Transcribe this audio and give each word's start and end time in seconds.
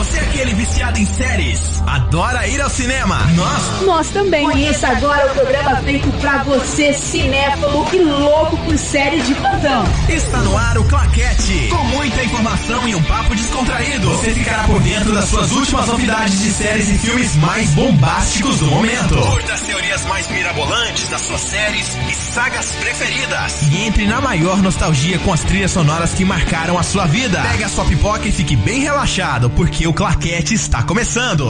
Você 0.00 0.16
é 0.16 0.20
aquele 0.22 0.54
viciado 0.54 0.98
em 0.98 1.04
séries? 1.04 1.60
Adora 1.86 2.46
ir 2.46 2.58
ao 2.58 2.70
cinema? 2.70 3.18
Nós? 3.34 3.82
Nós 3.82 4.08
também. 4.08 4.44
Conheça 4.44 4.88
agora 4.88 5.30
o 5.30 5.34
programa 5.34 5.76
feito 5.82 6.10
pra 6.22 6.42
você, 6.42 6.94
cinéfilo 6.94 7.86
e 7.92 7.98
louco 7.98 8.56
por 8.64 8.78
séries 8.78 9.26
de 9.26 9.34
plantão. 9.34 9.84
Está 10.08 10.38
no 10.38 10.56
ar 10.56 10.78
o 10.78 10.84
Claquete. 10.84 11.68
Com 11.68 11.84
muita 11.84 12.24
informação 12.24 12.88
e 12.88 12.94
um 12.94 13.02
papo 13.02 13.34
descontraído. 13.34 14.08
Você 14.08 14.30
ficará 14.32 14.64
por 14.64 14.80
dentro 14.80 15.12
das 15.12 15.26
suas 15.26 15.52
últimas 15.52 15.86
novidades 15.86 16.40
de 16.40 16.50
séries 16.50 16.88
e 16.88 16.96
filmes 16.96 17.36
mais 17.36 17.68
bombásticos 17.72 18.58
do 18.58 18.66
momento. 18.68 19.16
Curta 19.16 19.52
as 19.52 19.60
teorias 19.60 20.02
mais 20.06 20.26
mirabolantes 20.30 21.08
das 21.08 21.20
suas 21.20 21.42
séries 21.42 21.98
e 22.10 22.14
sagas 22.14 22.70
preferidas. 22.80 23.62
E 23.70 23.82
entre 23.82 24.06
na 24.06 24.22
maior 24.22 24.62
nostalgia 24.62 25.18
com 25.18 25.30
as 25.30 25.42
trilhas 25.42 25.72
sonoras 25.72 26.14
que 26.14 26.24
marcaram 26.24 26.78
a 26.78 26.82
sua 26.82 27.04
vida. 27.04 27.42
Pega 27.42 27.66
a 27.66 27.68
sua 27.68 27.84
pipoca 27.84 28.26
e 28.26 28.32
fique 28.32 28.56
bem 28.56 28.80
relaxado, 28.80 29.50
porque 29.50 29.89
o 29.90 29.92
Claquete 29.92 30.54
está 30.54 30.84
começando. 30.84 31.44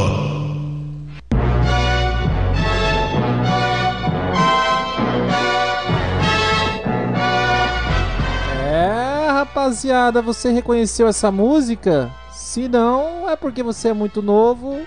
É, 8.64 9.30
rapaziada, 9.30 10.22
você 10.22 10.50
reconheceu 10.50 11.06
essa 11.06 11.30
música? 11.30 12.10
Se 12.32 12.66
não, 12.66 13.28
é 13.28 13.36
porque 13.36 13.62
você 13.62 13.88
é 13.88 13.92
muito 13.92 14.22
novo 14.22 14.80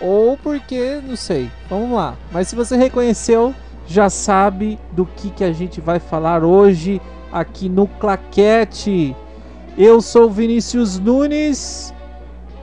ou 0.00 0.38
porque, 0.38 1.02
não 1.06 1.16
sei. 1.16 1.50
Vamos 1.68 1.94
lá. 1.94 2.16
Mas 2.32 2.48
se 2.48 2.56
você 2.56 2.78
reconheceu, 2.78 3.54
já 3.86 4.08
sabe 4.08 4.78
do 4.92 5.04
que, 5.04 5.28
que 5.28 5.44
a 5.44 5.52
gente 5.52 5.82
vai 5.82 6.00
falar 6.00 6.42
hoje 6.42 6.98
aqui 7.30 7.68
no 7.68 7.86
Claquete. 7.86 9.14
Eu 9.76 10.00
sou 10.00 10.30
Vinícius 10.30 10.98
Nunes 10.98 11.93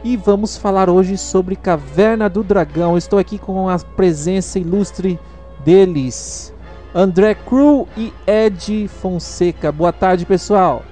e 0.03 0.17
vamos 0.17 0.57
falar 0.57 0.89
hoje 0.89 1.17
sobre 1.17 1.55
Caverna 1.55 2.29
do 2.29 2.43
Dragão. 2.43 2.97
Estou 2.97 3.19
aqui 3.19 3.37
com 3.37 3.69
a 3.69 3.77
presença 3.77 4.59
ilustre 4.59 5.19
deles, 5.63 6.53
André 6.93 7.35
Cru 7.35 7.87
e 7.95 8.11
Ed 8.25 8.87
Fonseca. 8.87 9.71
Boa 9.71 9.93
tarde, 9.93 10.25
pessoal. 10.25 10.83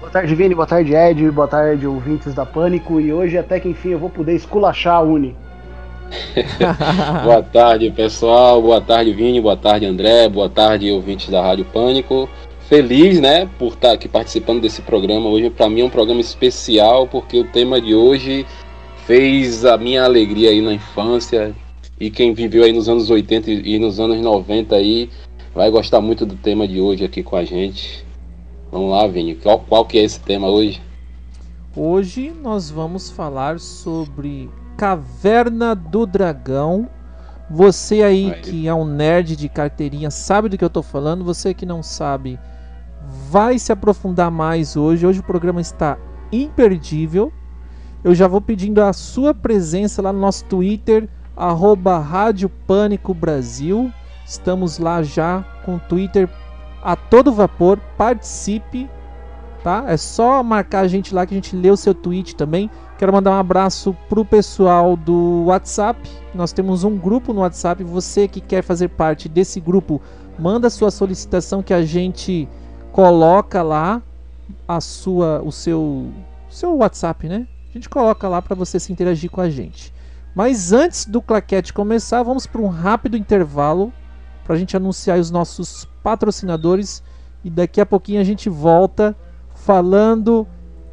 Boa 0.00 0.10
tarde, 0.10 0.34
Vini. 0.34 0.54
Boa 0.54 0.66
tarde, 0.66 0.94
Ed. 0.94 1.30
Boa 1.30 1.46
tarde, 1.48 1.86
ouvintes 1.86 2.34
da 2.34 2.44
Pânico. 2.44 3.00
E 3.00 3.12
hoje, 3.12 3.38
até 3.38 3.60
que 3.60 3.68
enfim, 3.68 3.90
eu 3.90 3.98
vou 3.98 4.10
poder 4.10 4.34
esculachar 4.34 4.96
a 4.96 5.00
Uni. 5.00 5.36
Boa 7.24 7.42
tarde, 7.42 7.90
pessoal. 7.90 8.60
Boa 8.60 8.80
tarde, 8.80 9.12
Vini. 9.12 9.40
Boa 9.40 9.56
tarde, 9.56 9.86
André. 9.86 10.28
Boa 10.28 10.48
tarde, 10.48 10.90
ouvintes 10.90 11.30
da 11.30 11.40
Rádio 11.40 11.64
Pânico. 11.64 12.28
Feliz, 12.72 13.20
né, 13.20 13.44
por 13.58 13.74
estar 13.74 13.92
aqui 13.92 14.08
participando 14.08 14.62
desse 14.62 14.80
programa. 14.80 15.28
Hoje, 15.28 15.50
para 15.50 15.68
mim, 15.68 15.82
é 15.82 15.84
um 15.84 15.90
programa 15.90 16.22
especial 16.22 17.06
porque 17.06 17.38
o 17.38 17.44
tema 17.44 17.78
de 17.78 17.94
hoje 17.94 18.46
fez 19.04 19.66
a 19.66 19.76
minha 19.76 20.02
alegria 20.02 20.48
aí 20.48 20.62
na 20.62 20.72
infância. 20.72 21.54
E 22.00 22.10
quem 22.10 22.32
viveu 22.32 22.64
aí 22.64 22.72
nos 22.72 22.88
anos 22.88 23.10
80 23.10 23.50
e 23.50 23.78
nos 23.78 24.00
anos 24.00 24.22
90 24.22 24.74
aí 24.74 25.10
vai 25.54 25.70
gostar 25.70 26.00
muito 26.00 26.24
do 26.24 26.34
tema 26.34 26.66
de 26.66 26.80
hoje 26.80 27.04
aqui 27.04 27.22
com 27.22 27.36
a 27.36 27.44
gente. 27.44 28.06
Vamos 28.70 28.90
lá, 28.90 29.06
Vini. 29.06 29.34
Qual, 29.34 29.58
qual 29.68 29.84
que 29.84 29.98
é 29.98 30.02
esse 30.04 30.20
tema 30.20 30.48
hoje? 30.48 30.80
Hoje 31.76 32.32
nós 32.42 32.70
vamos 32.70 33.10
falar 33.10 33.60
sobre 33.60 34.48
Caverna 34.78 35.74
do 35.74 36.06
Dragão. 36.06 36.88
Você 37.50 38.02
aí, 38.02 38.32
Aí. 38.32 38.40
que 38.40 38.66
é 38.66 38.72
um 38.72 38.86
nerd 38.86 39.36
de 39.36 39.50
carteirinha 39.50 40.10
sabe 40.10 40.48
do 40.48 40.56
que 40.56 40.64
eu 40.64 40.70
tô 40.70 40.82
falando. 40.82 41.22
Você 41.22 41.52
que 41.52 41.66
não 41.66 41.82
sabe 41.82 42.38
vai 43.30 43.58
se 43.58 43.72
aprofundar 43.72 44.30
mais 44.30 44.76
hoje. 44.76 45.06
Hoje 45.06 45.20
o 45.20 45.24
programa 45.24 45.60
está 45.60 45.98
imperdível. 46.30 47.32
Eu 48.04 48.14
já 48.14 48.26
vou 48.26 48.40
pedindo 48.40 48.82
a 48.82 48.92
sua 48.92 49.32
presença 49.32 50.02
lá 50.02 50.12
no 50.12 50.18
nosso 50.18 50.44
Twitter, 50.46 51.08
arroba 51.36 51.98
Rádio 51.98 52.48
Pânico 52.48 53.14
Brasil. 53.14 53.92
Estamos 54.26 54.78
lá 54.78 55.02
já 55.02 55.44
com 55.64 55.76
o 55.76 55.80
Twitter 55.80 56.28
a 56.82 56.96
todo 56.96 57.32
vapor. 57.32 57.78
Participe, 57.96 58.88
tá? 59.62 59.84
É 59.86 59.96
só 59.96 60.42
marcar 60.42 60.80
a 60.80 60.88
gente 60.88 61.14
lá 61.14 61.24
que 61.24 61.34
a 61.34 61.36
gente 61.36 61.54
lê 61.54 61.70
o 61.70 61.76
seu 61.76 61.94
tweet 61.94 62.34
também. 62.34 62.70
Quero 62.98 63.12
mandar 63.12 63.30
um 63.32 63.40
abraço 63.40 63.96
pro 64.08 64.24
pessoal 64.24 64.96
do 64.96 65.44
WhatsApp. 65.46 66.00
Nós 66.34 66.52
temos 66.52 66.84
um 66.84 66.96
grupo 66.96 67.32
no 67.32 67.40
WhatsApp. 67.40 67.82
Você 67.84 68.26
que 68.26 68.40
quer 68.40 68.62
fazer 68.62 68.88
parte 68.88 69.28
desse 69.28 69.60
grupo, 69.60 70.00
manda 70.38 70.70
sua 70.70 70.90
solicitação 70.90 71.62
que 71.62 71.74
a 71.74 71.84
gente 71.84 72.48
coloca 72.92 73.62
lá 73.62 74.02
a 74.68 74.80
sua 74.80 75.42
o 75.42 75.50
seu 75.50 76.12
seu 76.48 76.76
WhatsApp, 76.76 77.28
né? 77.28 77.48
A 77.70 77.72
gente 77.72 77.88
coloca 77.88 78.28
lá 78.28 78.42
para 78.42 78.54
você 78.54 78.78
se 78.78 78.92
interagir 78.92 79.30
com 79.30 79.40
a 79.40 79.48
gente. 79.48 79.92
Mas 80.34 80.72
antes 80.72 81.06
do 81.06 81.20
claquete 81.20 81.72
começar, 81.72 82.22
vamos 82.22 82.46
para 82.46 82.60
um 82.60 82.68
rápido 82.68 83.16
intervalo 83.16 83.92
para 84.44 84.54
a 84.54 84.58
gente 84.58 84.76
anunciar 84.76 85.18
os 85.18 85.30
nossos 85.30 85.88
patrocinadores 86.02 87.02
e 87.42 87.50
daqui 87.50 87.80
a 87.80 87.86
pouquinho 87.86 88.20
a 88.20 88.24
gente 88.24 88.48
volta 88.48 89.16
falando 89.54 90.46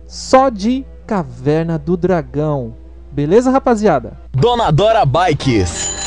só 0.08 0.50
de 0.50 0.86
Caverna 1.06 1.78
do 1.78 1.98
Dragão. 1.98 2.76
Beleza, 3.12 3.52
rapaziada? 3.52 4.18
Dona 4.32 4.72
Dora 4.72 5.06
Bikes. 5.06 5.99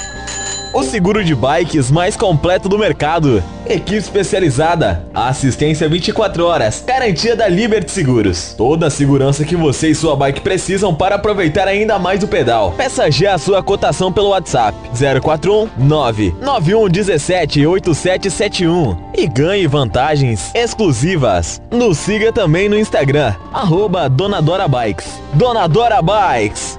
O 0.74 0.82
seguro 0.82 1.22
de 1.22 1.34
bikes 1.34 1.90
mais 1.90 2.16
completo 2.16 2.66
do 2.66 2.78
mercado. 2.78 3.44
Equipe 3.66 3.96
especializada, 3.96 5.06
assistência 5.12 5.86
24 5.86 6.46
horas, 6.46 6.82
garantia 6.86 7.36
da 7.36 7.46
Liberty 7.46 7.90
Seguros. 7.90 8.54
Toda 8.56 8.86
a 8.86 8.90
segurança 8.90 9.44
que 9.44 9.54
você 9.54 9.88
e 9.90 9.94
sua 9.94 10.16
bike 10.16 10.40
precisam 10.40 10.94
para 10.94 11.16
aproveitar 11.16 11.68
ainda 11.68 11.98
mais 11.98 12.22
o 12.22 12.28
pedal. 12.28 12.72
Peça 12.74 13.10
já 13.10 13.34
a 13.34 13.38
sua 13.38 13.62
cotação 13.62 14.10
pelo 14.10 14.30
WhatsApp 14.30 14.74
041 15.20 15.68
991 15.76 16.88
17 16.88 17.66
8771 17.66 18.96
e 19.14 19.26
ganhe 19.26 19.66
vantagens 19.66 20.50
exclusivas. 20.54 21.60
Nos 21.70 21.98
siga 21.98 22.32
também 22.32 22.70
no 22.70 22.78
Instagram, 22.78 23.34
arroba 23.52 24.08
Dona 24.08 24.40
Dora 24.40 24.66
Bikes. 24.66 25.20
Dona 25.34 25.66
Dora 25.66 26.00
Bikes. 26.00 26.78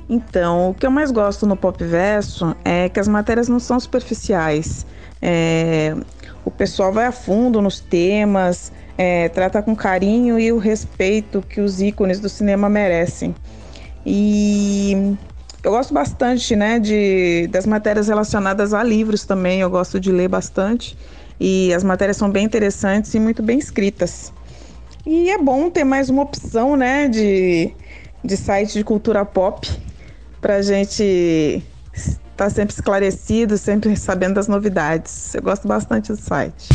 Então, 0.09 0.71
o 0.71 0.73
que 0.73 0.85
eu 0.85 0.91
mais 0.91 1.11
gosto 1.11 1.45
no 1.45 1.55
Pop 1.55 1.83
Verso 1.83 2.55
é 2.65 2.89
que 2.89 2.99
as 2.99 3.07
matérias 3.07 3.47
não 3.47 3.59
são 3.59 3.79
superficiais. 3.79 4.85
É, 5.21 5.95
o 6.43 6.51
pessoal 6.51 6.91
vai 6.91 7.05
a 7.05 7.11
fundo 7.11 7.61
nos 7.61 7.79
temas, 7.79 8.71
é, 8.97 9.29
trata 9.29 9.61
com 9.61 9.75
carinho 9.75 10.39
e 10.39 10.51
o 10.51 10.57
respeito 10.57 11.41
que 11.41 11.61
os 11.61 11.81
ícones 11.81 12.19
do 12.19 12.27
cinema 12.27 12.67
merecem. 12.67 13.35
E 14.05 15.15
eu 15.63 15.71
gosto 15.71 15.93
bastante, 15.93 16.55
né, 16.55 16.79
de, 16.79 17.47
das 17.47 17.65
matérias 17.65 18.07
relacionadas 18.07 18.73
a 18.73 18.81
livros 18.83 19.25
também. 19.25 19.61
Eu 19.61 19.69
gosto 19.69 19.99
de 19.99 20.11
ler 20.11 20.27
bastante 20.27 20.97
e 21.39 21.73
as 21.73 21.83
matérias 21.83 22.17
são 22.17 22.29
bem 22.29 22.45
interessantes 22.45 23.13
e 23.13 23.19
muito 23.19 23.43
bem 23.43 23.59
escritas. 23.59 24.33
E 25.05 25.29
é 25.29 25.37
bom 25.37 25.69
ter 25.69 25.83
mais 25.83 26.09
uma 26.09 26.23
opção, 26.23 26.75
né, 26.75 27.07
de, 27.07 27.73
de 28.23 28.37
site 28.37 28.73
de 28.73 28.83
cultura 28.83 29.25
pop 29.25 29.67
para 30.41 30.61
gente 30.61 31.63
estar 31.93 32.49
sempre 32.49 32.73
esclarecido, 32.73 33.57
sempre 33.57 33.95
sabendo 33.97 34.35
das 34.35 34.47
novidades. 34.47 35.35
Eu 35.35 35.41
gosto 35.41 35.67
bastante 35.67 36.13
do 36.13 36.21
site. 36.21 36.69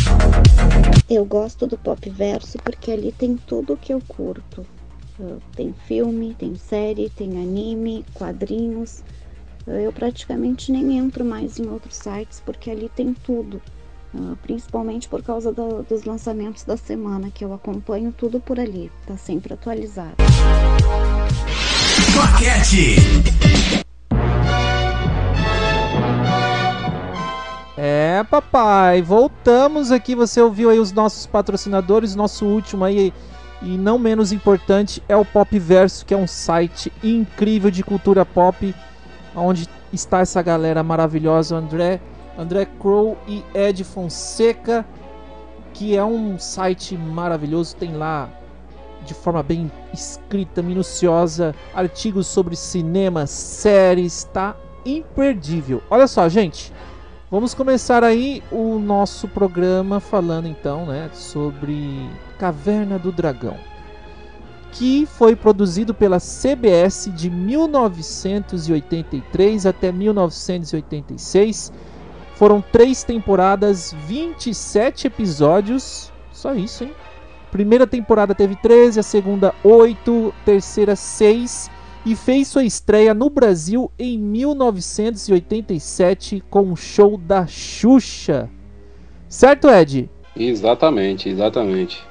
Eu 1.08 1.25
gosto 1.25 1.66
do 1.66 1.78
Pop 1.78 2.10
Verso 2.10 2.58
porque 2.58 2.90
ali 2.90 3.12
tem 3.12 3.36
tudo 3.36 3.75
o 3.75 3.76
que 3.76 3.92
eu 3.92 4.02
curto. 4.06 4.66
Tem 5.55 5.72
filme, 5.87 6.34
tem 6.38 6.56
série, 6.56 7.08
tem 7.08 7.31
anime, 7.40 8.05
quadrinhos. 8.14 9.02
Eu 9.66 9.93
praticamente 9.93 10.70
nem 10.72 10.99
entro 10.99 11.25
mais 11.25 11.58
em 11.58 11.66
outros 11.69 11.96
sites 11.96 12.43
porque 12.44 12.70
ali 12.70 12.90
tem 12.94 13.14
tudo. 13.14 13.62
Uh, 14.12 14.37
Principalmente 14.43 15.08
por 15.08 15.22
causa 15.22 15.52
do- 15.52 15.82
dos 15.82 16.05
lançamentos 16.05 16.64
da 16.64 16.76
semana, 16.76 17.31
que 17.32 17.44
eu 17.44 17.52
acompanho 17.52 18.12
tudo 18.16 18.38
por 18.40 18.61
ali. 18.61 18.90
Tá 19.06 19.16
sempre 19.16 19.55
atualizado. 19.55 20.14
Claquete. 22.12 22.96
É, 27.76 28.22
papai, 28.31 29.02
voltamos 29.02 29.90
aqui. 29.90 30.14
Você 30.14 30.40
ouviu 30.40 30.70
aí 30.70 30.78
os 30.78 30.93
nossos 30.93 31.26
patrocinadores. 31.26 32.14
Nosso 32.14 32.46
último 32.46 32.84
aí, 32.84 33.12
e 33.64 33.78
não 33.78 33.99
menos 33.99 34.31
importante, 34.31 35.02
é 35.08 35.16
o 35.16 35.25
Pop 35.25 35.58
Verso, 35.58 36.05
que 36.05 36.12
é 36.12 36.16
um 36.16 36.26
site 36.26 36.93
incrível 37.02 37.70
de 37.70 37.82
cultura 37.82 38.25
pop, 38.25 38.75
onde 39.34 39.66
está 39.93 40.20
essa 40.20 40.43
galera 40.43 40.82
maravilhosa, 40.82 41.56
André, 41.56 42.00
André 42.38 42.66
Crow 42.78 43.16
e 43.26 43.43
Ed 43.55 43.82
Fonseca, 43.82 44.84
que 45.72 45.96
é 45.96 46.05
um 46.05 46.38
site 46.38 46.96
maravilhoso. 46.96 47.75
Tem 47.76 47.94
lá 47.96 48.28
de 49.06 49.14
forma 49.14 49.43
bem 49.43 49.70
escrita, 49.93 50.62
minuciosa, 50.62 51.55
artigos 51.75 52.26
sobre 52.26 52.56
cinema, 52.56 53.26
séries, 53.26 54.25
tá 54.25 54.55
imperdível. 54.84 55.82
Olha 55.88 56.06
só, 56.06 56.28
gente. 56.28 56.72
Vamos 57.30 57.54
começar 57.54 58.04
aí 58.04 58.42
o 58.52 58.78
nosso 58.78 59.26
programa 59.26 59.98
falando 59.98 60.46
então, 60.46 60.84
né, 60.84 61.08
sobre 61.14 62.06
Caverna 62.38 62.98
do 62.98 63.10
Dragão, 63.10 63.56
que 64.72 65.06
foi 65.06 65.34
produzido 65.34 65.94
pela 65.94 66.20
CBS 66.20 67.10
de 67.14 67.30
1983 67.30 69.64
até 69.64 69.90
1986. 69.90 71.72
Foram 72.34 72.60
três 72.60 73.02
temporadas, 73.02 73.96
27 74.06 75.06
episódios, 75.06 76.12
só 76.30 76.54
isso, 76.54 76.84
hein? 76.84 76.92
Primeira 77.50 77.86
temporada 77.86 78.34
teve 78.34 78.54
13, 78.56 79.00
a 79.00 79.02
segunda 79.02 79.54
8, 79.64 80.34
terceira 80.44 80.94
6 80.94 81.70
e 82.04 82.14
fez 82.14 82.48
sua 82.48 82.64
estreia 82.64 83.14
no 83.14 83.30
Brasil 83.30 83.90
em 83.98 84.18
1987 84.18 86.42
com 86.50 86.72
o 86.72 86.76
show 86.76 87.16
da 87.16 87.46
Xuxa. 87.46 88.50
Certo, 89.28 89.68
Ed? 89.68 90.10
Exatamente, 90.36 91.28
exatamente. 91.28 92.02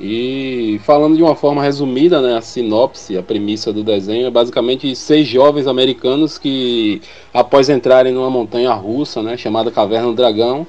E 0.00 0.80
falando 0.82 1.14
de 1.14 1.22
uma 1.22 1.36
forma 1.36 1.62
resumida, 1.62 2.22
né, 2.22 2.36
a 2.36 2.40
sinopse, 2.40 3.18
a 3.18 3.22
premissa 3.22 3.70
do 3.70 3.84
desenho 3.84 4.26
é 4.26 4.30
basicamente 4.30 4.96
seis 4.96 5.28
jovens 5.28 5.66
americanos 5.66 6.38
que, 6.38 7.02
após 7.34 7.68
entrarem 7.68 8.12
numa 8.12 8.30
montanha 8.30 8.72
russa, 8.72 9.22
né, 9.22 9.36
chamada 9.36 9.70
Caverna 9.70 10.08
do 10.08 10.14
Dragão, 10.14 10.66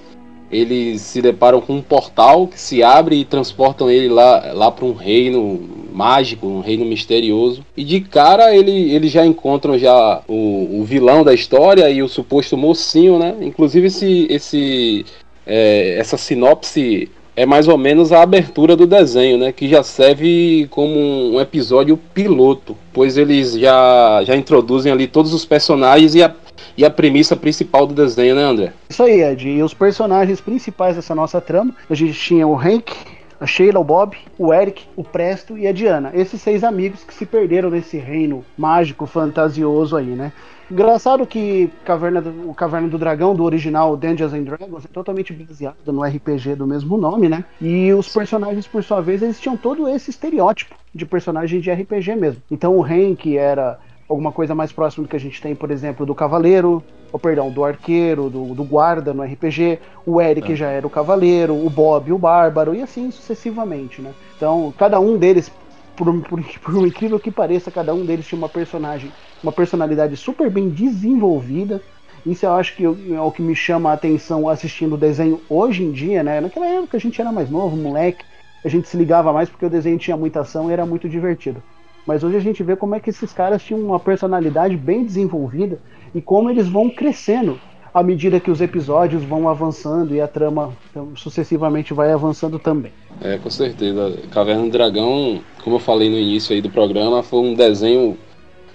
eles 0.51 1.01
se 1.01 1.21
deparam 1.21 1.61
com 1.61 1.75
um 1.75 1.81
portal 1.81 2.47
que 2.47 2.59
se 2.59 2.83
abre 2.83 3.15
e 3.15 3.25
transportam 3.25 3.89
ele 3.89 4.09
lá, 4.09 4.51
lá 4.53 4.71
para 4.71 4.85
um 4.85 4.93
reino 4.93 5.59
mágico, 5.93 6.45
um 6.47 6.59
reino 6.59 6.85
misterioso. 6.85 7.65
E 7.75 7.83
de 7.83 8.01
cara 8.01 8.55
ele, 8.55 8.93
eles 8.93 9.11
já 9.11 9.25
encontram 9.25 9.77
já 9.77 10.21
o, 10.27 10.79
o 10.79 10.83
vilão 10.83 11.23
da 11.23 11.33
história 11.33 11.89
e 11.89 12.03
o 12.03 12.09
suposto 12.09 12.57
mocinho, 12.57 13.17
né? 13.17 13.35
Inclusive 13.41 13.87
esse, 13.87 14.27
esse 14.29 15.05
é, 15.45 15.97
essa 15.97 16.17
sinopse 16.17 17.09
é 17.35 17.45
mais 17.45 17.67
ou 17.67 17.77
menos 17.77 18.11
a 18.11 18.21
abertura 18.21 18.75
do 18.75 18.85
desenho, 18.85 19.37
né? 19.37 19.51
Que 19.51 19.67
já 19.67 19.83
serve 19.83 20.67
como 20.69 20.99
um 21.33 21.39
episódio 21.39 21.97
piloto, 22.13 22.75
pois 22.91 23.17
eles 23.17 23.53
já, 23.53 24.21
já 24.25 24.35
introduzem 24.35 24.91
ali 24.91 25.07
todos 25.07 25.33
os 25.33 25.45
personagens 25.45 26.13
e 26.13 26.21
a, 26.21 26.33
e 26.77 26.85
a 26.85 26.89
premissa 26.89 27.35
principal 27.35 27.85
do 27.85 27.93
desenho, 27.93 28.35
né, 28.35 28.43
André? 28.43 28.73
Isso 28.89 29.03
aí, 29.03 29.21
Ed. 29.21 29.49
E 29.49 29.63
os 29.63 29.73
personagens 29.73 30.41
principais 30.41 30.95
dessa 30.95 31.15
nossa 31.15 31.39
trama, 31.41 31.73
a 31.89 31.95
gente 31.95 32.13
tinha 32.13 32.47
o 32.47 32.55
Hank, 32.55 32.93
a 33.39 33.47
Sheila, 33.47 33.79
o 33.79 33.83
Bob, 33.83 34.15
o 34.37 34.53
Eric, 34.53 34.83
o 34.95 35.03
Presto 35.03 35.57
e 35.57 35.67
a 35.67 35.71
Diana. 35.71 36.11
Esses 36.13 36.39
seis 36.41 36.63
amigos 36.63 37.03
que 37.03 37.13
se 37.13 37.25
perderam 37.25 37.71
nesse 37.71 37.97
reino 37.97 38.45
mágico, 38.55 39.07
fantasioso 39.07 39.97
aí, 39.97 40.05
né? 40.05 40.31
Engraçado 40.71 41.27
que 41.27 41.69
Caverna 41.83 42.21
do, 42.21 42.49
o 42.49 42.53
Caverna 42.53 42.87
do 42.87 42.97
Dragão, 42.97 43.35
do 43.35 43.43
original 43.43 43.97
Dungeons 43.97 44.31
and 44.31 44.43
Dragons, 44.43 44.85
é 44.85 44.87
totalmente 44.87 45.33
baseado 45.33 45.91
no 45.91 46.01
RPG 46.01 46.55
do 46.55 46.65
mesmo 46.65 46.97
nome, 46.97 47.27
né? 47.27 47.43
E 47.59 47.91
os 47.91 48.07
personagens, 48.07 48.67
por 48.67 48.81
sua 48.81 49.01
vez, 49.01 49.21
eles 49.21 49.37
tinham 49.37 49.57
todo 49.57 49.89
esse 49.89 50.11
estereótipo 50.11 50.73
de 50.95 51.05
personagem 51.05 51.59
de 51.59 51.69
RPG 51.69 52.15
mesmo. 52.15 52.41
Então 52.49 52.77
o 52.77 52.83
Hank 52.85 53.37
era 53.37 53.79
alguma 54.11 54.31
coisa 54.31 54.53
mais 54.53 54.71
próxima 54.71 55.03
do 55.03 55.09
que 55.09 55.15
a 55.15 55.19
gente 55.19 55.41
tem, 55.41 55.55
por 55.55 55.71
exemplo, 55.71 56.05
do 56.05 56.13
Cavaleiro, 56.13 56.83
ou 57.11 57.19
perdão, 57.19 57.49
do 57.49 57.63
Arqueiro, 57.63 58.29
do, 58.29 58.53
do 58.53 58.63
Guarda 58.63 59.13
no 59.13 59.23
RPG, 59.23 59.79
o 60.05 60.21
Eric 60.21 60.51
é. 60.51 60.55
já 60.55 60.67
era 60.69 60.85
o 60.85 60.89
Cavaleiro, 60.89 61.53
o 61.53 61.69
Bob 61.69 62.11
o 62.11 62.17
Bárbaro, 62.17 62.75
e 62.75 62.81
assim 62.81 63.09
sucessivamente, 63.09 64.01
né? 64.01 64.13
Então, 64.35 64.73
cada 64.77 64.99
um 64.99 65.17
deles, 65.17 65.51
por, 65.95 66.13
por, 66.23 66.43
por 66.61 66.87
incrível 66.87 67.19
que 67.19 67.31
pareça, 67.31 67.71
cada 67.71 67.93
um 67.93 68.05
deles 68.05 68.27
tinha 68.27 68.37
uma 68.37 68.49
personagem, 68.49 69.11
uma 69.41 69.51
personalidade 69.51 70.15
super 70.17 70.49
bem 70.49 70.69
desenvolvida, 70.69 71.81
isso 72.25 72.45
eu 72.45 72.53
acho 72.53 72.75
que 72.75 72.85
é 72.85 73.21
o 73.21 73.31
que 73.31 73.41
me 73.41 73.55
chama 73.55 73.89
a 73.89 73.93
atenção 73.93 74.47
assistindo 74.47 74.93
o 74.93 74.97
desenho 74.97 75.41
hoje 75.49 75.83
em 75.83 75.91
dia, 75.91 76.21
né? 76.21 76.39
Naquela 76.39 76.67
época 76.67 76.97
a 76.97 76.99
gente 76.99 77.19
era 77.19 77.31
mais 77.31 77.49
novo, 77.49 77.75
moleque, 77.75 78.23
a 78.63 78.69
gente 78.69 78.87
se 78.87 78.95
ligava 78.95 79.33
mais 79.33 79.49
porque 79.49 79.65
o 79.65 79.69
desenho 79.69 79.97
tinha 79.97 80.15
muita 80.15 80.41
ação 80.41 80.69
e 80.69 80.73
era 80.73 80.85
muito 80.85 81.09
divertido. 81.09 81.63
Mas 82.05 82.23
hoje 82.23 82.37
a 82.37 82.41
gente 82.41 82.63
vê 82.63 82.75
como 82.75 82.95
é 82.95 82.99
que 82.99 83.09
esses 83.09 83.31
caras 83.31 83.61
tinham 83.61 83.81
uma 83.81 83.99
personalidade 83.99 84.75
bem 84.75 85.03
desenvolvida 85.03 85.79
e 86.13 86.21
como 86.21 86.49
eles 86.49 86.67
vão 86.67 86.89
crescendo 86.89 87.59
à 87.93 88.01
medida 88.01 88.39
que 88.39 88.49
os 88.49 88.61
episódios 88.61 89.23
vão 89.23 89.49
avançando 89.49 90.15
e 90.15 90.21
a 90.21 90.27
trama 90.27 90.73
então, 90.89 91.11
sucessivamente 91.15 91.93
vai 91.93 92.11
avançando 92.11 92.57
também. 92.57 92.91
É, 93.21 93.37
com 93.37 93.49
certeza. 93.49 94.17
Caverna 94.31 94.63
do 94.63 94.69
Dragão, 94.69 95.41
como 95.63 95.75
eu 95.75 95.79
falei 95.79 96.09
no 96.09 96.17
início 96.17 96.55
aí 96.55 96.61
do 96.61 96.69
programa, 96.69 97.21
foi 97.21 97.39
um 97.39 97.53
desenho 97.53 98.17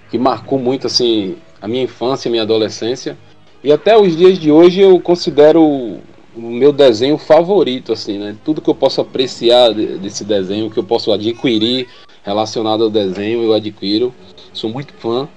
que 0.09 0.17
marcou 0.17 0.59
muito 0.59 0.87
assim 0.87 1.35
a 1.61 1.67
minha 1.67 1.83
infância, 1.83 2.29
a 2.29 2.31
minha 2.31 2.43
adolescência. 2.43 3.17
E 3.63 3.71
até 3.71 3.97
os 3.97 4.15
dias 4.15 4.37
de 4.37 4.51
hoje 4.51 4.81
eu 4.81 4.99
considero 4.99 5.63
o 5.63 6.01
meu 6.35 6.71
desenho 6.71 7.17
favorito, 7.17 7.91
assim, 7.91 8.19
né? 8.19 8.35
Tudo 8.45 8.61
que 8.61 8.69
eu 8.69 8.75
posso 8.75 9.01
apreciar 9.01 9.73
desse 9.73 10.23
desenho, 10.23 10.69
que 10.69 10.77
eu 10.77 10.83
posso 10.83 11.11
adquirir 11.11 11.87
relacionado 12.27 12.83
ao 12.83 12.89
desenho, 12.89 13.41
eu 13.41 13.53
adquiro. 13.53 14.13
Sou 14.51 14.69
muito 14.69 14.93
fã. 14.99 15.29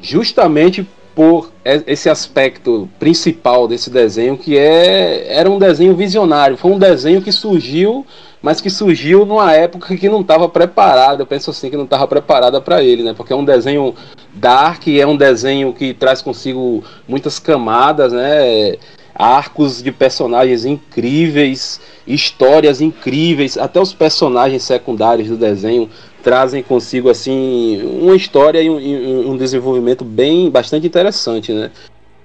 Justamente 0.00 0.88
por 1.14 1.52
esse 1.64 2.08
aspecto 2.10 2.88
principal 2.98 3.68
desse 3.68 3.88
desenho, 3.88 4.36
que 4.36 4.58
é 4.58 5.26
era 5.28 5.48
um 5.48 5.58
desenho 5.58 5.94
visionário. 5.94 6.56
Foi 6.56 6.72
um 6.72 6.78
desenho 6.78 7.22
que 7.22 7.30
surgiu, 7.30 8.04
mas 8.42 8.60
que 8.60 8.68
surgiu 8.68 9.24
numa 9.24 9.52
época 9.52 9.96
que 9.96 10.08
não 10.08 10.22
estava 10.22 10.48
preparada. 10.48 11.22
Eu 11.22 11.26
penso 11.26 11.50
assim 11.50 11.70
que 11.70 11.76
não 11.76 11.84
estava 11.84 12.08
preparada 12.08 12.60
para 12.60 12.82
ele, 12.82 13.02
né? 13.02 13.12
Porque 13.14 13.32
é 13.32 13.36
um 13.36 13.44
desenho 13.44 13.94
dark, 14.32 14.88
é 14.88 15.06
um 15.06 15.16
desenho 15.16 15.72
que 15.72 15.94
traz 15.94 16.20
consigo 16.20 16.82
muitas 17.06 17.38
camadas, 17.38 18.12
né? 18.12 18.76
Arcos 19.14 19.80
de 19.80 19.92
personagens 19.92 20.64
incríveis, 20.64 21.80
histórias 22.04 22.80
incríveis, 22.80 23.56
até 23.56 23.80
os 23.80 23.94
personagens 23.94 24.64
secundários 24.64 25.28
do 25.28 25.36
desenho 25.36 25.88
trazem 26.24 26.62
consigo 26.62 27.10
assim 27.10 27.82
uma 28.00 28.16
história 28.16 28.60
e 28.60 28.70
um, 28.70 29.32
um, 29.32 29.36
desenvolvimento 29.36 30.04
bem 30.04 30.50
bastante 30.50 30.86
interessante, 30.86 31.52
né? 31.52 31.70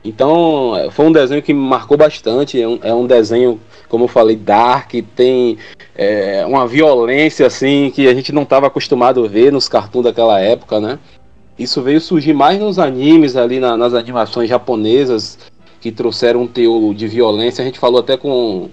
Então 0.04 0.72
foi 0.92 1.06
um 1.06 1.12
desenho 1.12 1.42
que 1.42 1.54
me 1.54 1.60
marcou 1.60 1.98
bastante. 1.98 2.60
É 2.60 2.68
um, 2.68 2.80
é 2.82 2.94
um 2.94 3.06
desenho, 3.06 3.60
como 3.90 4.06
eu 4.06 4.08
falei, 4.08 4.38
dark, 4.38 4.94
tem 5.14 5.58
é, 5.94 6.46
uma 6.46 6.66
violência 6.66 7.46
assim 7.46 7.92
que 7.94 8.08
a 8.08 8.14
gente 8.14 8.32
não 8.32 8.44
estava 8.44 8.68
acostumado 8.68 9.24
a 9.24 9.28
ver 9.28 9.52
nos 9.52 9.68
cartoons 9.68 10.06
daquela 10.06 10.40
época, 10.40 10.80
né? 10.80 10.98
Isso 11.58 11.82
veio 11.82 12.00
surgir 12.00 12.34
mais 12.34 12.58
nos 12.58 12.80
animes 12.80 13.36
ali 13.36 13.60
na, 13.60 13.76
nas 13.76 13.94
animações 13.94 14.50
japonesas 14.50 15.38
que 15.82 15.92
trouxeram 15.92 16.44
um 16.44 16.48
teor 16.48 16.94
de 16.94 17.06
violência. 17.06 17.62
A 17.62 17.66
gente 17.66 17.78
falou 17.80 18.00
até 18.00 18.16
com 18.16 18.70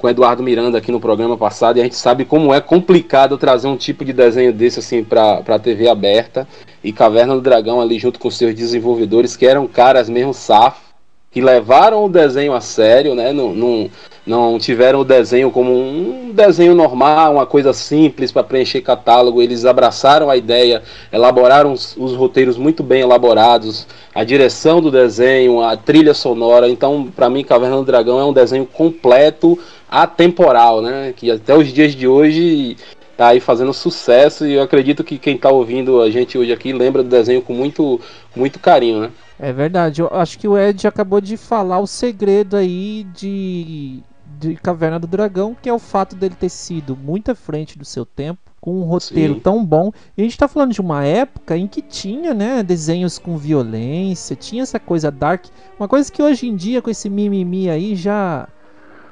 com 0.00 0.06
o 0.06 0.10
Eduardo 0.10 0.42
Miranda 0.42 0.78
aqui 0.78 0.90
no 0.90 0.98
programa 0.98 1.36
passado 1.36 1.76
e 1.76 1.80
a 1.80 1.84
gente 1.84 1.94
sabe 1.94 2.24
como 2.24 2.54
é 2.54 2.60
complicado 2.60 3.36
trazer 3.36 3.68
um 3.68 3.76
tipo 3.76 4.02
de 4.04 4.12
desenho 4.12 4.52
desse 4.52 4.78
assim 4.78 5.04
para 5.04 5.42
a 5.46 5.58
TV 5.58 5.88
aberta 5.88 6.48
e 6.82 6.90
Caverna 6.90 7.34
do 7.34 7.40
Dragão 7.42 7.80
ali 7.80 7.98
junto 7.98 8.18
com 8.18 8.30
seus 8.30 8.54
desenvolvedores 8.54 9.36
que 9.36 9.46
eram 9.46 9.66
caras 9.66 10.08
mesmo 10.08 10.32
safos 10.32 10.89
que 11.30 11.40
levaram 11.40 12.04
o 12.04 12.08
desenho 12.08 12.52
a 12.52 12.60
sério, 12.60 13.14
né? 13.14 13.32
Não, 13.32 13.54
não, 13.54 13.90
não 14.26 14.58
tiveram 14.58 15.00
o 15.00 15.04
desenho 15.04 15.50
como 15.50 15.72
um 15.72 16.32
desenho 16.32 16.74
normal, 16.74 17.34
uma 17.34 17.46
coisa 17.46 17.72
simples 17.72 18.32
para 18.32 18.42
preencher 18.42 18.80
catálogo. 18.80 19.40
Eles 19.40 19.64
abraçaram 19.64 20.28
a 20.28 20.36
ideia, 20.36 20.82
elaboraram 21.12 21.72
os, 21.72 21.96
os, 21.96 22.16
roteiros 22.16 22.56
muito 22.56 22.82
bem 22.82 23.02
elaborados, 23.02 23.86
a 24.12 24.24
direção 24.24 24.80
do 24.80 24.90
desenho, 24.90 25.60
a 25.60 25.76
trilha 25.76 26.14
sonora. 26.14 26.68
Então, 26.68 27.08
para 27.14 27.30
mim, 27.30 27.44
Caverna 27.44 27.76
do 27.76 27.84
Dragão 27.84 28.18
é 28.18 28.24
um 28.24 28.32
desenho 28.32 28.66
completo, 28.66 29.56
atemporal, 29.88 30.82
né? 30.82 31.14
Que 31.16 31.30
até 31.30 31.56
os 31.56 31.72
dias 31.72 31.94
de 31.94 32.08
hoje 32.08 32.76
tá 33.16 33.28
aí 33.28 33.38
fazendo 33.38 33.72
sucesso 33.72 34.46
e 34.46 34.54
eu 34.54 34.62
acredito 34.62 35.04
que 35.04 35.18
quem 35.18 35.36
tá 35.36 35.50
ouvindo 35.50 36.00
a 36.00 36.10
gente 36.10 36.38
hoje 36.38 36.52
aqui 36.52 36.72
lembra 36.72 37.02
do 37.02 37.08
desenho 37.08 37.42
com 37.42 37.52
muito, 37.52 38.00
muito 38.34 38.58
carinho, 38.58 39.00
né? 39.00 39.10
É 39.40 39.52
verdade. 39.52 40.02
Eu 40.02 40.08
acho 40.12 40.38
que 40.38 40.46
o 40.46 40.56
Ed 40.58 40.86
acabou 40.86 41.20
de 41.20 41.36
falar 41.36 41.78
o 41.78 41.86
segredo 41.86 42.56
aí 42.56 43.06
de 43.14 44.02
de 44.38 44.54
Caverna 44.56 44.98
do 44.98 45.06
Dragão, 45.06 45.54
que 45.60 45.68
é 45.68 45.72
o 45.72 45.78
fato 45.78 46.16
dele 46.16 46.34
ter 46.34 46.48
sido 46.48 46.96
muito 46.96 47.30
à 47.30 47.34
frente 47.34 47.78
do 47.78 47.84
seu 47.84 48.06
tempo, 48.06 48.40
com 48.58 48.80
um 48.80 48.84
roteiro 48.84 49.34
Sim. 49.34 49.40
tão 49.40 49.62
bom. 49.62 49.92
E 50.16 50.22
a 50.22 50.24
gente 50.24 50.38
tá 50.38 50.48
falando 50.48 50.72
de 50.72 50.80
uma 50.80 51.04
época 51.04 51.58
em 51.58 51.66
que 51.66 51.82
tinha, 51.82 52.32
né, 52.32 52.62
desenhos 52.62 53.18
com 53.18 53.36
violência, 53.36 54.34
tinha 54.34 54.62
essa 54.62 54.80
coisa 54.80 55.10
dark, 55.10 55.44
uma 55.78 55.86
coisa 55.86 56.10
que 56.10 56.22
hoje 56.22 56.48
em 56.48 56.56
dia 56.56 56.80
com 56.80 56.88
esse 56.88 57.10
mimimi 57.10 57.68
aí 57.68 57.94
já 57.94 58.48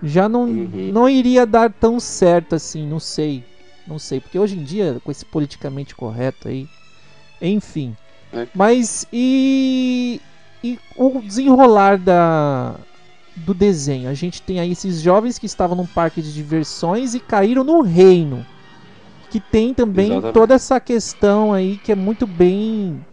já 0.03 0.29
não, 0.31 0.45
Uhum. 0.45 0.91
não 0.95 1.09
iria 1.09 1.45
dar 1.45 1.71
tão 1.71 2.01
certo 2.01 2.55
assim, 2.55 2.87
não 2.87 3.01
sei. 3.01 3.45
Não 3.87 3.99
sei, 3.99 4.21
porque 4.21 4.39
hoje 4.39 4.57
em 4.59 4.65
dia 4.65 4.99
com 5.05 5.11
esse 5.11 5.27
politicamente 5.27 5.95
correto 5.95 6.49
aí, 6.49 6.67
enfim. 7.43 7.95
É. 8.33 8.47
Mas 8.55 9.07
e 9.13 10.21
e 10.63 10.79
o 10.97 11.21
desenrolar 11.21 11.99
da 11.99 12.75
do 13.37 13.55
desenho. 13.55 14.09
A 14.09 14.15
gente 14.15 14.43
tem 14.43 14.59
aí 14.59 14.73
esses 14.73 15.01
jovens 15.01 15.39
que 15.39 15.47
estavam 15.47 15.77
num 15.77 15.87
parque 15.87 16.21
de 16.21 16.33
diversões 16.33 17.15
e 17.15 17.21
caíram 17.21 17.63
no 17.63 17.81
reino. 17.83 18.45
Que 19.31 19.39
tem 19.39 19.75
também 19.75 20.13
Exatamente. 20.13 20.35
toda 20.35 20.55
essa 20.55 20.81
questão 20.81 21.53
aí 21.53 21.77
que 21.79 21.93
é 21.93 21.95
muito 21.95 22.27
bem 22.27 23.05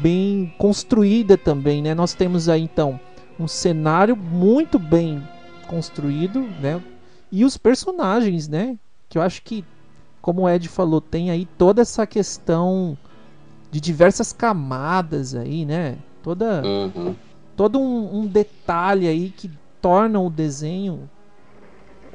bem 0.00 0.54
construída 0.56 1.36
também, 1.36 1.82
né? 1.82 1.94
Nós 1.94 2.14
temos 2.14 2.48
aí 2.48 2.62
então 2.62 2.98
um 3.38 3.48
cenário 3.48 4.16
muito 4.16 4.78
bem 4.78 5.22
construído, 5.66 6.40
né? 6.60 6.82
E 7.30 7.44
os 7.44 7.56
personagens, 7.56 8.48
né? 8.48 8.78
Que 9.08 9.18
eu 9.18 9.22
acho 9.22 9.42
que, 9.42 9.64
como 10.22 10.42
o 10.42 10.48
Ed 10.48 10.68
falou, 10.68 11.00
tem 11.00 11.30
aí 11.30 11.46
toda 11.58 11.82
essa 11.82 12.06
questão 12.06 12.96
de 13.70 13.80
diversas 13.80 14.32
camadas 14.32 15.34
aí, 15.34 15.64
né? 15.64 15.96
Toda 16.22 16.62
Uhum. 16.64 17.14
todo 17.56 17.78
um, 17.78 18.20
um 18.20 18.26
detalhe 18.26 19.06
aí 19.06 19.32
que 19.36 19.50
torna 19.80 20.20
o 20.20 20.30
desenho 20.30 21.08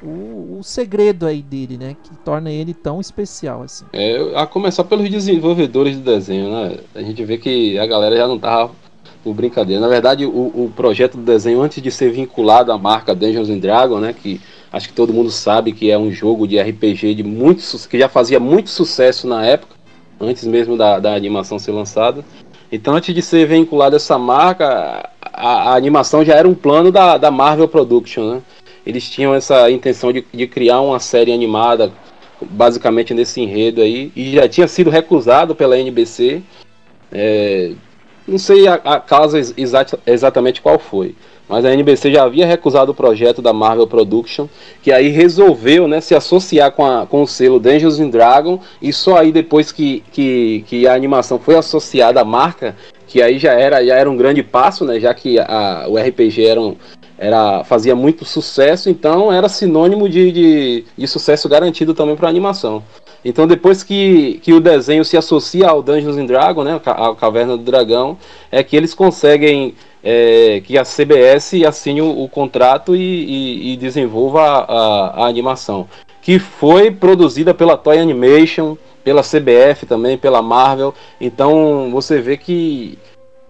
o, 0.02 0.58
o 0.58 0.62
segredo 0.62 1.26
aí 1.26 1.40
dele, 1.42 1.78
né? 1.78 1.96
Que 2.02 2.14
torna 2.24 2.50
ele 2.50 2.74
tão 2.74 3.00
especial 3.00 3.62
assim. 3.62 3.84
É, 3.92 4.32
a 4.36 4.46
começar 4.46 4.84
pelos 4.84 5.08
desenvolvedores 5.08 5.96
do 5.96 6.02
desenho, 6.02 6.50
né? 6.50 6.78
A 6.94 7.02
gente 7.02 7.24
vê 7.24 7.38
que 7.38 7.78
a 7.78 7.86
galera 7.86 8.16
já 8.16 8.28
não 8.28 8.38
tava 8.38 8.72
por 9.22 9.32
brincadeira. 9.34 9.80
Na 9.80 9.88
verdade, 9.88 10.26
o, 10.26 10.30
o 10.30 10.72
projeto 10.76 11.16
do 11.16 11.22
desenho, 11.22 11.62
antes 11.62 11.82
de 11.82 11.90
ser 11.90 12.12
vinculado 12.12 12.70
à 12.70 12.76
marca 12.78 13.14
Dungeons 13.14 13.48
and 13.48 13.58
Dragons, 13.58 14.02
né? 14.02 14.12
Que 14.12 14.40
acho 14.70 14.88
que 14.88 14.94
todo 14.94 15.14
mundo 15.14 15.30
sabe 15.30 15.72
que 15.72 15.90
é 15.90 15.96
um 15.98 16.10
jogo 16.10 16.46
de 16.46 16.60
RPG 16.60 17.14
de 17.14 17.22
muito 17.22 17.62
que 17.88 17.98
já 17.98 18.08
fazia 18.08 18.38
muito 18.38 18.68
sucesso 18.68 19.26
na 19.26 19.44
época, 19.46 19.73
antes 20.26 20.44
mesmo 20.44 20.76
da, 20.76 20.98
da 20.98 21.14
animação 21.14 21.58
ser 21.58 21.72
lançada. 21.72 22.24
Então, 22.70 22.94
antes 22.94 23.14
de 23.14 23.22
ser 23.22 23.46
vinculado 23.46 23.94
a 23.94 23.98
essa 23.98 24.18
marca, 24.18 25.08
a, 25.20 25.70
a 25.70 25.74
animação 25.76 26.24
já 26.24 26.34
era 26.34 26.48
um 26.48 26.54
plano 26.54 26.90
da, 26.90 27.16
da 27.16 27.30
Marvel 27.30 27.68
Production, 27.68 28.34
né? 28.34 28.42
Eles 28.86 29.08
tinham 29.08 29.34
essa 29.34 29.70
intenção 29.70 30.12
de, 30.12 30.24
de 30.32 30.46
criar 30.46 30.80
uma 30.80 30.98
série 30.98 31.32
animada 31.32 31.92
basicamente 32.40 33.14
nesse 33.14 33.40
enredo 33.40 33.80
aí, 33.80 34.12
e 34.14 34.32
já 34.34 34.48
tinha 34.48 34.68
sido 34.68 34.90
recusado 34.90 35.54
pela 35.54 35.78
NBC. 35.78 36.42
É, 37.12 37.72
não 38.26 38.38
sei 38.38 38.66
a, 38.66 38.74
a 38.74 39.00
causa 39.00 39.38
ex- 39.38 39.54
exata- 39.56 40.00
exatamente 40.06 40.60
qual 40.60 40.78
foi, 40.78 41.14
mas 41.48 41.64
a 41.64 41.72
NBC 41.72 42.12
já 42.12 42.24
havia 42.24 42.46
recusado 42.46 42.92
o 42.92 42.94
projeto 42.94 43.42
da 43.42 43.52
Marvel 43.52 43.86
Production, 43.86 44.48
que 44.82 44.90
aí 44.90 45.08
resolveu 45.08 45.86
né, 45.86 46.00
se 46.00 46.14
associar 46.14 46.72
com, 46.72 46.84
a, 46.84 47.06
com 47.06 47.22
o 47.22 47.26
selo 47.26 47.60
Dungeons 47.60 48.00
and 48.00 48.08
Dragons, 48.08 48.60
e 48.80 48.92
só 48.92 49.18
aí 49.18 49.30
depois 49.30 49.70
que, 49.70 50.02
que, 50.10 50.64
que 50.66 50.86
a 50.86 50.94
animação 50.94 51.38
foi 51.38 51.56
associada 51.56 52.20
à 52.20 52.24
marca, 52.24 52.74
que 53.06 53.22
aí 53.22 53.38
já 53.38 53.52
era, 53.52 53.84
já 53.84 53.96
era 53.96 54.10
um 54.10 54.16
grande 54.16 54.42
passo, 54.42 54.84
né, 54.84 54.98
já 54.98 55.12
que 55.12 55.38
a, 55.38 55.86
o 55.88 55.96
RPG 55.96 56.46
era 56.46 56.60
um, 56.60 56.76
era, 57.18 57.62
fazia 57.64 57.94
muito 57.94 58.24
sucesso, 58.24 58.88
então 58.90 59.32
era 59.32 59.48
sinônimo 59.48 60.08
de, 60.08 60.32
de, 60.32 60.84
de 60.96 61.06
sucesso 61.06 61.48
garantido 61.48 61.94
também 61.94 62.16
para 62.16 62.26
a 62.26 62.30
animação. 62.30 62.82
Então 63.24 63.46
depois 63.46 63.82
que, 63.82 64.38
que 64.42 64.52
o 64.52 64.60
desenho 64.60 65.04
se 65.04 65.16
associa 65.16 65.68
ao 65.68 65.82
Dungeons 65.82 66.16
and 66.16 66.26
Dragons, 66.26 66.64
né, 66.64 66.80
a 66.84 67.14
Caverna 67.14 67.56
do 67.56 67.62
Dragão, 67.62 68.18
é 68.50 68.62
que 68.62 68.76
eles 68.76 68.92
conseguem 68.92 69.74
é, 70.04 70.60
que 70.60 70.76
a 70.76 70.84
CBS 70.84 71.54
assine 71.66 72.02
o, 72.02 72.22
o 72.22 72.28
contrato 72.28 72.94
e, 72.94 73.00
e, 73.00 73.72
e 73.72 73.76
desenvolva 73.78 74.42
a, 74.42 74.64
a, 74.64 75.24
a 75.24 75.26
animação, 75.26 75.88
que 76.20 76.38
foi 76.38 76.90
produzida 76.90 77.54
pela 77.54 77.76
Toy 77.76 77.98
Animation, 77.98 78.76
pela 79.02 79.22
CBF 79.22 79.86
também, 79.86 80.18
pela 80.18 80.42
Marvel. 80.42 80.94
Então 81.18 81.90
você 81.90 82.20
vê 82.20 82.36
que 82.36 82.98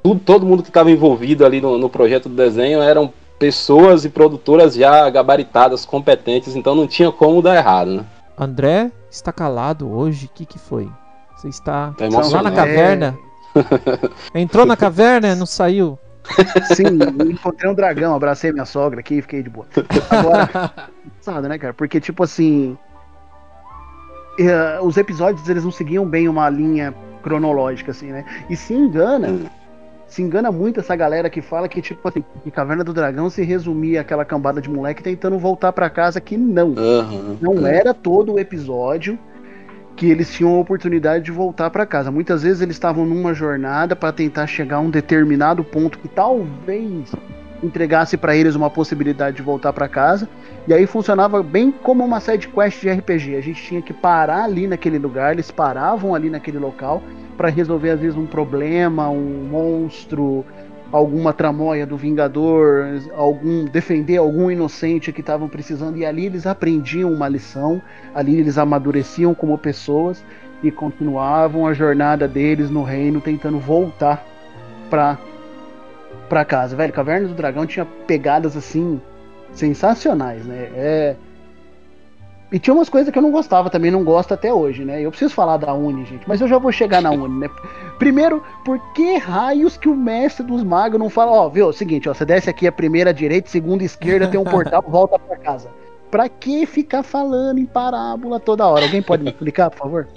tudo, 0.03 0.21
todo 0.21 0.47
mundo 0.47 0.63
que 0.63 0.71
estava 0.71 0.91
envolvido 0.91 1.45
ali 1.45 1.61
no, 1.61 1.77
no 1.77 1.91
projeto 1.91 2.29
do 2.29 2.37
desenho 2.37 2.81
eram 2.81 3.13
pessoas 3.39 4.05
e 4.05 4.09
produtoras 4.09 4.75
já 4.75 5.11
gabaritadas, 5.11 5.85
competentes, 5.85 6.55
então 6.55 6.75
não 6.75 6.87
tinha 6.87 7.11
como 7.11 7.43
dar 7.43 7.57
errado, 7.57 7.91
né? 7.95 8.05
André 8.39 8.91
está 9.11 9.33
calado 9.33 9.91
hoje. 9.91 10.27
O 10.27 10.29
que, 10.29 10.47
que 10.47 10.59
foi? 10.59 10.89
Você 11.37 11.49
está 11.49 11.93
Tá 11.97 12.09
lá 12.09 12.43
na 12.43 12.53
caverna? 12.53 13.19
Entrou 14.35 14.67
na 14.67 14.77
caverna, 14.77 15.35
não 15.35 15.47
saiu? 15.47 15.99
Sim, 16.75 16.99
encontrei 17.31 17.71
um 17.71 17.75
dragão, 17.75 18.15
abracei 18.15 18.53
minha 18.53 18.65
sogra 18.65 19.01
aqui 19.01 19.17
e 19.17 19.23
fiquei 19.23 19.43
de 19.43 19.51
boa. 19.51 19.67
Agora, 20.11 20.91
sabe, 21.21 21.49
né, 21.49 21.59
cara? 21.59 21.75
Porque, 21.75 22.01
tipo 22.01 22.23
assim. 22.23 22.77
eh, 24.39 24.79
os 24.83 24.97
episódios 24.97 25.49
eles 25.49 25.65
não 25.65 25.71
seguiam 25.71 26.07
bem 26.07 26.29
uma 26.29 26.49
linha 26.49 26.95
cronológica, 27.23 27.91
assim, 27.91 28.11
né? 28.13 28.25
E 28.49 28.57
se 28.57 28.75
engana. 28.75 29.51
Se 30.07 30.23
engana 30.23 30.53
muito 30.53 30.79
essa 30.79 30.95
galera 30.95 31.29
que 31.29 31.43
fala 31.43 31.69
que, 31.69 31.83
tipo 31.83 32.07
assim, 32.07 32.23
que 32.43 32.51
Caverna 32.51 32.85
do 32.85 32.93
Dragão 32.93 33.29
se 33.29 33.43
resumia 33.43 34.01
aquela 34.01 34.25
cambada 34.25 34.61
de 34.61 34.71
moleque 34.71 35.03
tentando 35.03 35.39
voltar 35.39 35.73
pra 35.73 35.91
casa, 35.91 36.21
que 36.21 36.37
não. 36.37 36.69
Uhum. 36.69 37.39
Não 37.41 37.67
era 37.67 37.93
todo 37.93 38.35
o 38.35 38.39
episódio 38.39 39.19
que 39.97 40.11
eles 40.11 40.33
tinham 40.33 40.55
a 40.55 40.61
oportunidade 40.61 41.25
de 41.25 41.31
voltar 41.31 41.71
para 41.71 41.87
casa. 41.87 42.11
Muitas 42.11 42.43
vezes 42.43 42.61
eles 42.61 42.77
estavam 42.77 43.05
numa 43.05 43.33
jornada 43.33 43.95
para 43.95 44.13
tentar 44.13 44.47
chegar 44.47 44.77
a 44.77 44.81
um 44.81 44.91
determinado 44.91 45.63
ponto 45.63 45.99
que 45.99 46.09
talvez 46.09 47.13
entregasse 47.63 48.17
para 48.17 48.37
eles 48.37 48.55
uma 48.55 48.69
possibilidade 48.69 49.37
de 49.37 49.43
voltar 49.43 49.73
para 49.73 49.89
casa. 49.89 50.29
E 50.67 50.75
aí 50.75 50.87
funcionava 50.87 51.43
bem 51.43 51.71
como 51.71 52.05
uma 52.05 52.21
side 52.21 52.49
quest 52.49 52.81
de 52.81 52.91
RPG. 52.91 53.37
A 53.37 53.41
gente 53.41 53.63
tinha 53.63 53.83
que 53.83 53.93
parar 53.93 54.45
ali 54.45 54.67
naquele 54.67 54.99
lugar, 54.99 55.33
eles 55.33 55.51
paravam 55.51 56.15
ali 56.15 56.29
naquele 56.29 56.59
local 56.59 57.03
para 57.37 57.49
resolver 57.49 57.91
às 57.91 58.01
vezes 58.01 58.17
um 58.17 58.27
problema, 58.27 59.09
um 59.09 59.49
monstro, 59.51 60.45
alguma 60.95 61.33
tramóia 61.33 61.85
do 61.85 61.97
Vingador, 61.97 63.01
algum 63.17 63.65
defender 63.65 64.19
algum 64.19 64.49
inocente 64.49 65.13
que 65.13 65.21
estavam 65.21 65.49
precisando 65.49 65.97
e 65.99 66.07
ali 66.07 66.27
eles 66.27 66.47
aprendiam 66.47 67.13
uma 67.13 67.29
lição, 67.29 67.83
ali 68.15 68.39
eles 68.39 68.57
amadureciam 68.57 69.35
como 69.35 69.59
pessoas 69.59 70.25
e 70.63 70.71
continuavam 70.71 71.67
a 71.67 71.75
jornada 71.75 72.29
deles 72.29 72.71
no 72.71 72.85
reino 72.85 73.21
tentando 73.21 73.59
voltar 73.59 74.25
pra 74.89 75.19
para 76.29 76.45
casa, 76.45 76.77
velho. 76.77 76.93
Caverna 76.93 77.27
do 77.27 77.35
Dragão 77.35 77.67
tinha 77.67 77.85
pegadas 78.07 78.57
assim 78.57 79.01
sensacionais, 79.53 80.47
né? 80.47 80.71
É 80.77 81.17
e 82.55 82.59
tinha 82.61 82.73
umas 82.73 82.89
coisas 82.89 83.13
que 83.13 83.19
eu 83.19 83.23
não 83.23 83.33
gostava 83.33 83.69
também, 83.69 83.91
não 83.91 84.05
gosto 84.05 84.33
até 84.33 84.55
hoje, 84.55 84.85
né? 84.85 85.01
Eu 85.01 85.11
preciso 85.11 85.35
falar 85.35 85.57
da 85.57 85.75
Uni, 85.75 86.05
gente, 86.05 86.23
mas 86.25 86.41
eu 86.41 86.47
já 86.47 86.57
vou 86.57 86.71
chegar 86.71 87.03
na 87.03 87.11
Uni, 87.11 87.41
né? 87.41 87.51
Primeiro, 87.99 88.45
por 88.65 88.79
que 88.93 89.17
raios 89.17 89.77
que 89.77 89.89
o 89.89 89.97
mestre 89.97 90.47
dos 90.47 90.63
magos 90.63 91.01
não 91.01 91.11
fala, 91.11 91.33
ó, 91.33 91.49
viu, 91.49 91.67
é 91.67 91.69
o 91.69 91.73
seguinte, 91.73 92.09
ó, 92.09 92.15
você 92.15 92.25
desce 92.25 92.49
aqui 92.49 92.69
a 92.69 92.71
primeira 92.71 93.13
direita, 93.13 93.51
segunda 93.51 93.83
esquerda, 93.83 94.29
tem 94.29 94.39
um 94.39 94.45
portal, 94.45 94.85
volta 94.87 95.19
pra 95.19 95.37
casa. 95.37 95.69
Pra 96.13 96.29
que 96.29 96.65
ficar 96.65 97.03
falando 97.03 97.59
em 97.59 97.67
parábola 97.67 98.39
toda 98.39 98.69
hora? 98.69 98.85
Alguém 98.85 99.03
pode 99.03 99.25
me 99.25 99.31
explicar, 99.31 99.69
por 99.69 99.79
favor? 99.79 100.09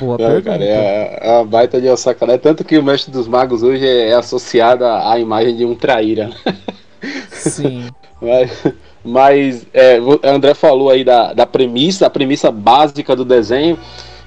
Boa 0.00 0.16
Não, 0.16 0.26
pergunta. 0.26 0.42
cara, 0.44 0.64
é, 0.64 1.18
é 1.20 1.32
uma 1.32 1.44
baita 1.44 1.78
de 1.78 1.94
sacanagem. 1.94 2.40
Tanto 2.40 2.64
que 2.64 2.78
o 2.78 2.82
mestre 2.82 3.12
dos 3.12 3.28
magos 3.28 3.62
hoje 3.62 3.86
é, 3.86 4.08
é 4.08 4.14
associado 4.14 4.86
à 4.86 5.12
à 5.12 5.18
imagem 5.18 5.54
de 5.54 5.66
um 5.66 5.74
traíra. 5.74 6.30
Sim. 7.28 7.90
Mas, 8.18 8.64
mas 9.04 9.66
é, 9.72 9.98
André 10.22 10.54
falou 10.54 10.90
aí 10.90 11.04
da, 11.04 11.32
da 11.32 11.46
premissa, 11.46 12.06
a 12.06 12.10
premissa 12.10 12.50
básica 12.50 13.16
do 13.16 13.24
desenho. 13.24 13.78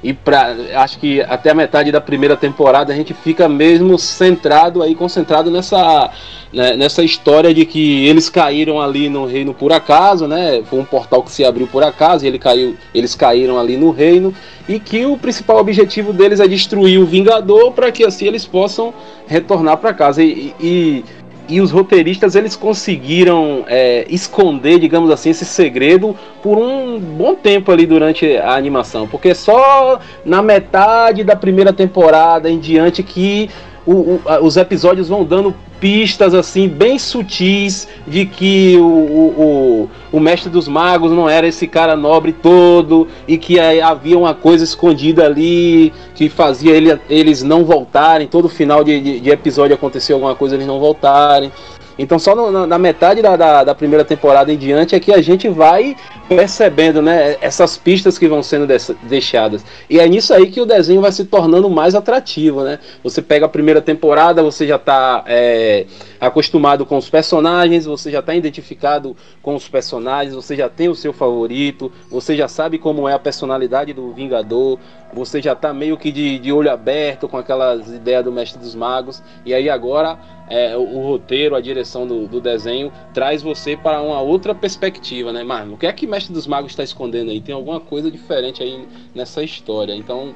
E 0.04 0.14
pra, 0.14 0.56
acho 0.76 1.00
que 1.00 1.20
até 1.22 1.50
a 1.50 1.56
metade 1.56 1.92
da 1.92 2.00
primeira 2.00 2.38
temporada 2.38 2.94
a 2.94 2.96
gente 2.96 3.12
fica 3.12 3.50
mesmo 3.50 3.98
centrado 3.98 4.84
aí, 4.84 4.94
concentrado 4.94 5.50
nessa, 5.50 6.12
né, 6.54 6.76
nessa 6.76 7.02
história 7.04 7.52
de 7.52 7.66
que 7.66 8.06
eles 8.06 8.30
caíram 8.30 8.80
ali 8.80 9.10
no 9.10 9.26
reino 9.26 9.52
por 9.52 9.74
acaso, 9.74 10.28
né? 10.28 10.62
Foi 10.70 10.80
um 10.80 10.86
portal 10.86 11.24
que 11.24 11.32
se 11.32 11.44
abriu 11.44 11.66
por 11.66 11.82
acaso 11.84 12.24
e 12.24 12.28
ele 12.28 12.38
caiu, 12.38 12.78
eles 12.94 13.16
caíram 13.16 13.58
ali 13.58 13.78
no 13.78 13.90
reino. 13.90 14.32
E 14.70 14.80
que 14.80 15.08
o 15.08 15.18
principal 15.18 15.58
objetivo 15.58 16.14
deles 16.14 16.40
é 16.40 16.48
destruir 16.48 17.00
o 17.00 17.06
Vingador 17.06 17.72
para 17.72 17.92
que 17.92 18.06
assim 18.06 18.28
eles 18.28 18.46
possam 18.46 18.94
retornar 19.26 19.78
para 19.78 19.92
casa. 19.92 20.24
E, 20.24 20.54
e, 20.60 21.04
e 21.48 21.62
os 21.62 21.72
roteiristas 21.72 22.36
eles 22.36 22.56
conseguiram 22.56 23.64
é, 23.68 24.06
esconder, 24.10 24.80
digamos 24.80 25.10
assim, 25.12 25.30
esse 25.30 25.46
segredo 25.46 26.16
por 26.42 26.58
um 26.58 27.00
bom 27.00 27.36
tempo 27.36 27.72
ali 27.72 27.86
durante 27.86 28.38
a 28.38 28.56
animação, 28.56 29.08
porque 29.08 29.34
só 29.36 30.00
na 30.26 30.42
metade 30.42 31.24
da 31.24 31.36
primeira 31.36 31.72
temporada 31.74 32.50
em 32.50 32.60
diante 32.60 33.04
que 33.04 33.50
o- 33.86 33.92
o- 33.94 34.22
os 34.42 34.58
episódios 34.58 35.08
vão 35.10 35.24
dando 35.24 35.54
pistas 35.80 36.34
assim 36.34 36.68
bem 36.68 36.98
sutis 36.98 37.88
de 38.08 38.26
que 38.26 38.76
o, 38.78 38.84
o, 38.84 39.90
o, 40.12 40.18
o, 40.18 40.20
mestre 40.20 40.50
dos 40.50 40.68
magos 40.68 41.12
não 41.12 41.30
era 41.30 41.48
esse 41.48 41.68
cara 41.68 41.96
nobre 41.96 42.32
todo 42.32 43.08
e 43.28 43.38
que 43.38 43.60
havia 43.60 44.18
uma 44.18 44.34
coisa 44.34 44.64
escondida 44.64 45.26
ali 45.26 45.94
que 46.14 46.30
fazia 46.30 46.74
ele, 46.74 47.00
eles 47.10 47.44
não 47.44 47.64
voltarem. 47.66 48.28
Todo 48.28 48.48
final 48.48 48.84
de, 48.84 49.00
de, 49.00 49.20
de 49.20 49.30
episódio 49.30 49.76
aconteceu 49.76 50.16
alguma 50.16 50.36
coisa 50.36 50.56
eles 50.56 50.68
não 50.68 50.80
voltarem. 50.80 51.52
Então 51.98 52.20
só 52.20 52.36
no, 52.36 52.68
na 52.68 52.78
metade 52.78 53.22
da, 53.22 53.36
da, 53.36 53.64
da, 53.64 53.76
primeira 53.76 54.04
temporada 54.04 54.52
em 54.52 54.58
diante 54.58 54.96
é 54.96 55.00
que 55.00 55.14
a 55.14 55.22
gente 55.22 55.48
vai 55.48 55.96
percebendo 56.28 57.02
né, 57.02 57.38
essas 57.40 57.78
pistas 57.78 58.18
que 58.18 58.28
vão 58.28 58.44
sendo 58.44 58.68
deixadas. 59.04 59.64
E 59.90 60.00
é 60.00 60.08
nisso 60.08 60.34
aí 60.34 60.48
que 60.48 60.60
o 60.60 60.66
desenho 60.66 61.02
vai 61.02 61.12
se 61.12 61.26
tornando 61.26 61.70
mais 61.70 61.96
atrativo. 61.96 62.64
Né? 62.64 62.80
Você 63.04 63.22
pega 63.22 63.46
a 63.46 63.50
primeira 63.50 63.82
temporada, 63.82 64.44
você 64.44 64.68
já 64.68 64.76
está 64.76 65.24
é, 65.28 65.86
acostumado 66.20 66.86
com 66.86 66.98
os 66.98 67.10
personagens, 67.10 67.86
você 67.86 68.12
já 68.12 68.20
está 68.20 68.36
identificado 68.36 69.16
com 69.42 69.56
os 69.56 69.68
personagens, 69.70 70.36
você 70.36 70.56
já 70.56 70.68
tem 70.68 70.90
o 70.90 70.96
seu 70.96 71.14
favorito, 71.14 71.92
você 72.10 72.36
já 72.36 72.48
sabe 72.48 72.78
como 72.78 73.08
é 73.08 73.14
a 73.14 73.20
personalidade 73.20 73.94
do 73.94 74.12
Vingador, 74.12 74.80
você 75.14 75.42
já 75.42 75.54
está 75.54 75.74
meio 75.74 75.98
que 75.98 76.12
de, 76.12 76.40
de 76.40 76.52
olho 76.52 76.70
aberto 76.70 77.28
com 77.28 77.38
aquelas 77.38 77.88
ideias 77.88 78.24
do 78.24 78.32
Mestre 78.32 78.60
dos 78.60 78.76
Magos. 78.76 79.24
E 79.46 79.54
aí 79.54 79.70
agora 79.70 80.20
é, 80.50 80.78
o, 80.78 80.82
o, 80.82 81.02
roteiro, 81.08 81.56
a 81.56 81.62
direção 81.62 82.06
do, 82.06 82.28
do, 82.28 82.40
desenho 82.40 82.92
traz 83.14 83.42
você 83.42 83.76
para 83.76 84.02
uma 84.02 84.22
outra 84.22 84.54
perspectiva, 84.54 85.34
né? 85.34 85.44
Mas 85.44 85.72
o 85.72 85.78
que 85.78 85.88
é 85.88 85.94
que 85.94 86.06
Mestre 86.06 86.34
dos 86.34 86.46
Magos 86.46 86.72
está 86.72 86.84
escondendo 86.84 87.32
aí? 87.32 87.42
Tem 87.42 87.56
alguma 87.56 87.80
coisa 87.80 88.12
diferente 88.12 88.62
aí 88.62 88.88
nessa 89.14 89.44
história. 89.44 89.94
Então, 89.96 90.36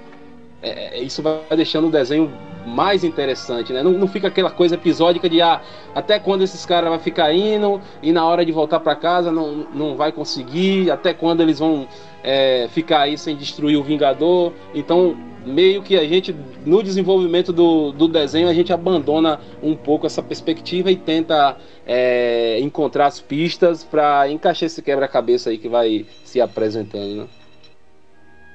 é, 0.62 0.98
é, 0.98 1.01
isso 1.01 1.22
vai 1.22 1.39
deixando 1.56 1.88
o 1.88 1.92
desenho 1.92 2.32
mais 2.66 3.04
interessante, 3.04 3.72
né? 3.72 3.82
Não, 3.82 3.92
não, 3.92 4.08
fica 4.08 4.28
aquela 4.28 4.51
coisa 4.51 4.75
episódica 4.75 5.30
de 5.30 5.42
ah, 5.42 5.62
até 5.96 6.20
quando 6.20 6.44
esses 6.44 6.66
caras 6.66 6.89
vão 6.89 7.00
ficar 7.00 7.34
indo 7.34 7.80
e 8.04 8.12
na 8.12 8.25
hora 8.25 8.46
de 8.46 8.51
voltar 8.51 8.80
para 8.82 8.96
casa 8.96 9.32
não, 9.32 9.68
não 9.74 9.96
vai 9.96 10.12
conseguir, 10.12 10.92
até 10.92 11.13
quando 11.13 11.42
eles 11.42 11.60
vão 11.60 11.88
é, 12.22 12.68
ficar 12.72 13.01
aí 13.01 13.18
sem 13.18 13.36
destruir 13.38 13.78
o 13.78 13.84
Vingador. 13.84 14.51
Então, 14.74 15.16
meio 15.50 15.82
que 15.82 15.98
a 15.98 16.08
gente, 16.08 16.36
no 16.65 16.82
desenvolvimento 16.82 17.51
do, 17.51 17.91
do 17.91 18.08
desenho, 18.08 18.48
a 18.48 18.53
gente 18.53 18.72
abandona 18.72 19.39
um 19.62 19.75
pouco 19.75 20.06
essa 20.06 20.22
perspectiva 20.22 20.91
e 20.91 20.96
tenta 20.96 21.58
é, 21.86 22.60
encontrar 22.60 23.08
as 23.08 23.20
pistas 23.20 23.84
para 23.84 24.29
encaixar 24.29 24.68
esse 24.68 24.82
quebra-cabeça 24.82 25.50
aí 25.50 25.58
que 25.58 25.68
vai 25.68 26.06
se 26.24 26.39
apresentando, 26.39 27.15
né? 27.15 27.27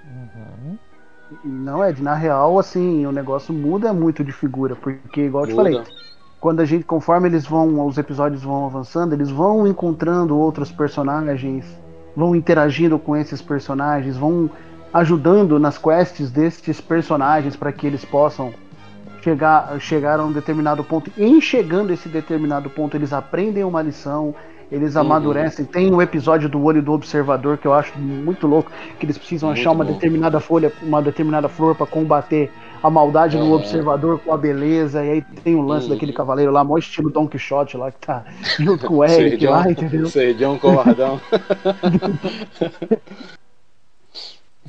Uhum. 0.07 0.79
Não, 1.45 1.85
Ed, 1.85 2.03
na 2.03 2.15
real, 2.15 2.59
assim, 2.59 3.05
o 3.07 3.13
negócio 3.13 3.53
muda 3.53 3.93
muito 3.93 4.23
de 4.23 4.33
figura, 4.33 4.77
porque, 4.77 5.23
igual 5.23 5.45
eu 5.45 5.51
te 5.51 5.55
falei, 5.55 5.83
quando 6.41 6.61
a 6.61 6.65
gente, 6.65 6.85
conforme 6.85 7.29
eles 7.29 7.47
vão, 7.47 7.87
os 7.87 7.97
episódios 7.99 8.43
vão 8.43 8.67
avançando, 8.67 9.15
eles 9.15 9.31
vão 9.31 9.67
encontrando 9.67 10.39
outros 10.39 10.71
personagens, 10.71 11.65
vão 12.15 12.37
interagindo 12.37 12.99
com 12.99 13.17
esses 13.17 13.41
personagens, 13.41 14.17
vão 14.17 14.51
ajudando 14.95 15.59
nas 15.59 15.77
quests 15.77 16.31
destes 16.31 16.81
personagens 16.81 17.57
para 17.57 17.73
que 17.73 17.85
eles 17.85 18.05
possam 18.05 18.55
chegar, 19.21 19.77
chegar 19.81 20.21
a 20.21 20.25
um 20.25 20.31
determinado 20.31 20.85
ponto. 20.85 21.11
E 21.17 21.25
em 21.25 21.41
chegando 21.41 21.91
a 21.91 21.95
esse 21.95 22.09
determinado 22.09 22.71
ponto, 22.71 22.97
eles 22.97 23.13
aprendem 23.13 23.65
uma 23.65 23.83
lição, 23.83 24.33
eles 24.71 24.95
uhum. 24.95 25.01
amadurecem. 25.01 25.65
Uhum. 25.65 25.71
Tem 25.73 25.93
um 25.93 26.01
episódio 26.01 26.49
do 26.49 26.63
Olho 26.63 26.81
do 26.81 26.93
Observador 26.93 27.59
que 27.59 27.67
eu 27.67 27.75
acho 27.75 27.99
muito 27.99 28.47
louco, 28.47 28.71
que 29.01 29.05
eles 29.05 29.19
precisam 29.19 29.49
muito 29.49 29.59
achar 29.59 29.73
uma 29.73 29.85
determinada 29.85 30.39
folha, 30.39 30.73
uma 30.81 31.03
determinada 31.03 31.49
flor 31.49 31.75
para 31.75 31.87
combater 31.87 32.53
a 32.81 32.89
maldade 32.89 33.37
uhum. 33.37 33.49
no 33.49 33.55
observador 33.57 34.21
com 34.21 34.33
a 34.33 34.37
beleza. 34.37 35.05
E 35.05 35.11
aí 35.11 35.23
tem 35.43 35.57
o 35.57 35.61
lance 35.61 35.87
uhum. 35.87 35.95
daquele 35.95 36.13
cavaleiro 36.13 36.53
lá, 36.53 36.63
maior 36.63 36.79
estilo 36.79 37.11
Don 37.11 37.27
Quixote 37.27 37.77
lá, 37.77 37.91
que 37.91 37.99
tá 37.99 38.23
junto 38.61 38.87
com 38.87 38.99
o 38.99 39.05
Eric 39.05 39.45
lá, 39.45 39.69
entendeu? 39.69 40.07
Sergião 40.07 40.57
Covardão. 40.57 41.21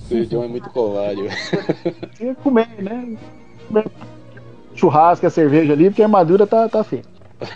Feijão 0.08 0.44
é 0.44 0.48
muito 0.48 0.70
covarde. 0.70 1.24
Tinha 2.16 2.36
que 2.36 2.42
comer, 2.42 2.68
né? 2.80 3.16
Churrasco, 4.76 5.26
a 5.26 5.30
cerveja 5.30 5.74
ali, 5.74 5.90
porque 5.90 6.02
a 6.02 6.06
armadura 6.06 6.46
tá, 6.46 6.68
tá 6.70 6.84
feia. 6.84 7.04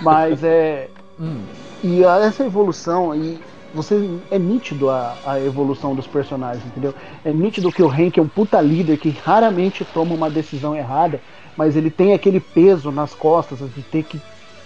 Mas 0.01 0.43
é. 0.43 0.89
Hum. 1.21 1.41
E 1.83 2.01
essa 2.01 2.45
evolução, 2.45 3.13
e 3.13 3.37
você 3.73 4.09
é 4.31 4.39
nítido 4.39 4.89
a, 4.89 5.17
a 5.25 5.39
evolução 5.39 5.93
dos 5.93 6.07
personagens, 6.07 6.65
entendeu? 6.65 6.93
É 7.25 7.33
nítido 7.33 7.71
que 7.71 7.83
o 7.83 7.89
Hank 7.89 8.17
é 8.17 8.21
um 8.21 8.27
puta 8.27 8.59
líder 8.61 8.97
que 8.97 9.09
raramente 9.09 9.83
toma 9.83 10.15
uma 10.15 10.29
decisão 10.29 10.75
errada, 10.75 11.19
mas 11.57 11.75
ele 11.75 11.91
tem 11.91 12.13
aquele 12.13 12.39
peso 12.39 12.89
nas 12.89 13.13
costas 13.13 13.59
de 13.59 13.81
ter 13.81 14.03
que 14.03 14.21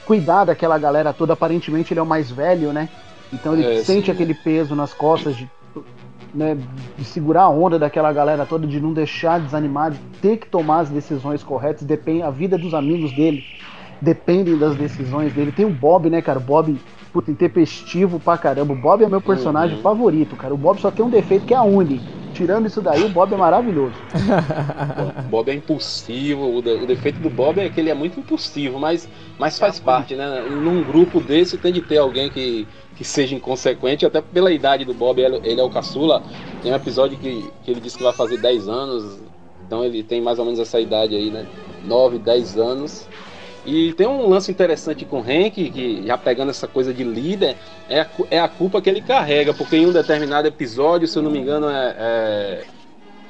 cuidar 0.06 0.46
daquela 0.46 0.78
galera 0.78 1.12
toda. 1.12 1.34
Aparentemente 1.34 1.92
ele 1.92 2.00
é 2.00 2.04
o 2.04 2.06
mais 2.06 2.30
velho, 2.30 2.72
né? 2.72 2.88
Então 3.32 3.54
ele 3.54 3.66
é, 3.66 3.84
sente 3.84 4.06
sim. 4.06 4.12
aquele 4.12 4.34
peso 4.34 4.76
nas 4.76 4.94
costas 4.94 5.36
de 5.36 5.50
né, 6.34 6.58
de 6.98 7.06
segurar 7.06 7.44
a 7.44 7.50
onda 7.50 7.78
daquela 7.78 8.12
galera 8.12 8.46
toda, 8.46 8.66
de 8.66 8.80
não 8.80 8.94
deixar 8.94 9.40
desanimar, 9.40 9.92
de 9.92 10.00
ter 10.22 10.38
que 10.38 10.48
tomar 10.48 10.80
as 10.80 10.90
decisões 10.90 11.44
corretas, 11.44 11.84
depende 11.84 12.22
a 12.24 12.30
vida 12.30 12.58
dos 12.58 12.74
amigos 12.74 13.12
dele 13.14 13.44
dependem 14.04 14.58
das 14.58 14.76
decisões 14.76 15.34
dele. 15.34 15.52
Tem 15.52 15.66
o 15.66 15.70
Bob, 15.70 16.10
né, 16.10 16.22
cara? 16.22 16.38
O 16.38 16.42
Bob, 16.42 16.78
puta, 17.14 17.30
intempestivo 17.30 18.20
pra 18.20 18.38
caramba. 18.38 18.74
O 18.74 18.76
Bob 18.76 19.04
é 19.04 19.08
meu 19.08 19.22
personagem 19.22 19.78
uhum. 19.78 19.84
favorito, 19.84 20.36
cara. 20.36 20.54
O 20.54 20.58
Bob 20.58 20.82
só 20.82 20.90
tem 20.90 21.06
um 21.06 21.10
defeito 21.10 21.46
que 21.46 21.54
é 21.54 21.58
a 21.58 21.64
Uni. 21.64 22.02
Tirando 22.34 22.66
isso 22.66 22.82
daí, 22.82 23.04
o 23.04 23.10
Bob 23.10 23.32
é 23.32 23.38
maravilhoso. 23.38 23.94
o 25.20 25.22
Bob 25.30 25.50
é 25.52 25.54
impulsivo. 25.54 26.58
O, 26.58 26.62
de, 26.64 26.72
o, 26.72 26.88
defeito 26.88 27.20
do 27.20 27.30
Bob 27.30 27.60
é 27.60 27.70
que 27.70 27.80
ele 27.80 27.92
é 27.92 27.94
muito 27.94 28.20
impulsivo, 28.20 28.80
mas, 28.80 29.08
mas 29.38 29.60
faz 29.60 29.80
é 29.80 29.84
parte, 29.84 30.16
né? 30.16 30.42
Num 30.50 30.84
grupo 30.84 31.22
desse 31.22 31.60
tem 31.60 31.72
de 31.72 31.82
ter 31.82 32.00
alguém 32.00 32.32
que, 32.32 32.68
que 32.96 33.04
seja 33.04 33.36
inconsequente, 33.36 34.04
até 34.04 34.20
pela 34.20 34.52
idade 34.52 34.84
do 34.84 34.96
Bob, 34.96 35.22
ele 35.22 35.62
é 35.62 35.64
o 35.64 35.70
caçula. 35.70 36.24
Tem 36.64 36.72
um 36.72 36.76
episódio 36.76 37.16
que, 37.20 37.48
que 37.64 37.70
ele 37.70 37.80
disse 37.80 37.98
que 37.98 38.04
vai 38.04 38.14
fazer 38.14 38.42
10 38.42 38.68
anos, 38.68 39.20
então 39.68 39.84
ele 39.84 40.02
tem 40.02 40.20
mais 40.20 40.40
ou 40.40 40.46
menos 40.46 40.60
essa 40.60 40.80
idade 40.80 41.16
aí, 41.16 41.30
né? 41.30 41.46
9, 41.86 42.18
10 42.18 42.58
anos. 42.58 43.08
E 43.66 43.94
tem 43.94 44.06
um 44.06 44.28
lance 44.28 44.52
interessante 44.52 45.06
com 45.06 45.20
o 45.20 45.24
Hank, 45.24 45.70
que 45.72 46.06
já 46.06 46.18
pegando 46.18 46.50
essa 46.50 46.68
coisa 46.68 46.94
de 46.94 47.04
líder, 47.04 47.56
é 47.90 48.02
a, 48.02 48.08
é 48.30 48.40
a 48.40 48.48
culpa 48.48 48.82
que 48.82 48.90
ele 48.90 49.02
carrega, 49.02 49.54
porque 49.54 49.78
em 49.78 49.86
um 49.86 49.92
determinado 49.92 50.48
episódio, 50.48 51.08
se 51.08 51.18
eu 51.18 51.24
não 51.24 51.32
me 51.32 51.40
engano, 51.40 51.70
é, 51.70 51.96
é 51.98 52.64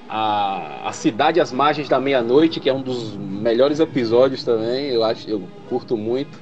a, 0.09 0.89
a 0.89 0.91
Cidade 0.91 1.39
às 1.39 1.51
Margens 1.51 1.87
da 1.87 1.99
Meia-Noite, 1.99 2.59
que 2.59 2.69
é 2.69 2.73
um 2.73 2.81
dos 2.81 3.15
melhores 3.15 3.79
episódios 3.79 4.43
também, 4.43 4.87
eu 4.87 5.03
acho, 5.03 5.29
eu 5.29 5.43
curto 5.69 5.95
muito. 5.95 6.41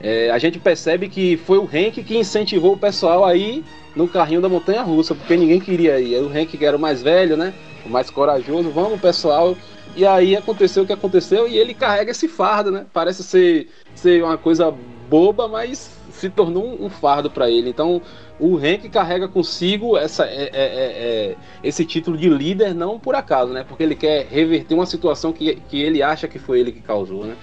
É, 0.00 0.30
a 0.30 0.38
gente 0.38 0.58
percebe 0.58 1.08
que 1.08 1.36
foi 1.36 1.58
o 1.58 1.64
Hank 1.64 2.02
que 2.04 2.18
incentivou 2.18 2.74
o 2.74 2.78
pessoal 2.78 3.24
aí 3.24 3.64
no 3.94 4.06
carrinho 4.06 4.40
da 4.40 4.48
montanha 4.48 4.82
russa, 4.82 5.14
porque 5.14 5.36
ninguém 5.36 5.58
queria 5.58 5.98
ir. 5.98 6.20
O 6.22 6.28
Hank 6.28 6.56
que 6.56 6.64
era 6.64 6.76
o 6.76 6.80
mais 6.80 7.02
velho, 7.02 7.36
né? 7.36 7.54
O 7.84 7.88
mais 7.88 8.10
corajoso, 8.10 8.70
vamos 8.70 9.00
pessoal. 9.00 9.56
E 9.94 10.06
aí 10.06 10.36
aconteceu 10.36 10.82
o 10.82 10.86
que 10.86 10.92
aconteceu 10.92 11.48
e 11.48 11.56
ele 11.56 11.72
carrega 11.72 12.10
esse 12.10 12.28
fardo, 12.28 12.70
né? 12.70 12.86
Parece 12.92 13.22
ser, 13.22 13.68
ser 13.94 14.22
uma 14.22 14.36
coisa 14.36 14.74
boba, 15.08 15.48
mas 15.48 15.90
se 16.10 16.28
tornou 16.30 16.82
um, 16.82 16.88
fardo 16.88 17.30
para 17.30 17.50
ele. 17.50 17.70
Então 17.70 18.02
o 18.38 18.56
Hank 18.56 18.88
carrega 18.88 19.28
consigo 19.28 19.96
essa, 19.96 20.24
é, 20.24 20.44
é, 20.44 20.50
é, 20.52 21.30
é, 21.32 21.36
esse 21.62 21.84
título 21.84 22.16
de 22.16 22.28
líder, 22.28 22.74
não 22.74 22.98
por 22.98 23.14
acaso, 23.14 23.52
né? 23.52 23.64
Porque 23.66 23.82
ele 23.82 23.94
quer 23.94 24.26
reverter 24.26 24.74
uma 24.74 24.86
situação 24.86 25.32
que, 25.32 25.56
que 25.68 25.80
ele 25.80 26.02
acha 26.02 26.26
que 26.26 26.38
foi 26.38 26.60
ele 26.60 26.72
que 26.72 26.80
causou, 26.80 27.24
né? 27.24 27.36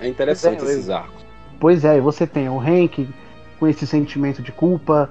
É 0.00 0.08
interessante 0.08 0.62
esses 0.64 0.90
arcos. 0.90 1.22
Pois 1.60 1.84
é, 1.84 2.00
você 2.00 2.26
tem 2.26 2.48
o 2.48 2.58
Hank 2.58 3.08
com 3.58 3.68
esse 3.68 3.86
sentimento 3.86 4.42
de 4.42 4.50
culpa, 4.50 5.08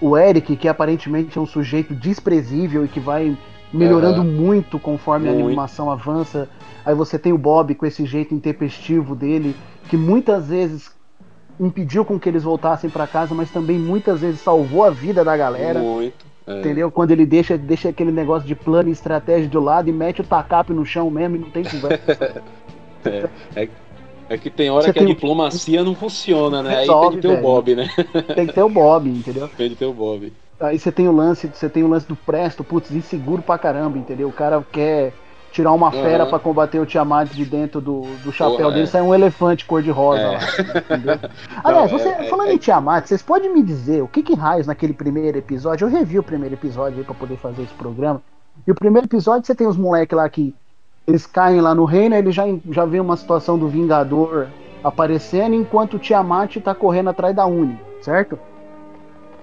o 0.00 0.18
Eric, 0.18 0.56
que 0.56 0.68
aparentemente 0.68 1.38
é 1.38 1.40
um 1.40 1.46
sujeito 1.46 1.94
desprezível 1.94 2.84
e 2.84 2.88
que 2.88 2.98
vai 2.98 3.36
melhorando 3.74 4.20
uhum. 4.20 4.30
muito 4.30 4.78
conforme 4.78 5.28
muito. 5.28 5.42
a 5.42 5.44
animação 5.44 5.90
avança. 5.90 6.48
Aí 6.84 6.94
você 6.94 7.18
tem 7.18 7.32
o 7.32 7.38
Bob 7.38 7.74
com 7.74 7.84
esse 7.84 8.06
jeito 8.06 8.34
intempestivo 8.34 9.14
dele, 9.14 9.56
que 9.88 9.96
muitas 9.96 10.48
vezes 10.48 10.92
impediu 11.58 12.04
com 12.04 12.18
que 12.18 12.28
eles 12.28 12.42
voltassem 12.42 12.88
para 12.88 13.06
casa, 13.06 13.34
mas 13.34 13.50
também 13.50 13.78
muitas 13.78 14.20
vezes 14.20 14.40
salvou 14.40 14.84
a 14.84 14.90
vida 14.90 15.24
da 15.24 15.36
galera. 15.36 15.80
Muito. 15.80 16.24
É. 16.46 16.60
Entendeu? 16.60 16.90
Quando 16.90 17.10
ele 17.10 17.24
deixa, 17.24 17.56
deixa 17.56 17.88
aquele 17.88 18.12
negócio 18.12 18.46
de 18.46 18.54
plano 18.54 18.88
e 18.88 18.92
estratégia 18.92 19.48
do 19.48 19.60
lado 19.60 19.88
e 19.88 19.92
mete 19.92 20.20
o 20.20 20.24
tacape 20.24 20.72
no 20.72 20.84
chão 20.84 21.10
mesmo 21.10 21.36
e 21.36 21.38
não 21.38 21.50
tem 21.50 21.64
conversa. 21.64 22.42
é, 23.06 23.28
é, 23.56 23.68
é 24.28 24.38
que 24.38 24.50
tem 24.50 24.70
hora 24.70 24.84
Você 24.84 24.92
que 24.92 24.98
a 24.98 25.06
diplomacia 25.06 25.82
não 25.82 25.94
funciona, 25.94 26.62
né? 26.62 26.80
Resolve, 26.80 27.04
Aí 27.04 27.10
tem 27.10 27.20
que 27.20 27.22
ter 27.22 27.28
velho. 27.28 27.40
o 27.40 27.42
Bob, 27.42 27.74
né? 27.74 27.90
Tem 28.34 28.46
que 28.46 28.52
ter 28.52 28.62
o 28.62 28.68
Bob, 28.68 29.08
entendeu? 29.08 29.48
Tem 29.56 29.70
que 29.70 29.76
ter 29.76 29.86
o 29.86 29.92
Bob. 29.92 30.32
Aí 30.60 30.78
você 30.78 30.92
tem 30.92 31.08
o 31.08 31.12
lance, 31.12 31.50
você 31.52 31.68
tem 31.68 31.82
o 31.82 31.88
lance 31.88 32.06
do 32.06 32.16
Presto, 32.16 32.62
putz, 32.62 32.90
inseguro 32.90 33.42
pra 33.42 33.58
caramba, 33.58 33.98
entendeu? 33.98 34.28
O 34.28 34.32
cara 34.32 34.64
quer 34.70 35.12
tirar 35.54 35.72
uma 35.72 35.92
fera 35.92 36.24
uhum. 36.24 36.30
para 36.30 36.38
combater 36.40 36.80
o 36.80 36.86
Tiamat 36.86 37.30
de 37.30 37.44
dentro 37.44 37.80
do, 37.80 38.02
do 38.24 38.32
chapéu 38.32 38.56
Porra, 38.56 38.70
dele, 38.72 38.82
é. 38.82 38.86
sai 38.86 39.02
um 39.02 39.14
elefante 39.14 39.64
cor-de-rosa 39.64 40.20
é. 40.20 40.26
lá. 40.26 40.38
Entendeu? 40.96 41.30
Aliás, 41.62 41.90
você, 41.92 42.08
é, 42.08 42.28
falando 42.28 42.48
é, 42.48 42.54
em 42.54 42.58
Tiamat, 42.58 43.06
vocês 43.06 43.22
podem 43.22 43.54
me 43.54 43.62
dizer 43.62 44.02
o 44.02 44.08
que 44.08 44.20
que 44.20 44.34
raios 44.34 44.66
naquele 44.66 44.92
primeiro 44.92 45.38
episódio? 45.38 45.84
Eu 45.86 45.90
revi 45.90 46.18
o 46.18 46.24
primeiro 46.24 46.56
episódio 46.56 46.98
aí 46.98 47.04
pra 47.04 47.14
poder 47.14 47.36
fazer 47.36 47.62
esse 47.62 47.74
programa. 47.74 48.20
E 48.66 48.72
o 48.72 48.74
primeiro 48.74 49.06
episódio 49.06 49.46
você 49.46 49.54
tem 49.54 49.66
os 49.66 49.76
moleques 49.76 50.16
lá 50.16 50.28
que 50.28 50.52
eles 51.06 51.24
caem 51.24 51.60
lá 51.60 51.72
no 51.72 51.84
reino, 51.84 52.16
ele 52.16 52.32
já, 52.32 52.44
já 52.70 52.84
vê 52.84 52.98
uma 52.98 53.16
situação 53.16 53.56
do 53.56 53.68
Vingador 53.68 54.48
aparecendo 54.82 55.54
enquanto 55.54 55.94
o 55.94 55.98
Tiamat 55.98 56.56
tá 56.56 56.74
correndo 56.74 57.10
atrás 57.10 57.34
da 57.34 57.46
Uni, 57.46 57.78
certo? 58.00 58.38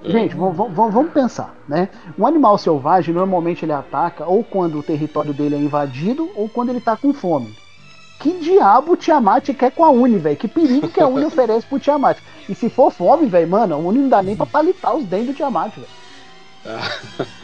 Gente, 0.03 0.35
vamos, 0.35 1.11
pensar, 1.11 1.55
né? 1.67 1.89
Um 2.17 2.25
animal 2.25 2.57
selvagem 2.57 3.13
normalmente 3.13 3.63
ele 3.63 3.71
ataca 3.71 4.25
ou 4.25 4.43
quando 4.43 4.79
o 4.79 4.83
território 4.83 5.33
dele 5.33 5.55
é 5.55 5.59
invadido 5.59 6.29
ou 6.35 6.49
quando 6.49 6.69
ele 6.69 6.81
tá 6.81 6.97
com 6.97 7.13
fome. 7.13 7.55
Que 8.19 8.33
diabo 8.33 8.93
o 8.93 8.97
Tiamat 8.97 9.49
quer 9.53 9.71
com 9.71 9.83
a 9.83 9.89
Uni, 9.89 10.17
velho? 10.17 10.37
Que 10.37 10.47
perigo 10.47 10.89
que 10.89 11.01
a 11.01 11.07
Uni 11.07 11.25
oferece 11.27 11.65
pro 11.65 11.79
Tiamat? 11.79 12.17
E 12.49 12.55
se 12.55 12.69
for 12.69 12.91
fome, 12.91 13.27
velho, 13.27 13.47
mano, 13.47 13.75
a 13.75 13.77
Uni 13.77 13.99
não 13.99 14.09
dá 14.09 14.23
nem 14.23 14.35
pra 14.35 14.45
palitar 14.45 14.95
os 14.95 15.05
dentes 15.05 15.27
do 15.27 15.33
Tiamat, 15.33 15.73
velho. 15.75 15.87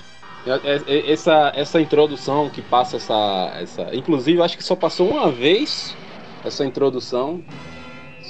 essa, 1.07 1.51
essa 1.55 1.81
introdução 1.81 2.49
que 2.49 2.61
passa 2.61 2.97
essa, 2.97 3.51
essa. 3.59 3.95
Inclusive, 3.95 4.41
acho 4.41 4.57
que 4.57 4.63
só 4.63 4.75
passou 4.75 5.09
uma 5.09 5.31
vez 5.31 5.95
essa 6.43 6.65
introdução. 6.65 7.43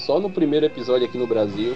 Só 0.05 0.19
no 0.19 0.29
primeiro 0.29 0.65
episódio 0.65 1.05
aqui 1.05 1.17
no 1.17 1.27
Brasil. 1.27 1.75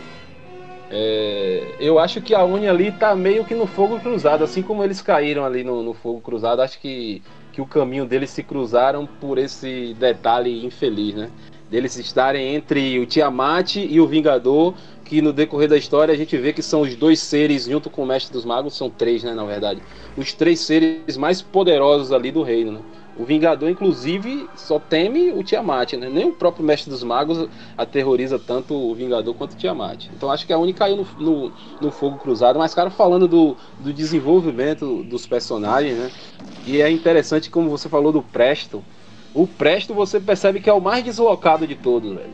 É, 0.94 1.76
eu 1.80 1.98
acho 1.98 2.22
que 2.22 2.36
a 2.36 2.44
Uni 2.44 2.68
ali 2.68 2.92
tá 2.92 3.16
meio 3.16 3.46
que 3.46 3.56
no 3.56 3.66
fogo 3.66 3.98
cruzado, 4.00 4.44
assim 4.44 4.62
como 4.62 4.84
eles 4.84 5.02
caíram 5.02 5.46
ali 5.46 5.64
no, 5.64 5.82
no, 5.82 5.94
fogo 5.94 6.20
cruzado, 6.20 6.62
acho 6.62 6.78
que, 6.82 7.22
que 7.54 7.62
o 7.62 7.66
caminho 7.66 8.06
deles 8.06 8.30
se 8.30 8.44
cruzaram 8.44 9.08
por 9.08 9.38
esse 9.38 9.96
detalhe 9.98 10.66
infeliz, 10.66 11.16
né? 11.16 11.32
Deles 11.70 11.96
estarem 11.96 12.56
entre 12.56 13.00
o 13.00 13.06
Tiamat 13.06 13.78
e 13.78 14.02
o 14.02 14.08
Vingador, 14.08 14.74
que 15.06 15.22
no 15.22 15.32
decorrer 15.32 15.70
da 15.70 15.78
história 15.78 16.14
a 16.14 16.18
gente 16.18 16.36
vê 16.36 16.52
que 16.52 16.62
são 16.62 16.82
os 16.82 16.94
dois 16.94 17.22
seres, 17.22 17.64
junto 17.66 17.90
com 17.90 18.04
o 18.04 18.06
Mestre 18.06 18.34
dos 18.34 18.44
Magos, 18.44 18.76
são 18.76 18.90
três, 18.90 19.24
né, 19.24 19.34
na 19.34 19.46
verdade, 19.46 19.82
os 20.18 20.34
três 20.34 20.60
seres 20.60 21.16
mais 21.16 21.42
poderosos 21.42 22.12
ali 22.12 22.32
do 22.32 22.44
reino, 22.44 22.74
né? 22.74 22.80
O 23.22 23.24
Vingador, 23.24 23.70
inclusive, 23.70 24.50
só 24.56 24.80
teme 24.80 25.32
o 25.32 25.44
Tiamat, 25.44 25.94
né? 25.94 26.10
Nem 26.10 26.30
o 26.30 26.34
próprio 26.34 26.66
Mestre 26.66 26.90
dos 26.90 27.04
Magos 27.04 27.48
aterroriza 27.78 28.40
tanto 28.40 28.74
o 28.74 28.96
Vingador 28.96 29.36
quanto 29.36 29.52
o 29.52 29.56
Tiamat. 29.56 30.08
Então 30.08 30.32
acho 30.32 30.44
que 30.48 30.52
a 30.52 30.58
Uni 30.58 30.74
caiu 30.74 30.98
no, 30.98 31.08
no, 31.20 31.54
no, 31.80 31.92
fogo 31.92 32.18
cruzado. 32.18 32.58
Mas, 32.58 32.74
cara, 32.74 32.90
falando 32.90 33.28
do, 33.28 33.56
do 33.80 33.94
desenvolvimento 33.94 35.04
dos 35.04 35.28
personagens, 35.28 36.00
né? 36.00 36.12
E 36.66 36.82
é 36.82 36.90
interessante 36.90 37.52
como 37.52 37.70
você 37.70 37.88
falou 37.88 38.12
do 38.12 38.24
Presto. 38.24 38.84
O 39.36 39.46
Presto 39.46 39.94
você 39.94 40.20
percebe 40.20 40.60
que 40.60 40.68
é 40.68 40.74
o 40.74 40.82
mais 40.82 41.04
deslocado 41.04 41.68
de 41.68 41.76
todos, 41.76 42.16
velho. 42.16 42.34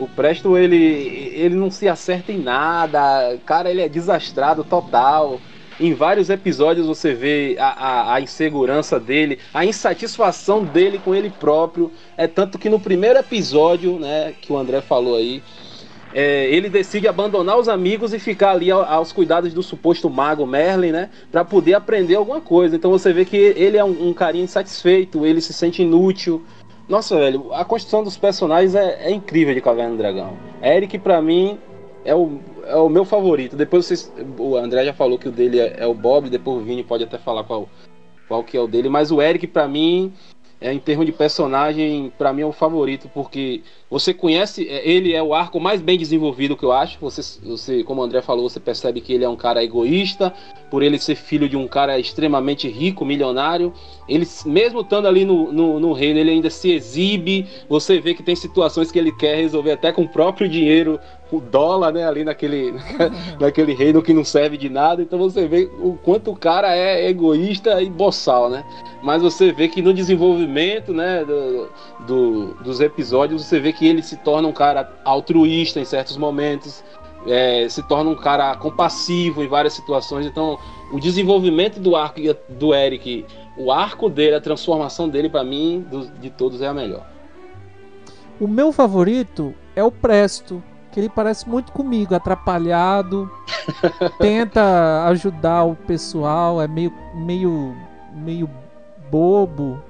O 0.00 0.08
Presto, 0.08 0.56
ele, 0.56 1.34
ele 1.34 1.54
não 1.54 1.70
se 1.70 1.86
acerta 1.86 2.32
em 2.32 2.38
nada. 2.38 3.38
Cara, 3.44 3.70
ele 3.70 3.82
é 3.82 3.90
desastrado 3.90 4.64
total. 4.64 5.38
Em 5.80 5.92
vários 5.92 6.30
episódios 6.30 6.86
você 6.86 7.14
vê 7.14 7.56
a, 7.58 7.66
a, 7.66 8.14
a, 8.14 8.20
insegurança 8.20 9.00
dele, 9.00 9.40
a 9.52 9.64
insatisfação 9.64 10.64
dele 10.64 11.00
com 11.04 11.14
ele 11.14 11.30
próprio. 11.30 11.90
É 12.16 12.28
tanto 12.28 12.58
que 12.58 12.68
no 12.68 12.78
primeiro 12.78 13.18
episódio, 13.18 13.98
né, 13.98 14.32
que 14.40 14.52
o 14.52 14.56
André 14.56 14.80
falou 14.80 15.16
aí, 15.16 15.42
é, 16.14 16.46
ele 16.48 16.68
decide 16.68 17.08
abandonar 17.08 17.58
os 17.58 17.68
amigos 17.68 18.14
e 18.14 18.20
ficar 18.20 18.52
ali 18.52 18.70
aos 18.70 19.10
cuidados 19.10 19.52
do 19.52 19.64
suposto 19.64 20.08
mago 20.08 20.46
Merlin, 20.46 20.92
né? 20.92 21.10
Pra 21.32 21.44
poder 21.44 21.74
aprender 21.74 22.14
alguma 22.14 22.40
coisa. 22.40 22.76
Então 22.76 22.88
você 22.88 23.12
vê 23.12 23.24
que 23.24 23.36
ele 23.36 23.76
é 23.76 23.84
um, 23.84 24.10
um 24.10 24.14
carinha 24.14 24.44
insatisfeito, 24.44 25.26
ele 25.26 25.40
se 25.40 25.52
sente 25.52 25.82
inútil. 25.82 26.44
Nossa, 26.88 27.16
velho, 27.16 27.52
a 27.52 27.64
construção 27.64 28.04
dos 28.04 28.16
personagens 28.16 28.76
é, 28.76 29.08
é 29.08 29.10
incrível 29.10 29.54
de 29.54 29.60
Caverna 29.60 29.90
do 29.90 29.96
Dragão. 29.96 30.36
Eric, 30.62 30.98
para 31.00 31.20
mim, 31.20 31.58
é 32.04 32.14
o, 32.14 32.38
é 32.66 32.76
o 32.76 32.88
meu 32.88 33.04
favorito. 33.04 33.56
Depois 33.56 33.86
vocês, 33.86 34.12
o 34.38 34.56
André 34.56 34.84
já 34.84 34.92
falou 34.92 35.18
que 35.18 35.28
o 35.28 35.32
dele 35.32 35.60
é, 35.60 35.76
é, 35.78 35.86
o 35.86 35.94
Bob, 35.94 36.28
depois 36.30 36.58
o 36.58 36.64
Vini 36.64 36.82
pode 36.82 37.04
até 37.04 37.18
falar 37.18 37.44
qual, 37.44 37.68
qual 38.28 38.42
que 38.42 38.56
é 38.56 38.60
o 38.60 38.66
dele, 38.66 38.88
mas 38.88 39.10
o 39.10 39.20
Eric 39.20 39.46
para 39.46 39.68
mim 39.68 40.12
é 40.60 40.72
em 40.72 40.78
termos 40.78 41.04
de 41.04 41.12
personagem, 41.12 42.10
para 42.16 42.32
mim 42.32 42.42
é 42.42 42.46
o 42.46 42.52
favorito 42.52 43.10
porque 43.12 43.62
você 43.90 44.14
conhece, 44.14 44.66
é, 44.68 44.88
ele 44.88 45.12
é 45.12 45.22
o 45.22 45.34
arco 45.34 45.60
mais 45.60 45.80
bem 45.80 45.98
desenvolvido 45.98 46.56
que 46.56 46.64
eu 46.64 46.72
acho. 46.72 46.98
Você, 47.00 47.38
você, 47.44 47.84
como 47.84 48.00
o 48.00 48.04
André 48.04 48.22
falou, 48.22 48.48
você 48.48 48.58
percebe 48.58 49.00
que 49.00 49.12
ele 49.12 49.24
é 49.24 49.28
um 49.28 49.36
cara 49.36 49.62
egoísta, 49.62 50.32
por 50.70 50.82
ele 50.82 50.98
ser 50.98 51.16
filho 51.16 51.48
de 51.48 51.56
um 51.56 51.68
cara 51.68 51.98
extremamente 51.98 52.66
rico, 52.66 53.04
milionário. 53.04 53.72
Ele, 54.08 54.26
mesmo 54.46 54.80
estando 54.80 55.06
ali 55.06 55.24
no, 55.24 55.52
no, 55.52 55.78
no, 55.78 55.92
reino, 55.92 56.18
ele 56.18 56.30
ainda 56.30 56.50
se 56.50 56.72
exibe. 56.72 57.46
Você 57.68 58.00
vê 58.00 58.14
que 58.14 58.22
tem 58.22 58.34
situações 58.34 58.90
que 58.90 58.98
ele 58.98 59.12
quer 59.12 59.36
resolver 59.36 59.72
até 59.72 59.92
com 59.92 60.02
o 60.02 60.08
próprio 60.08 60.48
dinheiro, 60.48 60.98
o 61.30 61.40
dólar, 61.40 61.92
né? 61.92 62.06
Ali 62.06 62.24
naquele, 62.24 62.74
naquele 63.40 63.74
reino 63.74 64.02
que 64.02 64.12
não 64.12 64.24
serve 64.24 64.56
de 64.56 64.68
nada. 64.68 65.02
Então 65.02 65.18
você 65.18 65.46
vê 65.46 65.70
o 65.80 65.98
quanto 66.02 66.30
o 66.30 66.36
cara 66.36 66.74
é 66.76 67.08
egoísta 67.08 67.82
e 67.82 67.90
boçal, 67.90 68.48
né? 68.48 68.64
Mas 69.02 69.22
você 69.22 69.52
vê 69.52 69.68
que 69.68 69.82
no 69.82 69.92
desenvolvimento, 69.92 70.92
né, 70.92 71.24
do, 71.24 71.68
do, 72.06 72.54
dos 72.62 72.80
episódios, 72.80 73.44
você 73.44 73.60
vê 73.60 73.72
que 73.72 73.86
ele 73.86 74.02
se 74.02 74.16
torna 74.18 74.48
um 74.48 74.52
cara 74.52 74.90
altruísta 75.04 75.80
em 75.80 75.84
certos 75.84 76.16
momentos 76.16 76.82
é, 77.26 77.68
se 77.68 77.82
torna 77.82 78.10
um 78.10 78.14
cara 78.14 78.54
compassivo 78.56 79.42
em 79.42 79.48
várias 79.48 79.72
situações. 79.72 80.26
Então, 80.26 80.58
o 80.92 81.00
desenvolvimento 81.00 81.80
do 81.80 81.96
arco 81.96 82.20
do 82.48 82.74
Eric, 82.74 83.24
o 83.56 83.72
arco 83.72 84.08
dele, 84.08 84.36
a 84.36 84.40
transformação 84.40 85.08
dele, 85.08 85.28
para 85.28 85.44
mim, 85.44 85.84
do, 85.90 86.06
de 86.06 86.30
todos, 86.30 86.60
é 86.60 86.66
a 86.66 86.74
melhor. 86.74 87.06
O 88.40 88.46
meu 88.46 88.72
favorito 88.72 89.54
é 89.74 89.82
o 89.82 89.90
Presto, 89.90 90.62
que 90.94 91.00
ele 91.00 91.08
parece 91.08 91.48
muito 91.48 91.72
comigo, 91.72 92.14
atrapalhado, 92.14 93.28
tenta 94.20 95.04
ajudar 95.08 95.64
o 95.64 95.74
pessoal, 95.74 96.62
é 96.62 96.68
meio, 96.68 96.92
meio, 97.16 97.74
meio 98.14 98.48
bobo. 99.10 99.82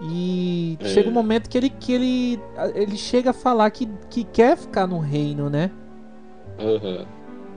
E 0.00 0.78
é. 0.80 0.86
chega 0.86 1.10
um 1.10 1.12
momento 1.12 1.50
que 1.50 1.58
ele, 1.58 1.68
que 1.68 1.92
ele, 1.92 2.40
ele 2.74 2.96
chega 2.96 3.28
a 3.28 3.32
falar 3.34 3.70
que, 3.70 3.86
que 4.08 4.24
quer 4.24 4.56
ficar 4.56 4.86
no 4.86 4.98
reino, 5.00 5.50
né? 5.50 5.70
Uhum. 6.58 7.04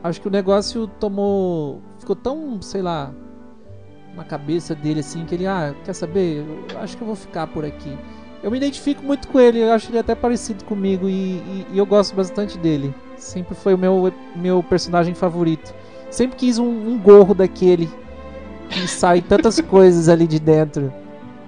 Acho 0.03 0.19
que 0.19 0.27
o 0.27 0.31
negócio 0.31 0.85
tomou. 0.99 1.81
Ficou 1.97 2.15
tão, 2.15 2.61
sei 2.61 2.81
lá, 2.81 3.13
na 4.17 4.25
cabeça 4.25 4.75
dele 4.75 4.99
assim, 4.99 5.25
que 5.25 5.33
ele, 5.33 5.47
ah, 5.47 5.73
quer 5.85 5.93
saber? 5.93 6.45
Eu 6.73 6.79
acho 6.79 6.97
que 6.97 7.03
eu 7.03 7.07
vou 7.07 7.15
ficar 7.15 7.47
por 7.47 7.63
aqui. 7.63 7.97
Eu 8.45 8.51
me 8.51 8.58
identifico 8.58 9.03
muito 9.03 9.27
com 9.27 9.39
ele, 9.39 9.58
eu 9.60 9.71
acho 9.71 9.89
ele 9.89 9.97
até 9.97 10.13
parecido 10.13 10.63
comigo 10.65 11.10
e, 11.10 11.13
e, 11.13 11.65
e 11.73 11.77
eu 11.79 11.86
gosto 11.86 12.15
bastante 12.15 12.60
dele. 12.60 12.93
Sempre 13.17 13.55
foi 13.55 13.73
o 13.73 13.77
meu, 13.77 14.13
meu 14.36 14.62
personagem 14.62 15.15
favorito. 15.15 15.73
Sempre 16.12 16.38
quis 16.38 16.60
um, 16.60 16.67
um 16.67 16.95
gorro 16.95 17.34
daquele 17.34 17.89
que 18.69 18.88
sai 18.88 19.19
tantas 19.19 19.60
coisas 19.67 20.08
ali 20.08 20.27
de 20.27 20.39
dentro. 20.39 20.93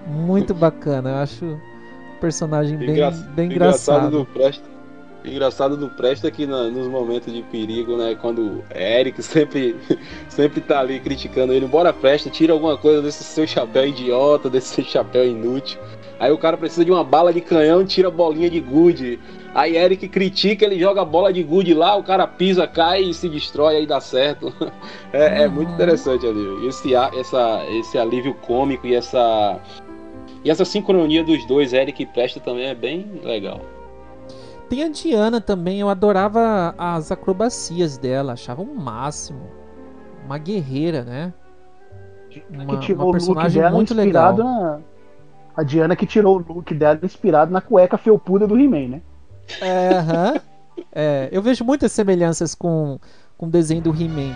Muito 0.08 0.56
bacana, 0.56 1.12
eu 1.12 1.16
acho 1.18 1.46
o 1.46 2.20
personagem 2.20 2.76
bem, 2.76 2.90
Engra 2.90 3.12
bem 3.12 3.46
engraçado. 3.46 4.08
engraçado 4.08 4.10
do 4.10 4.26
Presto 4.26 4.78
engraçado 5.26 5.78
do 5.78 5.90
Presta 5.90 6.28
é 6.28 6.32
que 6.32 6.46
na, 6.46 6.64
nos 6.70 6.88
momentos 6.88 7.34
de 7.34 7.42
perigo, 7.44 7.98
né? 7.98 8.16
Quando 8.16 8.64
Eric 8.74 9.22
sempre, 9.24 9.76
sempre 10.30 10.62
tá 10.62 10.80
ali 10.80 11.00
criticando 11.00 11.54
ele, 11.54 11.68
bora 11.68 11.94
Presta, 11.94 12.30
tira 12.30 12.54
alguma 12.54 12.78
coisa 12.78 13.02
desse 13.02 13.24
seu 13.24 13.46
chapéu 13.46 13.88
idiota, 13.88 14.50
desse 14.50 14.76
seu 14.76 14.84
chapéu 14.84 15.26
inútil. 15.26 15.80
Aí 16.20 16.32
o 16.32 16.38
cara 16.38 16.58
precisa 16.58 16.84
de 16.84 16.92
uma 16.92 17.04
bala 17.04 17.32
de 17.32 17.42
canhão, 17.42 17.86
tira 17.86 18.08
a 18.08 18.12
bolinha 18.12 18.50
de 18.50 18.60
gude. 18.60 19.20
Aí 19.54 19.76
Eric 19.76 20.08
critica, 20.08 20.66
ele 20.66 20.80
joga 20.80 21.02
a 21.02 21.06
bola 21.06 21.32
de 21.32 21.44
gude 21.44 21.74
lá, 21.74 21.96
o 21.96 22.04
cara 22.04 22.28
pisa, 22.28 22.68
cai 22.68 23.02
e 23.02 23.14
se 23.14 23.30
destrói, 23.30 23.78
aí 23.78 23.86
dá 23.86 24.00
certo. 24.00 24.54
É, 25.14 25.44
é 25.44 25.48
muito 25.48 25.72
interessante 25.72 26.28
ali. 26.28 26.68
Esse, 26.68 26.94
essa, 26.94 27.66
esse 27.70 27.98
alívio 27.98 28.34
cômico 28.34 28.86
e 28.86 28.94
essa, 28.94 29.58
e 30.44 30.50
essa 30.50 30.66
sincronia 30.66 31.24
dos 31.24 31.46
dois, 31.46 31.72
Eric 31.72 32.04
e 32.04 32.06
Presta, 32.06 32.40
também 32.40 32.66
é 32.66 32.76
bem 32.76 33.06
legal. 33.24 33.62
Tem 34.70 34.84
a 34.84 34.90
Diana 34.90 35.40
também, 35.40 35.80
eu 35.80 35.88
adorava 35.88 36.76
as 36.78 37.10
acrobacias 37.12 37.98
dela, 37.98 38.34
achava 38.34 38.62
o 38.62 38.66
um 38.66 38.76
máximo. 38.76 39.50
Uma 40.26 40.38
guerreira, 40.38 41.04
né? 41.04 41.34
Uma, 42.50 42.66
que 42.66 42.86
tirou 42.86 43.06
uma 43.06 43.12
personagem 43.14 43.72
muito 43.72 43.94
legal. 43.94 44.36
Na... 44.36 44.80
A 45.58 45.64
Diana 45.64 45.96
que 45.96 46.06
tirou 46.06 46.38
o 46.38 46.54
look 46.54 46.72
dela 46.76 47.00
inspirado 47.02 47.52
na 47.52 47.60
cueca 47.60 47.98
felpuda 47.98 48.46
do 48.46 48.58
He-Man, 48.58 48.88
né? 48.90 49.02
É, 49.60 49.90
uhum. 50.00 50.40
é, 50.94 51.30
eu 51.32 51.42
vejo 51.42 51.66
muitas 51.66 51.92
semelhanças 51.92 52.54
com, 52.54 53.00
com 53.36 53.48
o 53.48 53.50
desenho 53.50 53.82
do 53.82 53.90
He-Man, 53.90 54.36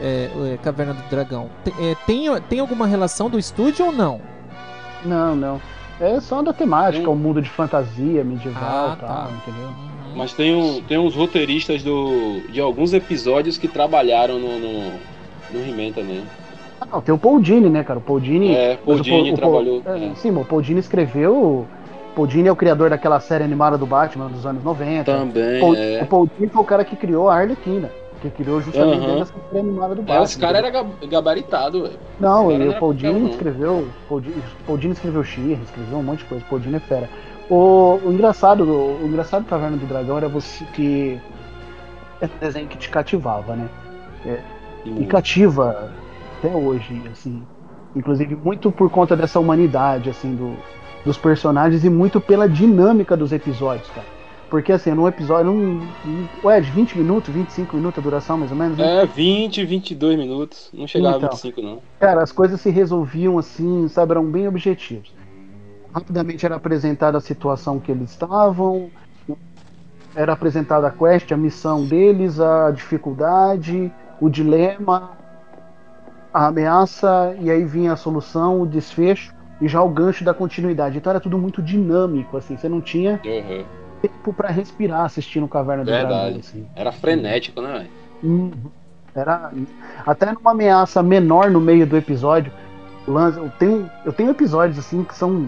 é, 0.00 0.28
é, 0.54 0.58
Caverna 0.60 0.94
do 0.94 1.08
Dragão. 1.08 1.48
Tem, 1.62 1.74
é, 1.78 1.94
tem, 2.04 2.40
tem 2.48 2.58
alguma 2.58 2.84
relação 2.84 3.30
do 3.30 3.38
estúdio 3.38 3.86
ou 3.86 3.92
não? 3.92 4.20
Não, 5.04 5.36
não. 5.36 5.60
É 6.00 6.18
só 6.18 6.42
da 6.42 6.52
temática, 6.52 7.08
o 7.08 7.12
um 7.12 7.16
mundo 7.16 7.40
de 7.40 7.48
fantasia 7.48 8.24
medieval 8.24 8.90
ah, 8.90 8.96
e 8.96 9.00
tal, 9.00 9.08
tá. 9.08 9.30
entendeu? 9.30 9.68
Uhum. 9.68 10.16
Mas 10.16 10.32
tem, 10.32 10.54
um, 10.54 10.82
tem 10.82 10.98
uns 10.98 11.14
roteiristas 11.14 11.82
do, 11.82 12.40
de 12.48 12.60
alguns 12.60 12.92
episódios 12.92 13.56
que 13.56 13.68
trabalharam 13.68 14.38
no, 14.38 14.58
no, 14.58 14.90
no 15.52 15.60
He-Man 15.60 15.92
também. 15.92 16.24
Ah, 16.80 16.86
não, 16.90 17.00
tem 17.00 17.14
o 17.14 17.18
Paul 17.18 17.40
Dini, 17.40 17.68
né, 17.68 17.84
cara? 17.84 17.98
O 17.98 18.02
Paul 18.02 18.20
Dini. 18.20 18.54
É, 18.54 18.76
Paul 18.76 19.00
Dini 19.00 19.32
o, 19.32 19.36
trabalhou. 19.36 19.82
Paul, 19.82 19.96
é, 19.96 20.06
é. 20.06 20.14
Sim, 20.14 20.30
o 20.36 20.44
Paul 20.44 20.62
Dini 20.62 20.80
escreveu. 20.80 21.34
O 21.36 21.66
Paul 22.14 22.26
Dini 22.26 22.48
é 22.48 22.52
o 22.52 22.56
criador 22.56 22.90
daquela 22.90 23.20
série 23.20 23.44
animada 23.44 23.76
do 23.76 23.86
Batman 23.86 24.28
dos 24.28 24.46
anos 24.46 24.64
90. 24.64 25.04
Também. 25.04 25.60
Paul, 25.60 25.74
é. 25.76 26.02
O 26.02 26.06
Paul 26.06 26.30
Dini 26.36 26.48
foi 26.48 26.62
o 26.62 26.66
cara 26.66 26.84
que 26.84 26.96
criou 26.96 27.28
a 27.28 27.36
Arlequina 27.36 27.90
que 28.20 28.28
criou 28.30 28.60
justamente 28.60 29.06
uhum. 29.06 29.22
essa 29.22 29.32
série 29.32 29.60
animada 29.60 29.94
do 29.94 30.02
Batman. 30.02 30.20
É, 30.20 30.22
os 30.22 30.36
caras 30.36 30.62
eram 30.62 30.90
gabaritados, 31.08 31.82
velho. 31.82 31.98
Não, 32.18 32.52
e 32.52 32.68
o 32.68 32.78
Paul 32.78 32.92
Dini 32.92 33.30
escreveu. 33.30 33.88
Paul 34.08 34.20
Dini, 34.78 34.92
escreveu 34.92 35.24
She, 35.24 35.58
escreveu 35.64 35.98
um 35.98 36.02
monte 36.02 36.18
de 36.18 36.24
coisa. 36.26 36.44
Paul 36.48 36.60
Dini 36.60 36.76
é 36.76 36.80
fera. 36.80 37.08
O, 37.48 37.98
o 38.04 38.12
engraçado, 38.12 38.62
o, 38.62 39.02
o 39.02 39.06
engraçado 39.06 39.42
da 39.44 39.48
Caverna 39.48 39.76
do 39.76 39.86
Dragão 39.86 40.18
era 40.18 40.28
você 40.28 40.64
que 40.66 41.18
é 42.20 42.26
um 42.26 42.38
desenho 42.38 42.68
que 42.68 42.76
te 42.76 42.90
cativava, 42.90 43.56
né? 43.56 43.68
É, 44.26 44.40
e 44.84 45.06
cativa 45.06 45.90
até 46.40 46.54
hoje, 46.54 47.00
assim. 47.12 47.42
Inclusive 47.94 48.34
muito 48.34 48.72
por 48.72 48.90
conta 48.90 49.16
dessa 49.16 49.38
humanidade, 49.38 50.08
assim, 50.08 50.34
do, 50.34 50.56
dos 51.04 51.18
personagens 51.18 51.84
e 51.84 51.90
muito 51.90 52.20
pela 52.20 52.48
dinâmica 52.48 53.16
dos 53.16 53.32
episódios, 53.32 53.88
cara. 53.90 54.06
Porque 54.48 54.72
assim, 54.72 54.90
num 54.90 55.06
episódio, 55.06 55.52
num, 55.52 55.86
ué, 56.42 56.60
de 56.60 56.70
20 56.72 56.98
minutos, 56.98 57.32
25 57.32 57.76
minutos 57.76 58.00
a 58.00 58.02
duração 58.02 58.36
mais 58.36 58.50
ou 58.50 58.56
menos? 58.56 58.76
Né? 58.76 59.02
É, 59.02 59.06
20, 59.06 59.64
22 59.64 60.18
minutos. 60.18 60.70
Não 60.74 60.88
chegava 60.88 61.18
então, 61.18 61.28
a 61.28 61.32
25 61.32 61.62
não. 61.62 61.78
Cara, 62.00 62.20
as 62.20 62.32
coisas 62.32 62.60
se 62.60 62.68
resolviam 62.68 63.38
assim, 63.38 63.86
sabe, 63.86 64.10
eram 64.10 64.24
bem 64.24 64.48
objetivos. 64.48 65.14
Rapidamente 65.94 66.44
era 66.44 66.56
apresentada 66.56 67.18
a 67.18 67.20
situação 67.20 67.78
que 67.78 67.92
eles 67.92 68.10
estavam, 68.10 68.90
era 70.16 70.32
apresentada 70.32 70.88
a 70.88 70.90
quest, 70.90 71.30
a 71.30 71.36
missão 71.36 71.84
deles, 71.84 72.40
a 72.40 72.72
dificuldade, 72.72 73.92
o 74.20 74.28
dilema, 74.28 75.12
a 76.32 76.46
ameaça, 76.46 77.36
e 77.40 77.50
aí 77.50 77.64
vinha 77.64 77.92
a 77.92 77.96
solução, 77.96 78.62
o 78.62 78.66
desfecho 78.66 79.34
e 79.60 79.68
já 79.68 79.82
o 79.82 79.88
gancho 79.88 80.24
da 80.24 80.32
continuidade. 80.32 80.98
Então 80.98 81.10
era 81.10 81.20
tudo 81.20 81.36
muito 81.36 81.60
dinâmico, 81.60 82.36
assim, 82.36 82.56
você 82.56 82.68
não 82.68 82.80
tinha 82.80 83.20
uhum. 83.24 83.64
tempo 84.00 84.32
para 84.32 84.48
respirar 84.48 85.04
assistindo 85.04 85.46
Caverna 85.48 85.84
do 85.84 85.90
Verdade. 85.90 86.14
Dragão. 86.14 86.38
Assim. 86.38 86.66
Era 86.74 86.92
frenético, 86.92 87.60
né, 87.60 87.72
velho? 87.72 87.90
Uhum. 88.22 88.52
Era 89.14 89.50
até 90.06 90.32
numa 90.32 90.52
ameaça 90.52 91.02
menor 91.02 91.50
no 91.50 91.60
meio 91.60 91.86
do 91.86 91.96
episódio. 91.96 92.52
Eu 93.06 93.50
tenho, 93.58 93.90
eu 94.04 94.12
tenho 94.12 94.30
episódios 94.30 94.78
assim 94.78 95.02
que 95.02 95.14
são 95.16 95.44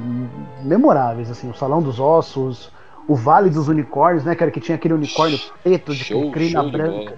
memoráveis, 0.64 1.30
assim, 1.30 1.48
o 1.48 1.54
Salão 1.54 1.80
dos 1.80 2.00
Ossos, 2.00 2.72
o 3.06 3.14
Vale 3.14 3.50
dos 3.50 3.68
Unicórnios, 3.68 4.24
né, 4.24 4.34
cara, 4.34 4.50
que 4.50 4.58
tinha 4.58 4.74
aquele 4.74 4.94
unicórnio 4.94 5.38
preto 5.62 5.94
de 5.94 6.02
show, 6.02 6.30
crina 6.32 6.62
branca. 6.64 7.16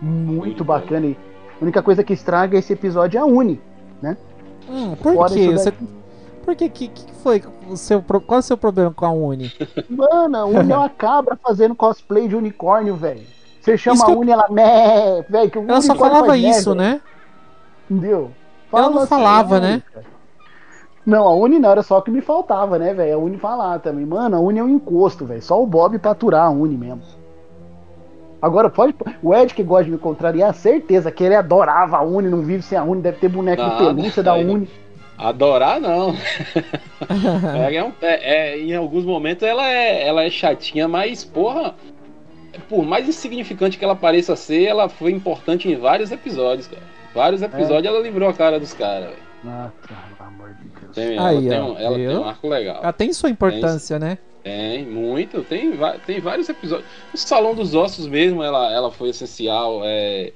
Muito, 0.00 0.32
muito 0.32 0.64
bacana. 0.64 1.14
A 1.62 1.64
única 1.64 1.80
coisa 1.80 2.02
que 2.02 2.12
estraga 2.12 2.58
esse 2.58 2.72
episódio 2.72 3.18
é 3.18 3.20
a 3.20 3.24
Uni, 3.24 3.60
né? 4.02 4.16
Hum, 4.68 4.96
por 4.96 5.28
quê? 5.28 5.52
Você... 5.52 5.72
Por 6.44 6.56
que, 6.56 6.68
que, 6.68 6.88
que 6.88 7.12
foi 7.22 7.40
o 7.70 7.76
seu, 7.76 8.02
qual 8.02 8.38
é 8.38 8.40
o 8.40 8.42
seu 8.42 8.58
problema 8.58 8.90
com 8.90 9.06
a 9.06 9.12
Uni? 9.12 9.52
Mano, 9.88 10.36
a 10.36 10.44
Uni 10.44 10.72
é 10.72 10.76
uma 10.76 10.88
cabra 10.88 11.38
fazendo 11.40 11.72
cosplay 11.76 12.26
de 12.26 12.34
unicórnio, 12.34 12.96
velho. 12.96 13.22
Você 13.60 13.78
chama 13.78 14.04
a 14.04 14.08
Uni, 14.08 14.32
ela 14.32 14.48
meh, 14.50 15.22
velho. 15.28 15.52
Ela 15.68 15.80
só 15.80 15.94
falava 15.94 16.36
isso, 16.36 16.74
né? 16.74 17.00
Entendeu? 17.88 18.32
Fala 18.68 18.86
ela 18.86 18.94
não 18.94 19.02
assim, 19.02 19.08
falava, 19.08 19.60
né? 19.60 19.82
Não, 21.06 21.24
a 21.28 21.32
Uni 21.32 21.60
não 21.60 21.70
era 21.70 21.82
só 21.84 21.98
o 21.98 22.02
que 22.02 22.10
me 22.10 22.20
faltava, 22.20 22.76
né, 22.76 22.92
velho? 22.92 23.14
A 23.14 23.18
Uni 23.18 23.38
falar 23.38 23.78
também. 23.78 24.04
Mano, 24.04 24.36
a 24.36 24.40
Uni 24.40 24.58
é 24.58 24.64
um 24.64 24.68
encosto, 24.68 25.24
velho. 25.24 25.40
Só 25.40 25.62
o 25.62 25.66
Bob 25.66 25.96
pra 26.00 26.10
aturar 26.10 26.46
a 26.46 26.50
Uni 26.50 26.76
mesmo. 26.76 27.02
Agora, 28.42 28.68
pode. 28.68 28.92
O 29.22 29.32
Ed 29.32 29.54
que 29.54 29.62
gosta 29.62 29.84
de 29.84 29.92
me 29.92 29.98
contrariar, 29.98 30.52
certeza 30.52 31.12
que 31.12 31.22
ele 31.22 31.36
adorava 31.36 31.98
a 31.98 32.02
Uni, 32.02 32.28
não 32.28 32.42
vive 32.42 32.60
sem 32.60 32.76
a 32.76 32.82
Uni, 32.82 33.00
deve 33.00 33.18
ter 33.18 33.28
boneco 33.28 33.62
de 33.62 33.76
pelúcia 33.76 34.20
da 34.20 34.34
Uni. 34.34 34.68
Adorar 35.16 35.80
não. 35.80 36.10
é, 37.54 37.76
é, 38.00 38.34
é, 38.34 38.58
em 38.58 38.74
alguns 38.74 39.04
momentos 39.04 39.46
ela 39.46 39.64
é, 39.68 40.04
ela 40.04 40.24
é 40.24 40.30
chatinha, 40.30 40.88
mas 40.88 41.22
porra, 41.24 41.76
por 42.68 42.84
mais 42.84 43.08
insignificante 43.08 43.78
que 43.78 43.84
ela 43.84 43.94
pareça 43.94 44.34
ser, 44.34 44.64
ela 44.64 44.88
foi 44.88 45.12
importante 45.12 45.70
em 45.70 45.76
vários 45.76 46.10
episódios, 46.10 46.66
cara. 46.66 46.82
Vários 47.14 47.42
episódios 47.42 47.84
é. 47.84 47.88
ela 47.88 48.00
livrou 48.00 48.28
a 48.28 48.32
cara 48.32 48.58
dos 48.58 48.74
caras, 48.74 49.10
velho. 49.10 49.22
Nossa, 49.44 49.72
pelo 49.86 50.28
amor 50.28 50.54
de 50.54 50.68
Deus. 50.68 50.94
Tem, 50.94 51.16
ela, 51.16 51.28
Aí, 51.28 51.48
tem, 51.48 51.60
um, 51.60 51.78
ela 51.78 51.96
tem 51.96 52.18
um 52.18 52.24
arco 52.24 52.48
legal. 52.48 52.78
Ela 52.82 52.92
tem 52.92 53.12
sua 53.12 53.30
importância, 53.30 54.00
tem, 54.00 54.08
né? 54.08 54.18
Tem, 54.42 54.84
muito. 54.84 55.42
Tem, 55.44 55.72
tem 56.06 56.20
vários 56.20 56.48
episódios. 56.48 56.88
O 57.12 57.16
Salão 57.16 57.54
dos 57.54 57.74
Ossos 57.74 58.06
mesmo, 58.06 58.42
ela, 58.42 58.72
ela 58.72 58.90
foi 58.90 59.10
essencial. 59.10 59.82
É... 59.84 60.32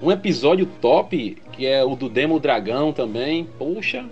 Um 0.00 0.10
episódio 0.10 0.66
top, 0.80 1.40
que 1.52 1.66
é 1.66 1.84
o 1.84 1.94
do 1.94 2.08
Demo 2.08 2.40
Dragão 2.40 2.92
também. 2.92 3.46
Poxa. 3.58 4.04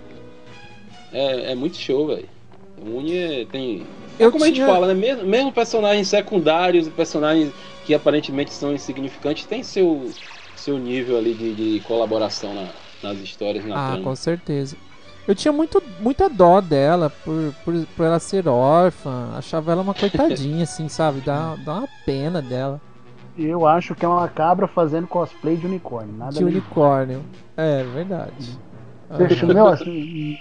É, 1.11 1.51
é 1.51 1.55
muito 1.55 1.75
show, 1.77 2.07
velho. 2.07 2.29
Uni 2.77 3.45
tem. 3.51 3.83
É 4.19 4.25
como 4.29 4.39
tinha... 4.39 4.43
a 4.43 4.47
gente 4.47 4.65
fala, 4.65 4.87
né? 4.87 4.93
Mesmo, 4.93 5.25
mesmo 5.25 5.51
personagens 5.51 6.07
secundários 6.07 6.87
e 6.87 6.91
personagens 6.91 7.51
que 7.85 7.93
aparentemente 7.93 8.53
são 8.53 8.73
insignificantes, 8.73 9.45
tem 9.45 9.63
seu, 9.63 10.11
seu 10.55 10.77
nível 10.77 11.17
ali 11.17 11.33
de, 11.33 11.53
de 11.53 11.79
colaboração 11.81 12.53
na, 12.53 12.69
nas 13.01 13.17
histórias 13.19 13.65
na 13.65 13.75
Ah, 13.75 13.91
trama. 13.93 14.03
com 14.03 14.15
certeza. 14.15 14.77
Eu 15.31 15.35
tinha 15.35 15.53
muito, 15.53 15.81
muita 16.01 16.27
dó 16.27 16.59
dela 16.59 17.09
por, 17.23 17.53
por, 17.63 17.73
por 17.95 18.05
ela 18.05 18.19
ser 18.19 18.49
órfã. 18.49 19.29
Achava 19.37 19.71
ela 19.71 19.81
uma 19.81 19.93
coitadinha, 19.93 20.63
assim, 20.67 20.89
sabe? 20.89 21.21
Dá, 21.21 21.55
dá 21.55 21.75
uma 21.75 21.87
pena 22.05 22.41
dela. 22.41 22.81
Eu 23.37 23.65
acho 23.65 23.95
que 23.95 24.03
é 24.03 24.07
uma 24.09 24.27
cabra 24.27 24.67
fazendo 24.67 25.07
cosplay 25.07 25.55
de 25.55 25.65
unicórnio. 25.65 26.13
Nada 26.17 26.33
de 26.33 26.43
unicórnio. 26.43 27.23
É, 27.55 27.81
verdade. 27.81 28.59
Deixa, 29.17 29.45
uhum. 29.45 29.53
meu, 29.53 29.67
assim, 29.67 30.35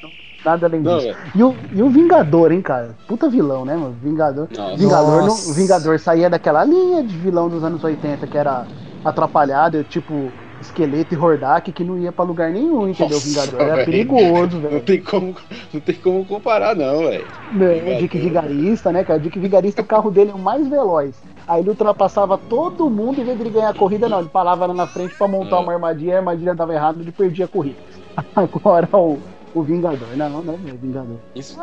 nada 0.44 0.66
além 0.66 0.82
disso. 0.82 1.16
Não, 1.36 1.40
e, 1.40 1.44
o, 1.44 1.56
e 1.72 1.82
o 1.82 1.88
Vingador, 1.88 2.50
hein, 2.50 2.60
cara? 2.60 2.96
Puta 3.06 3.30
vilão, 3.30 3.64
né, 3.64 3.76
mano? 3.76 3.94
Vingador. 4.02 4.48
Nossa. 4.50 4.76
Vingador, 4.76 5.24
no, 5.24 5.54
Vingador 5.54 6.00
saía 6.00 6.28
daquela 6.28 6.64
linha 6.64 7.04
de 7.04 7.16
vilão 7.16 7.48
dos 7.48 7.62
anos 7.62 7.84
80 7.84 8.26
que 8.26 8.36
era 8.36 8.66
atrapalhado, 9.04 9.84
tipo 9.84 10.32
esqueleto 10.60 11.14
e 11.14 11.16
Hordak 11.16 11.72
que 11.72 11.82
não 11.82 11.98
ia 11.98 12.12
pra 12.12 12.24
lugar 12.24 12.50
nenhum, 12.50 12.88
entendeu? 12.88 13.16
Nossa, 13.16 13.28
Vingador 13.28 13.60
era 13.60 13.74
véio. 13.76 13.86
perigoso, 13.86 14.60
velho. 14.60 14.74
Não 14.74 14.80
tem 14.80 15.02
como, 15.02 15.36
não 15.72 15.80
tem 15.80 15.94
como 15.94 16.24
comparar, 16.24 16.76
não, 16.76 16.98
velho. 16.98 17.26
É, 17.60 17.98
Dick 17.98 18.18
Vigarista, 18.18 18.92
né, 18.92 19.02
cara? 19.04 19.18
Dick 19.18 19.38
Vigarista, 19.38 19.82
o 19.82 19.84
carro 19.84 20.10
dele 20.10 20.30
é 20.30 20.34
o 20.34 20.38
mais 20.38 20.68
veloz. 20.68 21.14
Aí 21.48 21.62
ele 21.62 21.70
ultrapassava 21.70 22.38
todo 22.38 22.88
mundo, 22.90 23.20
em 23.20 23.24
vez 23.24 23.36
de 23.36 23.42
ele 23.42 23.50
ganhar 23.50 23.70
a 23.70 23.74
corrida, 23.74 24.08
não. 24.08 24.20
Ele 24.20 24.28
parava 24.28 24.66
lá 24.66 24.74
na 24.74 24.86
frente 24.86 25.14
pra 25.16 25.26
montar 25.26 25.56
é. 25.56 25.60
uma 25.60 25.72
armadilha, 25.72 26.14
a 26.14 26.18
armadilha 26.18 26.54
dava 26.54 26.74
errado, 26.74 27.00
ele 27.00 27.12
perdia 27.12 27.46
a 27.46 27.48
corrida. 27.48 27.78
Agora 28.36 28.88
o, 28.92 29.18
o 29.54 29.62
Vingador, 29.62 30.08
não, 30.16 30.42
não 30.42 30.54
é 30.54 30.56
Vingador. 30.56 31.16
Isso, 31.34 31.58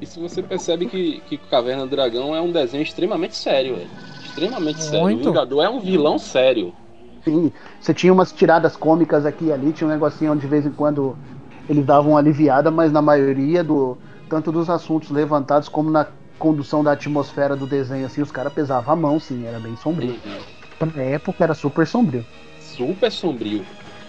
isso 0.00 0.20
você 0.20 0.42
percebe 0.42 0.86
que, 0.86 1.20
que 1.28 1.36
Caverna 1.36 1.84
do 1.84 1.90
Dragão 1.90 2.34
é 2.34 2.40
um 2.40 2.52
desenho 2.52 2.82
extremamente 2.82 3.36
sério, 3.36 3.76
velho. 3.76 3.90
Extremamente 4.24 4.78
Muito. 4.78 4.90
sério. 4.90 5.16
O 5.16 5.18
Vingador 5.18 5.64
é 5.64 5.68
um 5.68 5.80
vilão 5.80 6.18
sério. 6.18 6.72
Sim, 7.26 7.52
você 7.80 7.92
tinha 7.92 8.12
umas 8.12 8.30
tiradas 8.30 8.76
cômicas 8.76 9.26
aqui 9.26 9.46
e 9.46 9.52
ali, 9.52 9.72
tinha 9.72 9.88
um 9.88 9.90
negocinho 9.90 10.30
onde 10.30 10.42
de 10.42 10.46
vez 10.46 10.64
em 10.64 10.70
quando 10.70 11.18
eles 11.68 11.84
davam 11.84 12.12
uma 12.12 12.20
aliviada, 12.20 12.70
mas 12.70 12.92
na 12.92 13.02
maioria 13.02 13.64
do 13.64 13.98
tanto 14.30 14.52
dos 14.52 14.70
assuntos 14.70 15.10
levantados 15.10 15.68
como 15.68 15.90
na 15.90 16.06
condução 16.38 16.84
da 16.84 16.92
atmosfera 16.92 17.56
do 17.56 17.66
desenho, 17.66 18.06
assim, 18.06 18.22
os 18.22 18.30
caras 18.30 18.52
pesavam 18.52 18.92
a 18.92 18.96
mão, 18.96 19.18
sim, 19.18 19.44
era 19.44 19.58
bem 19.58 19.74
sombrio. 19.76 20.10
Uhum. 20.24 20.38
Pra 20.78 21.02
época 21.02 21.42
era 21.42 21.54
super 21.54 21.84
sombrio. 21.84 22.24
Super 22.60 23.10
sombrio. 23.10 23.66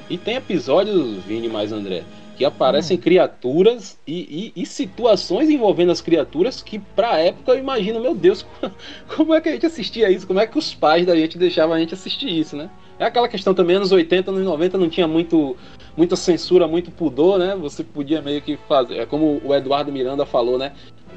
E 0.08 0.16
tem 0.16 0.36
episódios, 0.36 1.24
Vini 1.24 1.50
mais 1.50 1.72
André, 1.72 2.04
que 2.36 2.46
aparecem 2.46 2.98
hum. 2.98 3.02
criaturas 3.02 3.98
e, 4.06 4.54
e, 4.56 4.62
e, 4.62 4.66
situações 4.66 5.50
envolvendo 5.50 5.92
as 5.92 6.02
criaturas 6.02 6.62
que 6.62 6.78
pra 6.78 7.18
época 7.18 7.52
eu 7.52 7.58
imagino, 7.58 8.00
meu 8.00 8.14
Deus, 8.14 8.46
como 9.16 9.34
é 9.34 9.42
que 9.42 9.50
a 9.50 9.54
gente 9.54 9.66
assistia 9.66 10.12
isso? 10.12 10.28
Como 10.28 10.40
é 10.40 10.46
que 10.46 10.58
os 10.58 10.76
pais 10.76 11.06
da 11.06 11.16
gente 11.16 11.38
deixavam 11.38 11.76
a 11.76 11.80
gente 11.80 11.96
assistir 11.96 12.30
isso, 12.30 12.56
né? 12.56 12.70
É 13.00 13.06
aquela 13.06 13.28
questão 13.28 13.54
também, 13.54 13.76
anos 13.76 13.92
80, 13.92 14.32
anos 14.32 14.44
90 14.44 14.78
não 14.78 14.90
tinha 14.90 15.08
muito, 15.08 15.56
muita 15.96 16.16
censura, 16.16 16.68
muito 16.68 16.90
pudor, 16.90 17.38
né? 17.38 17.56
Você 17.56 17.84
podia 17.84 18.22
meio 18.22 18.42
que 18.42 18.58
fazer, 18.68 18.98
é 18.98 19.06
como 19.06 19.40
o 19.44 19.54
Eduardo 19.54 19.92
Miranda 19.92 20.26
falou, 20.26 20.58
né? 20.58 20.74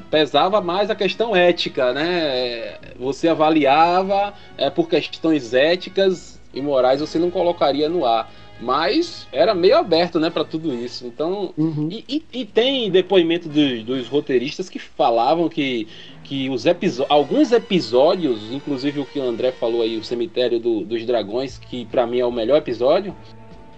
Pesava 0.09 0.61
mais 0.61 0.89
a 0.89 0.95
questão 0.95 1.35
ética, 1.35 1.91
né? 1.91 2.77
Você 2.99 3.27
avaliava 3.27 4.33
é, 4.57 4.69
por 4.69 4.87
questões 4.87 5.53
éticas 5.53 6.39
e 6.53 6.61
morais, 6.61 7.01
você 7.01 7.17
não 7.17 7.31
colocaria 7.31 7.89
no 7.89 8.05
ar. 8.05 8.31
Mas 8.61 9.27
era 9.31 9.55
meio 9.55 9.77
aberto, 9.77 10.19
né, 10.19 10.29
para 10.29 10.43
tudo 10.43 10.73
isso. 10.73 11.05
Então, 11.07 11.51
uhum. 11.57 11.89
e, 11.91 12.05
e, 12.07 12.41
e, 12.41 12.45
tem 12.45 12.91
depoimento 12.91 13.49
dos, 13.49 13.83
dos 13.83 14.07
roteiristas 14.07 14.69
que 14.69 14.77
falavam 14.77 15.49
que 15.49 15.87
que 16.23 16.49
os 16.49 16.63
alguns 17.09 17.51
episódios, 17.51 18.53
inclusive 18.53 19.01
o 19.01 19.05
que 19.05 19.19
o 19.19 19.23
André 19.23 19.51
falou 19.51 19.81
aí, 19.81 19.97
o 19.97 20.03
Cemitério 20.03 20.61
do, 20.61 20.85
dos 20.85 21.05
Dragões, 21.05 21.57
que 21.57 21.83
para 21.85 22.07
mim 22.07 22.19
é 22.19 22.25
o 22.25 22.31
melhor 22.31 22.57
episódio. 22.57 23.13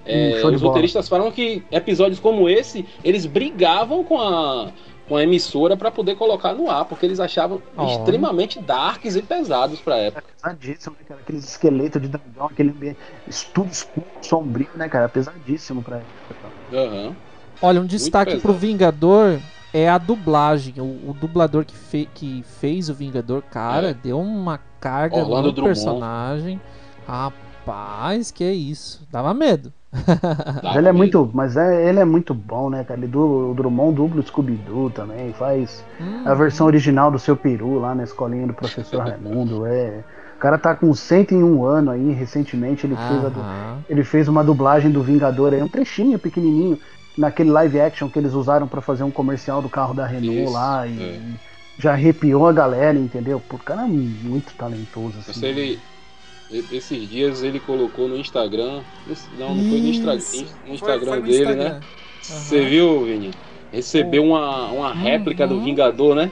É, 0.05 0.39
hum, 0.43 0.53
os 0.53 0.61
roteiristas 0.61 1.09
falam 1.09 1.31
que 1.31 1.63
episódios 1.71 2.19
como 2.19 2.47
esse, 2.47 2.85
eles 3.03 3.25
brigavam 3.25 4.03
com 4.03 4.19
a, 4.19 4.71
com 5.07 5.15
a 5.17 5.23
emissora 5.23 5.75
para 5.75 5.91
poder 5.91 6.15
colocar 6.15 6.53
no 6.53 6.69
ar, 6.69 6.85
porque 6.85 7.05
eles 7.05 7.19
achavam 7.19 7.61
oh. 7.75 7.85
extremamente 7.85 8.61
darks 8.61 9.15
e 9.15 9.21
pesados 9.21 9.79
pra 9.79 9.97
época. 9.97 10.23
Pesadíssimo, 10.41 10.95
né, 10.99 11.05
cara? 11.07 11.19
Aqueles 11.21 11.43
esqueletos 11.43 12.01
de 12.01 12.07
dragão, 12.07 12.45
aquele 12.45 12.69
ambiente, 12.69 12.97
tudo 13.53 13.71
escuro, 13.71 14.05
sombrio, 14.21 14.69
né, 14.75 14.87
cara? 14.87 15.09
Pesadíssimo 15.09 15.81
pra 15.81 15.97
época. 15.97 16.49
Uhum. 16.71 17.15
Olha, 17.61 17.81
um 17.81 17.85
destaque 17.85 18.39
pro 18.39 18.53
Vingador 18.53 19.39
é 19.73 19.89
a 19.89 19.97
dublagem. 19.97 20.75
O, 20.77 21.09
o 21.09 21.15
dublador 21.19 21.65
que, 21.65 21.75
fe, 21.75 22.09
que, 22.13 22.43
fez 22.59 22.89
o 22.89 22.93
Vingador, 22.93 23.41
cara, 23.41 23.89
é. 23.89 23.93
deu 23.93 24.19
uma 24.19 24.59
carga 24.79 25.17
Orlando 25.17 25.47
no 25.47 25.51
Drummond. 25.53 25.73
personagem. 25.73 26.61
Rapaz, 27.07 28.31
que 28.31 28.43
é 28.43 28.53
isso. 28.53 29.05
Dava 29.11 29.33
medo. 29.33 29.73
Mas 30.63 30.75
ele 30.75 30.87
é 30.87 30.91
muito, 30.91 31.29
mas 31.33 31.55
é, 31.55 31.89
ele 31.89 31.99
é 31.99 32.05
muito 32.05 32.33
bom, 32.33 32.69
né, 32.69 32.83
cara? 32.83 32.99
Ele 32.99 33.07
do, 33.07 33.51
o 33.51 33.53
Drummond 33.53 33.95
dublo 33.95 34.23
Scooby-Doo 34.23 34.89
também, 34.89 35.31
faz 35.33 35.83
Hum, 36.01 36.23
a 36.25 36.33
versão 36.33 36.65
original 36.65 37.11
do 37.11 37.19
seu 37.19 37.35
peru 37.35 37.79
lá 37.79 37.93
na 37.93 38.03
escolinha 38.03 38.47
do 38.47 38.53
professor 38.53 39.01
Raimundo. 39.01 39.65
É, 39.65 40.03
o 40.35 40.39
cara 40.39 40.57
tá 40.57 40.75
com 40.75 40.93
101 40.93 41.65
anos 41.65 41.93
aí, 41.93 42.11
recentemente 42.11 42.85
ele 42.85 42.95
fez, 42.95 43.33
ele 43.87 44.03
fez 44.03 44.27
uma 44.27 44.43
dublagem 44.43 44.91
do 44.91 45.01
Vingador 45.01 45.53
aí, 45.53 45.61
um 45.61 45.69
trechinho 45.69 46.19
pequenininho, 46.19 46.79
naquele 47.17 47.51
live 47.51 47.79
action 47.79 48.09
que 48.09 48.19
eles 48.19 48.33
usaram 48.33 48.67
pra 48.67 48.81
fazer 48.81 49.03
um 49.03 49.11
comercial 49.11 49.61
do 49.61 49.69
carro 49.69 49.93
da 49.93 50.05
Renault 50.05 50.43
Isso, 50.43 50.53
lá 50.53 50.87
e 50.87 51.01
é. 51.01 51.19
já 51.77 51.93
arrepiou 51.93 52.47
a 52.47 52.51
galera, 52.51 52.97
entendeu? 52.97 53.39
Pô, 53.47 53.55
o 53.55 53.59
cara 53.59 53.83
é 53.83 53.87
muito 53.87 54.53
talentoso, 54.55 55.19
assim. 55.19 55.45
Ele, 55.45 55.79
esses 56.71 57.09
dias 57.09 57.43
ele 57.43 57.59
colocou 57.59 58.07
no 58.07 58.17
Instagram. 58.17 58.81
Não, 59.39 59.55
não 59.55 59.69
foi 59.69 59.79
no, 59.79 59.89
Isso. 59.89 60.45
no 60.67 60.73
Instagram 60.73 60.99
Foi- 60.99 61.07
foi 61.07 61.19
no 61.19 61.25
dele, 61.25 61.37
Instagram. 61.43 61.69
né? 61.75 61.79
Você 62.21 62.65
viu, 62.65 63.05
Vini? 63.05 63.31
Recebeu 63.71 64.23
uma, 64.23 64.67
uma 64.67 64.93
réplica 64.93 65.47
do 65.47 65.55
Uhum. 65.55 65.63
Vingador, 65.63 66.15
né? 66.15 66.31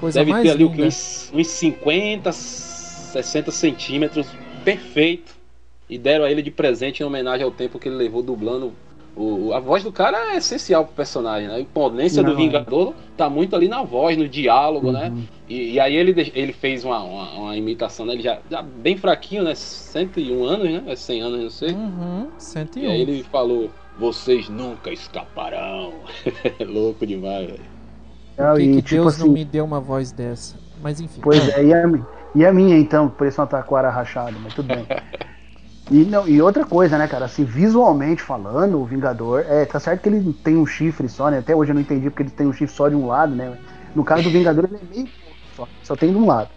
Coisa 0.00 0.24
Deve 0.24 0.42
ter 0.42 0.50
ali 0.50 0.64
linda. 0.64 0.84
uns, 0.86 1.30
uns 1.34 1.46
50, 1.48 2.32
60 2.32 3.50
centímetros, 3.50 4.26
perfeito. 4.64 5.36
E 5.90 5.96
deram 5.98 6.24
a 6.24 6.30
ele 6.30 6.42
de 6.42 6.50
presente 6.50 7.02
em 7.02 7.06
homenagem 7.06 7.44
ao 7.44 7.50
tempo 7.50 7.78
que 7.78 7.88
ele 7.88 7.96
levou 7.96 8.22
dublando. 8.22 8.72
O, 9.18 9.52
a 9.52 9.58
voz 9.58 9.82
do 9.82 9.90
cara 9.90 10.32
é 10.32 10.36
essencial 10.36 10.84
pro 10.84 10.94
personagem, 10.94 11.48
né? 11.48 11.56
A 11.56 11.60
imponência 11.60 12.22
Não, 12.22 12.30
do 12.30 12.36
é. 12.36 12.44
Vingador 12.44 12.94
tá 13.16 13.28
muito 13.28 13.56
ali 13.56 13.66
na 13.66 13.82
voz, 13.82 14.16
no 14.16 14.28
diálogo, 14.28 14.92
né? 14.92 15.08
Uhum. 15.08 15.24
E, 15.48 15.72
e 15.72 15.80
aí 15.80 15.96
ele, 15.96 16.30
ele 16.36 16.52
fez 16.52 16.84
uma, 16.84 17.02
uma, 17.02 17.30
uma 17.32 17.56
imitação, 17.56 18.06
né? 18.06 18.12
Ele 18.12 18.22
já, 18.22 18.38
já 18.48 18.62
bem 18.62 18.96
fraquinho, 18.96 19.42
né? 19.42 19.56
101 19.56 20.44
anos, 20.44 20.70
né? 20.70 20.84
É 20.86 20.94
100 20.94 21.20
anos, 21.20 21.42
não 21.42 21.50
sei. 21.50 21.72
Uhum, 21.72 22.28
101. 22.38 22.84
E 22.84 22.86
aí 22.86 23.00
ele 23.00 23.22
falou, 23.24 23.68
vocês 23.98 24.48
nunca 24.48 24.92
escaparão. 24.92 25.94
Louco 26.64 27.04
demais, 27.04 27.46
velho. 27.48 27.60
Ah, 28.38 28.52
Por 28.52 28.58
que, 28.58 28.62
e, 28.62 28.74
que 28.76 28.82
tipo 28.82 29.02
Deus 29.02 29.14
assim, 29.14 29.26
não 29.26 29.32
me 29.32 29.44
deu 29.44 29.64
uma 29.64 29.80
voz 29.80 30.12
dessa? 30.12 30.54
Mas 30.80 31.00
enfim. 31.00 31.20
Pois 31.20 31.48
é, 31.48 31.64
e 31.64 31.74
a, 31.74 31.82
e 32.36 32.46
a 32.46 32.52
minha 32.52 32.78
então, 32.78 33.08
que 33.08 33.16
parecia 33.16 33.42
uma 33.42 33.48
taquara 33.48 33.90
rachada, 33.90 34.36
mas 34.40 34.54
tudo 34.54 34.72
bem. 34.72 34.86
E, 35.90 36.04
não, 36.04 36.28
e 36.28 36.40
outra 36.42 36.66
coisa, 36.66 36.98
né, 36.98 37.08
cara, 37.08 37.24
assim, 37.24 37.44
visualmente 37.44 38.22
falando, 38.22 38.78
o 38.78 38.84
Vingador, 38.84 39.40
é, 39.48 39.64
tá 39.64 39.80
certo 39.80 40.02
que 40.02 40.08
ele 40.08 40.32
tem 40.34 40.56
um 40.56 40.66
chifre 40.66 41.08
só, 41.08 41.30
né? 41.30 41.38
Até 41.38 41.56
hoje 41.56 41.70
eu 41.70 41.74
não 41.74 41.80
entendi 41.80 42.10
porque 42.10 42.22
ele 42.24 42.30
tem 42.30 42.46
um 42.46 42.52
chifre 42.52 42.74
só 42.74 42.88
de 42.88 42.94
um 42.94 43.06
lado, 43.06 43.34
né? 43.34 43.56
No 43.94 44.04
caso 44.04 44.22
do 44.24 44.30
Vingador, 44.30 44.64
ele 44.66 44.76
é 44.76 44.94
meio 44.94 45.08
só, 45.54 45.66
só 45.82 45.96
tem 45.96 46.12
de 46.12 46.18
um 46.18 46.26
lado. 46.26 46.50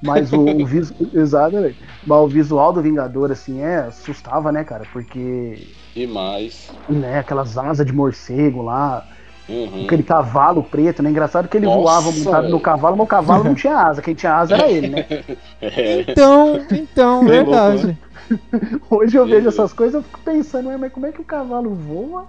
Mas 0.00 0.32
o, 0.32 0.40
o 0.40 0.64
visu, 0.66 0.94
exatamente. 1.12 1.78
Mas 2.06 2.18
o 2.18 2.28
visual 2.28 2.72
do 2.72 2.80
Vingador, 2.80 3.32
assim, 3.32 3.60
é, 3.60 3.78
assustava, 3.78 4.52
né, 4.52 4.62
cara? 4.62 4.86
Porque, 4.92 5.66
Demais. 5.94 6.70
né, 6.88 7.18
aquelas 7.18 7.58
asas 7.58 7.84
de 7.84 7.92
morcego 7.92 8.62
lá, 8.62 9.06
Uhum. 9.48 9.84
aquele 9.84 10.02
cavalo 10.02 10.62
preto, 10.62 11.02
né? 11.02 11.10
Engraçado 11.10 11.48
que 11.48 11.56
ele 11.56 11.66
Nossa, 11.66 11.78
voava 11.80 12.10
montado 12.10 12.48
no 12.48 12.58
cavalo, 12.58 12.96
mas 12.96 13.04
o 13.04 13.08
cavalo 13.08 13.44
não 13.44 13.54
tinha 13.54 13.76
asa. 13.76 14.02
Quem 14.02 14.14
tinha 14.14 14.34
asa 14.34 14.54
era 14.56 14.68
ele, 14.68 14.88
né? 14.88 15.06
É. 15.62 16.00
Então, 16.00 16.60
então, 16.70 17.24
Bem 17.24 17.44
louco, 17.44 17.50
verdade. 17.52 17.98
Hoje 18.90 19.16
eu 19.16 19.26
vejo 19.26 19.48
essas 19.48 19.72
coisas, 19.72 19.94
eu 19.94 20.02
fico 20.02 20.18
pensando, 20.24 20.68
"Ué, 20.68 20.76
mas 20.76 20.92
como 20.92 21.06
é 21.06 21.12
que 21.12 21.20
o 21.20 21.24
cavalo 21.24 21.74
voa? 21.74 22.24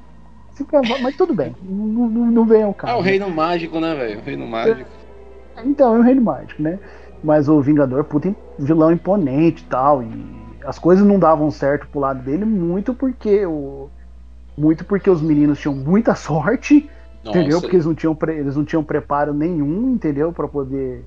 Se 0.53 0.61
o 0.63 0.65
cavalo... 0.65 1.01
Mas 1.01 1.15
tudo 1.15 1.33
bem, 1.33 1.55
não, 1.63 2.07
não, 2.07 2.25
não 2.27 2.45
vem 2.45 2.63
ao 2.63 2.71
É 2.71 2.73
caso. 2.73 2.97
o 2.97 3.01
reino 3.01 3.29
mágico, 3.29 3.79
né, 3.79 3.95
velho? 3.95 4.19
O 4.19 4.23
reino 4.23 4.47
mágico. 4.47 4.89
Então, 5.65 5.95
é 5.95 5.99
o 5.99 6.01
reino 6.03 6.21
mágico, 6.21 6.61
né? 6.61 6.77
Mas 7.23 7.49
o 7.49 7.59
Vingador, 7.61 8.03
puta, 8.03 8.35
vilão 8.59 8.91
imponente 8.91 9.63
e 9.63 9.65
tal, 9.65 10.03
e 10.03 10.07
as 10.65 10.77
coisas 10.77 11.05
não 11.05 11.17
davam 11.17 11.49
certo 11.49 11.87
pro 11.87 11.99
lado 11.99 12.21
dele 12.21 12.45
muito 12.45 12.93
porque 12.93 13.45
o... 13.45 13.89
Muito 14.57 14.83
porque 14.85 15.09
os 15.09 15.21
meninos 15.21 15.59
tinham 15.59 15.75
muita 15.75 16.15
sorte, 16.15 16.89
Nossa, 17.27 17.39
entendeu? 17.39 17.61
Porque 17.61 17.75
eles 17.75 17.85
não 17.85 17.93
tinham, 17.95 18.15
pre- 18.15 18.37
eles 18.37 18.55
não 18.55 18.65
tinham 18.65 18.83
preparo 18.83 19.33
nenhum, 19.33 19.93
entendeu? 19.93 20.31
Pra 20.33 20.47
poder 20.47 21.05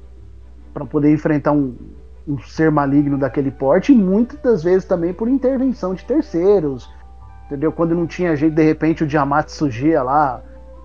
para 0.73 0.85
poder 0.87 1.13
enfrentar 1.13 1.51
um, 1.51 1.75
um 2.29 2.39
ser 2.39 2.71
maligno 2.71 3.19
daquele 3.19 3.51
porte, 3.51 3.93
e 3.93 3.97
muitas 3.97 4.39
das 4.41 4.63
vezes 4.63 4.85
também 4.85 5.13
por 5.13 5.29
intervenção 5.29 5.95
de 5.95 6.05
terceiros, 6.05 6.89
entendeu? 7.47 7.73
Quando 7.73 7.93
não 7.95 8.07
tinha 8.07 8.37
jeito, 8.37 8.55
de 8.55 8.63
repente 8.63 9.03
o 9.03 9.07
Tiamat 9.09 9.49
surgia 9.49 10.01
lá, 10.03 10.41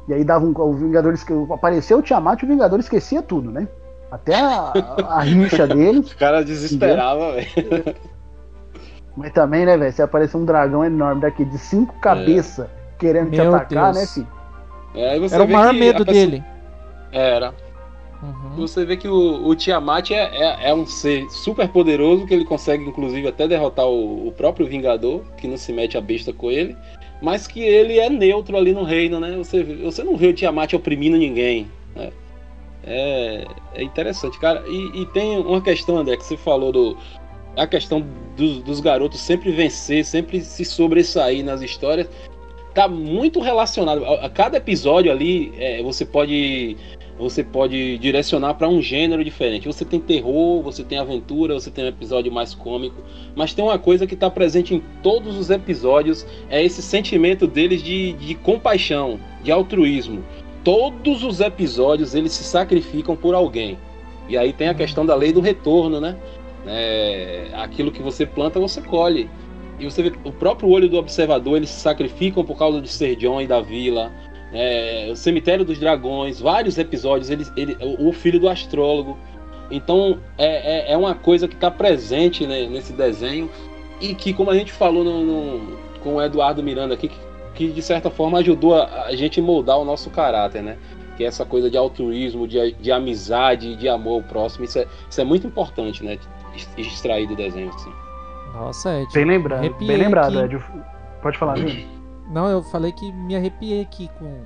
e 0.08 0.13
aí 0.13 0.24
dava 0.24 0.43
um, 0.43 0.54
o 0.58 0.74
Vingador 0.74 1.13
apareceu 1.54 2.00
o 2.00 2.02
Tiamat, 2.02 2.41
o 2.41 2.48
Vingador 2.48 2.80
esquecia 2.80 3.21
tudo, 3.21 3.52
né? 3.52 3.67
Até 4.12 4.36
a, 4.36 4.74
a 5.08 5.19
rixa 5.21 5.67
deles, 5.69 6.08
Os 6.08 6.13
caras 6.15 6.45
desesperavam, 6.45 7.34
velho. 7.34 7.95
mas 9.15 9.32
também, 9.34 9.65
né, 9.67 9.78
velho? 9.78 9.93
Se 9.93 10.02
aparecer 10.02 10.38
um 10.38 10.45
dragão 10.45 10.84
enorme 10.84 11.21
daqui 11.21 11.45
de 11.45 11.58
cinco 11.60 11.93
cabeças 12.00 12.67
querendo 12.98 13.30
te 13.32 13.38
Meu 13.39 13.54
atacar, 13.56 13.93
Deus. 13.93 13.98
né, 13.98 14.08
filho? 14.08 14.35
É, 14.95 15.17
Era 15.17 15.43
o 15.43 15.47
maior 15.49 15.73
medo 15.73 16.05
pessoa- 16.05 16.25
dele. 16.25 16.43
Era. 17.12 17.53
Uhum. 18.23 18.55
Você 18.58 18.86
vê 18.86 18.97
que 18.97 19.08
o, 19.08 19.45
o 19.47 19.55
Tiamat 19.55 20.12
é, 20.12 20.15
é, 20.15 20.69
é 20.69 20.73
um 20.73 20.86
ser 20.86 21.29
super 21.29 21.67
poderoso, 21.67 22.25
que 22.25 22.34
ele 22.34 22.45
consegue, 22.45 22.84
inclusive, 22.86 23.27
até 23.27 23.47
derrotar 23.47 23.86
o, 23.86 24.27
o 24.27 24.31
próprio 24.31 24.65
Vingador, 24.65 25.21
que 25.38 25.47
não 25.47 25.58
se 25.58 25.71
mete 25.71 25.97
a 25.97 26.01
besta 26.01 26.34
com 26.34 26.49
ele, 26.49 26.75
mas 27.21 27.45
que 27.45 27.62
ele 27.62 27.99
é 27.99 28.10
neutro 28.10 28.58
ali 28.58 28.73
no 28.73 28.84
reino, 28.84 29.19
né? 29.19 29.36
Você, 29.38 29.63
você 29.63 30.03
não 30.03 30.15
vê 30.17 30.27
o 30.27 30.34
Tiamat 30.34 30.73
oprimindo 30.73 31.17
ninguém. 31.17 31.67
né? 31.95 32.10
É, 32.84 33.45
é 33.75 33.84
interessante, 33.84 34.39
cara. 34.39 34.63
E, 34.67 35.01
e 35.01 35.05
tem 35.08 35.38
uma 35.38 35.62
questão, 35.62 35.97
André, 35.97 36.17
que 36.17 36.25
você 36.25 36.38
falou 36.38 36.71
do. 36.71 36.97
A 37.58 37.65
questão 37.65 38.05
dos, 38.36 38.62
dos 38.63 38.79
garotos 38.81 39.19
sempre 39.21 39.49
vencer, 39.51 40.03
sempre 40.03 40.41
se 40.41 40.65
sobressair 40.65 41.43
nas 41.43 41.62
histórias. 41.62 42.10
Tá 42.76 42.90
muito 42.90 43.40
relacionado. 43.40 44.04
A, 44.04 44.26
a 44.26 44.30
cada 44.30 44.58
episódio 44.58 45.10
ali, 45.12 45.54
é, 45.58 45.82
você 45.82 46.06
pode 46.06 46.78
você 47.18 47.42
pode 47.42 47.98
direcionar 47.98 48.56
para 48.56 48.68
um 48.68 48.82
gênero 48.82 49.24
diferente. 49.24 49.68
Você 49.68 49.86
tem 49.86 50.02
terror, 50.02 50.62
você 50.62 50.84
tem 50.84 50.98
aventura, 50.98 51.54
você 51.54 51.72
tem 51.72 51.86
um 51.86 51.88
episódio 51.88 52.30
mais 52.30 52.54
cômico, 52.54 53.02
mas 53.34 53.54
tem 53.54 53.64
uma 53.64 53.80
coisa 53.80 54.06
que 54.06 54.14
está 54.16 54.30
presente 54.30 54.76
em 54.76 54.84
todos 55.02 55.38
os 55.38 55.50
episódios, 55.50 56.26
é 56.50 56.62
esse 56.62 56.82
sentimento 56.82 57.48
deles 57.48 57.82
de, 57.82 58.12
de 58.14 58.36
compaixão, 58.36 59.18
de 59.42 59.50
altruísmo. 59.50 60.26
Todos 60.62 61.24
os 61.24 61.40
episódios 61.40 62.14
eles 62.14 62.34
se 62.34 62.44
sacrificam 62.44 63.16
por 63.16 63.34
alguém. 63.34 63.78
E 64.28 64.38
aí 64.38 64.52
tem 64.52 64.68
a 64.68 64.74
questão 64.74 65.06
da 65.06 65.16
lei 65.16 65.32
do 65.32 65.40
retorno, 65.40 66.02
né? 66.02 66.18
É, 66.68 67.48
aquilo 67.54 67.92
que 67.92 68.02
você 68.02 68.26
planta, 68.26 68.60
você 68.60 68.82
colhe. 68.82 69.30
E 69.80 69.86
você 69.86 70.04
vê 70.04 70.14
o 70.24 70.32
próprio 70.32 70.70
olho 70.70 70.88
do 70.88 70.98
observador, 70.98 71.58
eles 71.58 71.70
se 71.70 71.80
sacrificam 71.82 72.44
por 72.46 72.58
causa 72.58 72.82
de 72.82 72.88
ser 72.88 73.16
John 73.18 73.42
e 73.42 73.48
da 73.48 73.60
vila. 73.62 74.12
É, 74.54 75.10
o 75.12 75.16
Cemitério 75.16 75.66
dos 75.66 75.78
Dragões, 75.80 76.40
vários 76.40 76.78
episódios, 76.78 77.30
ele, 77.30 77.46
ele, 77.58 77.76
o 78.00 78.12
filho 78.14 78.40
do 78.40 78.48
astrólogo. 78.48 79.18
Então 79.70 80.20
é, 80.38 80.90
é, 80.90 80.92
é 80.94 80.98
uma 80.98 81.14
coisa 81.16 81.48
que 81.48 81.56
está 81.56 81.70
presente 81.72 82.46
né, 82.48 82.68
nesse 82.68 82.94
desenho 82.94 83.50
e 84.00 84.14
que, 84.14 84.32
como 84.34 84.52
a 84.52 84.56
gente 84.56 84.72
falou 84.72 85.04
no, 85.04 85.24
no- 85.26 85.78
com 86.02 86.16
o 86.16 86.22
Eduardo 86.22 86.62
Miranda 86.62 86.94
aqui, 86.94 87.08
que, 87.10 87.18
que 87.56 87.68
de 87.70 87.82
certa 87.82 88.10
forma 88.12 88.38
ajudou 88.40 88.76
a, 88.76 89.06
a 89.06 89.16
gente 89.16 89.42
moldar 89.42 89.80
o 89.80 89.84
nosso 89.84 90.10
caráter, 90.12 90.62
né? 90.62 90.78
Que 91.18 91.24
é 91.24 91.28
essa 91.28 91.44
coisa 91.46 91.70
de 91.70 91.78
altruísmo, 91.78 92.48
de, 92.48 92.74
de 92.74 92.92
amizade, 92.92 93.76
de 93.76 93.90
amor 93.90 94.22
ao 94.22 94.24
próximo. 94.24 94.66
Isso 94.66 94.78
é, 94.80 94.86
isso 95.10 95.20
é 95.20 95.24
muito 95.24 95.48
importante, 95.48 96.04
né? 96.04 96.18
ex- 96.54 96.70
Extrair 96.78 97.28
do 97.28 97.36
desenho, 97.36 97.70
assim. 97.70 97.92
Nossa, 98.56 99.02
Ed. 99.02 99.12
Bem 99.13 99.26
lembrado, 99.26 99.60
arrepiei 99.60 99.88
bem 99.88 99.98
lembrado, 99.98 100.39
aqui. 100.39 100.56
Ed. 100.56 100.63
Pode 101.22 101.38
falar, 101.38 101.56
Vini. 101.56 101.88
Não, 102.32 102.48
eu 102.50 102.63
falei 102.63 102.91
que 102.91 103.12
me 103.12 103.36
arrepiei 103.36 103.82
aqui 103.82 104.10
com, 104.18 104.41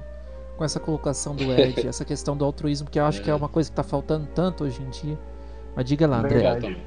com 0.57 0.63
essa 0.65 0.79
colocação 0.79 1.33
do 1.35 1.43
Ed, 1.43 1.85
essa 1.87 2.03
questão 2.03 2.35
do 2.35 2.43
altruísmo, 2.43 2.89
que 2.89 2.99
eu 2.99 3.05
acho 3.05 3.21
que 3.21 3.29
é 3.29 3.35
uma 3.35 3.47
coisa 3.47 3.69
que 3.69 3.75
tá 3.75 3.83
faltando 3.83 4.27
tanto 4.35 4.65
hoje 4.65 4.81
em 4.81 4.89
dia. 4.89 5.17
Mas 5.75 5.85
diga 5.85 6.05
lá, 6.07 6.19
André. 6.19 6.39
Verdade. 6.39 6.77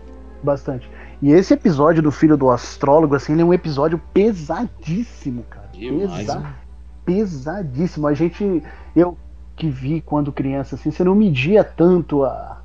Bastante. 0.42 0.90
E 1.22 1.30
esse 1.30 1.54
episódio 1.54 2.02
do 2.02 2.10
filho 2.10 2.36
do 2.36 2.50
astrólogo, 2.50 3.14
assim, 3.14 3.32
ele 3.32 3.42
é 3.42 3.44
um 3.44 3.54
episódio 3.54 3.98
pesadíssimo, 4.12 5.44
cara. 5.44 5.68
Demais, 5.72 6.26
Pesa- 6.26 6.54
Pesadíssimo. 7.04 8.06
A 8.06 8.14
gente, 8.14 8.62
eu 8.94 9.16
que 9.56 9.68
vi 9.68 10.00
quando 10.00 10.32
criança, 10.32 10.74
assim, 10.74 10.90
você 10.90 11.04
não 11.04 11.14
media 11.14 11.62
tanto 11.62 12.24
a, 12.24 12.61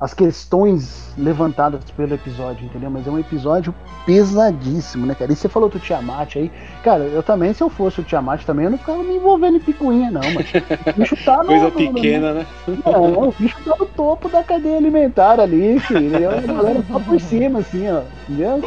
as 0.00 0.14
questões 0.14 1.12
levantadas 1.18 1.80
pelo 1.96 2.14
episódio, 2.14 2.64
entendeu? 2.64 2.88
Mas 2.88 3.06
é 3.06 3.10
um 3.10 3.18
episódio 3.18 3.74
pesadíssimo, 4.06 5.04
né, 5.06 5.14
cara? 5.14 5.32
E 5.32 5.36
você 5.36 5.48
falou 5.48 5.68
do 5.68 5.78
Tiamat 5.80 6.36
aí. 6.36 6.50
Cara, 6.84 7.02
eu 7.04 7.22
também, 7.22 7.52
se 7.52 7.62
eu 7.62 7.68
fosse 7.68 8.00
o 8.00 8.04
Tiamat 8.04 8.44
também, 8.44 8.66
eu 8.66 8.70
não 8.70 8.78
ficava 8.78 9.02
me 9.02 9.16
envolvendo 9.16 9.56
em 9.56 9.60
picuinha, 9.60 10.10
não, 10.10 10.20
mas 10.32 10.46
o 10.94 10.98
bicho 11.00 11.16
tá 11.24 11.38
no- 11.42 11.46
Coisa 11.46 11.64
no- 11.64 11.70
no- 11.80 11.94
pequena, 11.94 12.32
né? 12.34 12.46
não, 12.86 13.28
o 13.28 13.34
bicho 13.38 13.56
tá 13.64 13.74
no 13.78 13.86
topo 13.86 14.28
da 14.28 14.42
cadeia 14.44 14.76
alimentar 14.76 15.40
ali, 15.40 15.80
filho. 15.80 16.06
entendeu? 16.06 16.30
A 16.30 16.40
galera 16.40 16.84
só 16.88 17.00
por 17.00 17.20
cima, 17.20 17.58
assim, 17.58 17.88
ó. 17.90 18.02
Entendeu? 18.28 18.60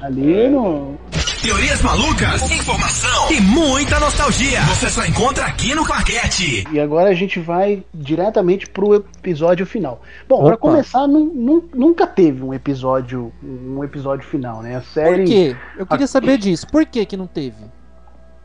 Ali 0.00 0.48
no. 0.48 0.94
Teorias 1.42 1.80
malucas, 1.80 2.42
informação 2.50 3.30
e 3.32 3.40
muita 3.40 3.98
nostalgia. 3.98 4.60
Você 4.62 4.90
só 4.90 5.04
encontra 5.06 5.46
aqui 5.46 5.74
no 5.74 5.84
Claquete. 5.86 6.64
E 6.70 6.78
agora 6.78 7.08
a 7.08 7.14
gente 7.14 7.40
vai 7.40 7.82
diretamente 7.94 8.68
pro 8.68 8.94
episódio 8.94 9.64
final. 9.64 10.02
Bom, 10.28 10.38
pra 10.44 10.48
Opa. 10.54 10.58
começar, 10.58 11.06
nu- 11.06 11.32
nu- 11.34 11.68
nunca 11.74 12.06
teve 12.06 12.42
um 12.44 12.52
episódio 12.52 13.32
um 13.42 13.82
episódio 13.82 14.26
final, 14.28 14.60
né? 14.60 14.76
A 14.76 14.82
série. 14.82 15.22
Por 15.22 15.26
quê? 15.26 15.56
Eu 15.78 15.86
queria 15.86 16.06
saber 16.06 16.36
disso. 16.36 16.66
Por 16.70 16.84
que 16.84 17.06
que 17.06 17.16
não 17.16 17.26
teve? 17.26 17.64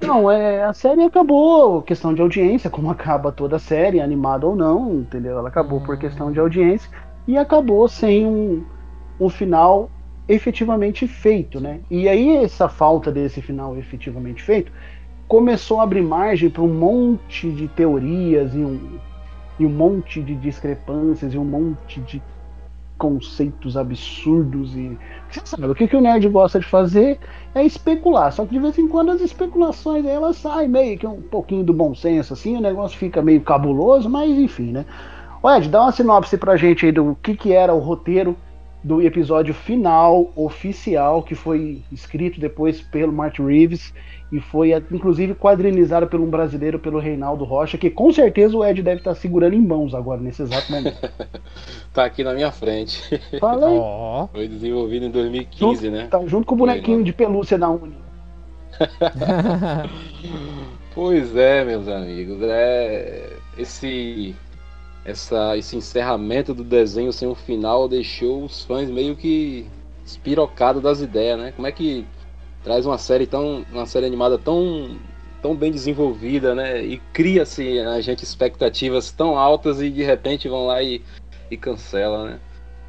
Não, 0.01 0.31
é, 0.31 0.63
a 0.63 0.73
série 0.73 1.03
acabou, 1.03 1.81
questão 1.81 2.13
de 2.13 2.21
audiência, 2.21 2.69
como 2.69 2.89
acaba 2.89 3.31
toda 3.31 3.57
a 3.57 3.59
série, 3.59 3.99
animada 3.99 4.45
ou 4.45 4.55
não, 4.55 4.99
entendeu? 4.99 5.37
Ela 5.37 5.49
acabou 5.49 5.81
por 5.81 5.97
questão 5.97 6.31
de 6.31 6.39
audiência 6.39 6.89
e 7.27 7.37
acabou 7.37 7.87
sem 7.89 8.25
um, 8.25 8.63
um 9.19 9.29
final 9.29 9.89
efetivamente 10.27 11.07
feito, 11.07 11.59
né? 11.59 11.79
E 11.89 12.09
aí 12.09 12.37
essa 12.37 12.67
falta 12.67 13.11
desse 13.11 13.41
final 13.41 13.77
efetivamente 13.77 14.41
feito 14.41 14.71
começou 15.27 15.79
a 15.79 15.83
abrir 15.83 16.01
margem 16.01 16.49
para 16.49 16.61
um 16.61 16.73
monte 16.73 17.51
de 17.51 17.67
teorias 17.67 18.53
e 18.53 18.59
um, 18.59 18.99
e 19.59 19.65
um 19.65 19.69
monte 19.69 20.21
de 20.21 20.35
discrepâncias 20.35 21.33
e 21.33 21.37
um 21.37 21.45
monte 21.45 21.99
de 22.01 22.21
conceitos 22.97 23.75
absurdos 23.75 24.73
e 24.75 24.97
você 25.29 25.41
sabe 25.43 25.67
o 25.67 25.75
que, 25.75 25.85
que 25.85 25.97
o 25.97 26.01
nerd 26.01 26.29
gosta 26.29 26.59
de 26.59 26.65
fazer 26.65 27.19
é 27.53 27.61
especular 27.61 28.31
só 28.31 28.45
que 28.45 28.53
de 28.53 28.59
vez 28.59 28.77
em 28.77 28.87
quando 28.87 29.11
as 29.11 29.19
especulações 29.19 30.05
elas 30.05 30.37
saem 30.37 30.69
meio 30.69 30.97
que 30.97 31.05
um 31.05 31.21
pouquinho 31.21 31.63
do 31.63 31.73
bom 31.73 31.93
senso 31.93 32.31
assim 32.31 32.55
o 32.55 32.61
negócio 32.61 32.97
fica 32.97 33.21
meio 33.21 33.41
cabuloso 33.41 34.09
mas 34.09 34.31
enfim 34.31 34.71
né 34.71 34.85
Ed 35.57 35.67
dá 35.69 35.81
uma 35.81 35.91
sinopse 35.91 36.37
pra 36.37 36.55
gente 36.55 36.85
aí 36.85 36.91
do 36.91 37.17
que 37.21 37.35
que 37.35 37.51
era 37.51 37.73
o 37.73 37.79
roteiro 37.79 38.35
do 38.85 39.01
episódio 39.01 39.51
final 39.51 40.31
oficial 40.35 41.23
que 41.23 41.33
foi 41.33 41.81
escrito 41.91 42.39
depois 42.39 42.81
pelo 42.81 43.11
Martin 43.11 43.47
Reeves 43.47 43.91
e 44.31 44.39
foi 44.39 44.73
inclusive 44.91 45.33
quadrinizado 45.33 46.05
por 46.05 46.19
um 46.19 46.29
brasileiro, 46.29 46.77
pelo 46.77 46.99
Reinaldo 46.99 47.43
Rocha, 47.43 47.79
que 47.79 47.89
com 47.89 48.13
certeza 48.13 48.55
o 48.55 48.63
Ed 48.63 48.83
deve 48.83 48.99
estar 48.99 49.15
segurando 49.15 49.55
em 49.55 49.61
mãos 49.61 49.95
agora, 49.95 50.21
nesse 50.21 50.43
exato 50.43 50.71
momento. 50.71 50.97
tá 51.91 52.05
aqui 52.05 52.23
na 52.23 52.35
minha 52.35 52.51
frente. 52.51 53.19
Fala 53.39 53.69
aí. 53.69 53.75
Oh. 53.75 54.27
Foi 54.31 54.47
desenvolvido 54.47 55.07
em 55.07 55.09
2015, 55.09 55.85
junto, 55.85 55.91
né? 55.91 56.07
Tá 56.07 56.23
junto 56.27 56.45
com 56.45 56.53
o 56.53 56.57
bonequinho 56.59 57.03
de 57.03 57.11
pelúcia 57.11 57.57
da 57.57 57.69
Uni. 57.69 57.97
pois 60.93 61.35
é, 61.35 61.65
meus 61.65 61.87
amigos. 61.87 62.37
É 62.43 63.33
esse 63.57 64.35
essa, 65.05 65.55
esse 65.55 65.77
encerramento 65.77 66.53
do 66.53 66.63
desenho 66.63 67.13
sem 67.13 67.27
um 67.27 67.35
final 67.35 67.87
deixou 67.87 68.43
os 68.43 68.65
fãs 68.65 68.89
meio 68.89 69.15
que 69.15 69.67
espirocados 70.03 70.81
das 70.81 70.99
ideias, 70.99 71.37
né? 71.37 71.51
Como 71.51 71.67
é 71.67 71.71
que 71.71 72.05
traz 72.63 72.85
uma 72.85 72.97
série 72.97 73.27
tão 73.27 73.63
uma 73.71 73.85
série 73.85 74.07
animada 74.07 74.37
tão 74.37 74.97
tão 75.41 75.55
bem 75.55 75.71
desenvolvida, 75.71 76.55
né? 76.55 76.83
E 76.83 76.97
cria-se 77.13 77.79
a 77.79 78.01
gente 78.01 78.23
expectativas 78.23 79.11
tão 79.11 79.37
altas 79.37 79.79
e 79.79 79.91
de 79.91 80.03
repente 80.03 80.49
vão 80.49 80.65
lá 80.65 80.81
e, 80.81 81.01
e 81.51 81.55
cancela, 81.55 82.31
né? 82.31 82.39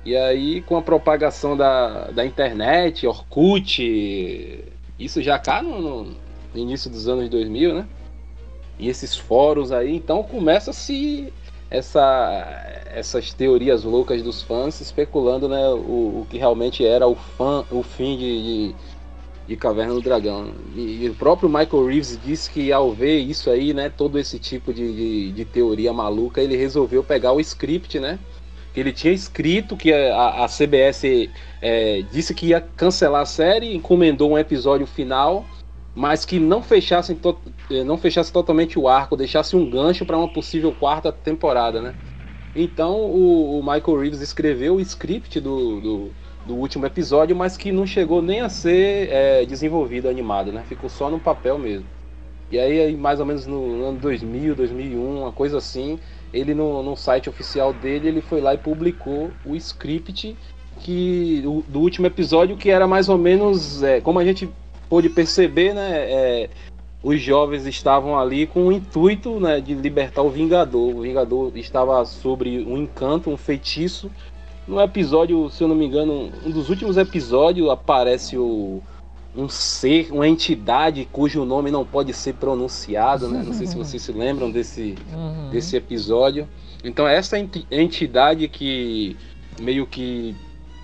E 0.02 0.16
aí 0.16 0.62
com 0.62 0.76
a 0.76 0.82
propagação 0.82 1.54
da, 1.54 2.10
da 2.10 2.24
internet, 2.24 3.06
Orkut, 3.06 4.64
isso 4.98 5.22
já 5.22 5.38
cá 5.38 5.62
no, 5.62 6.04
no 6.04 6.16
início 6.54 6.90
dos 6.90 7.08
anos 7.08 7.28
2000, 7.28 7.74
né? 7.74 7.86
E 8.78 8.88
esses 8.88 9.14
fóruns 9.14 9.70
aí, 9.70 9.94
então 9.94 10.22
começa 10.22 10.70
a 10.70 10.74
se 10.74 11.32
essa, 11.70 12.84
essas 12.86 13.32
teorias 13.32 13.84
loucas 13.84 14.22
dos 14.22 14.42
fãs 14.42 14.80
especulando 14.80 15.48
né, 15.48 15.68
o, 15.68 16.20
o 16.20 16.26
que 16.30 16.38
realmente 16.38 16.84
era 16.84 17.06
o, 17.06 17.14
fã, 17.14 17.64
o 17.70 17.82
fim 17.82 18.16
de, 18.16 18.42
de, 18.42 18.74
de 19.48 19.56
Caverna 19.56 19.94
do 19.94 20.00
Dragão. 20.00 20.52
E, 20.74 21.04
e, 21.04 21.08
o 21.08 21.14
próprio 21.14 21.48
Michael 21.48 21.86
Reeves 21.86 22.18
disse 22.24 22.50
que 22.50 22.72
ao 22.72 22.92
ver 22.92 23.18
isso 23.18 23.50
aí, 23.50 23.74
né, 23.74 23.90
todo 23.90 24.18
esse 24.18 24.38
tipo 24.38 24.72
de, 24.72 24.92
de, 24.92 25.32
de 25.32 25.44
teoria 25.44 25.92
maluca, 25.92 26.40
ele 26.40 26.56
resolveu 26.56 27.02
pegar 27.02 27.32
o 27.32 27.40
script, 27.40 27.98
né? 27.98 28.18
Que 28.72 28.80
ele 28.80 28.92
tinha 28.92 29.12
escrito 29.12 29.76
que 29.76 29.92
a, 29.92 30.44
a 30.44 30.48
CBS 30.48 31.02
é, 31.62 32.02
disse 32.12 32.34
que 32.34 32.46
ia 32.46 32.60
cancelar 32.60 33.22
a 33.22 33.26
série, 33.26 33.74
encomendou 33.74 34.32
um 34.32 34.38
episódio 34.38 34.86
final 34.86 35.46
mas 35.96 36.26
que 36.26 36.38
não 36.38 36.62
fechasse, 36.62 37.14
to 37.14 37.38
eh, 37.70 37.82
não 37.82 37.96
fechasse 37.96 38.30
totalmente 38.30 38.78
o 38.78 38.86
arco, 38.86 39.16
deixasse 39.16 39.56
um 39.56 39.68
gancho 39.68 40.04
para 40.04 40.18
uma 40.18 40.28
possível 40.28 40.70
quarta 40.70 41.10
temporada, 41.10 41.80
né? 41.80 41.94
Então 42.54 43.00
o, 43.00 43.58
o, 43.58 43.62
Michael 43.62 43.98
Reeves 43.98 44.20
escreveu 44.20 44.76
o 44.76 44.80
script 44.80 45.40
do, 45.40 45.80
do, 45.80 46.10
do, 46.44 46.54
último 46.54 46.84
episódio, 46.84 47.34
mas 47.34 47.56
que 47.56 47.72
não 47.72 47.86
chegou 47.86 48.20
nem 48.20 48.42
a 48.42 48.48
ser 48.50 49.08
é, 49.10 49.46
desenvolvido, 49.46 50.06
animado, 50.06 50.52
né? 50.52 50.62
Ficou 50.68 50.90
só 50.90 51.08
no 51.08 51.18
papel 51.18 51.58
mesmo. 51.58 51.86
E 52.50 52.58
aí, 52.58 52.94
mais 52.94 53.18
ou 53.18 53.26
menos 53.26 53.46
no 53.46 53.88
ano 53.88 53.98
2000, 53.98 54.54
2001, 54.54 55.20
uma 55.20 55.32
coisa 55.32 55.56
assim, 55.56 55.98
ele 56.32 56.54
no, 56.54 56.82
no 56.82 56.94
site 56.94 57.30
oficial 57.30 57.72
dele, 57.72 58.08
ele 58.08 58.20
foi 58.20 58.42
lá 58.42 58.52
e 58.52 58.58
publicou 58.58 59.30
o 59.46 59.56
script 59.56 60.36
que 60.80 61.40
do, 61.42 61.62
do 61.66 61.80
último 61.80 62.06
episódio, 62.06 62.56
que 62.56 62.68
era 62.68 62.86
mais 62.86 63.08
ou 63.08 63.16
menos, 63.16 63.82
é, 63.82 64.00
como 64.00 64.18
a 64.18 64.24
gente 64.24 64.48
pôde 64.88 65.08
perceber, 65.08 65.74
né, 65.74 65.90
é, 65.92 66.50
os 67.02 67.20
jovens 67.20 67.66
estavam 67.66 68.18
ali 68.18 68.46
com 68.46 68.66
o 68.66 68.72
intuito 68.72 69.38
né, 69.38 69.60
de 69.60 69.74
libertar 69.74 70.22
o 70.22 70.30
Vingador. 70.30 70.96
O 70.96 71.02
Vingador 71.02 71.52
estava 71.56 72.04
sobre 72.04 72.64
um 72.64 72.76
encanto, 72.76 73.30
um 73.30 73.36
feitiço. 73.36 74.10
No 74.66 74.80
episódio, 74.80 75.48
se 75.50 75.62
eu 75.62 75.68
não 75.68 75.76
me 75.76 75.86
engano, 75.86 76.32
um 76.44 76.50
dos 76.50 76.68
últimos 76.68 76.96
episódios 76.96 77.70
aparece 77.70 78.36
o, 78.36 78.82
um 79.36 79.48
ser, 79.48 80.08
uma 80.10 80.26
entidade 80.26 81.06
cujo 81.12 81.44
nome 81.44 81.70
não 81.70 81.84
pode 81.84 82.12
ser 82.12 82.34
pronunciado, 82.34 83.28
né? 83.28 83.42
Não 83.46 83.52
sei 83.52 83.66
se 83.66 83.76
vocês 83.76 84.02
se 84.02 84.10
lembram 84.10 84.50
desse, 84.50 84.96
uhum. 85.12 85.50
desse 85.50 85.76
episódio. 85.76 86.48
Então 86.82 87.06
essa 87.06 87.38
entidade 87.70 88.48
que 88.48 89.16
meio 89.60 89.86
que 89.86 90.34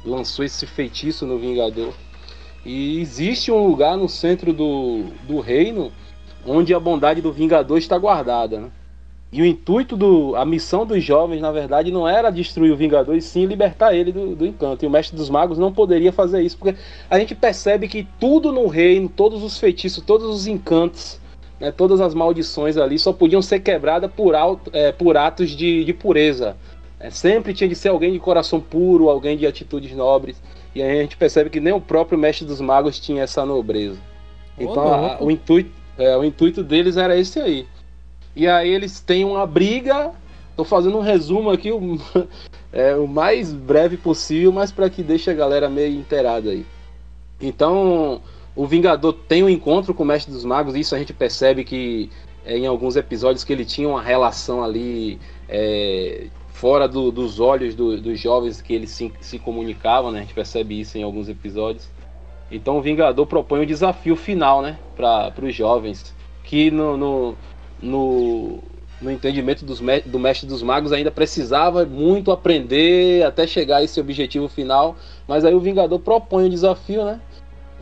lançou 0.04 0.44
esse 0.44 0.66
feitiço 0.66 1.26
no 1.26 1.38
Vingador 1.38 1.92
e 2.64 3.00
existe 3.00 3.50
um 3.50 3.66
lugar 3.66 3.96
no 3.96 4.08
centro 4.08 4.52
do, 4.52 5.04
do 5.26 5.40
reino 5.40 5.90
onde 6.46 6.74
a 6.74 6.80
bondade 6.80 7.20
do 7.20 7.32
Vingador 7.32 7.78
está 7.78 7.98
guardada. 7.98 8.60
Né? 8.60 8.70
E 9.32 9.40
o 9.40 9.46
intuito 9.46 9.96
do. 9.96 10.36
A 10.36 10.44
missão 10.44 10.84
dos 10.84 11.02
jovens, 11.02 11.40
na 11.40 11.50
verdade, 11.50 11.90
não 11.90 12.06
era 12.06 12.30
destruir 12.30 12.70
o 12.70 12.76
Vingador, 12.76 13.16
e 13.16 13.22
sim 13.22 13.46
libertar 13.46 13.94
ele 13.94 14.12
do, 14.12 14.36
do 14.36 14.46
encanto. 14.46 14.84
E 14.84 14.88
o 14.88 14.90
Mestre 14.90 15.16
dos 15.16 15.30
Magos 15.30 15.58
não 15.58 15.72
poderia 15.72 16.12
fazer 16.12 16.42
isso, 16.42 16.58
porque 16.58 16.78
a 17.08 17.18
gente 17.18 17.34
percebe 17.34 17.88
que 17.88 18.06
tudo 18.20 18.52
no 18.52 18.66
reino, 18.66 19.08
todos 19.08 19.42
os 19.42 19.58
feitiços, 19.58 20.04
todos 20.04 20.28
os 20.28 20.46
encantos, 20.46 21.18
né, 21.58 21.72
todas 21.72 22.00
as 22.00 22.12
maldições 22.12 22.76
ali 22.76 22.98
só 22.98 23.10
podiam 23.10 23.40
ser 23.40 23.60
quebradas 23.60 24.10
por, 24.12 24.34
é, 24.72 24.92
por 24.92 25.16
atos 25.16 25.50
de, 25.50 25.82
de 25.82 25.92
pureza. 25.94 26.54
É, 27.00 27.08
sempre 27.08 27.54
tinha 27.54 27.68
de 27.68 27.74
ser 27.74 27.88
alguém 27.88 28.12
de 28.12 28.18
coração 28.18 28.60
puro, 28.60 29.08
alguém 29.08 29.36
de 29.36 29.46
atitudes 29.46 29.96
nobres. 29.96 30.42
E 30.74 30.82
aí 30.82 30.98
a 30.98 31.02
gente 31.02 31.16
percebe 31.16 31.50
que 31.50 31.60
nem 31.60 31.72
o 31.72 31.80
próprio 31.80 32.18
mestre 32.18 32.46
dos 32.46 32.60
magos 32.60 32.98
tinha 32.98 33.22
essa 33.22 33.44
nobreza. 33.44 33.98
Então 34.58 34.92
a, 34.92 35.22
o, 35.22 35.30
intuito, 35.30 35.70
é, 35.98 36.16
o 36.16 36.24
intuito 36.24 36.62
deles 36.62 36.96
era 36.96 37.16
esse 37.16 37.38
aí. 37.40 37.66
E 38.34 38.46
aí 38.48 38.70
eles 38.70 39.00
têm 39.00 39.24
uma 39.24 39.46
briga. 39.46 40.10
Tô 40.56 40.64
fazendo 40.64 40.98
um 40.98 41.02
resumo 41.02 41.50
aqui 41.50 41.72
o, 41.72 41.98
é, 42.72 42.94
o 42.96 43.06
mais 43.06 43.52
breve 43.52 43.96
possível, 43.96 44.52
mas 44.52 44.70
para 44.70 44.88
que 44.88 45.02
deixe 45.02 45.30
a 45.30 45.34
galera 45.34 45.68
meio 45.68 45.98
inteirada 45.98 46.50
aí. 46.50 46.64
Então 47.40 48.20
o 48.54 48.66
Vingador 48.66 49.12
tem 49.12 49.42
um 49.42 49.48
encontro 49.48 49.94
com 49.94 50.02
o 50.02 50.06
Mestre 50.06 50.32
dos 50.32 50.44
Magos, 50.44 50.74
e 50.74 50.80
isso 50.80 50.94
a 50.94 50.98
gente 50.98 51.12
percebe 51.12 51.64
que 51.64 52.10
é, 52.44 52.56
em 52.56 52.66
alguns 52.66 52.96
episódios 52.96 53.44
que 53.44 53.52
ele 53.52 53.64
tinha 53.64 53.88
uma 53.88 54.02
relação 54.02 54.62
ali 54.62 55.18
é, 55.48 56.26
fora 56.62 56.86
do, 56.86 57.10
dos 57.10 57.40
olhos 57.40 57.74
do, 57.74 58.00
dos 58.00 58.20
jovens 58.20 58.62
que 58.62 58.72
eles 58.72 58.90
se, 58.90 59.12
se 59.20 59.36
comunicavam, 59.36 60.12
né? 60.12 60.20
A 60.20 60.22
gente 60.22 60.32
percebe 60.32 60.78
isso 60.78 60.96
em 60.96 61.02
alguns 61.02 61.28
episódios. 61.28 61.88
Então 62.52 62.78
o 62.78 62.80
Vingador 62.80 63.26
propõe 63.26 63.62
um 63.62 63.66
desafio 63.66 64.14
final, 64.14 64.62
né? 64.62 64.78
Para 64.94 65.34
os 65.42 65.52
jovens. 65.52 66.14
Que 66.44 66.70
no, 66.70 66.96
no, 66.96 67.34
no, 67.82 68.58
no 69.00 69.10
entendimento 69.10 69.64
dos, 69.64 69.80
do 70.06 70.20
Mestre 70.20 70.46
dos 70.46 70.62
Magos 70.62 70.92
ainda 70.92 71.10
precisava 71.10 71.84
muito 71.84 72.30
aprender 72.30 73.26
até 73.26 73.44
chegar 73.44 73.78
a 73.78 73.82
esse 73.82 74.00
objetivo 74.00 74.48
final. 74.48 74.94
Mas 75.26 75.44
aí 75.44 75.56
o 75.56 75.60
Vingador 75.60 75.98
propõe 75.98 76.44
um 76.44 76.48
desafio, 76.48 77.04
né? 77.04 77.20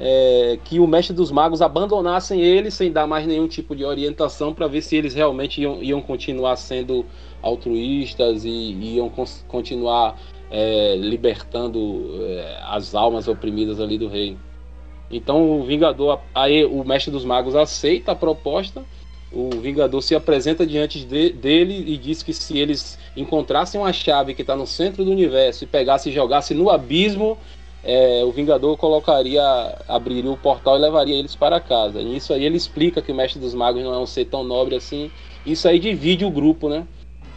É, 0.03 0.59
que 0.65 0.81
o 0.81 0.87
Mestre 0.87 1.15
dos 1.15 1.31
Magos 1.31 1.61
abandonassem 1.61 2.41
ele 2.41 2.71
sem 2.71 2.91
dar 2.91 3.07
mais 3.07 3.27
nenhum 3.27 3.47
tipo 3.47 3.77
de 3.77 3.85
orientação 3.85 4.55
para 4.55 4.67
ver 4.67 4.81
se 4.81 4.97
eles 4.97 5.15
realmente 5.15 5.61
iam, 5.61 5.83
iam 5.83 6.01
continuar 6.01 6.57
sendo 6.57 7.05
altruístas 7.43 8.47
e, 8.47 8.49
iam 8.95 9.13
continuar 9.47 10.19
é, 10.51 10.97
libertando 10.97 12.17
é, 12.23 12.61
as 12.63 12.95
almas 12.95 13.29
oprimidas 13.29 13.79
ali 13.79 13.99
do 13.99 14.09
reino. 14.09 14.39
Então 15.11 15.61
o 15.61 15.65
Vingador, 15.65 16.21
aí 16.35 16.65
o 16.65 16.85
Mestre 16.85 17.11
dos 17.11 17.25
Magos 17.25 17.55
aceita 17.55 18.13
a 18.13 18.17
proposta. 18.17 18.85
O 19.33 19.51
Vingador 19.61 20.03
se 20.03 20.15
apresenta 20.15 20.67
diante 20.67 21.05
de, 21.05 21.31
dele 21.31 21.85
e 21.87 21.97
diz 21.97 22.23
que 22.23 22.33
se 22.33 22.59
eles 22.59 22.99
encontrassem 23.17 23.81
uma 23.81 23.93
chave 23.93 24.35
que 24.35 24.43
está 24.43 24.57
no 24.57 24.67
centro 24.67 25.05
do 25.05 25.11
universo 25.11 25.65
e 25.65 25.67
pegasse 25.67 26.09
e 26.09 26.13
jogasse 26.13 26.55
no 26.55 26.71
abismo, 26.71 27.39
é, 27.83 28.23
o 28.25 28.31
Vingador 28.31 28.77
colocaria, 28.77 29.43
abriria 29.89 30.31
o 30.31 30.37
portal 30.37 30.77
e 30.77 30.81
levaria 30.81 31.17
eles 31.17 31.35
para 31.35 31.61
casa. 31.61 32.01
E 32.01 32.17
isso 32.17 32.33
aí 32.33 32.45
ele 32.45 32.57
explica 32.57 33.01
que 33.01 33.13
o 33.13 33.15
Mestre 33.15 33.41
dos 33.41 33.55
Magos 33.55 33.83
não 33.83 33.95
é 33.95 33.99
um 33.99 34.07
ser 34.07 34.27
tão 34.27 34.45
nobre 34.45 34.77
assim. 34.77 35.11
Isso 35.45 35.67
aí 35.67 35.79
divide 35.79 36.25
o 36.25 36.31
grupo, 36.31 36.69
né? 36.69 36.87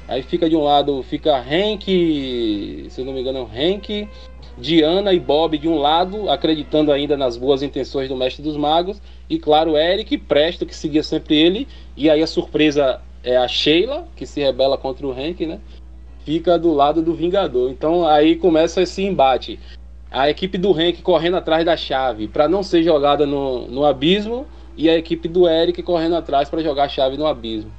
Aí 0.07 0.21
fica 0.21 0.49
de 0.49 0.55
um 0.55 0.63
lado, 0.63 1.01
fica 1.03 1.37
Hank, 1.37 2.87
se 2.89 3.03
não 3.03 3.13
me 3.13 3.21
engano, 3.21 3.49
é 3.53 3.73
Hank, 3.73 4.09
Diana 4.57 5.13
e 5.13 5.19
Bob 5.19 5.57
de 5.57 5.67
um 5.67 5.77
lado, 5.77 6.29
acreditando 6.29 6.91
ainda 6.91 7.15
nas 7.15 7.37
boas 7.37 7.63
intenções 7.63 8.09
do 8.09 8.15
Mestre 8.15 8.43
dos 8.43 8.57
Magos, 8.57 9.01
e 9.29 9.39
claro, 9.39 9.77
Eric, 9.77 10.17
Presto, 10.17 10.65
que 10.65 10.75
seguia 10.75 11.01
sempre 11.03 11.37
ele, 11.37 11.67
e 11.95 12.09
aí 12.09 12.21
a 12.21 12.27
surpresa 12.27 13.01
é 13.23 13.37
a 13.37 13.47
Sheila, 13.47 14.05
que 14.15 14.25
se 14.25 14.41
rebela 14.41 14.77
contra 14.77 15.07
o 15.07 15.11
Hank, 15.11 15.45
né? 15.45 15.59
Fica 16.25 16.59
do 16.59 16.73
lado 16.73 17.01
do 17.01 17.13
Vingador. 17.13 17.69
Então 17.71 18.05
aí 18.05 18.35
começa 18.35 18.81
esse 18.81 19.01
embate. 19.03 19.59
A 20.14 20.30
equipe 20.30 20.57
do 20.57 20.72
Hank 20.72 21.01
correndo 21.01 21.38
atrás 21.38 21.66
da 21.66 21.76
chave 21.76 22.28
para 22.28 22.47
não 22.47 22.64
ser 22.64 22.84
jogada 22.84 23.26
no, 23.26 23.68
no 23.68 23.84
abismo, 23.84 24.45
e 24.76 24.89
a 24.89 24.97
equipe 24.97 25.28
do 25.28 25.47
Eric 25.47 25.82
correndo 25.84 26.16
atrás 26.16 26.49
para 26.49 26.64
jogar 26.64 26.86
a 26.86 26.89
chave 26.89 27.18
no 27.18 27.28
abismo. 27.28 27.72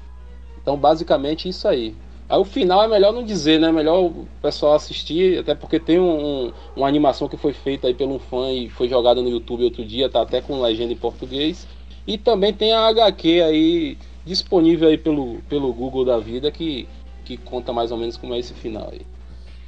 Então, 0.60 0.76
basicamente, 0.76 1.48
isso 1.48 1.66
aí. 1.66 1.94
Aí 2.28 2.38
o 2.38 2.44
final 2.44 2.82
é 2.82 2.88
melhor 2.88 3.12
não 3.12 3.22
dizer, 3.22 3.60
né? 3.60 3.70
Melhor 3.70 4.02
o 4.04 4.28
pessoal 4.40 4.74
assistir, 4.74 5.38
até 5.38 5.54
porque 5.54 5.78
tem 5.78 5.98
um, 5.98 6.46
um, 6.46 6.52
uma 6.74 6.88
animação 6.88 7.28
que 7.28 7.36
foi 7.36 7.52
feita 7.52 7.86
aí 7.86 7.94
pelo 7.94 8.18
fã 8.18 8.50
e 8.50 8.70
foi 8.70 8.88
jogada 8.88 9.20
no 9.20 9.28
YouTube 9.28 9.64
outro 9.64 9.84
dia, 9.84 10.08
tá 10.08 10.22
até 10.22 10.40
com 10.40 10.60
legenda 10.60 10.92
em 10.92 10.96
português. 10.96 11.66
E 12.06 12.16
também 12.16 12.52
tem 12.52 12.72
a 12.72 12.86
HQ 12.86 13.42
aí 13.42 13.98
disponível 14.24 14.88
aí 14.88 14.96
pelo, 14.96 15.42
pelo 15.48 15.72
Google 15.72 16.04
da 16.04 16.18
vida 16.18 16.50
que, 16.50 16.88
que 17.24 17.36
conta 17.36 17.72
mais 17.72 17.92
ou 17.92 17.98
menos 17.98 18.16
como 18.16 18.34
é 18.34 18.38
esse 18.38 18.54
final 18.54 18.88
aí. 18.90 19.02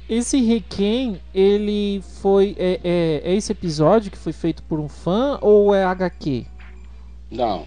Esse 0.09 0.41
Requiem, 0.41 1.19
ele 1.33 2.01
foi. 2.21 2.55
É, 2.57 2.79
é, 2.83 3.21
é 3.25 3.35
esse 3.35 3.51
episódio 3.51 4.09
que 4.09 4.17
foi 4.17 4.31
feito 4.31 4.63
por 4.63 4.79
um 4.79 4.87
fã 4.87 5.37
ou 5.41 5.75
é 5.75 5.83
HQ? 5.83 6.45
Não. 7.29 7.65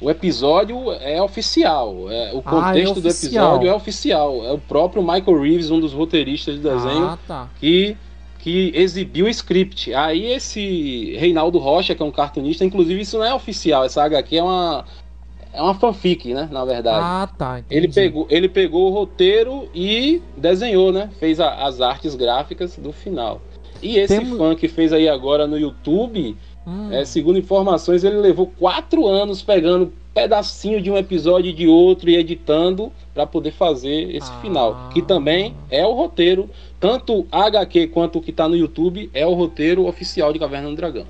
O 0.00 0.10
episódio 0.10 0.92
é 0.92 1.22
oficial. 1.22 2.10
É, 2.10 2.32
o 2.32 2.42
contexto 2.42 2.96
ah, 2.96 2.98
é 2.98 3.02
do 3.02 3.08
episódio 3.08 3.68
é 3.68 3.74
oficial. 3.74 4.44
É 4.44 4.52
o 4.52 4.58
próprio 4.58 5.02
Michael 5.02 5.40
Reeves, 5.40 5.70
um 5.70 5.78
dos 5.78 5.92
roteiristas 5.92 6.56
do 6.56 6.68
desenho, 6.68 7.06
ah, 7.06 7.18
tá. 7.26 7.50
que, 7.60 7.96
que 8.40 8.72
exibiu 8.74 9.26
o 9.26 9.28
script. 9.28 9.94
Aí 9.94 10.26
esse 10.26 11.16
Reinaldo 11.18 11.58
Rocha, 11.58 11.94
que 11.94 12.02
é 12.02 12.04
um 12.04 12.10
cartunista, 12.10 12.64
inclusive 12.64 13.00
isso 13.00 13.18
não 13.18 13.24
é 13.24 13.32
oficial. 13.32 13.84
Essa 13.84 14.02
HQ 14.02 14.36
é 14.36 14.42
uma, 14.42 14.84
é 15.52 15.60
uma 15.60 15.74
fanfic, 15.74 16.32
né? 16.32 16.48
Na 16.50 16.64
verdade. 16.64 16.98
Ah, 17.00 17.28
tá. 17.36 17.58
Entendi. 17.58 17.76
Ele 17.76 17.88
pegou, 17.88 18.26
ele 18.30 18.48
pegou 18.48 18.90
o 18.90 18.94
roteiro 18.94 19.68
e 19.74 20.22
desenhou, 20.36 20.92
né? 20.92 21.10
Fez 21.18 21.40
a, 21.40 21.66
as 21.66 21.80
artes 21.80 22.14
gráficas 22.14 22.76
do 22.76 22.92
final. 22.92 23.40
E 23.82 23.98
esse 23.98 24.18
Temos... 24.18 24.38
fã 24.38 24.54
que 24.54 24.68
fez 24.68 24.92
aí 24.92 25.08
agora 25.08 25.46
no 25.46 25.58
YouTube 25.58 26.36
Hum. 26.66 26.92
É, 26.92 27.04
segundo 27.04 27.38
informações, 27.38 28.04
ele 28.04 28.16
levou 28.16 28.46
quatro 28.58 29.06
anos 29.06 29.42
pegando 29.42 29.92
pedacinho 30.14 30.80
de 30.80 30.90
um 30.90 30.96
episódio 30.96 31.52
de 31.52 31.66
outro 31.66 32.08
e 32.10 32.16
editando 32.16 32.92
para 33.14 33.26
poder 33.26 33.50
fazer 33.52 34.14
esse 34.14 34.30
ah. 34.30 34.40
final. 34.40 34.90
Que 34.92 35.02
também 35.02 35.56
é 35.70 35.84
o 35.84 35.92
roteiro, 35.92 36.48
tanto 36.78 37.26
HQ 37.32 37.88
quanto 37.88 38.18
o 38.18 38.22
que 38.22 38.30
está 38.30 38.48
no 38.48 38.56
YouTube, 38.56 39.10
é 39.12 39.26
o 39.26 39.34
roteiro 39.34 39.86
oficial 39.86 40.32
de 40.32 40.38
Caverna 40.38 40.68
do 40.68 40.76
Dragão. 40.76 41.06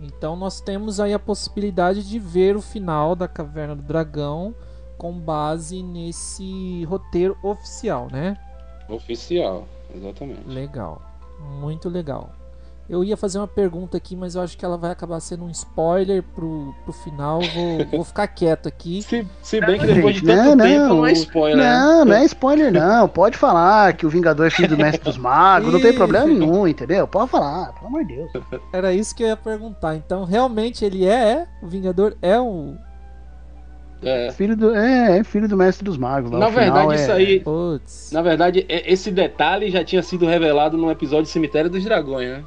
Então 0.00 0.36
nós 0.36 0.60
temos 0.60 1.00
aí 1.00 1.12
a 1.12 1.18
possibilidade 1.18 2.08
de 2.08 2.18
ver 2.18 2.56
o 2.56 2.62
final 2.62 3.16
da 3.16 3.26
Caverna 3.26 3.74
do 3.74 3.82
Dragão 3.82 4.54
com 4.96 5.12
base 5.12 5.82
nesse 5.82 6.84
roteiro 6.84 7.36
oficial, 7.42 8.08
né? 8.10 8.36
Oficial, 8.88 9.66
exatamente. 9.94 10.46
Legal, 10.46 11.02
muito 11.60 11.88
legal. 11.88 12.32
Eu 12.88 13.04
ia 13.04 13.18
fazer 13.18 13.38
uma 13.38 13.46
pergunta 13.46 13.98
aqui, 13.98 14.16
mas 14.16 14.34
eu 14.34 14.40
acho 14.40 14.56
que 14.56 14.64
ela 14.64 14.78
vai 14.78 14.90
acabar 14.90 15.20
sendo 15.20 15.44
um 15.44 15.50
spoiler 15.50 16.22
pro, 16.22 16.74
pro 16.84 16.92
final. 16.92 17.40
Vou, 17.40 17.84
vou 17.98 18.04
ficar 18.04 18.26
quieto 18.28 18.66
aqui. 18.66 19.02
Se, 19.02 19.26
se 19.42 19.60
bem 19.60 19.78
que 19.78 19.86
depois 19.86 20.16
de 20.16 20.22
tanto 20.22 20.56
não, 20.56 20.64
tempo 20.64 20.88
não, 20.88 20.96
não 20.96 21.06
é 21.06 21.12
spoiler. 21.12 21.56
Não, 21.56 22.04
né? 22.06 22.10
não 22.10 22.22
é 22.22 22.24
spoiler, 22.24 22.72
não. 22.72 23.06
Pode 23.06 23.36
falar 23.36 23.92
que 23.92 24.06
o 24.06 24.08
Vingador 24.08 24.46
é 24.46 24.50
filho 24.50 24.68
do 24.68 24.78
Mestre 24.78 25.04
dos 25.04 25.18
Magos, 25.18 25.70
não 25.70 25.80
tem 25.80 25.92
problema 25.94 26.26
nenhum, 26.26 26.66
entendeu? 26.66 27.06
Pode 27.06 27.30
falar, 27.30 27.74
pelo 27.74 27.88
amor 27.88 28.06
de 28.06 28.16
Deus. 28.16 28.30
Era 28.72 28.94
isso 28.94 29.14
que 29.14 29.22
eu 29.22 29.28
ia 29.28 29.36
perguntar. 29.36 29.94
Então, 29.94 30.24
realmente 30.24 30.82
ele 30.82 31.04
é, 31.04 31.32
é? 31.32 31.46
O 31.62 31.68
Vingador 31.68 32.16
é 32.22 32.40
o. 32.40 32.74
É. 34.02 34.30
Filho 34.30 34.56
do, 34.56 34.74
é, 34.74 35.18
é 35.18 35.24
filho 35.24 35.48
do 35.48 35.56
mestre 35.56 35.84
dos 35.84 35.98
magos. 35.98 36.30
Na 36.30 36.48
verdade, 36.48 36.94
isso 36.94 37.10
é... 37.10 37.14
aí. 37.14 37.40
Puts. 37.40 38.12
Na 38.12 38.22
verdade, 38.22 38.64
é, 38.68 38.90
esse 38.90 39.10
detalhe 39.10 39.70
já 39.70 39.84
tinha 39.84 40.02
sido 40.02 40.24
revelado 40.24 40.78
no 40.78 40.90
episódio 40.90 41.26
Cemitério 41.26 41.68
dos 41.68 41.84
Dragões, 41.84 42.30
né? 42.30 42.44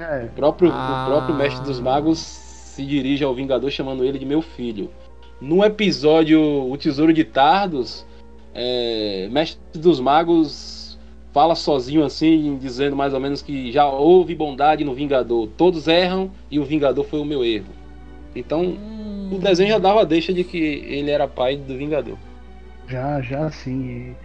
É. 0.00 0.24
O, 0.24 0.28
próprio, 0.30 0.70
ah. 0.72 1.04
o 1.06 1.10
próprio 1.10 1.34
mestre 1.34 1.64
dos 1.64 1.78
magos 1.78 2.18
se 2.18 2.84
dirige 2.84 3.22
ao 3.22 3.34
Vingador 3.34 3.70
chamando 3.70 4.04
ele 4.04 4.18
de 4.18 4.24
meu 4.24 4.40
filho. 4.40 4.90
No 5.40 5.64
episódio 5.64 6.40
O 6.40 6.76
Tesouro 6.76 7.12
de 7.12 7.24
Tardos, 7.24 8.06
é, 8.54 9.28
mestre 9.30 9.60
dos 9.74 10.00
magos 10.00 10.98
fala 11.32 11.54
sozinho 11.54 12.04
assim, 12.04 12.58
dizendo 12.60 12.96
mais 12.96 13.14
ou 13.14 13.20
menos 13.20 13.40
que 13.40 13.70
já 13.70 13.86
houve 13.86 14.34
bondade 14.34 14.84
no 14.84 14.94
Vingador. 14.94 15.48
Todos 15.56 15.86
erram 15.86 16.30
e 16.50 16.58
o 16.58 16.64
Vingador 16.64 17.04
foi 17.04 17.20
o 17.20 17.24
meu 17.24 17.44
erro. 17.44 17.72
Então, 18.34 18.62
hum. 18.62 19.30
o 19.32 19.38
desenho 19.38 19.70
já 19.70 19.78
dava 19.78 20.00
a 20.00 20.04
deixa 20.04 20.32
de 20.32 20.44
que 20.44 20.58
ele 20.58 21.10
era 21.10 21.28
pai 21.28 21.56
do 21.56 21.76
Vingador. 21.76 22.16
Já, 22.88 23.20
já 23.20 23.50
sim. 23.50 23.88
E 23.88 24.16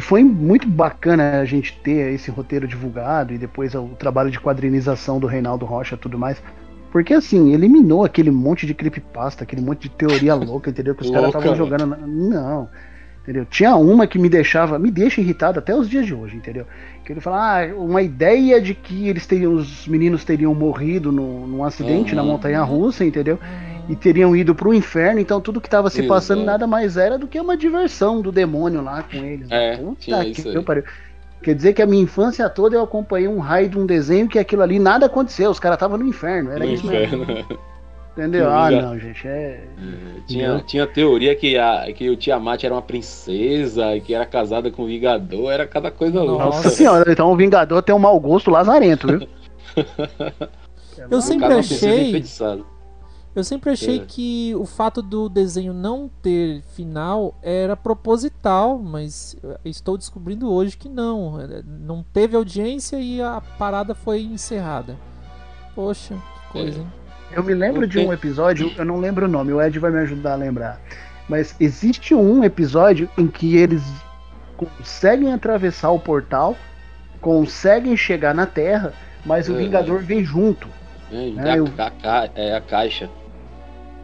foi 0.00 0.24
muito 0.24 0.66
bacana 0.66 1.40
a 1.40 1.44
gente 1.44 1.78
ter 1.80 2.12
esse 2.14 2.30
roteiro 2.30 2.66
divulgado 2.66 3.34
e 3.34 3.38
depois 3.38 3.74
o 3.74 3.88
trabalho 3.98 4.30
de 4.30 4.40
quadrinização 4.40 5.20
do 5.20 5.26
Reinaldo 5.26 5.66
Rocha 5.66 5.94
e 5.94 5.98
tudo 5.98 6.18
mais. 6.18 6.42
Porque 6.90 7.14
assim, 7.14 7.52
eliminou 7.52 8.04
aquele 8.04 8.30
monte 8.30 8.66
de 8.66 8.74
creepypasta, 8.74 9.44
aquele 9.44 9.62
monte 9.62 9.82
de 9.82 9.90
teoria 9.90 10.34
louca, 10.36 10.70
entendeu? 10.70 10.94
Que 10.94 11.02
os 11.02 11.10
caras 11.10 11.28
estavam 11.28 11.54
jogando. 11.54 11.86
Na... 11.86 11.96
Não. 11.96 12.68
Entendeu? 13.22 13.46
Tinha 13.46 13.76
uma 13.76 14.06
que 14.06 14.18
me 14.18 14.28
deixava, 14.28 14.78
me 14.80 14.90
deixa 14.90 15.20
irritado 15.20 15.58
até 15.58 15.74
os 15.74 15.88
dias 15.88 16.04
de 16.04 16.12
hoje, 16.12 16.36
entendeu? 16.36 16.66
Que 17.04 17.12
ele 17.12 17.20
fala, 17.20 17.62
ah, 17.62 17.74
uma 17.76 18.02
ideia 18.02 18.60
de 18.60 18.74
que 18.74 19.08
eles 19.08 19.26
teriam, 19.26 19.54
os 19.54 19.86
meninos 19.86 20.24
teriam 20.24 20.52
morrido 20.54 21.12
no, 21.12 21.46
num 21.46 21.62
acidente 21.62 22.10
uhum. 22.10 22.16
na 22.16 22.24
montanha 22.24 22.62
russa, 22.62 23.04
entendeu? 23.04 23.38
E 23.92 23.96
teriam 23.96 24.34
ido 24.34 24.54
para 24.54 24.68
o 24.68 24.72
inferno, 24.72 25.20
então 25.20 25.38
tudo 25.38 25.60
que 25.60 25.66
estava 25.66 25.90
se 25.90 26.02
passando 26.04 26.42
nada 26.42 26.66
mais 26.66 26.96
era 26.96 27.18
do 27.18 27.26
que 27.26 27.38
uma 27.38 27.58
diversão 27.58 28.22
do 28.22 28.32
demônio 28.32 28.82
lá 28.82 29.02
com 29.02 29.18
eles. 29.18 29.50
É, 29.50 29.76
Puta 29.76 30.24
que 30.24 30.48
eu 30.48 30.62
pariu. 30.62 30.82
Quer 31.42 31.54
dizer 31.54 31.74
que 31.74 31.82
a 31.82 31.86
minha 31.86 32.02
infância 32.02 32.48
toda 32.48 32.74
eu 32.74 32.82
acompanhei 32.82 33.28
um 33.28 33.38
raio 33.38 33.68
de 33.68 33.78
um 33.78 33.84
desenho 33.84 34.28
que 34.28 34.38
aquilo 34.38 34.62
ali 34.62 34.78
nada 34.78 35.04
aconteceu, 35.04 35.50
os 35.50 35.60
caras 35.60 35.76
estavam 35.76 35.98
no 35.98 36.06
inferno, 36.06 36.52
era 36.52 36.64
no 36.64 36.72
isso 36.72 36.86
inferno. 36.86 37.26
mesmo. 37.26 37.60
Entendeu? 38.12 38.48
Ah, 38.48 38.70
não, 38.70 38.98
gente, 38.98 39.28
é. 39.28 39.60
é 39.60 40.20
tinha, 40.26 40.64
tinha 40.66 40.86
teoria 40.86 41.36
que, 41.36 41.58
a, 41.58 41.92
que 41.94 42.08
o 42.08 42.16
Tiamat 42.16 42.64
era 42.64 42.74
uma 42.74 42.82
princesa, 42.82 44.00
que 44.00 44.14
era 44.14 44.24
casada 44.24 44.70
com 44.70 44.84
o 44.84 44.86
Vingador, 44.86 45.52
era 45.52 45.66
cada 45.66 45.90
coisa 45.90 46.22
louca. 46.22 46.44
Nossa 46.46 46.70
senhora, 46.70 47.12
então 47.12 47.30
o 47.30 47.36
Vingador 47.36 47.82
tem 47.82 47.94
um 47.94 47.98
mau 47.98 48.18
gosto 48.18 48.50
lazarento, 48.50 49.06
viu? 49.06 49.28
eu 51.10 51.20
sempre 51.20 51.52
achei. 51.52 52.22
Eu 53.34 53.42
sempre 53.42 53.70
achei 53.70 54.00
é. 54.00 54.04
que 54.06 54.54
o 54.56 54.66
fato 54.66 55.00
do 55.00 55.28
desenho 55.28 55.72
não 55.72 56.10
ter 56.22 56.62
final 56.74 57.34
era 57.42 57.74
proposital, 57.74 58.78
mas 58.78 59.36
estou 59.64 59.96
descobrindo 59.96 60.52
hoje 60.52 60.76
que 60.76 60.88
não. 60.88 61.40
É, 61.40 61.62
não 61.66 62.02
teve 62.02 62.36
audiência 62.36 63.00
e 63.00 63.22
a 63.22 63.40
parada 63.58 63.94
foi 63.94 64.22
encerrada. 64.22 64.96
Poxa, 65.74 66.14
que 66.14 66.52
coisa, 66.52 66.80
hein? 66.80 66.86
Eu 67.34 67.42
me 67.42 67.54
lembro 67.54 67.86
de 67.86 67.98
um 67.98 68.12
episódio, 68.12 68.70
eu 68.76 68.84
não 68.84 69.00
lembro 69.00 69.24
o 69.24 69.28
nome, 69.28 69.54
o 69.54 69.62
Ed 69.62 69.78
vai 69.78 69.90
me 69.90 70.00
ajudar 70.00 70.34
a 70.34 70.36
lembrar. 70.36 70.78
Mas 71.26 71.56
existe 71.58 72.14
um 72.14 72.44
episódio 72.44 73.08
em 73.16 73.26
que 73.26 73.56
eles 73.56 73.82
conseguem 74.54 75.32
atravessar 75.32 75.90
o 75.90 75.98
portal, 75.98 76.54
conseguem 77.22 77.96
chegar 77.96 78.34
na 78.34 78.44
Terra, 78.44 78.92
mas 79.24 79.48
o 79.48 79.54
é, 79.54 79.58
Vingador 79.58 80.00
vem 80.00 80.22
junto. 80.22 80.68
É, 81.10 81.30
né? 81.30 81.54
a, 81.78 82.20
a, 82.20 82.28
é 82.34 82.54
a 82.54 82.60
caixa. 82.60 83.08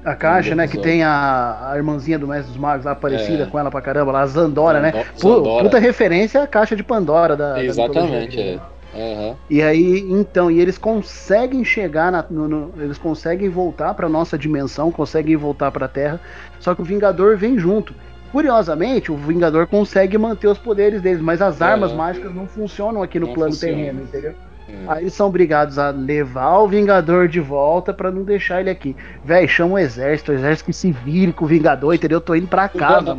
A 0.05 0.15
caixa, 0.15 0.55
né? 0.55 0.67
Que 0.69 0.79
tem 0.79 1.03
a, 1.03 1.71
a 1.71 1.77
irmãzinha 1.77 2.19
do 2.19 2.27
Mestre 2.27 2.53
dos 2.53 2.57
Magos 2.57 2.85
lá 2.85 2.93
aparecida 2.93 3.45
é. 3.45 3.47
com 3.47 3.59
ela 3.59 3.71
pra 3.71 3.81
caramba, 3.81 4.13
lá, 4.13 4.21
a 4.23 4.27
Zandora, 4.27 4.81
né? 4.81 5.05
Zandora. 5.19 5.65
Puta 5.65 5.79
referência 5.79 6.43
à 6.43 6.47
caixa 6.47 6.77
de 6.77 6.83
Pandora 6.83 7.37
da. 7.37 7.63
Exatamente, 7.63 8.37
da 8.37 8.43
é. 8.43 8.61
Uhum. 8.95 9.37
E 9.51 9.63
aí, 9.63 10.01
então, 10.11 10.51
e 10.51 10.61
eles 10.61 10.79
conseguem 10.79 11.65
chegar, 11.65 12.11
na, 12.11 12.25
no, 12.31 12.49
no, 12.49 12.73
eles 12.79 12.97
conseguem 12.97 13.49
voltar 13.49 13.93
para 13.95 14.09
nossa 14.09 14.39
dimensão, 14.39 14.91
conseguem 14.91 15.37
voltar 15.37 15.71
para 15.71 15.85
a 15.85 15.89
Terra, 15.89 16.21
só 16.59 16.75
que 16.75 16.81
o 16.81 16.85
Vingador 16.85 17.37
vem 17.37 17.59
junto. 17.59 17.95
Curiosamente, 18.33 19.11
o 19.11 19.17
Vingador 19.17 19.67
consegue 19.67 20.17
manter 20.19 20.49
os 20.49 20.59
poderes 20.59 21.01
deles, 21.01 21.21
mas 21.21 21.41
as 21.41 21.63
armas 21.63 21.93
mágicas 21.93 22.35
não 22.35 22.47
funcionam 22.47 23.03
aqui 23.03 23.19
no 23.19 23.27
não 23.27 23.35
plano 23.35 23.53
funciona. 23.53 23.77
terreno, 23.77 24.03
entendeu? 24.03 24.35
Hum. 24.69 24.85
Aí 24.87 25.05
eles 25.05 25.15
são 25.15 25.29
obrigados 25.29 25.79
a 25.79 25.91
levar 25.91 26.59
o 26.59 26.69
Vingador 26.69 27.27
de 27.27 27.41
volta 27.41 27.93
para 27.93 28.11
não 28.11 28.23
deixar 28.23 28.61
ele 28.61 28.71
aqui. 28.71 28.95
Véi, 29.25 29.49
chama 29.49 29.75
o 29.75 29.79
exército, 29.79 30.33
o 30.33 30.35
exército 30.35 30.67
que 30.67 30.73
se 30.73 30.93
vire 30.93 31.33
com 31.33 31.45
o 31.45 31.49
Vingador, 31.49 31.95
entendeu? 31.95 32.17
Eu 32.17 32.23
tô 32.23 32.35
indo 32.35 32.47
pra 32.47 32.69
casa. 32.69 33.17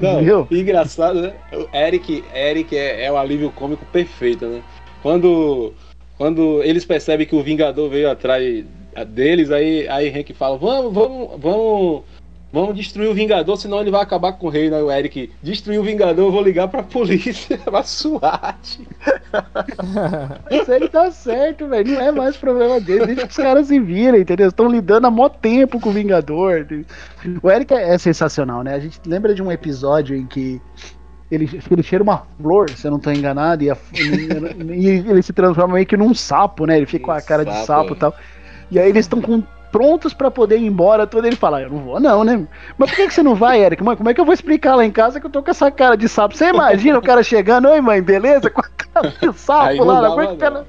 não, 0.00 0.22
não 0.22 0.48
engraçado, 0.50 1.20
né? 1.20 1.32
O 1.52 1.76
Eric, 1.76 2.24
Eric 2.34 2.76
é, 2.76 3.04
é 3.04 3.12
o 3.12 3.16
alívio 3.16 3.50
cômico 3.50 3.84
perfeito, 3.92 4.46
né? 4.46 4.62
Quando, 5.02 5.72
quando 6.16 6.62
eles 6.62 6.84
percebem 6.84 7.26
que 7.26 7.36
o 7.36 7.42
Vingador 7.42 7.88
veio 7.90 8.10
atrás 8.10 8.64
deles, 9.04 9.50
aí, 9.50 9.86
aí 9.88 10.08
Henry 10.08 10.34
fala: 10.34 10.56
Vamos, 10.56 10.92
vamos, 10.92 11.40
vamos 11.40 12.02
Vamos 12.50 12.74
destruir 12.74 13.10
o 13.10 13.14
Vingador, 13.14 13.58
senão 13.58 13.78
ele 13.80 13.90
vai 13.90 14.00
acabar 14.00 14.32
com 14.32 14.46
o 14.46 14.50
reino. 14.50 14.74
Aí 14.74 14.82
o 14.82 14.90
Eric, 14.90 15.30
destruir 15.42 15.78
o 15.78 15.82
Vingador, 15.82 16.26
eu 16.26 16.32
vou 16.32 16.42
ligar 16.42 16.66
pra 16.68 16.82
polícia, 16.82 17.58
pra 17.64 17.82
SWAT. 17.82 18.80
Isso 20.50 20.72
aí 20.72 20.88
tá 20.88 21.10
certo, 21.10 21.68
velho. 21.68 21.92
Não 21.92 22.00
é 22.00 22.10
mais 22.10 22.38
problema 22.38 22.80
dele. 22.80 23.06
Deixa 23.06 23.26
que 23.26 23.32
os 23.32 23.36
caras 23.36 23.66
se 23.66 23.78
virem, 23.78 24.22
entendeu? 24.22 24.48
Estão 24.48 24.66
lidando 24.66 25.06
há 25.06 25.10
mó 25.10 25.28
tempo 25.28 25.78
com 25.78 25.90
o 25.90 25.92
Vingador. 25.92 26.66
O 27.42 27.50
Eric 27.50 27.74
é 27.74 27.98
sensacional, 27.98 28.62
né? 28.62 28.74
A 28.74 28.80
gente 28.80 28.98
lembra 29.04 29.34
de 29.34 29.42
um 29.42 29.52
episódio 29.52 30.16
em 30.16 30.26
que 30.26 30.58
ele, 31.30 31.60
ele 31.70 31.82
cheira 31.82 32.02
uma 32.02 32.22
flor, 32.40 32.70
se 32.70 32.86
eu 32.86 32.90
não 32.90 32.98
tô 32.98 33.10
enganado, 33.10 33.62
e, 33.62 33.70
a, 33.70 33.76
e, 33.94 35.04
ele 35.06 35.22
se 35.22 35.34
transforma 35.34 35.74
meio 35.74 35.86
que 35.86 35.98
num 35.98 36.14
sapo, 36.14 36.64
né? 36.64 36.78
Ele 36.78 36.86
fica 36.86 37.04
com 37.04 37.12
a 37.12 37.20
cara 37.20 37.44
de 37.44 37.54
sapo 37.66 37.92
e 37.92 37.96
tal. 37.96 38.14
E 38.70 38.78
aí 38.78 38.88
eles 38.88 39.04
estão 39.04 39.20
com 39.20 39.42
prontos 39.70 40.12
para 40.12 40.30
poder 40.30 40.58
ir 40.58 40.66
embora, 40.66 41.06
todo 41.06 41.26
ele 41.26 41.36
fala, 41.36 41.62
eu 41.62 41.70
não 41.70 41.78
vou 41.78 42.00
não, 42.00 42.24
né? 42.24 42.46
Mas 42.76 42.90
por 42.90 42.96
que, 42.96 43.06
que 43.06 43.14
você 43.14 43.22
não 43.22 43.34
vai, 43.34 43.62
Eric? 43.62 43.82
Mãe, 43.82 43.96
como 43.96 44.08
é 44.08 44.14
que 44.14 44.20
eu 44.20 44.24
vou 44.24 44.34
explicar 44.34 44.74
lá 44.74 44.84
em 44.84 44.90
casa 44.90 45.20
que 45.20 45.26
eu 45.26 45.30
tô 45.30 45.42
com 45.42 45.50
essa 45.50 45.70
cara 45.70 45.96
de 45.96 46.08
sapo? 46.08 46.36
Você 46.36 46.48
imagina 46.48 46.98
o 46.98 47.02
cara 47.02 47.22
chegando, 47.22 47.68
oi 47.68 47.80
mãe, 47.80 48.02
beleza? 48.02 48.50
Com 48.50 48.60
a 48.60 48.68
cara 48.68 49.14
de 49.20 49.38
sapo 49.38 49.84
lá, 49.84 50.08
como 50.08 50.20
é, 50.20 50.26
que 50.26 50.36
cara, 50.36 50.66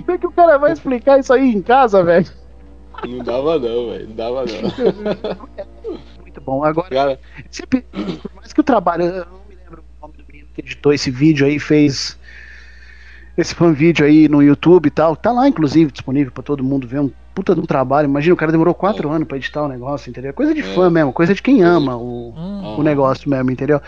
como 0.00 0.12
é 0.12 0.18
que 0.18 0.26
o 0.26 0.32
cara 0.32 0.58
vai 0.58 0.72
explicar 0.72 1.18
isso 1.18 1.32
aí 1.32 1.54
em 1.54 1.62
casa, 1.62 2.02
velho? 2.02 2.26
Não 3.06 3.18
dava 3.18 3.58
não, 3.58 3.90
velho, 3.90 4.08
não 4.08 4.14
dava 4.14 4.44
não. 4.44 5.38
Muito 6.22 6.40
bom, 6.40 6.64
agora, 6.64 6.88
cara... 6.88 7.20
sempre, 7.50 7.82
por 7.82 8.34
mais 8.36 8.52
que 8.52 8.60
o 8.60 8.64
trabalho, 8.64 9.04
eu 9.04 9.26
não 9.26 9.40
me 9.48 9.56
lembro 9.56 9.82
o 9.82 10.02
nome 10.02 10.16
do 10.16 10.24
menino 10.26 10.48
que 10.54 10.60
editou 10.60 10.92
esse 10.92 11.10
vídeo 11.10 11.46
aí, 11.46 11.58
fez 11.58 12.18
esse 13.36 13.54
fan 13.54 13.72
vídeo 13.72 14.04
aí 14.04 14.28
no 14.28 14.42
YouTube 14.42 14.86
e 14.86 14.90
tal, 14.90 15.16
tá 15.16 15.32
lá 15.32 15.48
inclusive 15.48 15.90
disponível 15.90 16.32
para 16.32 16.42
todo 16.42 16.62
mundo 16.62 16.86
ver 16.86 17.00
um 17.00 17.10
puta 17.34 17.54
de 17.54 17.60
um 17.60 17.66
trabalho. 17.66 18.06
Imagina, 18.06 18.34
o 18.34 18.36
cara 18.36 18.52
demorou 18.52 18.74
quatro 18.74 19.08
é. 19.10 19.14
anos 19.14 19.26
para 19.26 19.36
editar 19.36 19.62
o 19.62 19.68
negócio, 19.68 20.10
entendeu? 20.10 20.32
Coisa 20.32 20.54
de 20.54 20.60
é. 20.60 20.64
fã 20.64 20.90
mesmo, 20.90 21.12
coisa 21.12 21.34
de 21.34 21.42
quem 21.42 21.62
ama 21.62 21.96
o, 21.96 22.34
hum. 22.36 22.76
o 22.78 22.82
negócio 22.82 23.28
mesmo, 23.28 23.50
entendeu? 23.50 23.80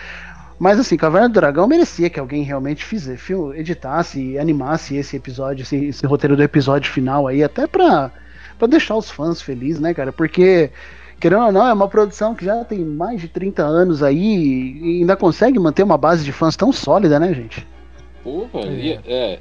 Mas 0.59 0.79
assim, 0.79 0.97
Caverna 0.97 1.29
do 1.29 1.35
Dragão 1.35 1.67
merecia 1.67 2.09
que 2.09 2.21
alguém 2.21 2.43
realmente 2.43 2.85
fizesse, 2.85 3.33
editasse, 3.55 4.39
animasse 4.39 4.97
esse 4.97 5.17
episódio, 5.17 5.63
esse, 5.63 5.77
esse, 5.87 6.07
roteiro 6.07 6.37
do 6.37 6.43
episódio 6.43 6.91
final 6.91 7.27
aí, 7.27 7.43
até 7.43 7.67
pra, 7.67 8.11
pra 8.59 8.69
deixar 8.69 8.97
os 8.97 9.11
fãs 9.11 9.43
felizes, 9.43 9.81
né, 9.81 9.93
cara? 9.93 10.13
Porque, 10.13 10.71
querendo 11.19 11.45
ou 11.45 11.53
não, 11.53 11.67
é 11.67 11.73
uma 11.73 11.89
produção 11.89 12.35
que 12.35 12.45
já 12.45 12.65
tem 12.65 12.85
mais 12.85 13.21
de 13.21 13.29
30 13.29 13.63
anos 13.63 14.03
aí 14.03 14.79
e 14.81 15.01
ainda 15.01 15.17
consegue 15.17 15.59
manter 15.59 15.83
uma 15.83 15.99
base 15.99 16.25
de 16.25 16.33
fãs 16.33 16.57
tão 16.57 16.73
sólida, 16.73 17.19
né, 17.19 17.35
gente? 17.35 17.67
Porra, 18.23 18.61
é. 18.61 19.01
é 19.07 19.39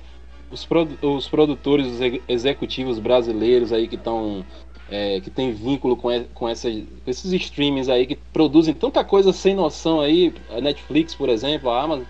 os, 0.53 0.65
produ 0.65 0.95
os 1.01 1.27
produtores 1.27 1.87
os 1.87 1.99
executivos 2.27 2.99
brasileiros 2.99 3.73
aí 3.73 3.87
que 3.87 3.95
estão 3.95 4.45
é, 4.89 5.19
que 5.19 5.29
tem 5.29 5.51
vínculo 5.51 5.95
com, 5.95 6.09
com 6.33 6.47
essa, 6.47 6.69
esses 7.07 7.33
streamings 7.33 7.89
aí 7.89 8.05
que 8.05 8.15
produzem 8.15 8.73
tanta 8.73 9.03
coisa 9.03 9.33
sem 9.33 9.55
noção 9.55 9.99
aí, 9.99 10.33
a 10.51 10.61
Netflix, 10.61 11.15
por 11.15 11.29
exemplo, 11.29 11.69
a 11.69 11.81
Amazon. 11.81 12.03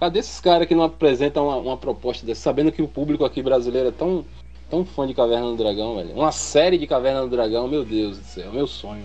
Cadê 0.00 0.18
esses 0.18 0.40
caras 0.40 0.66
que 0.66 0.74
não 0.74 0.82
apresentam 0.82 1.46
uma, 1.46 1.56
uma, 1.56 1.76
proposta 1.76 2.26
dessa, 2.26 2.40
sabendo 2.40 2.72
que 2.72 2.82
o 2.82 2.88
público 2.88 3.24
aqui 3.24 3.40
brasileiro 3.40 3.88
é 3.88 3.92
tão, 3.92 4.24
tão 4.68 4.84
fã 4.84 5.06
de 5.06 5.14
Caverna 5.14 5.46
do 5.46 5.56
Dragão, 5.56 5.94
velho? 5.94 6.14
Uma 6.14 6.32
série 6.32 6.76
de 6.76 6.86
Caverna 6.86 7.22
do 7.22 7.28
Dragão, 7.28 7.68
meu 7.68 7.84
Deus 7.84 8.18
do 8.18 8.24
céu, 8.24 8.48
é 8.48 8.52
meu 8.52 8.66
sonho. 8.66 9.04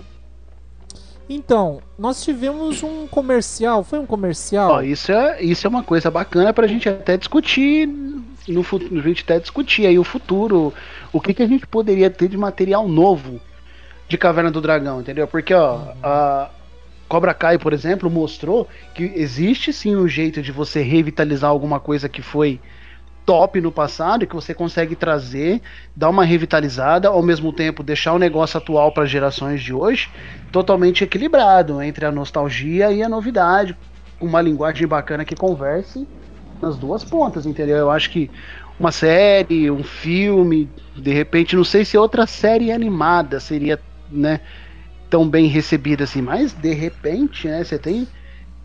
Então, 1.29 1.79
nós 1.97 2.23
tivemos 2.23 2.81
um 2.81 3.05
comercial, 3.05 3.83
foi 3.83 3.99
um 3.99 4.05
comercial? 4.07 4.71
Ó, 4.71 4.81
isso, 4.81 5.11
é, 5.11 5.39
isso 5.43 5.67
é 5.67 5.69
uma 5.69 5.83
coisa 5.83 6.09
bacana 6.09 6.51
pra 6.51 6.65
gente 6.65 6.89
até 6.89 7.15
discutir 7.15 7.87
no 8.51 8.63
futuro, 8.63 8.99
a 8.99 9.03
gente 9.03 9.23
até 9.23 9.39
discutir 9.39 9.85
aí 9.85 9.97
o 9.97 10.03
futuro, 10.03 10.73
o 11.13 11.21
que, 11.21 11.33
que 11.33 11.43
a 11.43 11.47
gente 11.47 11.65
poderia 11.67 12.09
ter 12.09 12.27
de 12.27 12.37
material 12.37 12.87
novo 12.87 13.39
de 14.07 14.17
Caverna 14.17 14.49
do 14.49 14.59
Dragão, 14.59 15.01
entendeu? 15.01 15.27
Porque, 15.27 15.53
ó, 15.53 15.75
uhum. 15.75 15.93
a 16.01 16.49
Cobra 17.07 17.33
Kai, 17.33 17.57
por 17.57 17.73
exemplo, 17.73 18.09
mostrou 18.09 18.67
que 18.93 19.03
existe 19.15 19.71
sim 19.71 19.95
um 19.95 20.07
jeito 20.07 20.41
de 20.41 20.51
você 20.51 20.81
revitalizar 20.81 21.49
alguma 21.49 21.79
coisa 21.79 22.09
que 22.09 22.21
foi 22.21 22.59
top 23.25 23.61
no 23.61 23.71
passado 23.71 24.23
e 24.23 24.27
que 24.27 24.33
você 24.33 24.55
consegue 24.55 24.95
trazer, 24.95 25.61
dar 25.95 26.09
uma 26.09 26.25
revitalizada, 26.25 27.09
ao 27.09 27.21
mesmo 27.21 27.53
tempo 27.53 27.83
deixar 27.83 28.13
o 28.13 28.19
negócio 28.19 28.57
atual 28.57 28.91
para 28.91 29.05
gerações 29.05 29.61
de 29.61 29.71
hoje 29.71 30.09
totalmente 30.51 31.03
equilibrado 31.03 31.79
entre 31.79 32.05
a 32.05 32.11
nostalgia 32.11 32.91
e 32.91 33.03
a 33.03 33.09
novidade, 33.09 33.77
uma 34.19 34.41
linguagem 34.41 34.87
bacana 34.87 35.23
que 35.23 35.35
converse 35.35 36.07
nas 36.61 36.77
duas 36.77 37.03
pontas, 37.03 37.45
entendeu? 37.45 37.77
Eu 37.77 37.91
acho 37.91 38.09
que 38.09 38.29
uma 38.79 38.91
série, 38.91 39.69
um 39.69 39.83
filme, 39.83 40.69
de 40.95 41.11
repente, 41.11 41.55
não 41.55 41.63
sei 41.63 41.83
se 41.83 41.97
outra 41.97 42.25
série 42.25 42.71
animada 42.71 43.39
seria, 43.39 43.79
né, 44.09 44.39
tão 45.09 45.27
bem 45.27 45.47
recebida 45.47 46.05
assim, 46.05 46.21
mas 46.21 46.53
de 46.53 46.73
repente, 46.73 47.47
né, 47.47 47.63
você 47.63 47.77
tem 47.77 48.07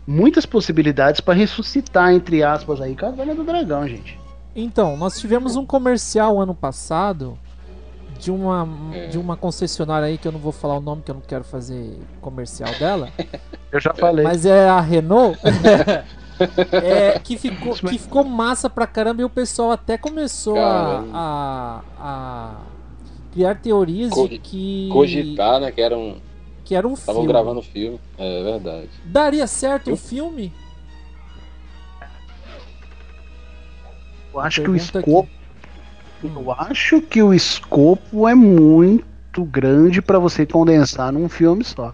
muitas 0.07 0.45
possibilidades 0.45 1.19
para 1.19 1.33
ressuscitar, 1.33 2.13
entre 2.13 2.43
aspas, 2.43 2.79
aí, 2.79 2.95
Caverna 2.95 3.35
do 3.35 3.43
Dragão, 3.43 3.87
gente. 3.87 4.17
Então, 4.55 4.95
nós 4.95 5.19
tivemos 5.19 5.57
um 5.57 5.65
comercial 5.65 6.39
ano 6.39 6.55
passado 6.55 7.37
de 8.17 8.31
uma, 8.31 8.67
é. 8.93 9.07
de 9.07 9.17
uma 9.17 9.35
concessionária 9.35 10.07
aí 10.07 10.17
que 10.17 10.27
eu 10.27 10.31
não 10.31 10.39
vou 10.39 10.53
falar 10.53 10.77
o 10.77 10.81
nome, 10.81 11.01
que 11.01 11.11
eu 11.11 11.15
não 11.15 11.21
quero 11.21 11.43
fazer 11.43 11.99
comercial 12.21 12.71
dela. 12.79 13.09
Eu 13.71 13.79
já 13.81 13.93
falei. 13.93 14.23
Mas 14.23 14.45
é 14.45 14.69
a 14.69 14.79
Renault. 14.79 15.37
é, 16.71 17.19
que, 17.23 17.37
ficou, 17.37 17.73
que 17.73 17.97
ficou 17.97 18.23
massa 18.23 18.69
pra 18.69 18.85
caramba 18.87 19.21
e 19.21 19.25
o 19.25 19.29
pessoal 19.29 19.71
até 19.71 19.97
começou 19.97 20.57
a, 20.57 21.03
a, 21.13 21.81
a, 21.99 22.55
criar 23.33 23.55
teorias 23.55 24.11
Co 24.11 24.27
de 24.27 24.37
que. 24.37 24.89
Cogitar, 24.91 25.59
né? 25.59 25.71
Que 25.71 25.81
era 25.81 25.97
um. 25.97 26.17
Que 26.63 26.75
era 26.75 26.87
um 26.87 26.93
Estavam 26.93 27.21
filme. 27.21 27.33
gravando 27.33 27.61
filme, 27.61 27.99
é 28.17 28.43
verdade. 28.43 28.89
Daria 29.05 29.45
certo 29.45 29.91
o 29.91 29.93
um 29.93 29.97
filme? 29.97 30.51
Eu 34.33 34.39
acho 34.39 34.61
que 34.61 34.69
o 34.69 34.75
escopo. 34.75 35.29
Eu 36.23 36.51
acho 36.51 37.01
que 37.01 37.21
o 37.21 37.33
escopo 37.33 38.27
é 38.27 38.33
muito 38.33 39.45
grande 39.45 40.01
para 40.01 40.17
você 40.17 40.45
condensar 40.45 41.11
num 41.11 41.29
filme 41.29 41.63
só. 41.63 41.93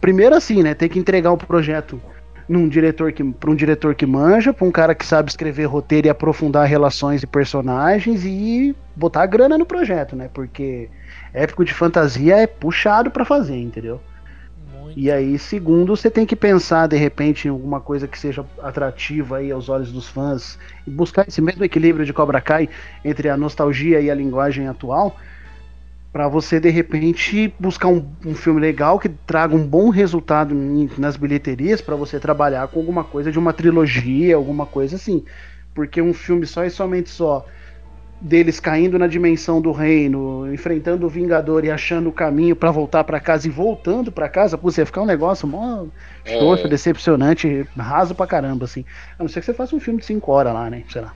Primeiro 0.00 0.34
assim, 0.34 0.62
né? 0.62 0.74
Tem 0.74 0.88
que 0.88 0.98
entregar 0.98 1.32
o 1.32 1.38
projeto 1.38 2.00
num 2.48 2.68
diretor 2.68 3.12
que 3.12 3.24
para 3.24 3.50
um 3.50 3.54
diretor 3.54 3.94
que 3.94 4.06
manja, 4.06 4.52
para 4.52 4.66
um 4.66 4.70
cara 4.70 4.94
que 4.94 5.04
sabe 5.04 5.28
escrever 5.28 5.64
roteiro 5.64 6.06
e 6.06 6.10
aprofundar 6.10 6.66
relações 6.66 7.22
e 7.22 7.26
personagens 7.26 8.24
e 8.24 8.74
botar 8.94 9.26
grana 9.26 9.58
no 9.58 9.66
projeto, 9.66 10.14
né? 10.14 10.30
Porque 10.32 10.88
épico 11.34 11.64
de 11.64 11.74
fantasia 11.74 12.36
é 12.36 12.46
puxado 12.46 13.10
para 13.10 13.24
fazer, 13.24 13.56
entendeu? 13.56 14.00
Muito. 14.80 14.98
E 14.98 15.10
aí, 15.10 15.38
segundo, 15.38 15.96
você 15.96 16.08
tem 16.08 16.24
que 16.24 16.36
pensar 16.36 16.86
de 16.86 16.96
repente 16.96 17.48
em 17.48 17.50
alguma 17.50 17.80
coisa 17.80 18.06
que 18.06 18.18
seja 18.18 18.44
atrativa 18.62 19.38
aí 19.38 19.50
aos 19.50 19.68
olhos 19.68 19.90
dos 19.90 20.08
fãs 20.08 20.58
e 20.86 20.90
buscar 20.90 21.26
esse 21.26 21.42
mesmo 21.42 21.64
equilíbrio 21.64 22.06
de 22.06 22.12
Cobra 22.12 22.40
Kai 22.40 22.68
entre 23.04 23.28
a 23.28 23.36
nostalgia 23.36 24.00
e 24.00 24.10
a 24.10 24.14
linguagem 24.14 24.68
atual 24.68 25.16
para 26.16 26.28
você 26.28 26.58
de 26.58 26.70
repente 26.70 27.52
buscar 27.60 27.88
um, 27.88 28.02
um, 28.24 28.34
filme 28.34 28.58
legal 28.58 28.98
que 28.98 29.06
traga 29.06 29.54
um 29.54 29.66
bom 29.66 29.90
resultado 29.90 30.54
nas 30.96 31.14
bilheterias 31.14 31.82
para 31.82 31.94
você 31.94 32.18
trabalhar 32.18 32.68
com 32.68 32.80
alguma 32.80 33.04
coisa 33.04 33.30
de 33.30 33.38
uma 33.38 33.52
trilogia, 33.52 34.34
alguma 34.34 34.64
coisa 34.64 34.96
assim. 34.96 35.22
Porque 35.74 36.00
um 36.00 36.14
filme 36.14 36.46
só 36.46 36.64
e 36.64 36.70
somente 36.70 37.10
só 37.10 37.44
deles 38.18 38.58
caindo 38.58 38.98
na 38.98 39.06
dimensão 39.06 39.60
do 39.60 39.72
reino, 39.72 40.50
enfrentando 40.50 41.04
o 41.04 41.10
Vingador 41.10 41.66
e 41.66 41.70
achando 41.70 42.08
o 42.08 42.12
caminho 42.12 42.56
para 42.56 42.70
voltar 42.70 43.04
para 43.04 43.20
casa 43.20 43.46
e 43.46 43.50
voltando 43.50 44.10
para 44.10 44.26
casa, 44.26 44.56
pô, 44.56 44.70
você 44.70 44.80
ia 44.80 44.86
ficar 44.86 45.02
um 45.02 45.06
negócio 45.06 45.46
mó 45.46 45.84
é. 46.24 46.66
decepcionante, 46.66 47.68
raso 47.76 48.14
pra 48.14 48.26
caramba, 48.26 48.64
assim. 48.64 48.86
A 49.18 49.22
não 49.22 49.28
ser 49.28 49.40
que 49.40 49.44
você 49.44 49.52
faça 49.52 49.76
um 49.76 49.80
filme 49.80 50.00
de 50.00 50.06
5 50.06 50.32
horas 50.32 50.54
lá, 50.54 50.70
né? 50.70 50.82
Sei 50.88 51.02
lá. 51.02 51.12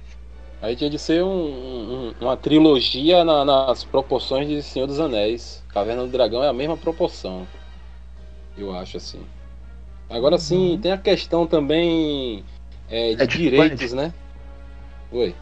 Aí 0.63 0.77
tinha 0.77 0.91
de 0.91 0.99
ser 0.99 1.25
um, 1.25 1.29
um, 1.29 2.15
uma 2.21 2.37
trilogia 2.37 3.25
na, 3.25 3.45
nas 3.45 3.83
proporções 3.83 4.47
de 4.47 4.63
Senhor 4.63 4.87
dos 4.87 5.01
Anéis. 5.01 5.63
Caverna 5.69 6.03
do 6.03 6.09
Dragão 6.09 6.45
é 6.45 6.49
a 6.49 6.53
mesma 6.53 6.77
proporção. 6.77 7.47
Eu 8.59 8.75
acho 8.77 8.99
assim. 8.99 9.21
Agora 10.09 10.37
sim, 10.39 10.73
uhum. 10.73 10.81
tem 10.81 10.93
a 10.93 10.99
questão 10.99 11.47
também 11.47 12.45
é, 12.91 13.15
de 13.15 13.23
é, 13.23 13.27
direitos, 13.27 13.93
né? 13.93 14.13
Oi. 15.11 15.35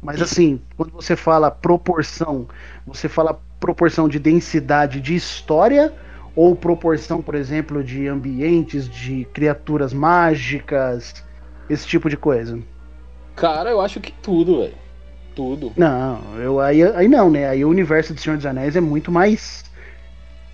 Mas 0.00 0.22
assim, 0.22 0.60
quando 0.76 0.92
você 0.92 1.16
fala 1.16 1.50
proporção, 1.50 2.46
você 2.86 3.08
fala 3.08 3.40
proporção 3.58 4.08
de 4.08 4.20
densidade 4.20 5.00
de 5.00 5.16
história 5.16 5.92
ou 6.36 6.54
proporção, 6.54 7.20
por 7.20 7.34
exemplo, 7.34 7.82
de 7.82 8.06
ambientes, 8.06 8.88
de 8.88 9.24
criaturas 9.32 9.92
mágicas, 9.92 11.24
esse 11.68 11.86
tipo 11.86 12.08
de 12.08 12.16
coisa? 12.16 12.62
Cara, 13.38 13.70
eu 13.70 13.80
acho 13.80 14.00
que 14.00 14.12
tudo, 14.12 14.58
velho. 14.58 14.74
Tudo. 15.34 15.72
Não, 15.76 16.20
eu, 16.38 16.60
aí, 16.60 16.82
aí 16.82 17.06
não, 17.06 17.30
né? 17.30 17.48
Aí 17.48 17.64
o 17.64 17.68
universo 17.68 18.12
do 18.12 18.20
Senhor 18.20 18.36
dos 18.36 18.46
Anéis 18.46 18.74
é 18.74 18.80
muito 18.80 19.12
mais 19.12 19.64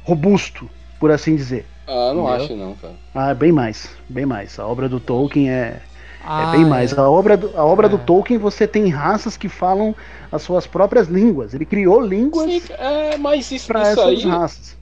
robusto, 0.04 0.68
por 1.00 1.10
assim 1.10 1.34
dizer. 1.34 1.66
Ah, 1.86 2.12
não 2.14 2.28
entendeu? 2.28 2.44
acho 2.44 2.56
não, 2.56 2.74
cara. 2.74 2.94
Ah, 3.14 3.34
bem 3.34 3.50
mais, 3.50 3.88
bem 4.08 4.26
mais. 4.26 4.58
A 4.58 4.66
obra 4.66 4.88
do 4.88 5.00
Tolkien 5.00 5.50
é, 5.50 5.80
ah, 6.22 6.48
é 6.48 6.56
bem 6.56 6.64
mais. 6.64 6.96
A 6.96 7.08
obra, 7.08 7.36
do, 7.36 7.50
a 7.56 7.64
obra 7.64 7.86
é. 7.86 7.90
do 7.90 7.98
Tolkien 7.98 8.38
você 8.38 8.66
tem 8.66 8.88
raças 8.88 9.36
que 9.36 9.48
falam 9.48 9.94
as 10.30 10.42
suas 10.42 10.66
próprias 10.66 11.08
línguas. 11.08 11.54
Ele 11.54 11.64
criou 11.64 12.00
línguas 12.00 12.50
Sim, 12.50 12.62
é, 12.78 13.16
mas 13.16 13.50
isso, 13.50 13.72
isso 13.72 14.00
aí, 14.00 14.22
raças. 14.22 14.76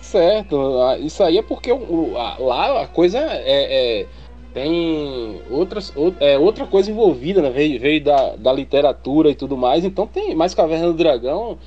Certo, 0.00 0.80
ah, 0.82 0.98
isso 0.98 1.22
aí 1.22 1.36
é 1.36 1.42
porque 1.42 1.72
o, 1.72 2.16
a, 2.16 2.36
lá 2.38 2.82
a 2.82 2.86
coisa 2.86 3.18
é, 3.18 4.00
é 4.02 4.06
tem 4.56 5.42
outras, 5.50 5.92
é, 6.18 6.38
outra 6.38 6.66
coisa 6.66 6.90
envolvida, 6.90 7.42
né? 7.42 7.50
Veio, 7.50 7.78
veio 7.78 8.02
da, 8.02 8.36
da 8.36 8.50
literatura 8.50 9.28
e 9.28 9.34
tudo 9.34 9.54
mais, 9.54 9.84
então 9.84 10.06
tem 10.06 10.34
mais 10.34 10.54
Caverna 10.54 10.86
do 10.86 10.94
Dragão. 10.94 11.58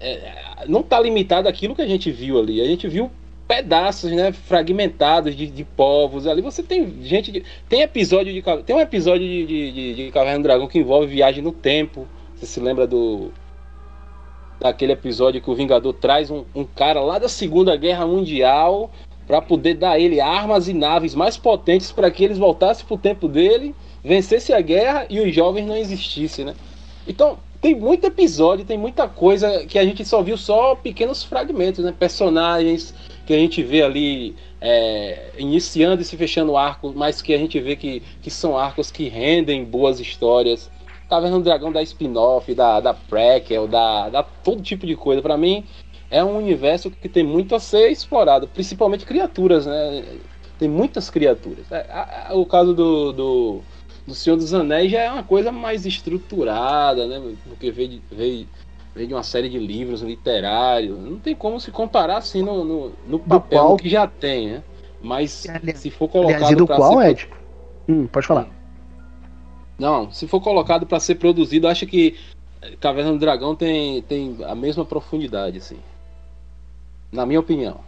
É, 0.00 0.64
não 0.68 0.78
está 0.78 1.00
limitado 1.00 1.48
àquilo 1.48 1.74
que 1.74 1.82
a 1.82 1.86
gente 1.86 2.12
viu 2.12 2.38
ali. 2.38 2.60
A 2.60 2.64
gente 2.64 2.86
viu 2.86 3.10
pedaços, 3.48 4.12
né, 4.12 4.30
fragmentados 4.30 5.34
de, 5.34 5.48
de 5.48 5.64
povos. 5.64 6.28
Ali 6.28 6.40
você 6.40 6.62
tem 6.62 7.02
gente 7.02 7.32
de, 7.32 7.42
tem 7.68 7.82
episódio 7.82 8.32
de 8.32 8.40
tem 8.62 8.76
um 8.76 8.80
episódio 8.80 9.26
de, 9.26 9.72
de, 9.72 9.94
de, 9.94 10.10
Caverna 10.12 10.38
do 10.38 10.44
Dragão 10.44 10.68
que 10.68 10.78
envolve 10.78 11.08
viagem 11.08 11.42
no 11.42 11.50
tempo. 11.50 12.06
Você 12.36 12.46
se 12.46 12.60
lembra 12.60 12.86
do 12.86 13.32
daquele 14.60 14.92
episódio 14.92 15.40
que 15.40 15.50
o 15.50 15.54
Vingador 15.56 15.92
traz 15.94 16.30
um, 16.30 16.44
um 16.54 16.64
cara 16.64 17.00
lá 17.00 17.18
da 17.18 17.28
Segunda 17.28 17.74
Guerra 17.76 18.06
Mundial 18.06 18.92
para 19.28 19.42
poder 19.42 19.74
dar 19.74 20.00
ele 20.00 20.22
armas 20.22 20.68
e 20.68 20.72
naves 20.72 21.14
mais 21.14 21.36
potentes 21.36 21.92
para 21.92 22.10
que 22.10 22.24
eles 22.24 22.38
voltassem 22.38 22.86
para 22.86 22.94
o 22.94 22.98
tempo 22.98 23.28
dele, 23.28 23.74
vencesse 24.02 24.54
a 24.54 24.60
guerra 24.62 25.06
e 25.10 25.20
os 25.20 25.34
jovens 25.34 25.66
não 25.66 25.76
existissem, 25.76 26.46
né? 26.46 26.54
Então 27.06 27.38
tem 27.60 27.74
muito 27.74 28.06
episódio, 28.06 28.64
tem 28.64 28.78
muita 28.78 29.06
coisa 29.06 29.66
que 29.66 29.78
a 29.78 29.84
gente 29.84 30.02
só 30.04 30.22
viu 30.22 30.38
só 30.38 30.74
pequenos 30.74 31.22
fragmentos, 31.22 31.84
né? 31.84 31.92
Personagens 31.96 32.94
que 33.26 33.34
a 33.34 33.38
gente 33.38 33.62
vê 33.62 33.82
ali 33.82 34.34
é, 34.62 35.32
iniciando 35.36 36.00
e 36.00 36.04
se 36.06 36.16
fechando 36.16 36.56
arco, 36.56 36.94
mas 36.96 37.20
que 37.20 37.34
a 37.34 37.38
gente 37.38 37.60
vê 37.60 37.76
que, 37.76 38.02
que 38.22 38.30
são 38.30 38.56
arcos 38.56 38.90
que 38.90 39.08
rendem 39.08 39.62
boas 39.62 40.00
histórias. 40.00 40.70
Caverna 41.10 41.38
do 41.38 41.44
Dragão 41.44 41.72
da 41.72 41.82
spin-off, 41.82 42.54
da, 42.54 42.80
da 42.80 42.94
prequel, 42.94 43.66
da, 43.66 44.08
da 44.08 44.22
todo 44.22 44.62
tipo 44.62 44.86
de 44.86 44.94
coisa. 44.94 45.20
para 45.20 45.36
mim, 45.36 45.64
é 46.10 46.24
um 46.24 46.36
universo 46.36 46.90
que 46.90 47.08
tem 47.08 47.22
muito 47.22 47.54
a 47.54 47.60
ser 47.60 47.90
explorado, 47.90 48.48
principalmente 48.48 49.04
criaturas, 49.04 49.66
né? 49.66 50.04
Tem 50.58 50.68
muitas 50.68 51.10
criaturas. 51.10 51.70
É, 51.70 52.28
o 52.32 52.44
caso 52.44 52.74
do, 52.74 53.12
do, 53.12 53.60
do, 54.06 54.14
Senhor 54.14 54.36
dos 54.36 54.52
Anéis 54.52 54.90
já 54.90 55.00
é 55.00 55.10
uma 55.10 55.22
coisa 55.22 55.52
mais 55.52 55.86
estruturada, 55.86 57.06
né? 57.06 57.34
Porque 57.48 57.70
veio, 57.70 58.00
veio 58.10 58.46
vem 58.94 59.06
de 59.06 59.14
uma 59.14 59.22
série 59.22 59.48
de 59.48 59.58
livros 59.58 60.02
literários. 60.02 60.98
Não 60.98 61.18
tem 61.18 61.34
como 61.34 61.60
se 61.60 61.70
comparar 61.70 62.16
assim 62.16 62.42
no, 62.42 62.64
no, 62.64 62.92
no 63.06 63.18
papel 63.18 63.60
qual... 63.60 63.76
que 63.76 63.88
já 63.88 64.06
tem, 64.06 64.48
né? 64.48 64.62
Mas 65.00 65.46
se 65.76 65.90
for 65.90 66.08
colocado. 66.08 66.36
Aliás, 66.36 66.56
do 66.56 66.66
qual, 66.66 67.00
ser... 67.00 67.10
Ed? 67.10 67.28
Hum, 67.88 68.06
pode 68.06 68.26
falar. 68.26 68.48
Não, 69.78 70.10
se 70.10 70.26
for 70.26 70.40
colocado 70.40 70.84
para 70.86 70.98
ser 70.98 71.14
produzido, 71.14 71.68
acho 71.68 71.86
que 71.86 72.16
Caverna 72.80 73.12
do 73.12 73.18
Dragão 73.18 73.54
tem, 73.54 74.02
tem 74.02 74.36
a 74.44 74.54
mesma 74.56 74.84
profundidade, 74.84 75.58
assim. 75.58 75.78
Na 77.10 77.24
minha 77.24 77.40
opinião. 77.40 77.80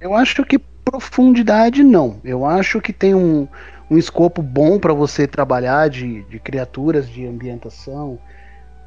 Eu 0.00 0.14
acho 0.14 0.44
que 0.44 0.58
profundidade 0.58 1.82
não. 1.82 2.20
Eu 2.24 2.44
acho 2.44 2.80
que 2.80 2.92
tem 2.92 3.14
um, 3.14 3.48
um 3.90 3.98
escopo 3.98 4.42
bom 4.42 4.78
para 4.78 4.92
você 4.92 5.26
trabalhar 5.26 5.88
de, 5.88 6.22
de 6.24 6.38
criaturas, 6.38 7.08
de 7.08 7.26
ambientação, 7.26 8.18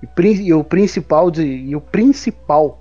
e, 0.02 0.28
e 0.28 0.54
o 0.54 0.64
principal 0.64 1.30
de, 1.30 1.44
e 1.44 1.76
o 1.76 1.82
principal 1.82 2.80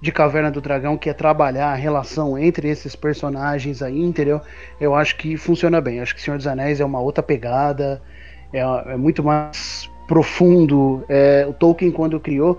de 0.00 0.12
Caverna 0.12 0.50
do 0.50 0.60
Dragão, 0.60 0.96
que 0.96 1.08
é 1.08 1.12
trabalhar 1.12 1.68
a 1.68 1.74
relação 1.74 2.38
entre 2.38 2.68
esses 2.68 2.94
personagens 2.94 3.82
aí, 3.82 4.00
entendeu? 4.00 4.40
Eu 4.80 4.94
acho 4.94 5.16
que 5.16 5.36
funciona 5.36 5.80
bem. 5.80 6.00
Acho 6.00 6.14
que 6.14 6.20
Senhor 6.20 6.36
dos 6.36 6.46
Anéis 6.46 6.80
é 6.80 6.84
uma 6.84 7.00
outra 7.00 7.22
pegada, 7.22 8.02
é, 8.52 8.60
é 8.60 8.96
muito 8.96 9.22
mais 9.22 9.88
profundo. 10.06 11.04
É, 11.08 11.46
o 11.48 11.52
Tolkien, 11.52 11.90
quando 11.90 12.20
criou, 12.20 12.58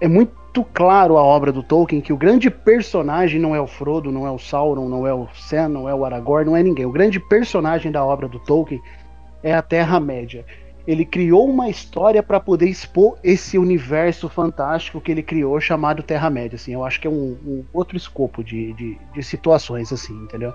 é 0.00 0.08
muito 0.08 0.64
claro 0.72 1.16
a 1.16 1.22
obra 1.22 1.52
do 1.52 1.62
Tolkien 1.62 2.00
que 2.00 2.12
o 2.12 2.16
grande 2.16 2.50
personagem 2.50 3.40
não 3.40 3.54
é 3.54 3.60
o 3.60 3.66
Frodo, 3.66 4.10
não 4.10 4.26
é 4.26 4.30
o 4.30 4.38
Sauron, 4.38 4.88
não 4.88 5.06
é 5.06 5.12
o 5.12 5.28
Sam, 5.34 5.68
não 5.68 5.88
é 5.88 5.94
o 5.94 6.04
Aragorn, 6.04 6.46
não 6.46 6.56
é 6.56 6.62
ninguém. 6.62 6.86
O 6.86 6.92
grande 6.92 7.20
personagem 7.20 7.92
da 7.92 8.04
obra 8.04 8.28
do 8.28 8.38
Tolkien 8.38 8.80
é 9.42 9.54
a 9.54 9.62
Terra-média 9.62 10.44
ele 10.86 11.04
criou 11.04 11.48
uma 11.48 11.68
história 11.68 12.22
para 12.22 12.40
poder 12.40 12.66
expor 12.66 13.16
esse 13.22 13.58
universo 13.58 14.28
fantástico 14.28 15.00
que 15.00 15.12
ele 15.12 15.22
criou 15.22 15.60
chamado 15.60 16.02
Terra-média, 16.02 16.56
assim, 16.56 16.72
eu 16.72 16.84
acho 16.84 17.00
que 17.00 17.06
é 17.06 17.10
um, 17.10 17.36
um 17.46 17.64
outro 17.72 17.96
escopo 17.96 18.42
de, 18.42 18.72
de, 18.72 18.98
de, 19.14 19.22
situações, 19.22 19.92
assim, 19.92 20.14
entendeu? 20.14 20.52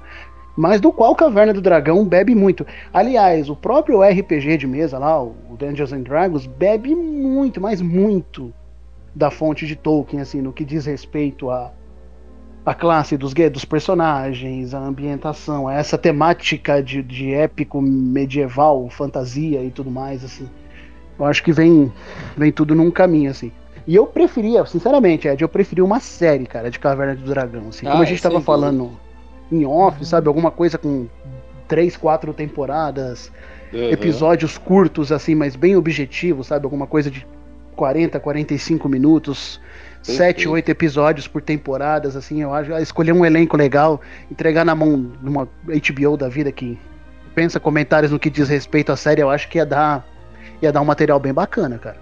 Mas 0.58 0.82
do 0.82 0.91
qual 0.91 1.16
Caverna 1.16 1.54
do 1.54 1.62
Dragão 1.62 2.06
bebe 2.06 2.34
muito. 2.34 2.66
Aliás, 2.93 3.50
o 3.50 3.56
próprio 3.56 4.02
RPG 4.02 4.58
de 4.58 4.68
mesa 4.68 4.98
lá, 4.98 5.22
o 5.22 5.56
Dungeons 5.58 5.91
and 5.91 6.02
Dragons, 6.02 6.46
bebe 6.46 6.96
muito, 6.96 7.60
mas 7.60 7.82
muito 7.82 8.54
da 9.16 9.32
fonte 9.32 9.66
de 9.66 9.76
Tolkien, 9.76 10.22
assim, 10.22 10.41
no 10.41 10.51
que 10.51 10.66
diz 10.66 10.86
respeito 10.86 11.49
a 11.49 11.72
a 12.66 12.74
classe 12.74 13.16
dos, 13.16 13.34
dos 13.34 13.63
personagens, 13.63 14.74
a 14.74 14.80
ambientação, 14.80 15.70
essa 15.70 15.97
temática 15.97 16.82
de, 16.82 17.03
de 17.03 17.32
épico 17.32 17.80
medieval, 17.80 18.89
fantasia 18.89 19.63
e 19.63 19.70
tudo 19.70 19.91
mais, 19.91 20.24
assim. 20.24 20.49
Eu 21.18 21.26
acho 21.26 21.43
que 21.43 21.53
vem, 21.53 21.93
vem 22.36 22.51
tudo 22.51 22.74
num 22.74 22.89
caminho, 22.89 23.30
assim. 23.30 23.51
E 23.86 23.95
eu 23.95 24.07
preferia, 24.07 24.66
sinceramente, 24.66 25.28
Ed, 25.28 25.43
eu 25.43 25.47
preferia 25.47 25.86
uma 25.86 25.99
série, 25.99 26.47
cara, 26.47 26.72
de 26.72 26.80
Caverna 26.80 27.13
do 27.13 27.30
Dragão, 27.30 27.70
assim. 27.70 27.86
Como 27.86 27.99
ah, 27.99 28.01
a 28.01 28.05
gente 28.05 28.22
tava 28.22 28.41
falando 28.41 28.97
em 29.51 29.63
off, 29.63 30.03
sabe? 30.03 30.28
Alguma 30.28 30.49
coisa 30.49 30.76
com 30.76 31.07
três, 31.68 31.95
quatro 31.95 32.34
temporadas, 32.34 33.32
uhum. 33.72 33.91
episódios 33.91 34.57
curtos, 34.57 35.11
assim, 35.11 35.36
mas 35.36 35.55
bem 35.55 35.76
objetivos, 35.76 36.47
sabe? 36.47 36.66
Alguma 36.66 36.88
coisa 36.88 37.11
de 37.11 37.28
40, 37.76 38.19
45 38.19 38.89
minutos 38.89 39.59
sete, 40.05 40.47
oito 40.47 40.69
episódios 40.69 41.28
por 41.28 41.41
temporadas, 41.41 42.15
assim, 42.15 42.41
eu 42.41 42.53
acho. 42.53 42.71
Escolher 42.73 43.11
um 43.11 43.26
elenco 43.26 43.57
legal, 43.57 43.99
entregar 44.30 44.63
na 44.63 44.76
mão 44.76 45.11
de 45.21 45.28
uma 45.28 45.47
HBO 45.67 46.15
da 46.15 46.30
vida 46.30 46.51
que 46.51 46.78
pensa 47.34 47.59
comentários 47.59 48.11
no 48.11 48.19
que 48.19 48.30
diz 48.30 48.47
respeito 48.47 48.91
à 48.91 48.95
série, 48.95 49.21
eu 49.21 49.30
acho 49.30 49.49
que 49.49 49.57
ia 49.57 49.65
dar, 49.65 50.07
ia 50.61 50.71
dar 50.71 50.82
um 50.82 50.86
material 50.86 51.19
bem 51.19 51.34
bacana, 51.34 51.78
cara. 51.78 51.97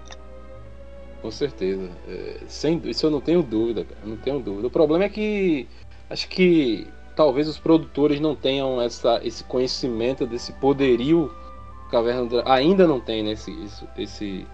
Com 1.22 1.30
certeza. 1.30 1.88
É, 2.06 2.36
sem, 2.46 2.80
isso 2.84 3.06
eu 3.06 3.10
não 3.10 3.20
tenho 3.20 3.42
dúvida, 3.42 3.84
cara. 3.84 4.00
Não 4.04 4.16
tenho 4.16 4.38
dúvida. 4.38 4.66
O 4.66 4.70
problema 4.70 5.04
é 5.04 5.08
que 5.08 5.66
acho 6.10 6.28
que 6.28 6.86
talvez 7.16 7.48
os 7.48 7.58
produtores 7.58 8.20
não 8.20 8.36
tenham 8.36 8.80
essa, 8.82 9.20
esse 9.24 9.42
conhecimento 9.44 10.26
desse 10.26 10.52
poderio 10.54 11.30
Caverna 11.90 12.24
do 12.24 12.42
ainda 12.48 12.86
não 12.88 12.98
tem 12.98 13.22
né, 13.22 13.32
esse, 13.32 13.52
esse, 13.96 14.46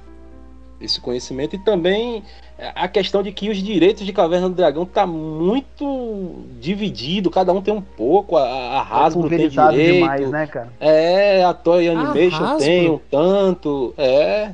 esse 0.80 1.00
conhecimento 1.00 1.54
e 1.54 1.58
também 1.58 2.22
a 2.74 2.86
questão 2.88 3.22
de 3.22 3.32
que 3.32 3.48
os 3.48 3.58
direitos 3.58 4.04
de 4.04 4.12
Caverna 4.12 4.48
do 4.48 4.54
Dragão 4.54 4.84
tá 4.84 5.06
muito 5.06 6.44
dividido, 6.60 7.30
cada 7.30 7.52
um 7.52 7.62
tem 7.62 7.72
um 7.72 7.80
pouco, 7.80 8.36
a, 8.36 8.42
a 8.42 8.82
Hasbro 8.82 9.28
tem 9.28 9.48
direito. 9.48 9.94
Demais, 9.94 10.30
né, 10.30 10.46
cara? 10.46 10.72
É, 10.78 11.42
a 11.42 11.54
Toy 11.54 11.88
Animation 11.88 12.44
a 12.44 12.56
tem 12.56 12.90
um 12.90 12.98
tanto, 13.10 13.94
é. 13.96 14.52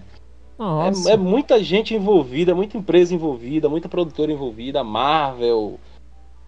É, 0.59 1.13
é, 1.13 1.17
muita 1.17 1.63
gente 1.63 1.95
envolvida, 1.95 2.55
muita 2.55 2.79
empresa 2.79 3.15
envolvida, 3.15 3.69
muita 3.69 3.89
produtora 3.89 4.33
envolvida, 4.33 4.81
a 4.81 4.85
Marvel. 4.85 5.79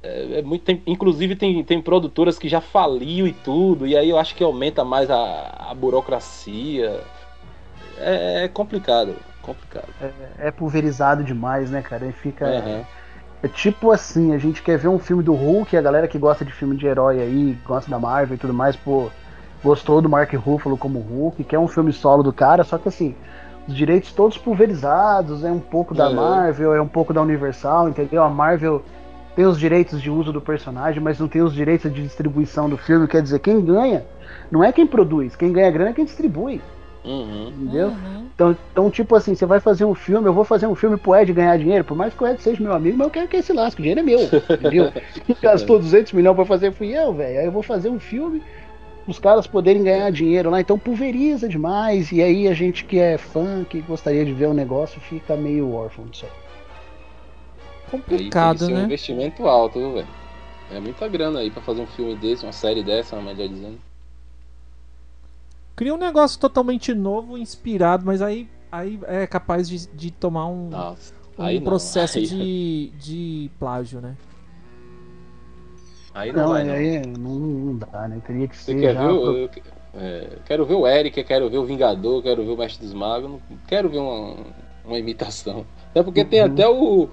É, 0.02 0.38
é 0.38 0.42
muito, 0.42 0.62
tem, 0.62 0.80
inclusive 0.86 1.34
tem, 1.34 1.62
tem 1.64 1.82
produtoras 1.82 2.38
que 2.38 2.48
já 2.48 2.60
faliu 2.60 3.26
e 3.26 3.32
tudo, 3.32 3.86
e 3.86 3.96
aí 3.96 4.08
eu 4.08 4.16
acho 4.16 4.34
que 4.34 4.44
aumenta 4.44 4.84
mais 4.84 5.10
a, 5.10 5.70
a 5.70 5.74
burocracia. 5.74 7.00
É, 7.98 8.44
é 8.44 8.48
complicado 8.48 9.16
complicado. 9.48 9.88
É, 10.00 10.48
é, 10.48 10.50
pulverizado 10.50 11.24
demais, 11.24 11.70
né, 11.70 11.82
cara? 11.82 12.06
E 12.06 12.12
fica. 12.12 12.46
Uhum. 12.46 12.84
É 13.42 13.48
tipo 13.48 13.92
assim, 13.92 14.34
a 14.34 14.38
gente 14.38 14.62
quer 14.62 14.76
ver 14.76 14.88
um 14.88 14.98
filme 14.98 15.22
do 15.22 15.32
Hulk, 15.32 15.76
a 15.76 15.80
galera 15.80 16.08
que 16.08 16.18
gosta 16.18 16.44
de 16.44 16.52
filme 16.52 16.76
de 16.76 16.86
herói 16.86 17.20
aí, 17.20 17.56
gosta 17.64 17.88
da 17.88 17.98
Marvel 17.98 18.34
e 18.34 18.38
tudo 18.38 18.52
mais, 18.52 18.74
pô, 18.74 19.10
gostou 19.62 20.02
do 20.02 20.08
Mark 20.08 20.32
Ruffalo 20.34 20.76
como 20.76 20.98
Hulk, 20.98 21.44
quer 21.44 21.58
um 21.58 21.68
filme 21.68 21.92
solo 21.92 22.24
do 22.24 22.32
cara, 22.32 22.64
só 22.64 22.76
que 22.78 22.88
assim, 22.88 23.14
os 23.68 23.76
direitos 23.76 24.12
todos 24.12 24.36
pulverizados, 24.36 25.44
é 25.44 25.52
um 25.52 25.60
pouco 25.60 25.94
da 25.94 26.10
Marvel, 26.10 26.74
é 26.74 26.82
um 26.82 26.88
pouco 26.88 27.14
da 27.14 27.22
Universal, 27.22 27.88
entendeu? 27.88 28.24
A 28.24 28.28
Marvel 28.28 28.82
tem 29.36 29.46
os 29.46 29.56
direitos 29.56 30.02
de 30.02 30.10
uso 30.10 30.32
do 30.32 30.40
personagem, 30.40 31.00
mas 31.00 31.20
não 31.20 31.28
tem 31.28 31.40
os 31.40 31.54
direitos 31.54 31.94
de 31.94 32.02
distribuição 32.02 32.68
do 32.68 32.76
filme, 32.76 33.06
quer 33.06 33.22
dizer, 33.22 33.38
quem 33.38 33.64
ganha 33.64 34.04
não 34.50 34.64
é 34.64 34.72
quem 34.72 34.84
produz, 34.84 35.36
quem 35.36 35.52
ganha 35.52 35.70
grana 35.70 35.90
é 35.90 35.92
quem 35.92 36.04
distribui. 36.04 36.60
Uhum. 37.08 37.48
Entendeu? 37.48 37.88
Uhum. 37.88 38.26
Então, 38.34 38.56
então, 38.70 38.90
tipo 38.90 39.16
assim, 39.16 39.34
você 39.34 39.46
vai 39.46 39.60
fazer 39.60 39.86
um 39.86 39.94
filme, 39.94 40.28
eu 40.28 40.32
vou 40.34 40.44
fazer 40.44 40.66
um 40.66 40.74
filme 40.74 40.98
pro 40.98 41.16
Ed 41.16 41.32
ganhar 41.32 41.56
dinheiro, 41.56 41.82
por 41.82 41.96
mais 41.96 42.12
que 42.12 42.22
o 42.22 42.26
Ed 42.26 42.40
seja 42.42 42.62
meu 42.62 42.74
amigo, 42.74 42.98
mas 42.98 43.06
eu 43.06 43.10
quero 43.10 43.28
que 43.28 43.38
esse 43.38 43.52
lasque, 43.52 43.80
o 43.80 43.82
dinheiro 43.82 44.00
é 44.00 44.02
meu, 44.02 44.20
entendeu? 44.52 44.92
Quem 45.24 45.36
gastou 45.40 45.78
200 45.78 46.12
milhões 46.12 46.36
pra 46.36 46.44
fazer 46.44 46.70
fui 46.70 46.88
eu, 46.88 47.14
velho. 47.14 47.40
Aí 47.40 47.46
eu 47.46 47.52
vou 47.52 47.62
fazer 47.62 47.88
um 47.88 47.98
filme, 47.98 48.42
os 49.06 49.18
caras 49.18 49.46
poderem 49.46 49.82
ganhar 49.82 50.12
dinheiro 50.12 50.50
lá, 50.50 50.60
então 50.60 50.78
pulveriza 50.78 51.48
demais, 51.48 52.12
e 52.12 52.22
aí 52.22 52.46
a 52.46 52.52
gente 52.52 52.84
que 52.84 52.98
é 52.98 53.16
fã, 53.16 53.64
que 53.64 53.80
gostaria 53.80 54.24
de 54.24 54.34
ver 54.34 54.46
o 54.46 54.54
negócio, 54.54 55.00
fica 55.00 55.34
meio 55.34 55.72
órfão 55.72 56.04
disso 56.04 56.26
aí. 56.26 56.48
Complicado, 57.90 58.52
aí 58.52 58.58
tem 58.58 58.68
que 58.68 58.74
né? 58.74 58.80
um 58.82 58.84
investimento 58.84 59.48
alto, 59.48 59.94
velho. 59.94 60.08
É 60.70 60.78
muita 60.78 61.08
grana 61.08 61.40
aí 61.40 61.50
pra 61.50 61.62
fazer 61.62 61.80
um 61.80 61.86
filme 61.86 62.14
desse, 62.16 62.44
uma 62.44 62.52
série 62.52 62.82
dessa, 62.82 63.16
melhor 63.16 63.48
dizendo. 63.48 63.87
Cria 65.78 65.94
um 65.94 65.98
negócio 65.98 66.40
totalmente 66.40 66.92
novo, 66.92 67.38
inspirado, 67.38 68.04
mas 68.04 68.20
aí, 68.20 68.48
aí 68.72 68.98
é 69.06 69.28
capaz 69.28 69.68
de, 69.68 69.86
de 69.94 70.10
tomar 70.10 70.48
um, 70.48 70.70
um 71.38 71.44
Aí 71.44 71.54
não, 71.60 71.64
processo 71.64 72.18
aí- 72.18 72.26
de, 72.26 72.90
de 72.98 73.50
plágio, 73.60 74.00
né? 74.00 74.16
Aí 76.12 76.32
não, 76.32 76.42
Não, 76.42 76.48
vai, 76.48 76.64
não. 76.64 76.74
aí 76.74 77.06
não, 77.06 77.30
não 77.38 77.76
dá, 77.76 78.08
né? 78.08 78.20
Teria 78.26 78.48
que 78.48 78.56
Você 78.56 78.72
ser 78.74 78.80
quer 78.80 78.94
já. 78.94 79.06
ver? 79.06 79.14
Eu, 79.14 79.50
é, 79.94 80.38
quero 80.46 80.66
ver 80.66 80.74
o 80.74 80.84
Eric, 80.84 81.22
quero 81.22 81.48
ver 81.48 81.58
o 81.58 81.64
Vingador, 81.64 82.22
quero 82.24 82.44
ver 82.44 82.50
o 82.50 82.56
Mestre 82.56 82.84
dos 82.84 82.92
Magos, 82.94 83.30
não 83.30 83.40
quero 83.68 83.88
ver 83.88 83.98
uma, 83.98 84.34
uma 84.84 84.98
imitação. 84.98 85.64
Até 85.90 86.02
porque 86.02 86.24
tem 86.24 86.40
Uhum. 86.40 86.46
até 86.46 86.66
o, 86.68 87.02
o- 87.04 87.10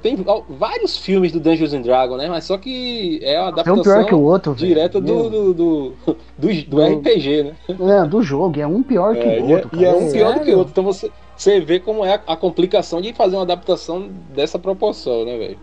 Tem 0.00 0.16
vários 0.48 0.96
filmes 0.96 1.32
do 1.32 1.40
Dungeons 1.40 1.72
and 1.74 1.80
Dragons, 1.82 2.18
né? 2.18 2.28
Mas 2.28 2.44
só 2.44 2.56
que 2.56 3.18
é 3.22 3.36
a 3.36 3.40
É 3.40 3.42
um 3.42 3.46
adaptação 3.48 3.82
pior 3.82 4.04
que 4.06 4.14
o 4.14 4.20
outro, 4.22 4.54
direta 4.54 5.00
do, 5.00 5.28
do, 5.28 5.54
do, 5.54 5.54
do, 5.54 5.94
do 6.38 6.64
Do- 6.68 6.82
RPG, 6.98 7.42
né? 7.42 7.56
É, 7.68 8.06
do 8.06 8.22
jogo, 8.22 8.60
é 8.60 8.66
um 8.66 8.82
pior 8.82 9.14
que 9.16 9.20
É, 9.22 9.42
o 9.42 9.46
e 9.48 9.52
é- 9.52 9.56
outro. 9.56 9.70
e 9.80 9.84
é, 9.84 9.92
cara. 9.92 10.04
um 10.04 10.12
pior 10.12 10.34
do 10.34 10.40
que 10.40 10.52
o 10.52 10.58
outro. 10.58 10.70
Então 10.70 10.84
você, 10.84 11.10
você 11.36 11.58
vê 11.60 11.80
como 11.80 12.04
é 12.04 12.14
a, 12.14 12.32
a 12.32 12.36
complicação 12.36 13.00
de 13.00 13.12
fazer 13.12 13.34
uma 13.36 13.42
adaptação 13.42 14.08
dessa 14.34 14.58
proporção, 14.58 15.24
né, 15.24 15.36
velho? 15.36 15.58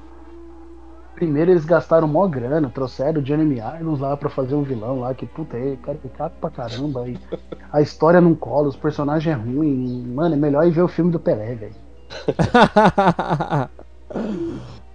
Primeiro 1.16 1.51
eles 1.51 1.66
gastaram 1.66 2.07
mó 2.07 2.26
grana, 2.28 2.70
trouxeram 2.74 3.22
o 3.22 3.26
Jeremy 3.26 3.57
Irons 3.80 3.99
lá 3.99 4.16
pra 4.18 4.30
fazer 4.30 4.55
um 4.55 4.64
vilão 4.64 5.01
lá, 5.01 5.14
que 5.14 5.26
puta, 5.26 5.57
é 5.57 5.76
caricato 5.84 6.36
pra 6.41 6.49
caramba. 6.49 7.07
E 7.10 7.18
a 7.72 7.82
história 7.82 8.20
não 8.22 8.34
cola, 8.36 8.68
os 8.70 8.76
personagens 8.76 9.34
é 9.34 9.38
ruim. 9.38 10.03
Mano, 10.14 10.36
é 10.36 10.38
melhor 10.38 10.66
ir 10.66 10.72
ver 10.72 10.82
o 10.82 10.88
filme 10.88 11.12
do 11.12 11.20
Pelé, 11.20 11.55
velho. 11.55 11.76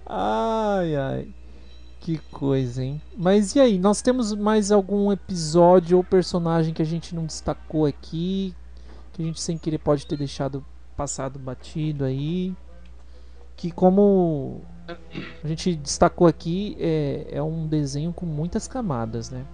ai, 0.05 0.95
ai. 0.95 1.27
Que 1.99 2.19
coisa, 2.31 2.83
hein? 2.83 3.01
Mas 3.17 3.55
e 3.55 3.59
aí, 3.59 3.79
nós 3.79 4.01
temos 4.01 4.33
mais 4.33 4.71
algum 4.71 5.11
episódio 5.11 5.97
ou 5.97 6.03
personagem 6.03 6.73
que 6.73 6.81
a 6.81 6.85
gente 6.85 7.15
não 7.15 7.25
destacou 7.25 7.85
aqui? 7.85 8.53
Que 9.11 9.23
a 9.23 9.25
gente 9.25 9.41
sem 9.41 9.57
querer 9.57 9.79
pode 9.79 10.05
ter 10.05 10.15
deixado 10.15 10.63
passado 10.95 11.39
batido 11.39 12.05
aí? 12.05 12.55
Que 13.57 13.71
como 13.71 14.61
a 15.43 15.47
gente 15.47 15.75
destacou 15.75 16.27
aqui, 16.27 16.77
é, 16.79 17.27
é 17.31 17.41
um 17.41 17.67
desenho 17.67 18.13
com 18.13 18.25
muitas 18.25 18.67
camadas, 18.67 19.31
né? 19.31 19.45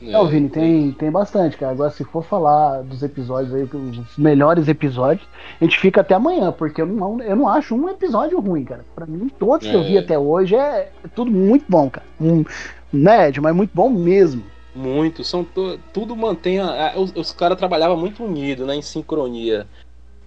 É, 0.00 0.16
o 0.18 0.26
Vini, 0.28 0.48
tem, 0.48 0.92
tem 0.92 1.10
bastante, 1.10 1.56
cara. 1.56 1.72
Agora, 1.72 1.90
se 1.90 2.04
for 2.04 2.22
falar 2.24 2.82
dos 2.82 3.02
episódios 3.02 3.52
aí, 3.52 3.62
os 3.64 4.16
melhores 4.16 4.68
episódios, 4.68 5.26
a 5.60 5.64
gente 5.64 5.78
fica 5.78 6.02
até 6.02 6.14
amanhã, 6.14 6.52
porque 6.52 6.80
eu 6.80 6.86
não, 6.86 7.20
eu 7.20 7.34
não 7.34 7.48
acho 7.48 7.74
um 7.74 7.88
episódio 7.88 8.38
ruim, 8.38 8.64
cara. 8.64 8.84
Pra 8.94 9.06
mim, 9.06 9.28
todos 9.38 9.66
que 9.66 9.74
eu 9.74 9.82
vi 9.82 9.96
É. 9.96 10.00
até 10.00 10.16
hoje 10.16 10.54
é, 10.54 10.90
é 11.04 11.08
tudo 11.14 11.30
muito 11.32 11.64
bom, 11.68 11.90
cara. 11.90 12.06
Um 12.20 12.44
médio, 12.92 13.42
mas 13.42 13.54
muito 13.56 13.72
bom 13.74 13.88
mesmo. 13.90 14.44
Muito, 14.74 15.24
são 15.24 15.44
tudo 15.92 16.14
mantém. 16.14 16.60
a- 16.60 16.92
a- 16.92 16.98
os 17.00 17.12
os 17.16 17.32
caras 17.32 17.58
trabalhavam 17.58 17.96
muito 17.96 18.22
unido, 18.22 18.64
né? 18.64 18.76
Em 18.76 18.82
sincronia. 18.82 19.66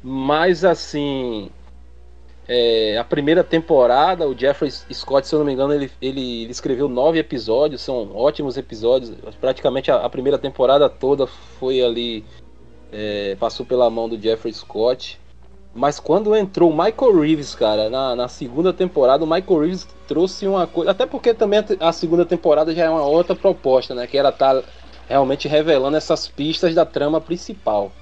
Mas 0.04 0.66
assim. 0.66 1.50
É, 2.54 2.98
a 2.98 3.04
primeira 3.06 3.46
temporada, 3.46 4.28
o 4.28 4.38
Jeffrey 4.38 4.70
Scott, 4.70 5.26
se 5.26 5.34
eu 5.34 5.40
não 5.40 5.46
me 5.46 5.54
engano, 5.54 5.74
ele, 5.74 5.90
ele, 6.02 6.42
ele 6.44 6.52
escreveu 6.52 6.90
nove 6.90 7.18
episódios, 7.18 7.82
são 7.82 8.14
ótimos 8.14 8.58
episódios. 8.58 9.14
Praticamente 9.40 9.90
a, 9.90 9.96
a 9.96 10.10
primeira 10.10 10.38
temporada 10.38 10.90
toda 10.90 11.26
foi 11.26 11.82
ali. 11.82 12.26
é, 12.92 13.38
passou 13.40 13.66
pela 13.66 13.90
mão 13.90 14.10
do 14.10 14.22
Jeffrey 14.22 14.54
Scott. 14.54 15.18
Mas 15.74 15.98
quando 15.98 16.36
entrou 16.36 16.70
o 16.70 16.78
Michael 16.78 17.22
Reeves, 17.22 17.56
cara, 17.56 17.90
na, 17.90 18.18
na 18.18 18.28
segunda 18.28 18.74
temporada, 18.74 19.24
o 19.24 19.28
Michael 19.28 19.62
Reeves 19.62 19.88
trouxe 20.06 20.46
uma 20.46 20.68
coisa. 20.68 20.92
Até 20.92 21.06
porque 21.06 21.34
também 21.34 21.64
a 21.80 21.94
segunda 21.94 22.26
temporada 22.26 22.76
já 22.76 22.84
é 22.84 22.90
uma 22.90 23.06
outra 23.06 23.34
proposta, 23.34 23.96
né? 23.96 24.06
Que 24.08 24.18
era 24.18 24.28
estar 24.28 24.62
realmente 25.08 25.48
revelando 25.48 25.96
essas 25.96 26.28
pistas 26.28 26.76
da 26.76 26.86
trama 26.86 27.22
principal. 27.22 27.94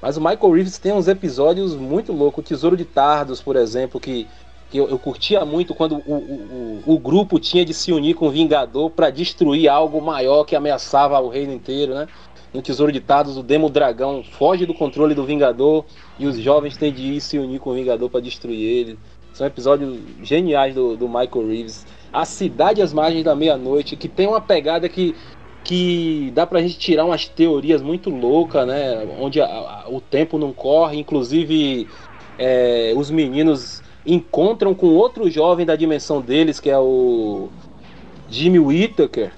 Mas 0.00 0.16
o 0.16 0.20
Michael 0.20 0.52
Reeves 0.52 0.78
tem 0.78 0.92
uns 0.92 1.08
episódios 1.08 1.74
muito 1.74 2.12
loucos. 2.12 2.44
O 2.44 2.46
Tesouro 2.46 2.76
de 2.76 2.84
Tardos, 2.84 3.40
por 3.40 3.56
exemplo, 3.56 4.00
que, 4.00 4.26
que 4.70 4.78
eu, 4.78 4.88
eu 4.88 4.98
curtia 4.98 5.44
muito 5.44 5.74
quando 5.74 5.96
o, 6.06 6.14
o, 6.14 6.82
o, 6.86 6.94
o 6.94 6.98
grupo 6.98 7.38
tinha 7.38 7.64
de 7.64 7.74
se 7.74 7.92
unir 7.92 8.14
com 8.14 8.28
o 8.28 8.30
Vingador 8.30 8.90
para 8.90 9.10
destruir 9.10 9.68
algo 9.68 10.00
maior 10.00 10.44
que 10.44 10.56
ameaçava 10.56 11.20
o 11.20 11.28
reino 11.28 11.52
inteiro, 11.52 11.94
né? 11.94 12.08
No 12.52 12.60
Tesouro 12.60 12.90
de 12.90 12.98
Tardos, 12.98 13.36
o 13.36 13.44
Demo 13.44 13.70
Dragão 13.70 14.24
foge 14.24 14.66
do 14.66 14.74
controle 14.74 15.14
do 15.14 15.24
Vingador 15.24 15.84
e 16.18 16.26
os 16.26 16.36
jovens 16.36 16.76
têm 16.76 16.92
de 16.92 17.02
ir 17.14 17.20
se 17.20 17.38
unir 17.38 17.60
com 17.60 17.70
o 17.70 17.74
Vingador 17.74 18.10
para 18.10 18.20
destruir 18.20 18.60
ele. 18.60 18.98
São 19.32 19.46
episódios 19.46 19.96
geniais 20.22 20.74
do, 20.74 20.96
do 20.96 21.08
Michael 21.08 21.46
Reeves. 21.46 21.86
A 22.12 22.24
Cidade 22.24 22.82
às 22.82 22.92
Margens 22.92 23.24
da 23.24 23.36
Meia-Noite, 23.36 23.94
que 23.94 24.08
tem 24.08 24.26
uma 24.26 24.40
pegada 24.40 24.88
que, 24.88 25.14
que 25.62 26.30
dá 26.34 26.46
pra 26.46 26.60
gente 26.62 26.78
tirar 26.78 27.04
umas 27.04 27.26
teorias 27.26 27.82
muito 27.82 28.10
loucas, 28.10 28.66
né? 28.66 29.04
Onde 29.20 29.40
a- 29.40 29.46
a- 29.46 29.84
o 29.88 30.00
tempo 30.00 30.38
não 30.38 30.52
corre, 30.52 30.98
inclusive 30.98 31.88
é, 32.38 32.92
os 32.96 33.10
meninos 33.10 33.82
encontram 34.06 34.74
com 34.74 34.86
outro 34.86 35.28
jovem 35.30 35.66
da 35.66 35.76
dimensão 35.76 36.22
deles, 36.22 36.58
que 36.58 36.70
é 36.70 36.78
o 36.78 37.50
Jimmy 38.30 38.58
Whittaker, 38.58 39.32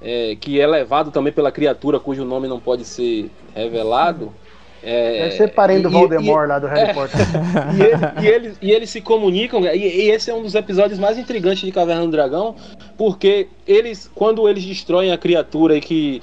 é, 0.00 0.34
que 0.36 0.58
é 0.58 0.66
levado 0.66 1.10
também 1.10 1.32
pela 1.32 1.52
criatura 1.52 2.00
cujo 2.00 2.24
nome 2.24 2.48
não 2.48 2.58
pode 2.58 2.84
ser 2.84 3.30
revelado. 3.54 4.32
É, 4.84 5.18
Deve 5.24 5.30
ser 5.36 5.48
parente 5.54 5.82
do 5.82 5.90
Voldemort 5.90 6.44
e- 6.44 6.48
lá 6.48 6.58
do 6.58 6.66
Harry 6.66 6.90
é. 6.90 6.94
Potter. 6.94 7.20
e, 7.76 7.82
ele- 7.82 8.20
e 8.22 8.28
eles, 8.30 8.58
e 8.60 8.70
eles 8.70 8.90
se 8.90 9.00
comunicam, 9.00 9.60
e, 9.64 10.10
esse 10.10 10.30
é 10.30 10.34
um 10.34 10.42
dos 10.42 10.54
episódios 10.54 10.98
mais 10.98 11.16
intrigantes 11.18 11.64
de 11.64 11.72
Caverna 11.72 12.04
do 12.04 12.10
Dragão, 12.10 12.54
porque 12.96 13.48
eles, 13.66 14.10
quando 14.14 14.48
eles 14.48 14.64
destroem 14.64 15.10
a 15.12 15.18
criatura 15.18 15.76
e 15.76 15.80
que 15.80 16.22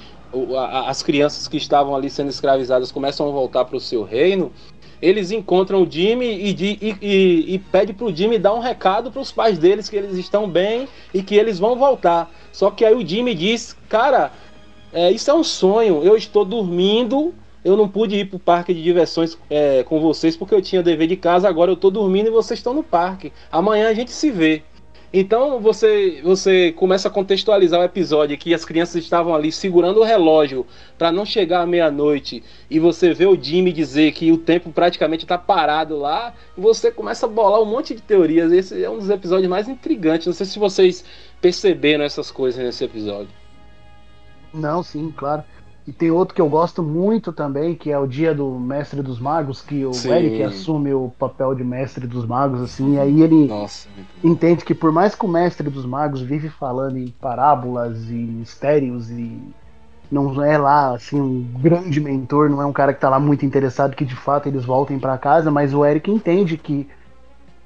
a- 0.56 0.88
as 0.88 1.02
crianças 1.02 1.46
que 1.48 1.56
estavam 1.56 1.94
ali 1.94 2.08
sendo 2.08 2.30
escravizadas 2.30 2.92
começam 2.92 3.28
a 3.28 3.30
voltar 3.32 3.64
para 3.64 3.76
o 3.76 3.80
seu 3.80 4.02
reino, 4.04 4.52
eles 5.00 5.32
encontram 5.32 5.82
o 5.82 5.90
Jimmy 5.90 6.26
e, 6.26 6.50
e, 6.80 6.96
e, 7.02 7.54
e 7.54 7.58
pede 7.58 7.92
pro 7.92 8.14
Jimmy 8.14 8.38
dar 8.38 8.54
um 8.54 8.60
recado 8.60 9.10
para 9.10 9.20
os 9.20 9.32
pais 9.32 9.58
deles 9.58 9.88
que 9.88 9.96
eles 9.96 10.16
estão 10.16 10.48
bem 10.48 10.86
e 11.12 11.22
que 11.22 11.34
eles 11.34 11.58
vão 11.58 11.76
voltar. 11.76 12.30
Só 12.52 12.70
que 12.70 12.84
aí 12.84 12.94
o 12.94 13.04
Jimmy 13.04 13.34
diz, 13.34 13.76
cara, 13.88 14.30
é, 14.92 15.10
isso 15.10 15.28
é 15.28 15.34
um 15.34 15.42
sonho, 15.42 16.02
eu 16.04 16.16
estou 16.16 16.44
dormindo, 16.44 17.34
eu 17.64 17.76
não 17.76 17.88
pude 17.88 18.16
ir 18.16 18.26
pro 18.26 18.38
parque 18.38 18.74
de 18.74 18.82
diversões 18.82 19.38
é, 19.48 19.82
com 19.84 20.00
vocês 20.00 20.36
porque 20.36 20.54
eu 20.54 20.62
tinha 20.62 20.82
dever 20.82 21.06
de 21.06 21.16
casa, 21.16 21.48
agora 21.48 21.70
eu 21.70 21.76
tô 21.76 21.90
dormindo 21.90 22.26
e 22.26 22.30
vocês 22.30 22.58
estão 22.58 22.74
no 22.74 22.82
parque. 22.82 23.32
Amanhã 23.50 23.88
a 23.88 23.94
gente 23.94 24.10
se 24.10 24.30
vê. 24.30 24.62
Então 25.14 25.60
você 25.60 26.22
você 26.22 26.72
começa 26.72 27.08
a 27.08 27.10
contextualizar 27.10 27.78
o 27.78 27.84
episódio 27.84 28.38
que 28.38 28.54
as 28.54 28.64
crianças 28.64 28.96
estavam 28.96 29.34
ali 29.34 29.52
segurando 29.52 30.00
o 30.00 30.04
relógio 30.04 30.66
para 30.96 31.12
não 31.12 31.26
chegar 31.26 31.60
à 31.60 31.66
meia-noite 31.66 32.42
e 32.70 32.78
você 32.78 33.12
vê 33.12 33.26
o 33.26 33.38
Jimmy 33.40 33.74
dizer 33.74 34.12
que 34.12 34.32
o 34.32 34.38
tempo 34.38 34.72
praticamente 34.72 35.26
está 35.26 35.36
parado 35.36 35.98
lá, 35.98 36.32
você 36.56 36.90
começa 36.90 37.26
a 37.26 37.28
bolar 37.28 37.60
um 37.60 37.66
monte 37.66 37.94
de 37.94 38.00
teorias. 38.00 38.50
Esse 38.50 38.82
é 38.82 38.88
um 38.88 38.96
dos 38.96 39.10
episódios 39.10 39.50
mais 39.50 39.68
intrigantes. 39.68 40.26
Não 40.26 40.32
sei 40.32 40.46
se 40.46 40.58
vocês 40.58 41.04
perceberam 41.42 42.04
essas 42.04 42.30
coisas 42.30 42.64
nesse 42.64 42.82
episódio. 42.82 43.28
Não, 44.54 44.82
sim, 44.82 45.12
claro. 45.14 45.44
E 45.86 45.92
tem 45.92 46.10
outro 46.12 46.34
que 46.34 46.40
eu 46.40 46.48
gosto 46.48 46.80
muito 46.82 47.32
também, 47.32 47.74
que 47.74 47.90
é 47.90 47.98
o 47.98 48.06
dia 48.06 48.32
do 48.32 48.50
Mestre 48.52 49.02
dos 49.02 49.18
Magos, 49.18 49.60
que 49.60 49.84
o 49.84 49.92
Sim. 49.92 50.12
Eric 50.12 50.42
assume 50.42 50.94
o 50.94 51.10
papel 51.18 51.54
de 51.56 51.64
Mestre 51.64 52.06
dos 52.06 52.24
Magos, 52.24 52.60
assim, 52.60 52.94
e 52.94 53.00
aí 53.00 53.20
ele 53.20 53.48
Nossa, 53.48 53.88
entende 54.22 54.64
que 54.64 54.74
por 54.74 54.92
mais 54.92 55.16
que 55.16 55.24
o 55.24 55.28
Mestre 55.28 55.68
dos 55.68 55.84
Magos 55.84 56.20
vive 56.20 56.48
falando 56.48 56.98
em 56.98 57.08
parábolas 57.08 58.08
e 58.08 58.14
mistérios 58.14 59.10
e 59.10 59.40
não 60.10 60.40
é 60.44 60.56
lá 60.56 60.94
assim 60.94 61.20
um 61.20 61.42
grande 61.60 62.00
mentor, 62.00 62.48
não 62.48 62.62
é 62.62 62.66
um 62.66 62.72
cara 62.72 62.94
que 62.94 63.00
tá 63.00 63.08
lá 63.08 63.18
muito 63.18 63.44
interessado 63.44 63.96
que 63.96 64.04
de 64.04 64.14
fato 64.14 64.46
eles 64.48 64.64
voltem 64.64 65.00
para 65.00 65.18
casa, 65.18 65.50
mas 65.50 65.74
o 65.74 65.84
Eric 65.84 66.08
entende 66.10 66.56
que 66.56 66.88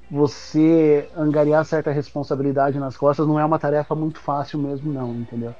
você 0.09 1.07
angariar 1.15 1.65
certa 1.65 1.91
responsabilidade 1.91 2.79
nas 2.79 2.97
costas 2.97 3.27
não 3.27 3.39
é 3.39 3.45
uma 3.45 3.59
tarefa 3.59 3.93
muito 3.93 4.19
fácil 4.19 4.57
mesmo 4.57 4.91
não, 4.91 5.11
entendeu? 5.11 5.53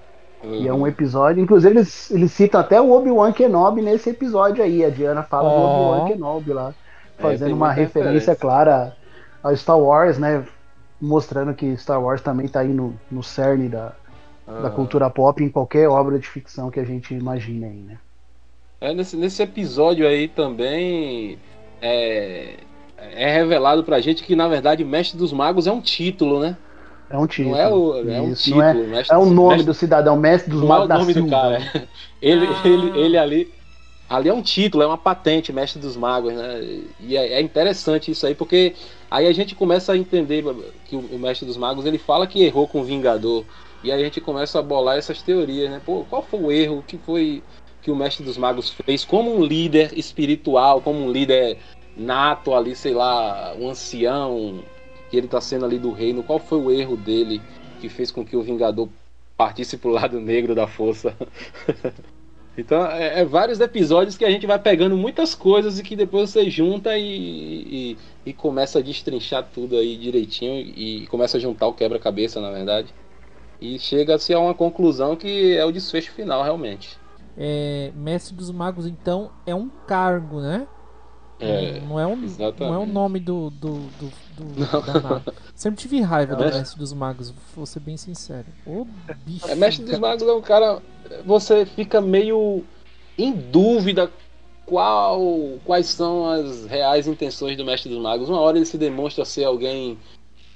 E 0.44 0.68
é 0.68 0.74
um 0.74 0.86
episódio, 0.86 1.42
inclusive 1.44 1.74
eles, 1.76 2.12
eles 2.12 2.32
citam 2.32 2.62
até 2.62 2.80
o 2.80 2.92
Obi-Wan 2.92 3.32
Kenobi 3.34 3.82
nesse 3.82 4.10
episódio 4.12 4.64
aí. 4.64 4.86
A 4.86 4.90
Diana 4.90 5.24
fala 5.24 5.50
do. 5.50 5.56
Obi-Wan 5.56 6.08
Kenobi 6.08 6.54
lá, 6.54 6.74
É, 7.18 7.22
fazendo 7.22 7.48
tem 7.48 7.54
uma 7.56 7.72
referência 7.72 8.36
clara 8.36 8.96
ao 9.42 9.56
Star 9.56 9.80
Wars, 9.80 10.18
né? 10.20 10.46
Mostrando 11.02 11.54
que 11.54 11.76
Star 11.78 12.02
Wars 12.02 12.22
também 12.22 12.48
tá 12.48 12.60
aí 12.62 12.70
no, 12.70 12.94
no 13.12 13.24
cerne 13.24 13.68
da, 13.68 13.94
da 14.48 14.68
Ah. 14.68 14.72
cultura 14.72 15.10
pop 15.10 15.44
em 15.44 15.50
qualquer 15.50 15.88
obra 15.90 16.18
de 16.20 16.28
ficção 16.28 16.70
que 16.72 16.80
a 16.80 16.86
gente 16.86 17.14
imagine 17.14 17.66
aí, 17.66 17.84
né? 17.88 17.98
É, 18.80 18.94
nesse, 18.94 19.18
nesse 19.18 19.42
episódio 19.42 20.08
aí 20.08 20.28
também 20.28 21.40
é, 21.82 22.58
é 22.98 23.34
revelado 23.34 23.84
pra 23.84 24.00
gente 24.00 24.24
que, 24.24 24.36
na 24.36 24.48
verdade, 24.48 24.84
Mestre 24.86 25.18
dos 25.18 25.34
Magos 25.34 25.66
é 25.66 25.72
um 25.72 25.82
título, 25.82 26.40
né? 26.40 26.56
É 27.10 27.18
um 27.18 27.26
título. 27.28 27.56
Não 27.56 27.62
é, 27.62 27.68
o, 27.74 28.10
é 28.10 28.22
um 28.22 28.32
Isso, 28.32 28.44
título. 28.44 28.64
não 28.64 28.70
é, 28.70 28.74
Mestre 28.74 29.16
é 29.16 29.18
o 29.18 29.26
nome 29.26 29.50
Mestre- 29.50 29.66
do 29.66 29.74
cidadão, 29.74 30.18
mestre 30.18 30.52
dos 30.52 30.62
não 30.62 30.68
é 30.68 30.70
magos 30.70 30.86
o 30.86 30.88
da 30.90 30.98
nome 30.98 31.14
do 31.14 31.20
Silva. 31.22 31.30
cara. 31.30 31.88
Ele, 32.22 32.48
Ah. 32.48 32.62
ele, 32.68 33.00
ele 33.00 33.18
ali. 33.18 33.54
Ali 34.10 34.30
é 34.30 34.34
um 34.34 34.42
título, 34.42 34.84
é 34.84 34.88
uma 34.88 34.98
patente, 34.98 35.52
Mestre 35.52 35.82
dos 35.82 35.98
Magos, 35.98 36.34
né? 36.34 36.80
E 37.02 37.18
é, 37.18 37.34
é 37.34 37.42
interessante 37.42 38.10
isso 38.10 38.26
aí, 38.26 38.34
porque 38.34 38.74
aí 39.12 39.28
a 39.28 39.34
gente 39.34 39.54
começa 39.54 39.92
a 39.92 39.98
entender 39.98 40.46
que 40.86 40.96
o, 40.96 41.00
o 41.00 41.20
Mestre 41.20 41.46
dos 41.46 41.58
Magos 41.58 41.86
ele 41.86 41.98
fala 41.98 42.26
que 42.26 42.42
errou 42.42 42.70
com 42.70 42.80
o 42.80 42.84
Vingador. 42.86 43.44
E 43.84 43.92
aí 43.92 44.02
a 44.02 44.04
gente 44.06 44.22
começa 44.22 44.60
a 44.60 44.62
bolar 44.62 44.98
essas 44.98 45.22
teorias, 45.22 45.70
né? 45.70 45.82
Pô, 45.86 46.06
qual 46.10 46.24
foi 46.24 46.40
o 46.40 46.50
erro? 46.52 46.78
O 46.80 46.84
que 46.84 46.98
foi 46.98 47.44
que 47.82 47.92
o 47.92 47.96
Mestre 47.98 48.24
dos 48.24 48.38
Magos 48.38 48.74
fez 48.86 49.04
como 49.04 49.36
um 49.36 49.44
líder 49.44 49.92
espiritual, 49.98 50.80
como 50.82 51.00
um 51.06 51.12
líder 51.12 51.58
nato 51.98 52.54
ali, 52.54 52.76
sei 52.78 52.94
lá, 52.94 53.54
um 53.60 53.70
ancião, 53.70 54.60
que 55.10 55.18
ele 55.18 55.28
tá 55.28 55.42
sendo 55.42 55.66
ali 55.66 55.78
do 55.78 55.92
reino. 55.92 56.24
Qual 56.24 56.40
foi 56.40 56.60
o 56.60 56.72
erro 56.72 56.98
dele 56.98 57.42
que 57.80 57.90
fez 57.90 58.12
com 58.12 58.26
que 58.26 58.36
o 58.36 58.42
Vingador 58.42 58.90
partisse 59.36 59.78
pro 59.78 59.92
lado 59.92 60.20
negro 60.20 60.56
da 60.56 60.68
força? 60.68 61.16
então, 62.58 62.86
é, 62.86 63.22
é, 63.22 63.26
vários 63.26 63.60
episódios 63.60 64.18
que 64.18 64.26
a 64.26 64.30
gente 64.30 64.48
vai 64.48 64.60
pegando 64.60 64.98
muitas 64.98 65.36
coisas 65.36 65.80
e 65.80 65.84
que 65.84 65.96
depois 65.96 66.30
você 66.30 66.50
junta 66.50 66.98
e, 66.98 67.06
e, 67.06 67.98
e 68.26 68.34
começa 68.34 68.80
a 68.80 68.82
destrinchar 68.82 69.48
tudo 69.54 69.78
aí 69.78 69.96
direitinho 69.98 70.60
e 70.60 71.08
começa 71.08 71.38
a 71.38 71.40
juntar 71.40 71.68
o 71.68 71.74
quebra-cabeça, 71.74 72.42
na 72.42 72.52
verdade. 72.52 72.94
E 73.60 73.80
chega-se 73.80 74.34
a 74.34 74.40
uma 74.40 74.54
conclusão 74.54 75.16
que 75.16 75.56
é 75.56 75.66
o 75.66 75.72
desfecho 75.72 76.12
final, 76.12 76.44
realmente. 76.44 76.98
É, 77.36 77.92
Mestre 77.96 78.36
dos 78.36 78.52
Magos, 78.52 78.88
então, 78.88 79.32
é 79.46 79.54
um 79.54 79.70
cargo, 79.88 80.40
né? 80.40 80.68
É, 81.40 81.80
não, 81.82 82.00
é 82.00 82.08
um, 82.08 82.16
não 82.60 82.74
é 82.74 82.78
o 82.80 82.86
nome 82.88 83.20
do, 83.20 83.52
do, 83.52 83.80
do, 84.00 84.12
do 84.38 84.56
da. 85.00 85.22
Sempre 85.54 85.80
tive 85.80 86.02
raiva 86.02 86.36
do 86.36 86.42
mestre... 86.42 86.60
mestre 86.60 86.80
dos 86.80 86.94
magos, 86.94 87.34
vou 87.56 87.66
ser 87.66 87.80
bem 87.80 87.96
sincero. 87.96 88.46
Ô, 88.66 88.88
bicho. 89.24 89.48
É, 89.48 89.54
mestre 89.54 89.86
dos 89.86 90.00
magos 90.00 90.24
é 90.24 90.34
um 90.34 90.42
cara. 90.42 90.82
Você 91.26 91.66
fica 91.66 92.02
meio 92.02 92.64
em 93.18 93.34
dúvida 93.34 94.12
qual, 94.66 95.22
quais 95.64 95.86
são 95.86 96.28
as 96.28 96.66
reais 96.66 97.08
intenções 97.08 97.56
do 97.56 97.64
mestre 97.64 97.90
dos 97.90 98.02
magos. 98.02 98.30
Uma 98.30 98.40
hora 98.40 98.58
ele 98.58 98.66
se 98.66 98.78
demonstra 98.78 99.24
ser 99.24 99.44
alguém 99.44 99.98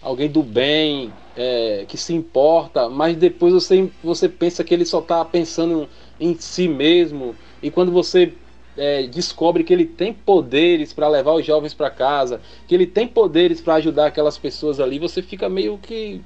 alguém 0.01 0.29
do 0.29 0.41
bem, 0.41 1.13
é, 1.37 1.85
que 1.87 1.95
se 1.95 2.13
importa, 2.13 2.89
mas 2.89 3.15
depois 3.15 3.53
você, 3.53 3.89
você 4.03 4.27
pensa 4.27 4.63
que 4.63 4.73
ele 4.73 4.83
só 4.83 4.99
está 4.99 5.23
pensando 5.23 5.87
em 6.19 6.35
si 6.35 6.67
mesmo. 6.67 7.35
E 7.61 7.69
quando 7.69 7.91
você 7.91 8.33
é, 8.77 9.03
descobre 9.03 9.63
que 9.63 9.73
ele 9.73 9.85
tem 9.85 10.13
poderes 10.13 10.93
para 10.93 11.07
levar 11.07 11.33
os 11.33 11.45
jovens 11.45 11.73
para 11.73 11.89
casa, 11.89 12.41
que 12.67 12.75
ele 12.75 12.87
tem 12.87 13.07
poderes 13.07 13.61
para 13.61 13.75
ajudar 13.75 14.07
aquelas 14.07 14.37
pessoas 14.37 14.79
ali, 14.79 14.99
você 14.99 15.21
fica 15.21 15.49
meio 15.49 15.77
que 15.77 16.21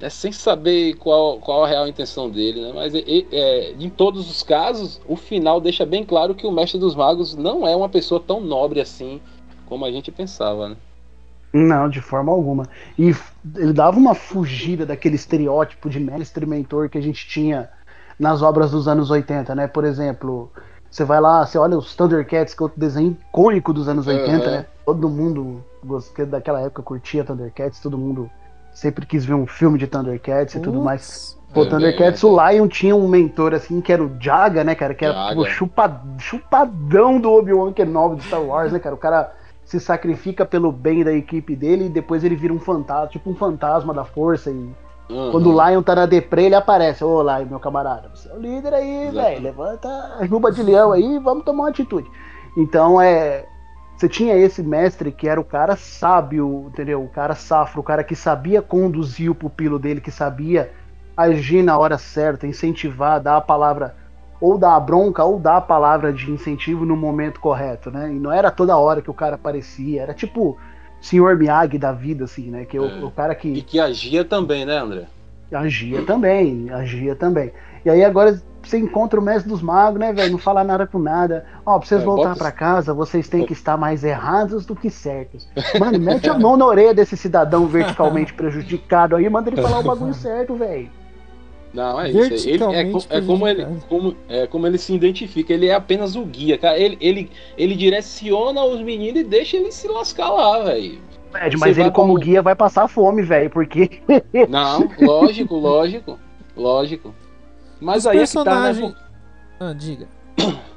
é, 0.00 0.10
sem 0.10 0.32
saber 0.32 0.94
qual, 0.96 1.38
qual 1.38 1.64
a 1.64 1.68
real 1.68 1.88
intenção 1.88 2.28
dele, 2.28 2.60
né? 2.60 2.72
Mas 2.74 2.94
é, 2.94 3.72
em 3.78 3.88
todos 3.88 4.30
os 4.30 4.42
casos, 4.42 5.00
o 5.06 5.16
final 5.16 5.60
deixa 5.60 5.86
bem 5.86 6.04
claro 6.04 6.34
que 6.34 6.46
o 6.46 6.52
mestre 6.52 6.78
dos 6.78 6.94
magos 6.94 7.34
não 7.34 7.66
é 7.66 7.74
uma 7.74 7.88
pessoa 7.88 8.20
tão 8.20 8.40
nobre 8.40 8.80
assim 8.80 9.20
como 9.66 9.84
a 9.84 9.90
gente 9.90 10.10
pensava, 10.12 10.68
né? 10.70 10.76
Não, 11.52 11.88
de 11.88 12.00
forma 12.00 12.32
alguma. 12.32 12.68
E 12.98 13.14
ele 13.54 13.72
dava 13.72 13.96
uma 13.96 14.14
fugida 14.14 14.84
daquele 14.84 15.14
estereótipo 15.14 15.88
de 15.88 16.00
mestre 16.00 16.44
mentor 16.44 16.88
que 16.88 16.98
a 16.98 17.00
gente 17.00 17.26
tinha 17.28 17.70
nas 18.18 18.42
obras 18.42 18.72
dos 18.72 18.88
anos 18.88 19.08
80, 19.10 19.54
né? 19.54 19.68
Por 19.68 19.84
exemplo, 19.84 20.50
você 20.94 21.02
vai 21.02 21.20
lá, 21.20 21.44
você 21.44 21.58
olha 21.58 21.76
os 21.76 21.96
Thundercats, 21.96 22.54
que 22.54 22.62
é 22.62 22.64
outro 22.64 22.78
desenho 22.78 23.16
icônico 23.28 23.72
dos 23.72 23.88
anos 23.88 24.06
80, 24.06 24.30
uhum. 24.30 24.50
né? 24.52 24.66
Todo 24.86 25.10
mundo 25.10 25.60
daquela 26.28 26.60
época 26.60 26.84
curtia 26.84 27.24
Thundercats, 27.24 27.80
todo 27.80 27.98
mundo 27.98 28.30
sempre 28.72 29.04
quis 29.04 29.24
ver 29.24 29.34
um 29.34 29.44
filme 29.44 29.76
de 29.76 29.88
Thundercats 29.88 30.54
e 30.54 30.60
tudo 30.60 30.80
mais. 30.80 31.36
Pô, 31.52 31.64
é, 31.64 31.68
Thundercats, 31.68 32.22
é, 32.22 32.26
é. 32.26 32.30
o 32.30 32.48
Lion 32.48 32.68
tinha 32.68 32.94
um 32.94 33.08
mentor 33.08 33.54
assim, 33.54 33.80
que 33.80 33.92
era 33.92 34.04
o 34.04 34.16
Jaga, 34.20 34.62
né, 34.62 34.76
cara? 34.76 34.94
Que 34.94 35.04
era 35.04 35.30
tipo, 35.30 35.44
chupa, 35.46 36.00
chupadão 36.16 37.18
do 37.18 37.28
Obi-Wan 37.28 37.72
Kenobi 37.72 38.14
do 38.14 38.22
Star 38.22 38.42
Wars, 38.42 38.72
né, 38.72 38.78
cara? 38.78 38.94
O 38.94 38.98
cara 38.98 39.34
se 39.64 39.80
sacrifica 39.80 40.46
pelo 40.46 40.70
bem 40.70 41.02
da 41.02 41.12
equipe 41.12 41.56
dele 41.56 41.86
e 41.86 41.88
depois 41.88 42.22
ele 42.22 42.36
vira 42.36 42.54
um 42.54 42.60
fantasma, 42.60 43.08
tipo 43.08 43.28
um 43.28 43.34
fantasma 43.34 43.92
da 43.92 44.04
força. 44.04 44.48
E 44.48 44.70
uhum. 45.08 45.30
quando 45.30 45.50
o 45.50 45.68
Lion 45.68 45.82
tá 45.82 45.94
na 45.94 46.06
deprê, 46.06 46.44
ele 46.44 46.54
aparece. 46.54 47.04
Ô, 47.04 47.22
Lion, 47.22 47.46
meu 47.46 47.60
camarada, 47.60 48.08
você 48.14 48.28
é 48.28 48.34
o 48.34 48.38
líder 48.38 48.74
aí, 48.74 49.10
velho. 49.10 49.42
Levanta 49.42 49.88
a 50.18 50.26
juba 50.26 50.50
de 50.50 50.62
leão 50.62 50.92
aí 50.92 51.18
vamos 51.18 51.44
tomar 51.44 51.64
uma 51.64 51.68
atitude. 51.70 52.10
Então 52.56 53.00
é. 53.00 53.46
Você 53.96 54.08
tinha 54.08 54.36
esse 54.36 54.60
mestre 54.60 55.12
que 55.12 55.28
era 55.28 55.40
o 55.40 55.44
cara 55.44 55.76
sábio, 55.76 56.66
entendeu? 56.68 57.00
O 57.02 57.08
cara 57.08 57.36
safro, 57.36 57.80
o 57.80 57.84
cara 57.84 58.02
que 58.02 58.16
sabia 58.16 58.60
conduzir 58.60 59.30
o 59.30 59.36
pupilo 59.36 59.78
dele, 59.78 60.00
que 60.00 60.10
sabia 60.10 60.72
agir 61.16 61.62
na 61.62 61.78
hora 61.78 61.96
certa, 61.96 62.44
incentivar, 62.44 63.20
dar 63.20 63.36
a 63.36 63.40
palavra 63.40 63.94
ou 64.40 64.58
dar 64.58 64.74
a 64.74 64.80
bronca 64.80 65.24
ou 65.24 65.38
dar 65.38 65.58
a 65.58 65.60
palavra 65.60 66.12
de 66.12 66.30
incentivo 66.30 66.84
no 66.84 66.96
momento 66.96 67.40
correto, 67.40 67.90
né? 67.90 68.12
E 68.12 68.18
não 68.18 68.32
era 68.32 68.50
toda 68.50 68.76
hora 68.76 69.00
que 69.00 69.10
o 69.10 69.14
cara 69.14 69.36
aparecia, 69.36 70.02
era 70.02 70.12
tipo 70.12 70.58
senhor 71.04 71.36
Miyagi 71.36 71.78
da 71.78 71.92
vida, 71.92 72.24
assim, 72.24 72.50
né? 72.50 72.64
Que 72.64 72.76
é. 72.76 72.80
o, 72.80 73.06
o, 73.06 73.10
cara 73.10 73.34
que. 73.34 73.48
E 73.48 73.62
que 73.62 73.78
agia 73.78 74.24
também, 74.24 74.64
né, 74.64 74.78
André? 74.78 75.04
Agia 75.52 76.02
também, 76.02 76.70
agia 76.70 77.14
também. 77.14 77.52
E 77.84 77.90
aí 77.90 78.02
agora 78.02 78.42
você 78.62 78.78
encontra 78.78 79.20
o 79.20 79.22
mestre 79.22 79.48
dos 79.48 79.60
magos, 79.60 80.00
né, 80.00 80.12
velho? 80.12 80.32
Não 80.32 80.38
fala 80.38 80.64
nada 80.64 80.86
com 80.86 80.98
nada. 80.98 81.44
Ó, 81.64 81.78
pra 81.78 81.86
vocês 81.86 82.00
é, 82.00 82.04
voltar 82.04 82.34
para 82.34 82.50
casa, 82.50 82.94
vocês 82.94 83.28
têm 83.28 83.44
que 83.46 83.52
estar 83.52 83.76
mais 83.76 84.02
errados 84.02 84.64
do 84.64 84.74
que 84.74 84.88
certos. 84.88 85.46
Mano, 85.78 85.98
mete 85.98 86.28
a 86.28 86.38
mão 86.38 86.56
na 86.56 86.64
orelha 86.64 86.94
desse 86.94 87.16
cidadão 87.16 87.66
verticalmente 87.66 88.32
prejudicado 88.32 89.14
aí, 89.14 89.28
manda 89.28 89.50
ele 89.50 89.60
falar 89.60 89.80
o 89.80 89.84
bagulho 89.84 90.14
certo, 90.14 90.56
velho. 90.56 90.88
Não, 91.74 92.00
é 92.00 92.08
isso. 92.08 92.48
Ele, 92.48 92.62
é, 92.64 92.80
é, 93.10 93.20
como 93.20 93.48
ele, 93.48 93.66
como, 93.88 94.16
é 94.28 94.46
como 94.46 94.64
ele 94.64 94.78
se 94.78 94.94
identifica. 94.94 95.52
Ele 95.52 95.66
é 95.66 95.74
apenas 95.74 96.14
o 96.14 96.24
guia, 96.24 96.56
cara. 96.56 96.78
Ele, 96.78 96.96
ele, 97.00 97.30
ele 97.58 97.74
direciona 97.74 98.62
os 98.62 98.80
meninos 98.80 99.20
e 99.20 99.24
deixa 99.24 99.56
eles 99.56 99.74
se 99.74 99.88
lascar 99.88 100.30
lá, 100.30 100.62
velho. 100.62 101.00
Ed, 101.44 101.56
mas 101.56 101.76
ele, 101.76 101.90
como 101.90 102.14
guia, 102.14 102.40
vai 102.40 102.54
passar 102.54 102.86
fome, 102.86 103.22
velho, 103.22 103.50
porque. 103.50 103.90
Não, 104.48 104.88
lógico, 105.00 105.56
lógico. 105.56 106.16
Lógico. 106.56 107.12
Mas 107.80 108.04
Os 108.04 108.06
aí 108.06 108.18
personagem... 108.18 108.84
é 108.84 108.88
que 108.88 108.94
tá, 108.94 108.98
né? 108.98 109.04
Ah, 109.58 109.72
diga. 109.72 110.08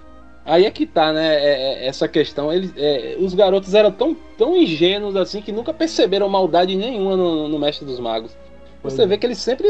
Aí 0.48 0.66
é 0.66 0.72
que 0.72 0.86
tá, 0.86 1.12
né? 1.12 1.36
É, 1.36 1.84
é, 1.84 1.88
essa 1.88 2.08
questão. 2.08 2.54
Eles, 2.54 2.72
é, 2.78 3.18
os 3.20 3.34
garotos 3.34 3.74
eram 3.74 3.92
tão, 3.92 4.16
tão 4.38 4.56
ingênuos 4.56 5.14
assim 5.18 5.42
que 5.42 5.52
nunca 5.52 5.74
perceberam 5.74 6.30
maldade 6.30 6.74
nenhuma 6.74 7.18
no, 7.18 7.50
no 7.50 7.60
Mestre 7.60 7.86
dos 7.86 8.00
Magos. 8.00 8.32
Você 8.84 9.06
vê 9.06 9.18
que 9.18 9.26
ele 9.26 9.36
sempre. 9.36 9.68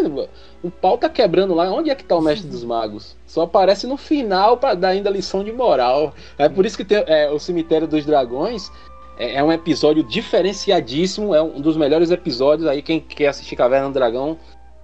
O 0.64 0.70
pau 0.70 0.97
tá 0.97 1.10
quebrando 1.10 1.53
lá. 1.53 1.72
Onde 1.72 1.89
é 1.89 1.95
que 1.95 2.03
tá 2.03 2.16
o 2.16 2.22
mestre 2.22 2.47
dos 2.47 2.64
magos? 2.64 3.16
Só 3.26 3.43
aparece 3.43 3.88
no 3.88 3.97
final 3.97 4.58
para 4.58 4.76
dar 4.76 4.89
ainda 4.89 5.10
lição 5.10 5.43
de 5.43 5.51
moral. 5.51 6.14
É 6.38 6.47
por 6.49 6.66
isso 6.66 6.78
que 6.78 6.86
tem 6.86 7.03
é, 7.08 7.30
o 7.30 7.39
Cemitério 7.39 7.88
dos 7.88 8.05
Dragões. 8.05 8.72
É, 9.18 9.36
é, 9.36 9.43
um 9.43 9.51
episódio 9.51 10.03
diferenciadíssimo. 10.03 11.34
É 11.34 11.41
um 11.41 11.62
dos 11.62 11.78
melhores 11.78 12.12
episódios. 12.12 12.68
Aí, 12.68 12.82
quem 12.82 12.99
quer 12.99 13.28
assistir 13.28 13.55
Caverna 13.55 13.88
do 13.88 13.93
Dragão, 13.93 14.38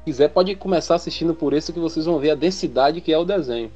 quiser, 0.06 0.30
pode 0.30 0.56
começar 0.56 0.96
assistindo 0.96 1.34
por 1.34 1.54
esse 1.54 1.74
que 1.74 1.80
vocês 1.80 2.06
vão 2.06 2.18
ver 2.18 2.32
a 2.32 2.36
densidade 2.36 3.02
que 3.02 3.14
é 3.14 3.18
o 3.18 3.26
desenho. 3.26 3.72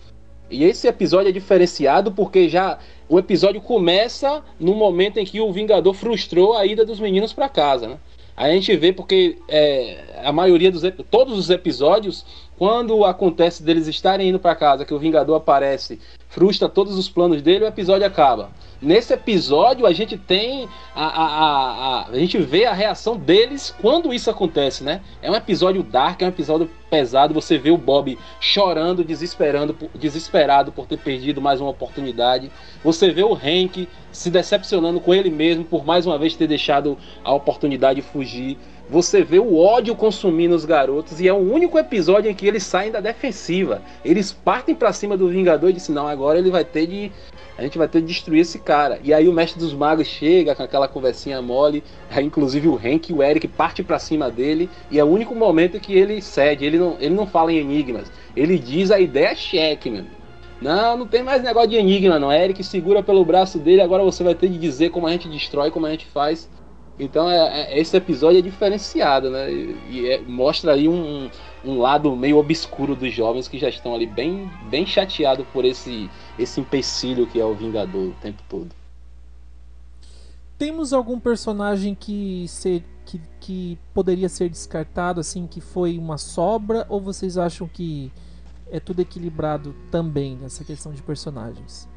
E 0.50 0.64
esse 0.64 0.88
episódio 0.88 1.30
é 1.30 1.32
diferenciado 1.32 2.12
porque 2.12 2.48
já 2.48 2.80
o 3.10 3.20
episódio 3.20 3.62
começa 3.62 4.42
no 4.60 4.74
momento 4.74 5.18
em 5.18 5.26
que 5.26 5.42
o 5.42 5.52
Vingador 5.52 5.94
frustrou 5.94 6.56
a 6.56 6.66
ida 6.66 6.86
dos 6.86 7.00
meninos 7.00 7.34
para 7.34 7.50
casa, 7.50 7.88
né? 7.90 7.98
A 8.38 8.50
gente 8.52 8.78
vê 8.78 8.94
porque 8.94 9.40
é, 9.50 10.22
a 10.24 10.32
maioria 10.32 10.72
dos 10.72 10.84
todos 11.10 11.40
os 11.40 11.50
episódios, 11.50 12.24
quando 12.56 13.04
acontece 13.04 13.64
deles 13.64 13.88
estarem 13.88 14.30
indo 14.30 14.40
para 14.40 14.56
casa, 14.56 14.86
que 14.86 14.94
o 14.94 15.00
Vingador 15.00 15.36
aparece, 15.36 16.00
frustra 16.30 16.70
todos 16.70 16.98
os 16.98 17.10
planos 17.10 17.42
dele, 17.42 17.66
o 17.66 17.68
episódio 17.68 18.06
acaba. 18.06 18.50
Nesse 18.80 19.12
episódio 19.12 19.88
a 19.88 19.92
gente 19.92 20.18
tem 20.20 20.70
a, 20.94 21.06
a, 21.06 21.26
a, 21.26 22.10
a, 22.10 22.20
gente 22.20 22.38
vê 22.38 22.66
a 22.66 22.74
reação 22.74 23.18
deles 23.18 23.74
quando 23.82 24.14
isso 24.14 24.30
acontece, 24.30 24.84
né? 24.84 25.02
É 25.20 25.32
um 25.32 25.36
episódio 25.36 25.82
dark, 25.82 26.22
é 26.22 26.26
um 26.26 26.30
episódio 26.30 26.70
pesado. 26.88 27.34
Você 27.34 27.58
vê 27.58 27.72
o 27.72 27.78
Bob 27.78 28.16
chorando, 28.40 29.04
desesperando, 29.04 29.76
desesperado 29.96 30.72
por 30.72 30.86
ter 30.86 31.00
perdido 31.00 31.42
mais 31.42 31.60
uma 31.60 31.72
oportunidade. 31.72 32.52
Você 32.84 33.10
vê 33.10 33.24
o 33.24 33.34
Hank 33.34 33.90
se 34.12 34.30
decepcionando 34.30 35.00
com 35.00 35.12
ele 35.12 35.32
mesmo 35.32 35.64
por 35.64 35.84
mais 35.84 36.06
uma 36.06 36.20
vez 36.20 36.36
ter 36.36 36.48
deixado 36.48 37.00
a 37.24 37.34
oportunidade 37.34 38.04
fugir. 38.04 38.60
Você 38.90 39.22
vê 39.22 39.38
o 39.38 39.58
ódio 39.58 39.94
consumindo 39.96 40.56
os 40.56 40.64
garotos 40.64 41.20
e 41.20 41.28
é 41.28 41.34
o 41.34 41.38
único 41.38 41.78
episódio 41.78 42.32
em 42.32 42.34
que 42.34 42.48
eles 42.48 42.64
saem 42.64 42.90
da 42.90 43.02
defensiva. 43.02 43.82
Eles 44.04 44.32
partem 44.32 44.74
para 44.74 44.94
cima 44.94 45.18
do 45.18 45.28
Vingador 45.28 45.72
e 45.72 45.74
dizem: 45.74 45.94
"Não, 45.94 46.08
agora 46.08 46.27
ele 46.36 46.52
vai 46.52 46.66
ter 46.66 46.86
de 46.88 47.12
a 47.58 47.64
gente 47.64 47.78
vai 47.78 47.88
ter 47.88 48.02
de 48.02 48.08
destruir 48.08 48.42
esse 48.42 48.60
cara. 48.60 49.00
E 49.04 49.12
aí 49.12 49.28
o 49.28 49.34
mestre 49.34 49.60
dos 49.60 49.74
magos 49.74 50.06
chega 50.06 50.54
com 50.54 50.62
aquela 50.62 50.88
conversinha 50.88 51.42
mole, 51.42 51.84
aí 52.10 52.24
inclusive 52.24 52.68
o 52.68 52.76
Hank 52.76 53.10
e 53.10 53.14
o 53.14 53.24
Eric 53.24 53.48
parte 53.48 53.84
para 53.84 53.98
cima 53.98 54.30
dele, 54.30 54.70
e 54.92 55.00
é 55.00 55.04
o 55.04 55.08
único 55.08 55.34
momento 55.34 55.80
que 55.80 55.94
ele 55.94 56.22
cede, 56.22 56.66
ele 56.66 56.78
não, 56.78 56.98
ele 57.00 57.16
não 57.16 57.26
fala 57.26 57.52
em 57.52 57.58
enigmas, 57.58 58.12
ele 58.36 58.60
diz 58.60 58.92
a 58.92 59.00
ideia 59.00 59.36
cheque, 59.36 59.90
meu. 59.90 60.06
Não, 60.62 60.98
não 60.98 61.08
tem 61.08 61.22
mais 61.22 61.44
negócio 61.44 61.70
de 61.70 61.76
enigma, 61.76 62.18
não. 62.18 62.32
Eric 62.32 62.64
segura 62.64 63.04
pelo 63.04 63.24
braço 63.24 63.60
dele, 63.60 63.82
agora 63.82 64.04
você 64.04 64.24
vai 64.24 64.34
ter 64.34 64.50
de 64.50 64.58
dizer 64.58 64.90
como 64.90 65.08
a 65.08 65.12
gente 65.12 65.30
destrói, 65.30 65.70
como 65.70 65.86
a 65.86 65.92
gente 65.92 66.06
faz. 66.08 66.50
Então 67.00 67.30
é, 67.30 67.74
é, 67.74 67.80
esse 67.80 67.96
episódio 67.96 68.40
é 68.40 68.42
diferenciado, 68.42 69.30
né? 69.30 69.52
E, 69.52 69.78
e 69.90 70.10
é, 70.10 70.22
mostra 70.22 70.74
aí 70.74 70.88
um, 70.88 71.30
um 71.64 71.80
lado 71.80 72.16
meio 72.16 72.38
obscuro 72.38 72.96
dos 72.96 73.14
jovens 73.14 73.48
que 73.48 73.60
já 73.60 73.70
estão 73.70 73.94
ali 73.94 74.08
bem, 74.08 74.50
bem 74.70 74.86
chateados 74.86 75.46
por 75.54 75.64
esse, 75.64 76.10
esse 76.40 76.60
empecilho 76.60 77.28
que 77.28 77.40
é 77.40 77.46
o 77.46 77.54
Vingador 77.54 78.10
o 78.10 78.16
tempo 78.22 78.42
todo. 78.50 78.70
Temos 80.58 80.92
algum 80.92 81.20
personagem 81.20 81.94
que, 81.94 82.48
ser, 82.48 82.84
que, 83.06 83.22
que 83.40 83.78
poderia 83.94 84.28
ser 84.28 84.50
descartado, 84.50 85.20
assim, 85.20 85.46
que 85.46 85.62
foi 85.62 86.00
uma 86.00 86.18
sobra? 86.18 86.84
Ou 86.90 87.00
vocês 87.00 87.38
acham 87.38 87.68
que 87.68 88.12
é 88.72 88.80
tudo 88.80 89.02
equilibrado 89.02 89.76
também 89.92 90.36
nessa 90.36 90.64
questão 90.64 90.92
de 90.92 91.04
personagens? 91.04 91.88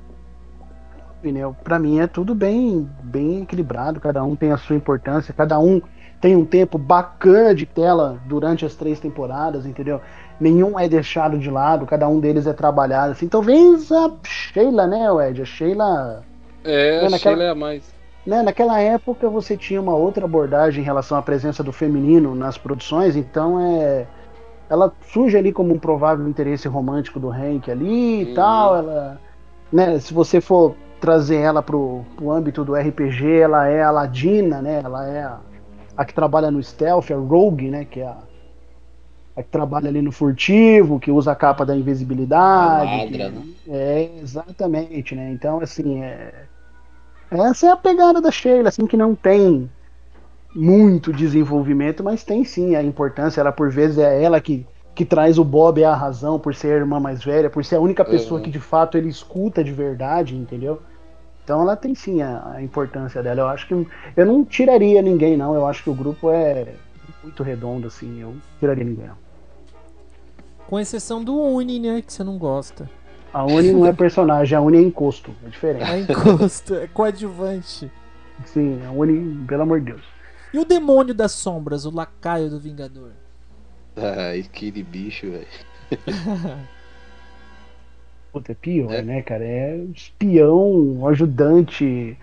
Vini, 1.22 1.40
pra 1.62 1.78
mim 1.78 2.00
é 2.00 2.06
tudo 2.06 2.34
bem, 2.34 2.88
bem 3.02 3.42
equilibrado, 3.42 4.00
cada 4.00 4.24
um 4.24 4.34
tem 4.34 4.52
a 4.52 4.56
sua 4.56 4.74
importância, 4.76 5.34
cada 5.34 5.58
um 5.58 5.80
tem 6.20 6.34
um 6.34 6.44
tempo 6.44 6.78
bacana 6.78 7.54
de 7.54 7.66
tela 7.66 8.18
durante 8.26 8.64
as 8.64 8.74
três 8.74 8.98
temporadas, 9.00 9.66
entendeu? 9.66 10.00
Nenhum 10.38 10.78
é 10.78 10.88
deixado 10.88 11.38
de 11.38 11.50
lado, 11.50 11.86
cada 11.86 12.08
um 12.08 12.20
deles 12.20 12.46
é 12.46 12.52
trabalhado 12.52 13.12
assim. 13.12 13.28
Talvez 13.28 13.90
a 13.92 14.10
Sheila, 14.24 14.86
né, 14.86 15.06
Ed? 15.28 15.42
A 15.42 15.44
Sheila. 15.44 16.24
É, 16.64 17.00
né, 17.00 17.06
a 17.06 17.10
naquela, 17.10 17.18
Sheila 17.18 17.42
é 17.44 17.50
a 17.50 17.54
mais. 17.54 17.94
Né, 18.26 18.42
naquela 18.42 18.80
época 18.80 19.28
você 19.28 19.56
tinha 19.56 19.80
uma 19.80 19.94
outra 19.94 20.24
abordagem 20.24 20.82
em 20.82 20.84
relação 20.84 21.16
à 21.18 21.22
presença 21.22 21.62
do 21.62 21.72
feminino 21.72 22.34
nas 22.34 22.56
produções, 22.56 23.16
então 23.16 23.60
é. 23.60 24.06
Ela 24.68 24.92
surge 25.12 25.36
ali 25.36 25.52
como 25.52 25.74
um 25.74 25.78
provável 25.80 26.28
interesse 26.28 26.68
romântico 26.68 27.18
do 27.18 27.28
Hank 27.28 27.68
ali 27.70 28.22
e 28.22 28.24
Uhum. 28.26 28.34
tal. 28.34 28.76
Ela. 28.76 29.20
Né, 29.72 29.98
se 29.98 30.14
você 30.14 30.40
for 30.40 30.76
trazer 31.00 31.36
ela 31.38 31.62
pro, 31.62 32.06
pro 32.16 32.30
âmbito 32.30 32.64
do 32.64 32.76
RPG, 32.76 33.40
ela 33.40 33.66
é 33.68 33.82
a 33.82 33.90
Ladina, 33.90 34.62
né? 34.62 34.80
Ela 34.84 35.08
é 35.08 35.22
a, 35.24 35.40
a 35.96 36.04
que 36.04 36.14
trabalha 36.14 36.50
no 36.50 36.62
stealth, 36.62 37.10
a 37.12 37.16
Rogue, 37.16 37.70
né? 37.70 37.84
Que 37.86 38.00
é 38.00 38.06
a, 38.06 38.28
a 39.36 39.42
que 39.42 39.50
trabalha 39.50 39.88
ali 39.88 40.02
no 40.02 40.12
furtivo, 40.12 41.00
que 41.00 41.10
usa 41.10 41.32
a 41.32 41.36
capa 41.36 41.64
da 41.64 41.76
invisibilidade. 41.76 43.00
A 43.00 43.06
que- 43.06 43.18
né? 43.18 43.42
É, 43.66 44.18
exatamente, 44.20 45.14
né? 45.14 45.30
Então, 45.32 45.60
assim, 45.60 46.02
é... 46.02 46.48
essa 47.30 47.66
é 47.66 47.70
a 47.70 47.76
pegada 47.76 48.20
da 48.20 48.30
Sheila, 48.30 48.68
assim, 48.68 48.86
que 48.86 48.96
não 48.96 49.14
tem 49.16 49.70
muito 50.54 51.12
desenvolvimento, 51.12 52.04
mas 52.04 52.24
tem 52.24 52.44
sim 52.44 52.74
a 52.76 52.82
importância. 52.82 53.40
Ela, 53.40 53.52
por 53.52 53.70
vezes, 53.70 53.98
é 53.98 54.22
ela 54.22 54.40
que, 54.40 54.68
que 54.94 55.04
traz 55.06 55.38
o 55.38 55.44
Bob 55.44 55.82
à 55.84 55.94
razão, 55.94 56.40
por 56.40 56.54
ser 56.54 56.74
a 56.74 56.76
irmã 56.78 57.00
mais 57.00 57.24
velha, 57.24 57.50
por 57.50 57.64
ser 57.64 57.76
a 57.76 57.80
única 57.80 58.04
pessoa 58.04 58.40
Uhum. 58.40 58.42
que, 58.42 58.50
de 58.50 58.60
fato, 58.60 58.98
ele 58.98 59.08
escuta 59.08 59.64
de 59.64 59.72
verdade, 59.72 60.36
entendeu? 60.36 60.82
Então 61.50 61.62
ela 61.62 61.74
tem 61.74 61.96
sim 61.96 62.22
a, 62.22 62.52
a 62.54 62.62
importância 62.62 63.20
dela. 63.24 63.40
Eu 63.40 63.48
acho 63.48 63.66
que 63.66 63.74
eu 63.74 64.24
não 64.24 64.44
tiraria 64.44 65.02
ninguém, 65.02 65.36
não. 65.36 65.52
Eu 65.52 65.66
acho 65.66 65.82
que 65.82 65.90
o 65.90 65.94
grupo 65.94 66.30
é 66.30 66.74
muito 67.24 67.42
redondo, 67.42 67.88
assim. 67.88 68.20
Eu 68.20 68.28
não 68.28 68.42
tiraria 68.60 68.84
ninguém, 68.84 69.08
não. 69.08 69.16
Com 70.68 70.78
exceção 70.78 71.24
do 71.24 71.36
Uni, 71.36 71.80
né? 71.80 72.02
Que 72.02 72.12
você 72.12 72.22
não 72.22 72.38
gosta. 72.38 72.88
A 73.32 73.44
Uni 73.44 73.72
não 73.72 73.84
é 73.84 73.92
personagem, 73.92 74.56
a 74.56 74.60
Uni 74.60 74.78
é 74.78 74.80
encosto. 74.80 75.34
É 75.44 75.48
diferente. 75.48 75.90
É 75.90 75.98
encosto, 75.98 76.76
é 76.76 76.86
coadjuvante. 76.86 77.90
Sim, 78.44 78.80
a 78.86 78.92
Uni, 78.92 79.44
pelo 79.48 79.62
amor 79.62 79.80
de 79.80 79.86
Deus. 79.86 80.04
E 80.54 80.58
o 80.60 80.64
demônio 80.64 81.12
das 81.12 81.32
sombras, 81.32 81.84
o 81.84 81.90
lacaio 81.90 82.48
do 82.48 82.60
Vingador? 82.60 83.10
Ai, 83.96 84.44
que 84.52 84.70
de 84.70 84.84
bicho, 84.84 85.26
velho. 85.28 85.48
Puta, 88.32 88.52
é 88.52 88.54
pior, 88.54 89.02
né, 89.02 89.22
cara? 89.22 89.44
É 89.44 89.76
espião, 89.94 91.06
ajudante, 91.08 92.16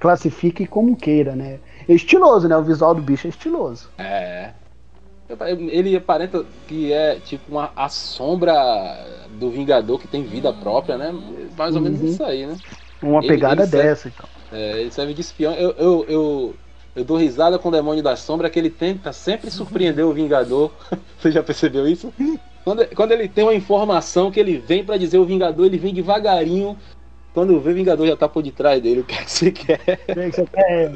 classifique 0.00 0.66
como 0.66 0.96
queira, 0.96 1.36
né? 1.36 1.60
É 1.88 1.92
estiloso, 1.94 2.48
né? 2.48 2.56
O 2.56 2.62
visual 2.64 2.94
do 2.94 3.02
bicho 3.02 3.26
é 3.26 3.30
estiloso. 3.30 3.88
É. 3.98 4.50
Ele 5.70 5.96
aparenta 5.96 6.44
que 6.68 6.92
é 6.92 7.14
tipo 7.20 7.50
uma, 7.50 7.70
a 7.74 7.88
sombra 7.88 8.52
do 9.38 9.50
Vingador 9.50 9.98
que 9.98 10.06
tem 10.06 10.22
vida 10.24 10.52
própria, 10.52 10.98
né? 10.98 11.12
Mais 11.56 11.74
ou 11.74 11.80
menos 11.80 12.00
Uhum. 12.00 12.08
isso 12.08 12.22
aí, 12.24 12.46
né? 12.46 12.56
Uma 13.02 13.20
Ele- 13.20 13.28
pegada 13.28 13.62
ele 13.62 13.70
serve- 13.70 13.88
dessa, 13.88 14.08
então. 14.08 14.28
É, 14.52 14.80
ele 14.80 14.90
serve 14.90 15.14
de 15.14 15.20
espião. 15.22 15.54
Eu, 15.54 15.70
eu, 15.78 16.04
eu, 16.08 16.54
eu 16.96 17.04
dou 17.04 17.16
risada 17.16 17.58
com 17.58 17.68
o 17.68 17.72
demônio 17.72 18.02
da 18.02 18.14
sombra 18.14 18.50
que 18.50 18.58
ele 18.58 18.68
tenta 18.68 19.12
sempre 19.12 19.48
surpreender 19.50 20.04
o 20.04 20.12
Vingador. 20.12 20.70
Você 21.18 21.30
já 21.32 21.42
percebeu 21.42 21.86
isso? 21.86 22.12
Quando, 22.64 22.86
quando 22.94 23.12
ele 23.12 23.28
tem 23.28 23.44
uma 23.44 23.54
informação 23.54 24.30
que 24.30 24.38
ele 24.38 24.58
vem 24.58 24.84
pra 24.84 24.96
dizer 24.96 25.18
o 25.18 25.24
Vingador, 25.24 25.66
ele 25.66 25.78
vem 25.78 25.94
devagarinho. 25.94 26.76
Quando 27.34 27.60
vê 27.60 27.70
o 27.70 27.74
Vingador 27.74 28.06
já 28.06 28.16
tá 28.16 28.28
por 28.28 28.42
detrás 28.42 28.80
dele. 28.80 29.00
O 29.00 29.04
que 29.04 29.14
é 29.14 29.24
que 29.24 29.30
você 29.30 29.50
quer? 29.50 29.80
O 30.08 30.14
que 30.14 30.20
é 30.20 30.30
que 30.30 30.36
você 30.36 30.46
quer? 30.46 30.92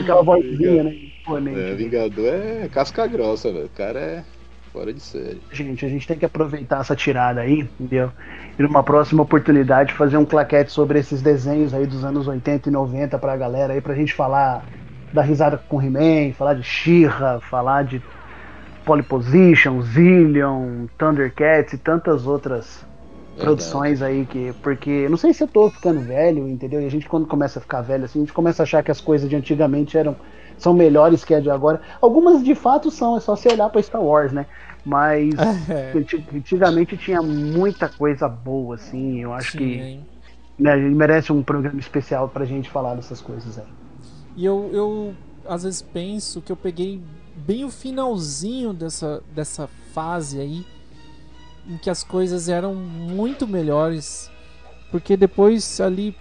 Aquela 0.00 0.22
vozinha, 0.22 0.84
né? 0.84 0.96
Imponente. 1.20 1.60
É, 1.60 1.74
Vingador 1.74 2.26
é 2.26 2.68
casca 2.68 3.06
grossa, 3.06 3.52
velho. 3.52 3.66
O 3.66 3.70
cara 3.70 3.98
é 3.98 4.24
fora 4.72 4.92
de 4.92 5.00
série. 5.00 5.40
Gente, 5.52 5.84
a 5.84 5.88
gente 5.88 6.06
tem 6.06 6.18
que 6.18 6.24
aproveitar 6.24 6.80
essa 6.80 6.96
tirada 6.96 7.40
aí, 7.40 7.60
entendeu? 7.60 8.10
E 8.58 8.62
numa 8.62 8.82
próxima 8.82 9.22
oportunidade 9.22 9.92
fazer 9.92 10.16
um 10.16 10.24
claquete 10.24 10.72
sobre 10.72 10.98
esses 10.98 11.22
desenhos 11.22 11.72
aí 11.72 11.86
dos 11.86 12.04
anos 12.04 12.26
80 12.26 12.68
e 12.68 12.72
90 12.72 13.18
pra 13.18 13.36
galera 13.36 13.72
aí, 13.74 13.80
pra 13.80 13.94
gente 13.94 14.12
falar 14.12 14.64
da 15.12 15.22
risada 15.22 15.56
com 15.56 15.80
He-Man, 15.80 16.32
falar 16.32 16.54
de 16.54 16.64
She-Ra, 16.64 17.38
falar 17.40 17.84
de 17.84 18.02
Polyposition, 18.84 19.80
Zillion, 19.82 20.86
Thundercats 20.98 21.72
e 21.74 21.78
tantas 21.78 22.26
outras 22.26 22.84
produções 23.38 24.02
aí 24.02 24.26
que. 24.26 24.52
Porque 24.62 25.08
não 25.08 25.16
sei 25.16 25.32
se 25.34 25.42
eu 25.44 25.48
tô 25.48 25.70
ficando 25.70 26.02
velho, 26.02 26.48
entendeu? 26.48 26.80
E 26.80 26.86
a 26.86 26.90
gente 26.90 27.08
quando 27.08 27.26
começa 27.26 27.58
a 27.58 27.62
ficar 27.62 27.82
velho 27.82 28.04
assim, 28.04 28.20
a 28.20 28.22
gente 28.22 28.32
começa 28.32 28.62
a 28.62 28.64
achar 28.64 28.82
que 28.82 28.90
as 28.90 29.00
coisas 29.00 29.28
de 29.28 29.36
antigamente 29.36 29.96
eram 29.98 30.16
são 30.56 30.72
melhores 30.74 31.24
que 31.24 31.34
a 31.34 31.40
de 31.40 31.50
agora. 31.50 31.82
Algumas 32.00 32.42
de 32.44 32.54
fato 32.54 32.90
são, 32.90 33.16
é 33.16 33.20
só 33.20 33.34
você 33.36 33.48
olhar 33.48 33.68
pra 33.70 33.82
Star 33.82 34.02
Wars, 34.02 34.32
né? 34.32 34.46
Mas 34.84 35.42
anti- 35.94 36.24
antigamente 36.32 36.96
tinha 36.96 37.22
muita 37.22 37.88
coisa 37.88 38.28
boa, 38.28 38.76
assim. 38.76 39.20
Eu 39.22 39.32
acho 39.32 39.52
Sim, 39.52 39.54
que 39.54 39.90
né, 40.58 40.72
a 40.72 40.78
gente 40.78 40.94
merece 40.96 41.32
um 41.32 41.42
programa 41.44 41.80
especial 41.80 42.30
pra 42.30 42.44
gente 42.46 42.70
falar 42.70 42.94
dessas 42.96 43.20
coisas 43.22 43.58
aí. 43.58 43.68
E 44.34 44.44
eu, 44.44 44.72
eu 44.74 45.18
às 45.44 45.62
vezes 45.62 45.82
penso 45.82 46.42
que 46.42 46.50
eu 46.50 46.56
peguei 46.56 47.00
bem 47.36 47.64
o 47.64 47.70
finalzinho 47.70 48.72
dessa, 48.72 49.22
dessa 49.34 49.68
fase 49.92 50.40
aí, 50.40 50.66
em 51.66 51.78
que 51.78 51.90
as 51.90 52.04
coisas 52.04 52.48
eram 52.48 52.74
muito 52.74 53.46
melhores, 53.46 54.30
porque 54.90 55.16
depois 55.16 55.80
ali 55.80 56.16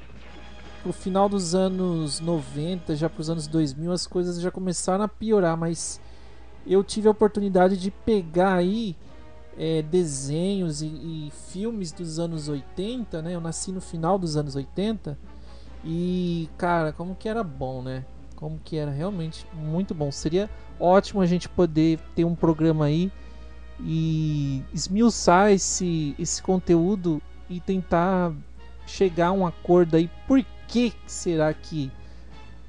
pro 0.81 0.91
final 0.91 1.29
dos 1.29 1.55
anos 1.55 2.19
90, 2.19 2.95
já 2.95 3.09
pros 3.09 3.29
anos 3.29 3.47
2000, 3.47 3.91
as 3.91 4.05
coisas 4.05 4.41
já 4.41 4.51
começaram 4.51 5.03
a 5.03 5.07
piorar, 5.07 5.55
mas 5.57 5.99
eu 6.67 6.83
tive 6.83 7.07
a 7.07 7.11
oportunidade 7.11 7.77
de 7.77 7.91
pegar 7.91 8.55
aí 8.55 8.95
é, 9.57 9.81
desenhos 9.81 10.81
e, 10.81 10.87
e 10.87 11.31
filmes 11.51 11.91
dos 11.91 12.19
anos 12.19 12.47
80, 12.47 13.21
né? 13.21 13.35
Eu 13.35 13.41
nasci 13.41 13.71
no 13.71 13.81
final 13.81 14.17
dos 14.17 14.35
anos 14.35 14.55
80 14.55 15.17
e, 15.83 16.49
cara, 16.57 16.91
como 16.93 17.15
que 17.15 17.27
era 17.27 17.43
bom, 17.43 17.81
né? 17.81 18.05
Como 18.43 18.59
que 18.59 18.75
era 18.75 18.91
realmente 18.91 19.47
muito 19.53 19.95
bom. 19.95 20.11
Seria 20.11 20.49
ótimo 20.77 21.21
a 21.21 21.25
gente 21.25 21.47
poder 21.47 21.97
ter 22.13 22.25
um 22.25 22.35
programa 22.35 22.83
aí 22.83 23.09
e 23.79 24.61
esmiuçar 24.73 25.49
esse, 25.53 26.13
esse 26.19 26.43
conteúdo 26.43 27.21
e 27.49 27.61
tentar 27.61 28.33
chegar 28.85 29.27
a 29.27 29.31
um 29.31 29.47
acordo 29.47 29.95
aí. 29.95 30.09
Por 30.27 30.43
que 30.67 30.91
será 31.07 31.53
que 31.53 31.89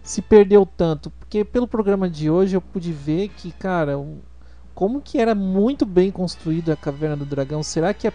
se 0.01 0.23
perdeu 0.23 0.65
tanto? 0.65 1.11
Porque 1.11 1.45
pelo 1.45 1.67
programa 1.67 2.09
de 2.09 2.31
hoje 2.31 2.57
eu 2.57 2.61
pude 2.61 2.93
ver 2.93 3.31
que, 3.31 3.51
cara, 3.51 3.95
como 4.77 5.01
que 5.01 5.19
era 5.19 5.35
muito 5.35 5.85
bem 5.85 6.09
construída 6.09 6.75
a 6.75 6.77
Caverna 6.77 7.17
do 7.17 7.25
Dragão. 7.27 7.65
Será 7.65 7.93
que 7.93 8.07
é- 8.07 8.13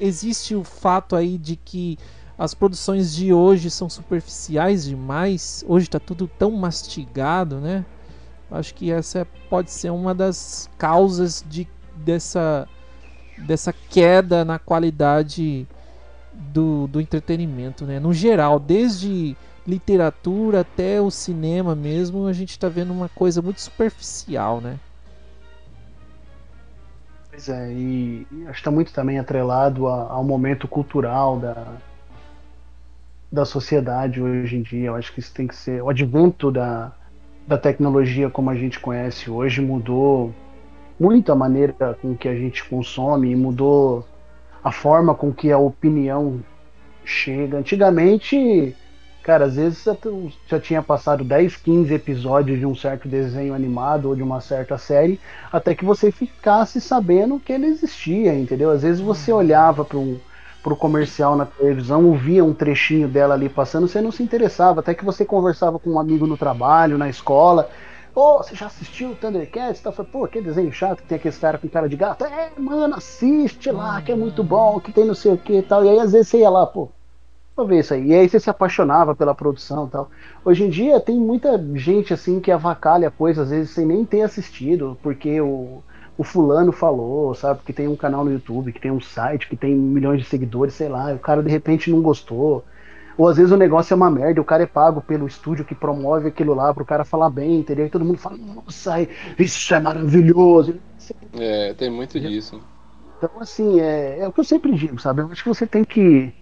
existe 0.00 0.54
o 0.54 0.64
fato 0.64 1.14
aí 1.14 1.36
de 1.36 1.54
que 1.54 1.98
as 2.38 2.54
produções 2.54 3.12
de 3.12 3.32
hoje 3.32 3.68
são 3.68 3.90
superficiais 3.90 4.84
demais? 4.84 5.64
Hoje 5.66 5.90
tá 5.90 5.98
tudo 5.98 6.28
tão 6.28 6.52
mastigado, 6.52 7.56
né? 7.56 7.84
Acho 8.48 8.72
que 8.74 8.92
essa 8.92 9.26
pode 9.50 9.72
ser 9.72 9.90
uma 9.90 10.14
das 10.14 10.70
causas 10.78 11.44
de, 11.48 11.68
dessa, 11.96 12.68
dessa 13.38 13.72
queda 13.72 14.44
na 14.44 14.58
qualidade 14.58 15.66
do, 16.32 16.86
do 16.86 17.00
entretenimento, 17.00 17.84
né? 17.84 17.98
No 17.98 18.14
geral, 18.14 18.60
desde 18.60 19.36
literatura 19.66 20.60
até 20.60 21.00
o 21.00 21.10
cinema 21.10 21.74
mesmo, 21.74 22.26
a 22.26 22.32
gente 22.32 22.56
tá 22.56 22.68
vendo 22.68 22.92
uma 22.92 23.08
coisa 23.08 23.42
muito 23.42 23.60
superficial, 23.60 24.60
né? 24.60 24.78
Pois 27.28 27.48
é, 27.48 27.72
e, 27.72 28.26
acho 28.42 28.52
que 28.52 28.58
está 28.58 28.70
muito 28.70 28.92
também 28.92 29.18
atrelado 29.18 29.88
ao 29.88 30.24
momento 30.24 30.66
cultural 30.66 31.38
da, 31.38 31.76
da 33.30 33.44
sociedade 33.44 34.20
hoje 34.22 34.56
em 34.56 34.62
dia. 34.62 34.88
Eu 34.88 34.94
acho 34.94 35.12
que 35.12 35.20
isso 35.20 35.32
tem 35.32 35.46
que 35.46 35.54
ser. 35.54 35.82
O 35.82 35.90
advento 35.90 36.50
da, 36.50 36.92
da 37.46 37.58
tecnologia 37.58 38.30
como 38.30 38.50
a 38.50 38.54
gente 38.54 38.80
conhece 38.80 39.30
hoje 39.30 39.60
mudou 39.60 40.34
muito 40.98 41.30
a 41.30 41.36
maneira 41.36 41.96
com 42.00 42.16
que 42.16 42.28
a 42.28 42.34
gente 42.34 42.64
consome 42.64 43.30
e 43.30 43.36
mudou 43.36 44.04
a 44.62 44.72
forma 44.72 45.14
com 45.14 45.32
que 45.32 45.52
a 45.52 45.58
opinião 45.58 46.42
chega. 47.04 47.58
Antigamente, 47.58 48.74
cara, 49.22 49.44
às 49.44 49.56
vezes 49.56 49.84
já 50.46 50.58
tinha 50.58 50.82
passado 50.82 51.22
10, 51.22 51.56
15 51.56 51.94
episódios 51.94 52.58
de 52.58 52.66
um 52.66 52.74
certo 52.74 53.08
desenho 53.08 53.54
animado 53.54 54.08
ou 54.08 54.16
de 54.16 54.22
uma 54.22 54.40
certa 54.40 54.76
série, 54.76 55.20
até 55.52 55.74
que 55.74 55.84
você 55.84 56.10
ficasse 56.10 56.80
sabendo 56.80 57.38
que 57.38 57.52
ele 57.52 57.66
existia, 57.66 58.34
entendeu? 58.34 58.70
Às 58.70 58.82
vezes 58.82 59.00
você 59.00 59.32
olhava 59.32 59.84
para 59.84 59.98
um 59.98 60.18
pro 60.62 60.76
comercial 60.76 61.36
na 61.36 61.46
televisão, 61.46 62.04
ouvia 62.06 62.44
um 62.44 62.54
trechinho 62.54 63.08
dela 63.08 63.34
ali 63.34 63.48
passando, 63.48 63.88
você 63.88 64.00
não 64.00 64.12
se 64.12 64.22
interessava, 64.22 64.80
até 64.80 64.94
que 64.94 65.04
você 65.04 65.24
conversava 65.24 65.78
com 65.78 65.90
um 65.90 66.00
amigo 66.00 66.26
no 66.26 66.36
trabalho, 66.36 66.98
na 66.98 67.08
escola, 67.08 67.68
Ô, 68.14 68.38
você 68.38 68.56
já 68.56 68.66
assistiu 68.66 69.10
o 69.10 69.14
Thundercats? 69.14 69.80
Tá? 69.80 69.92
Pô, 69.92 70.26
que 70.26 70.40
desenho 70.40 70.72
chato 70.72 71.02
que 71.02 71.08
tem 71.08 71.16
aquele 71.16 71.36
cara 71.36 71.56
com 71.56 71.68
cara 71.68 71.88
de 71.88 71.96
gato. 71.96 72.24
É, 72.24 72.50
mano, 72.58 72.96
assiste 72.96 73.70
lá, 73.70 74.02
que 74.02 74.10
é 74.10 74.16
muito 74.16 74.42
bom, 74.42 74.80
que 74.80 74.92
tem 74.92 75.04
não 75.04 75.14
sei 75.14 75.32
o 75.34 75.38
que 75.38 75.58
e 75.58 75.62
tal. 75.62 75.84
E 75.84 75.88
aí 75.88 76.00
às 76.00 76.10
vezes 76.10 76.26
você 76.26 76.38
ia 76.38 76.50
lá, 76.50 76.66
pô, 76.66 76.88
pra 77.54 77.64
ver 77.64 77.80
isso 77.80 77.94
aí. 77.94 78.08
E 78.08 78.14
aí 78.14 78.28
você 78.28 78.40
se 78.40 78.50
apaixonava 78.50 79.14
pela 79.14 79.34
produção 79.36 79.86
e 79.86 79.90
tal. 79.90 80.10
Hoje 80.44 80.64
em 80.64 80.70
dia 80.70 81.00
tem 81.00 81.16
muita 81.16 81.56
gente 81.76 82.12
assim 82.12 82.40
que 82.40 82.50
avacalha 82.50 83.10
coisas, 83.10 83.44
às 83.44 83.50
vezes 83.50 83.70
sem 83.70 83.86
nem 83.86 84.04
ter 84.04 84.22
assistido, 84.22 84.98
porque 85.02 85.40
o, 85.40 85.82
o 86.18 86.24
fulano 86.24 86.72
falou, 86.72 87.32
sabe? 87.32 87.60
Que 87.64 87.72
tem 87.72 87.86
um 87.86 87.94
canal 87.94 88.24
no 88.24 88.32
YouTube, 88.32 88.72
que 88.72 88.80
tem 88.80 88.90
um 88.90 89.00
site, 89.00 89.48
que 89.48 89.56
tem 89.56 89.72
milhões 89.72 90.20
de 90.20 90.26
seguidores, 90.26 90.74
sei 90.74 90.88
lá, 90.88 91.12
e 91.12 91.14
o 91.14 91.20
cara 91.20 91.44
de 91.44 91.48
repente 91.48 91.92
não 91.92 92.02
gostou. 92.02 92.64
Ou 93.16 93.28
às 93.28 93.36
vezes 93.36 93.52
o 93.52 93.56
negócio 93.56 93.94
é 93.94 93.96
uma 93.96 94.10
merda, 94.10 94.40
o 94.40 94.44
cara 94.44 94.64
é 94.64 94.66
pago 94.66 95.00
pelo 95.00 95.28
estúdio 95.28 95.64
que 95.64 95.76
promove 95.76 96.28
aquilo 96.28 96.54
lá 96.54 96.74
pro 96.74 96.84
cara 96.84 97.04
falar 97.04 97.30
bem, 97.30 97.60
entendeu? 97.60 97.86
E 97.86 97.90
todo 97.90 98.04
mundo 98.04 98.18
fala, 98.18 98.36
nossa, 98.36 99.06
isso 99.38 99.74
é 99.74 99.80
maravilhoso. 99.80 100.80
É, 101.38 101.72
tem 101.74 101.88
muito 101.88 102.18
disso. 102.18 102.60
Então, 103.16 103.30
assim, 103.40 103.80
é, 103.80 104.20
é 104.20 104.28
o 104.28 104.32
que 104.32 104.40
eu 104.40 104.44
sempre 104.44 104.72
digo, 104.72 105.00
sabe? 105.00 105.22
Eu 105.22 105.30
acho 105.30 105.42
que 105.42 105.48
você 105.48 105.66
tem 105.66 105.84
que. 105.84 106.32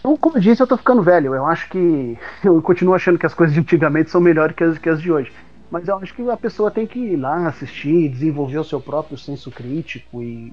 Então, 0.00 0.16
como 0.16 0.36
eu 0.36 0.40
disse, 0.40 0.62
eu 0.62 0.66
tô 0.66 0.76
ficando 0.76 1.02
velho. 1.02 1.34
Eu 1.34 1.46
acho 1.46 1.68
que. 1.68 2.18
Eu 2.42 2.60
continuo 2.62 2.94
achando 2.94 3.18
que 3.18 3.26
as 3.26 3.34
coisas 3.34 3.52
de 3.52 3.60
antigamente 3.60 4.10
são 4.10 4.20
melhores 4.20 4.56
que 4.56 4.64
as, 4.64 4.78
que 4.78 4.88
as 4.88 5.00
de 5.00 5.12
hoje. 5.12 5.30
Mas 5.70 5.86
eu 5.86 5.96
acho 5.98 6.14
que 6.14 6.28
a 6.28 6.36
pessoa 6.36 6.70
tem 6.70 6.86
que 6.86 6.98
ir 6.98 7.16
lá 7.16 7.48
assistir, 7.48 8.08
desenvolver 8.08 8.58
o 8.58 8.64
seu 8.64 8.80
próprio 8.80 9.16
senso 9.16 9.50
crítico 9.50 10.22
e, 10.22 10.52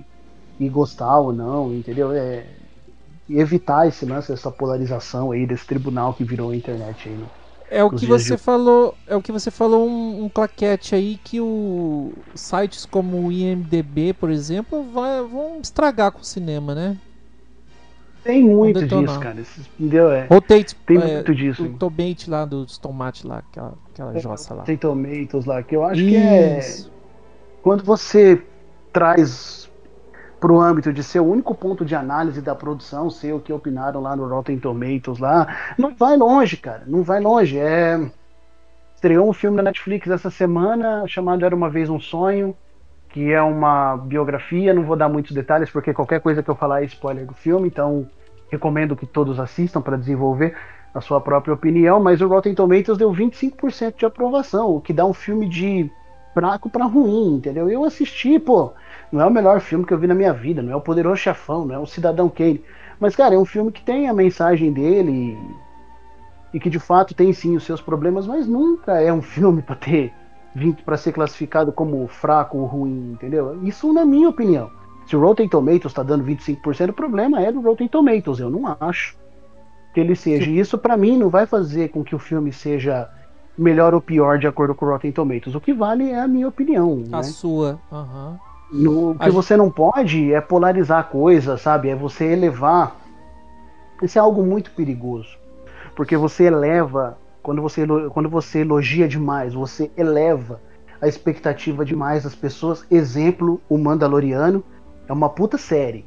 e 0.60 0.70
gostar 0.70 1.20
ou 1.20 1.34
não, 1.34 1.74
entendeu? 1.74 2.12
É, 2.12 2.46
e 3.28 3.40
evitar 3.40 3.88
esse 3.88 4.06
lance, 4.06 4.32
essa 4.32 4.52
polarização 4.52 5.32
aí 5.32 5.46
desse 5.46 5.66
tribunal 5.66 6.14
que 6.14 6.24
virou 6.24 6.52
a 6.52 6.56
internet 6.56 7.10
aí. 7.10 7.16
Né? 7.16 7.26
É 7.70 7.84
o 7.84 7.90
que 7.90 8.06
você 8.06 8.36
de... 8.36 8.42
falou, 8.42 8.94
é 9.08 9.16
o 9.16 9.22
que 9.22 9.32
você 9.32 9.52
falou 9.52 9.88
um, 9.88 10.26
um, 10.26 10.30
claquete 10.30 10.96
aí 10.96 11.18
que 11.18 11.42
o 11.42 12.14
sites 12.34 12.86
como 12.86 13.28
o 13.28 13.32
IMDB, 13.32 14.14
por 14.14 14.30
exemplo, 14.30 14.84
vai, 14.94 15.22
vão 15.24 15.60
estragar 15.60 16.12
com 16.12 16.22
o 16.22 16.26
cinema, 16.26 16.74
né? 16.74 16.98
Tem 18.24 18.44
muito 18.44 18.86
disso, 18.86 19.20
cara. 19.20 19.38
entendeu? 19.80 20.12
É, 20.12 20.26
Rotate, 20.26 20.76
tem 20.76 20.98
é, 20.98 21.14
muito 21.16 21.34
disso. 21.34 21.64
O 21.64 21.74
tomate 21.78 22.30
lá 22.30 22.46
dos 22.46 22.78
tomates 22.78 23.24
lá, 23.24 23.38
aquela, 23.38 23.74
aquela 23.94 24.18
é, 24.18 24.20
jossa 24.20 24.54
lá. 24.54 24.64
Tem 24.64 24.76
tomatoes 24.78 25.46
lá, 25.46 25.64
que 25.64 25.76
eu 25.76 25.84
acho 25.84 26.02
Isso. 26.02 26.86
que 26.90 26.94
é 26.94 26.98
quando 27.68 27.84
você 27.84 28.42
traz 28.94 29.70
para 30.40 30.54
o 30.54 30.62
âmbito 30.62 30.94
de 30.94 31.04
ser 31.04 31.20
o 31.20 31.26
único 31.26 31.54
ponto 31.54 31.84
de 31.84 31.96
análise 31.96 32.42
da 32.42 32.56
produção, 32.56 33.10
ser 33.10 33.34
o 33.34 33.40
que 33.40 33.52
opinaram 33.52 34.02
lá 34.02 34.16
no 34.16 34.28
Rotten 34.28 34.58
Tomatoes 34.58 35.20
lá, 35.20 35.74
não 35.78 35.94
vai 35.94 36.16
longe, 36.16 36.58
cara, 36.58 36.84
não 36.88 37.04
vai 37.04 37.20
longe. 37.20 37.58
É... 37.58 38.10
Estreou 38.96 39.30
um 39.30 39.34
filme 39.34 39.58
na 39.58 39.64
Netflix 39.64 40.10
essa 40.10 40.30
semana 40.30 41.06
chamado 41.08 41.46
Era 41.46 41.56
Uma 41.56 41.70
Vez 41.70 41.90
um 41.90 42.00
Sonho, 42.00 42.56
que 43.10 43.32
é 43.32 43.42
uma 43.42 43.98
biografia, 43.98 44.74
não 44.74 44.84
vou 44.84 44.96
dar 44.96 45.10
muitos 45.10 45.32
detalhes 45.32 45.70
porque 45.70 45.94
qualquer 45.94 46.22
coisa 46.22 46.44
que 46.44 46.50
eu 46.50 46.56
falar 46.56 46.82
é 46.82 46.86
spoiler 46.86 47.26
do 47.26 47.34
filme, 47.34 47.68
então 47.68 48.08
recomendo 48.52 48.96
que 48.96 49.06
todos 49.06 49.40
assistam 49.40 49.82
para 49.82 49.98
desenvolver 49.98 50.56
a 50.94 51.02
sua 51.02 51.22
própria 51.22 51.54
opinião, 51.54 52.00
mas 52.00 52.22
o 52.22 52.28
Rotten 52.28 52.56
Tomatoes 52.56 52.98
deu 52.98 53.12
25% 53.12 53.98
de 53.98 54.06
aprovação, 54.06 54.76
o 54.76 54.82
que 54.82 54.94
dá 54.94 55.06
um 55.06 55.14
filme 55.14 55.48
de 55.48 55.92
fraco 56.34 56.70
para 56.70 56.86
ruim, 56.86 57.36
entendeu? 57.36 57.70
Eu 57.70 57.84
assisti, 57.84 58.40
pô, 58.40 58.74
não 59.12 59.22
é 59.22 59.26
o 59.26 59.32
melhor 59.32 59.60
filme 59.60 59.86
que 59.86 59.94
eu 59.94 59.98
vi 59.98 60.08
na 60.08 60.14
minha 60.14 60.34
vida, 60.34 60.62
não 60.62 60.72
é 60.72 60.76
o 60.76 60.82
Poderoso 60.82 61.18
Chefão, 61.18 61.66
não 61.66 61.76
é 61.76 61.80
o 61.80 61.86
Cidadão 61.86 62.30
Kane. 62.30 62.64
Mas, 63.00 63.16
cara, 63.16 63.36
é 63.36 63.38
um 63.38 63.46
filme 63.46 63.72
que 63.72 63.82
tem 63.82 64.08
a 64.08 64.14
mensagem 64.14 64.72
dele 64.72 65.12
e, 66.54 66.58
e 66.58 66.60
que 66.60 66.70
de 66.70 66.80
fato 66.80 67.16
tem 67.16 67.34
sim 67.34 67.56
os 67.56 67.64
seus 67.64 67.82
problemas, 67.82 68.28
mas 68.28 68.48
nunca 68.48 69.02
é 69.02 69.12
um 69.12 69.22
filme 69.24 69.62
para 69.62 69.76
ter 69.76 70.14
vindo 70.58 70.82
para 70.84 70.98
ser 70.98 71.12
classificado 71.12 71.72
como 71.72 72.08
fraco 72.08 72.58
ou 72.58 72.66
ruim, 72.66 73.12
entendeu? 73.14 73.60
Isso 73.64 73.94
na 73.94 74.04
minha 74.04 74.28
opinião. 74.28 74.72
Se 75.06 75.16
o 75.16 75.22
Rotten 75.22 75.48
Tomatoes 75.48 75.86
está 75.86 76.02
dando 76.02 76.26
25%, 76.26 76.90
o 76.90 76.94
problema 76.94 77.40
é 77.40 77.52
do 77.52 77.62
Rotten 77.62 77.88
Tomatoes, 77.88 78.40
eu 78.40 78.50
não 78.50 78.76
acho 78.80 79.16
que 79.94 80.00
ele 80.00 80.16
seja. 80.16 80.50
E 80.50 80.58
isso 80.60 80.78
para 80.78 80.98
mim 80.98 81.16
não 81.16 81.30
vai 81.30 81.46
fazer 81.46 81.90
com 81.90 82.04
que 82.04 82.16
o 82.16 82.20
filme 82.20 82.52
seja 82.52 83.08
melhor 83.56 83.94
ou 83.94 84.02
pior 84.02 84.40
de 84.40 84.48
acordo 84.48 84.74
com 84.74 84.86
o 84.86 84.90
Rotten 84.90 85.12
Tomatoes. 85.12 85.56
O 85.56 85.62
que 85.62 85.74
vale 85.74 86.10
é 86.10 86.20
a 86.20 86.28
minha 86.28 86.48
opinião. 86.48 87.04
A 87.12 87.18
né? 87.18 87.24
sua. 87.24 87.80
Uhum. 87.92 88.38
No, 88.72 89.12
o 89.12 89.20
que 89.20 89.30
você 89.30 89.56
não 89.56 89.72
pode 89.72 90.34
é 90.34 90.42
polarizar 90.42 91.00
a 91.00 91.04
coisa, 91.04 91.56
sabe? 91.58 91.90
É 91.90 91.96
você 91.96 92.26
elevar. 92.26 92.96
Isso 94.02 94.18
é 94.18 94.22
algo 94.22 94.44
muito 94.44 94.72
perigoso. 94.72 95.38
Porque 95.96 96.18
você 96.18 96.46
eleva, 96.46 97.18
quando 97.48 97.62
você, 97.62 97.88
quando 98.12 98.28
você 98.28 98.60
elogia 98.60 99.08
demais, 99.08 99.54
você 99.54 99.90
eleva 99.96 100.60
a 101.00 101.08
expectativa 101.08 101.86
demais 101.86 102.26
das 102.26 102.36
pessoas. 102.36 102.86
Exemplo, 102.92 103.62
o 103.70 103.78
Mandaloriano 103.78 104.62
é 105.08 105.14
uma 105.14 105.30
puta 105.30 105.58
série. 105.58 106.04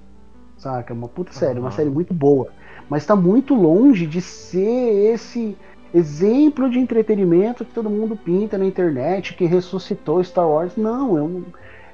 Saca? 0.59 0.93
É 0.93 0.95
uma 0.95 1.09
puta 1.09 1.33
série, 1.33 1.59
uhum. 1.59 1.65
uma 1.65 1.71
série 1.71 1.89
muito 1.89 2.13
boa. 2.13 2.49
Mas 2.91 3.05
está 3.05 3.17
muito 3.17 3.55
longe 3.55 4.07
de 4.07 4.21
ser 4.21 5.15
esse 5.15 5.57
exemplo 5.95 6.69
de 6.69 6.79
entretenimento 6.79 7.65
que 7.65 7.73
todo 7.73 7.89
mundo 7.89 8.15
pinta 8.17 8.59
na 8.59 8.67
internet, 8.67 9.33
que 9.33 9.47
ressuscitou 9.47 10.23
Star 10.23 10.47
Wars. 10.47 10.77
Não, 10.77 11.17
é 11.17 11.23
um 11.23 11.43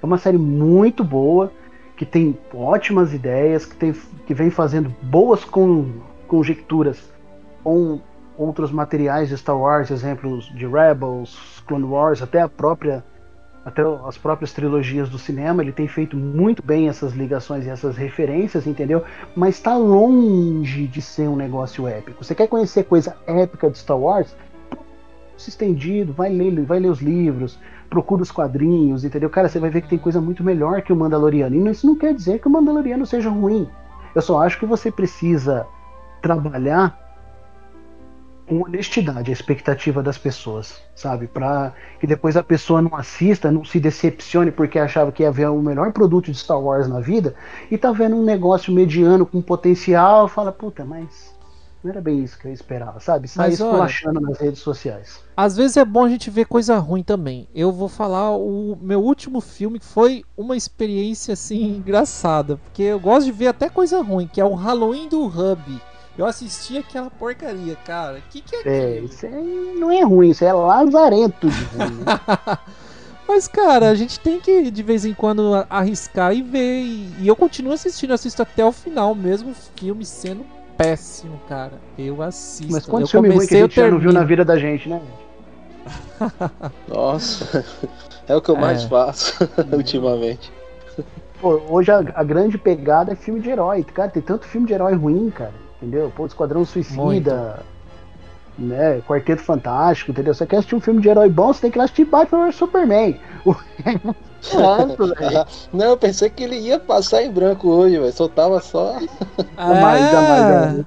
é 0.02 0.04
uma 0.04 0.18
série 0.18 0.38
muito 0.38 1.04
boa, 1.04 1.52
que 1.96 2.04
tem 2.04 2.36
ótimas 2.52 3.14
ideias, 3.14 3.64
que, 3.64 3.76
tem, 3.76 3.94
que 4.26 4.34
vem 4.34 4.50
fazendo 4.50 4.92
boas 5.02 5.44
con, 5.44 5.86
conjecturas 6.26 7.00
com 7.62 8.00
outros 8.36 8.70
materiais 8.70 9.28
de 9.28 9.36
Star 9.36 9.58
Wars, 9.58 9.90
exemplos 9.90 10.46
de 10.54 10.66
Rebels, 10.66 11.62
Clone 11.66 11.84
Wars, 11.84 12.22
até 12.22 12.40
a 12.40 12.48
própria 12.48 13.04
até 13.64 13.82
as 14.06 14.16
próprias 14.16 14.52
trilogias 14.52 15.08
do 15.08 15.18
cinema, 15.18 15.60
ele 15.60 15.72
tem 15.72 15.88
feito 15.88 16.16
muito 16.16 16.62
bem 16.62 16.88
essas 16.88 17.12
ligações 17.14 17.66
e 17.66 17.68
essas 17.68 17.96
referências, 17.96 18.64
entendeu? 18.64 19.02
Mas 19.34 19.56
está 19.56 19.76
longe 19.76 20.86
de 20.86 21.02
ser 21.02 21.28
um 21.28 21.34
negócio 21.34 21.88
épico. 21.88 22.24
Você 22.24 22.32
quer 22.32 22.46
conhecer 22.46 22.84
coisa 22.84 23.16
épica 23.26 23.68
de 23.68 23.76
Star 23.76 23.98
Wars? 23.98 24.36
Se 25.36 25.50
estendido, 25.50 26.12
vai 26.12 26.32
ler, 26.32 26.64
vai 26.64 26.78
ler 26.78 26.90
os 26.90 27.00
livros, 27.00 27.58
procura 27.90 28.22
os 28.22 28.30
quadrinhos, 28.30 29.04
entendeu? 29.04 29.28
Cara, 29.28 29.48
você 29.48 29.58
vai 29.58 29.68
ver 29.68 29.80
que 29.80 29.88
tem 29.88 29.98
coisa 29.98 30.20
muito 30.20 30.44
melhor 30.44 30.80
que 30.82 30.92
o 30.92 30.96
Mandaloriano. 30.96 31.56
E 31.56 31.68
isso 31.68 31.88
não 31.88 31.96
quer 31.96 32.14
dizer 32.14 32.38
que 32.38 32.46
o 32.46 32.50
Mandaloriano 32.50 33.04
seja 33.04 33.30
ruim. 33.30 33.68
Eu 34.14 34.22
só 34.22 34.40
acho 34.40 34.60
que 34.60 34.64
você 34.64 34.92
precisa 34.92 35.66
trabalhar 36.22 37.05
com 38.46 38.62
honestidade 38.62 39.30
a 39.30 39.32
expectativa 39.32 40.02
das 40.02 40.16
pessoas, 40.16 40.80
sabe? 40.94 41.26
Para 41.26 41.74
que 41.98 42.06
depois 42.06 42.36
a 42.36 42.42
pessoa 42.42 42.80
não 42.80 42.94
assista, 42.94 43.50
não 43.50 43.64
se 43.64 43.80
decepcione 43.80 44.50
porque 44.50 44.78
achava 44.78 45.10
que 45.10 45.22
ia 45.22 45.32
ver 45.32 45.48
o 45.48 45.60
melhor 45.60 45.92
produto 45.92 46.30
de 46.30 46.38
Star 46.38 46.60
Wars 46.60 46.88
na 46.88 47.00
vida 47.00 47.34
e 47.70 47.76
tá 47.76 47.90
vendo 47.92 48.16
um 48.16 48.24
negócio 48.24 48.72
mediano 48.72 49.26
com 49.26 49.42
potencial, 49.42 50.28
fala, 50.28 50.52
puta, 50.52 50.84
mas 50.84 51.34
não 51.82 51.90
era 51.90 52.00
bem 52.00 52.22
isso 52.22 52.38
que 52.38 52.48
eu 52.48 52.52
esperava, 52.52 52.98
sabe? 52.98 53.28
Sai 53.28 53.50
esculachando 53.50 54.20
nas 54.20 54.38
redes 54.38 54.60
sociais. 54.60 55.20
Às 55.36 55.56
vezes 55.56 55.76
é 55.76 55.84
bom 55.84 56.04
a 56.04 56.08
gente 56.08 56.30
ver 56.30 56.46
coisa 56.46 56.78
ruim 56.78 57.02
também. 57.02 57.48
Eu 57.54 57.70
vou 57.70 57.88
falar 57.88 58.36
o 58.36 58.76
meu 58.80 59.00
último 59.00 59.40
filme 59.40 59.78
que 59.78 59.86
foi 59.86 60.24
uma 60.36 60.56
experiência 60.56 61.34
assim 61.34 61.76
engraçada, 61.76 62.56
porque 62.56 62.82
eu 62.82 62.98
gosto 62.98 63.26
de 63.26 63.32
ver 63.32 63.48
até 63.48 63.68
coisa 63.68 64.02
ruim, 64.02 64.26
que 64.26 64.40
é 64.40 64.44
o 64.44 64.54
Halloween 64.54 65.08
do 65.08 65.24
Hub. 65.26 65.80
Eu 66.18 66.24
assisti 66.24 66.78
aquela 66.78 67.10
porcaria, 67.10 67.76
cara. 67.84 68.22
Que 68.30 68.40
que 68.40 68.56
é, 68.56 68.62
é 68.68 69.00
isso 69.00 69.26
aí 69.26 69.74
não 69.78 69.90
é 69.90 70.02
ruim, 70.02 70.30
isso 70.30 70.44
é 70.44 70.52
lazarento 70.52 71.48
de 71.48 71.64
ruim. 71.64 71.94
Né? 72.04 72.58
Mas, 73.28 73.48
cara, 73.48 73.90
a 73.90 73.94
gente 73.94 74.20
tem 74.20 74.40
que 74.40 74.70
de 74.70 74.82
vez 74.82 75.04
em 75.04 75.12
quando 75.12 75.66
arriscar 75.68 76.32
e 76.32 76.42
ver. 76.42 76.80
E, 76.80 77.14
e 77.20 77.28
eu 77.28 77.34
continuo 77.34 77.72
assistindo, 77.72 78.14
assisto 78.14 78.40
até 78.40 78.64
o 78.64 78.72
final, 78.72 79.14
mesmo 79.14 79.50
o 79.50 79.54
filme 79.54 80.04
sendo 80.04 80.46
péssimo, 80.76 81.40
cara. 81.48 81.72
Eu 81.98 82.22
assisto. 82.22 82.72
Mas 82.72 82.86
quantos 82.86 83.10
filmes 83.10 83.34
ruins 83.34 83.48
que 83.48 83.56
a 83.56 83.60
gente 83.60 83.74
já 83.74 83.90
não 83.90 83.98
viu 83.98 84.12
na 84.12 84.24
vida 84.24 84.44
da 84.44 84.56
gente, 84.56 84.88
né? 84.88 85.02
Nossa, 86.88 87.64
é 88.28 88.34
o 88.34 88.40
que 88.40 88.50
eu 88.50 88.56
mais 88.56 88.84
é. 88.84 88.88
faço 88.88 89.36
ultimamente. 89.72 90.52
Pô, 91.40 91.60
hoje 91.68 91.90
a, 91.90 91.98
a, 92.14 92.24
grande 92.24 92.56
pegada 92.56 93.12
é 93.12 93.16
filme 93.16 93.40
de 93.40 93.50
herói. 93.50 93.84
Cara, 93.84 94.10
tem 94.10 94.22
tanto 94.22 94.46
filme 94.46 94.66
de 94.66 94.72
herói 94.72 94.94
ruim, 94.94 95.30
cara. 95.30 95.65
Entendeu? 95.76 96.12
Pô, 96.14 96.26
Esquadrão 96.26 96.64
Suicida, 96.64 97.02
Muito. 97.02 97.30
né? 98.58 99.00
Quarteto 99.06 99.42
Fantástico, 99.42 100.10
entendeu? 100.10 100.32
Você 100.32 100.46
quer 100.46 100.56
assistir 100.56 100.74
um 100.74 100.80
filme 100.80 101.00
de 101.02 101.08
herói 101.08 101.28
bom, 101.28 101.52
você 101.52 101.62
tem 101.62 101.70
que 101.70 101.78
ir 101.78 101.82
assistir 101.82 102.04
Batman 102.06 102.46
vs 102.46 102.56
Superman. 102.56 103.20
Tanto, 104.50 105.12
Não, 105.72 105.86
eu 105.86 105.96
pensei 105.96 106.30
que 106.30 106.44
ele 106.44 106.58
ia 106.58 106.78
passar 106.78 107.22
em 107.22 107.30
branco 107.30 107.68
hoje, 107.68 107.98
velho. 107.98 108.12
Só 108.12 108.28
tava 108.28 108.60
só. 108.60 108.98
Ah. 109.56 109.74
mais, 109.74 110.12
mais, 110.12 110.86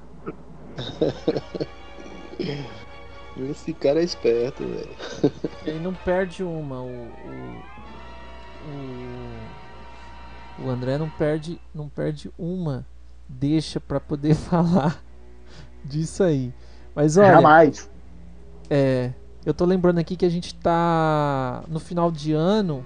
Esse 3.50 3.72
cara 3.74 4.00
é 4.00 4.04
esperto, 4.04 4.64
velho. 4.64 5.32
Ele 5.64 5.78
não 5.80 5.94
perde 5.94 6.42
uma. 6.42 6.80
O, 6.80 6.88
o, 6.88 7.62
o, 10.60 10.66
o, 10.66 10.70
André 10.70 10.98
não 10.98 11.08
perde, 11.08 11.60
não 11.74 11.88
perde 11.88 12.30
uma. 12.38 12.86
Deixa 13.38 13.80
para 13.80 14.00
poder 14.00 14.34
falar 14.36 15.02
disso 15.84 16.22
aí. 16.22 16.52
Mas 16.94 17.16
olha. 17.16 17.32
Jamais. 17.32 17.90
É. 18.68 19.12
Eu 19.44 19.54
tô 19.54 19.64
lembrando 19.64 19.98
aqui 19.98 20.16
que 20.16 20.26
a 20.26 20.30
gente 20.30 20.54
tá 20.54 21.64
no 21.66 21.80
final 21.80 22.10
de 22.10 22.32
ano 22.32 22.84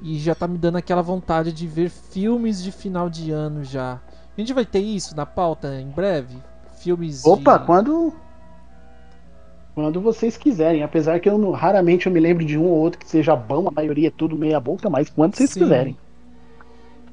e 0.00 0.18
já 0.18 0.34
tá 0.34 0.46
me 0.46 0.56
dando 0.56 0.76
aquela 0.76 1.02
vontade 1.02 1.52
de 1.52 1.66
ver 1.66 1.90
filmes 1.90 2.62
de 2.62 2.70
final 2.70 3.10
de 3.10 3.32
ano 3.32 3.64
já. 3.64 3.94
A 4.36 4.40
gente 4.40 4.52
vai 4.52 4.64
ter 4.64 4.78
isso 4.78 5.16
na 5.16 5.26
pauta 5.26 5.80
em 5.80 5.88
breve? 5.88 6.36
filmes. 6.80 7.24
Opa, 7.24 7.58
de... 7.58 7.66
quando. 7.66 8.12
Quando 9.74 10.00
vocês 10.00 10.36
quiserem. 10.36 10.82
Apesar 10.82 11.20
que 11.20 11.28
eu 11.28 11.50
raramente 11.52 12.06
eu 12.06 12.12
me 12.12 12.20
lembro 12.20 12.44
de 12.44 12.58
um 12.58 12.64
ou 12.64 12.78
outro 12.78 12.98
que 12.98 13.08
seja 13.08 13.36
bom, 13.36 13.68
a 13.68 13.70
maioria 13.70 14.08
é 14.08 14.10
tudo 14.10 14.36
meia 14.36 14.58
boca, 14.58 14.90
mas 14.90 15.08
quando 15.08 15.36
vocês 15.36 15.50
Sim. 15.50 15.60
quiserem. 15.60 15.96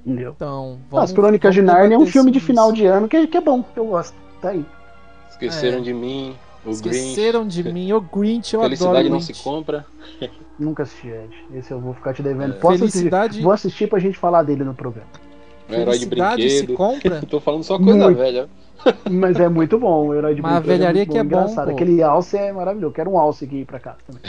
Entendeu? 0.07 0.31
Então, 0.35 0.77
As 0.93 1.11
Crônicas 1.11 1.53
de 1.53 1.59
vamos 1.61 1.73
Narnia 1.75 1.95
é 1.95 1.99
um 1.99 2.05
filme 2.05 2.31
de 2.31 2.39
final 2.39 2.67
isso. 2.67 2.77
de 2.77 2.85
ano 2.85 3.09
que, 3.09 3.27
que 3.27 3.35
é 3.37 3.41
bom, 3.41 3.61
que 3.61 3.77
eu 3.77 3.87
gosto. 3.87 4.15
Tá 4.41 4.49
aí. 4.49 4.65
Esqueceram 5.29 5.79
É. 5.79 5.81
de 5.81 5.93
mim, 5.93 6.33
o 6.65 6.69
Esqueceram 6.71 7.41
Grinch. 7.41 7.63
de 7.63 7.73
mim, 7.73 7.91
o 7.91 7.99
Grinch, 7.99 8.53
eu 8.53 8.61
Felicidade 8.61 8.95
adoro 8.99 9.09
não 9.09 9.17
Grinch. 9.19 9.33
se 9.35 9.43
compra. 9.43 9.85
Nunca 10.57 10.83
assisti, 10.83 11.09
Ed. 11.09 11.29
Esse 11.53 11.71
eu 11.71 11.79
vou 11.81 11.93
ficar 11.93 12.13
te 12.13 12.23
devendo. 12.23 12.53
É. 12.55 12.57
Posso 12.57 12.79
Felicidade- 12.79 13.25
assistir? 13.31 13.43
Vou 13.43 13.51
assistir 13.51 13.87
pra 13.89 13.99
gente 13.99 14.17
falar 14.17 14.43
dele 14.43 14.63
no 14.63 14.73
programa. 14.73 15.07
O 15.69 15.73
herói 15.73 15.97
de 15.99 16.05
Felicidade 16.05 16.49
se 16.49 16.57
brinquedo. 16.65 16.77
compra? 16.77 17.21
Tô 17.29 17.39
falando 17.41 17.63
só 17.63 17.77
coisa 17.77 18.05
Muito. 18.05 18.17
velha. 18.17 18.47
Mas 19.11 19.37
é 19.39 19.49
muito 19.49 19.77
bom, 19.77 20.07
o 20.07 20.13
herói 20.15 20.33
de 20.35 20.41
Mas 20.41 20.53
a 20.53 20.59
brinquedo 20.61 20.77
velharia 20.79 21.01
muito 21.01 21.11
que 21.11 21.17
é 21.17 21.23
bom, 21.23 21.27
engraçado. 21.41 21.65
pô. 21.67 21.73
Aquele 21.73 22.01
alce 22.01 22.37
é 22.37 22.53
maravilhoso. 22.53 22.93
Quero 22.93 23.09
um 23.11 23.19
alce 23.19 23.43
aqui 23.45 23.65
pra 23.65 23.79
casa 23.79 23.97
também. 24.07 24.21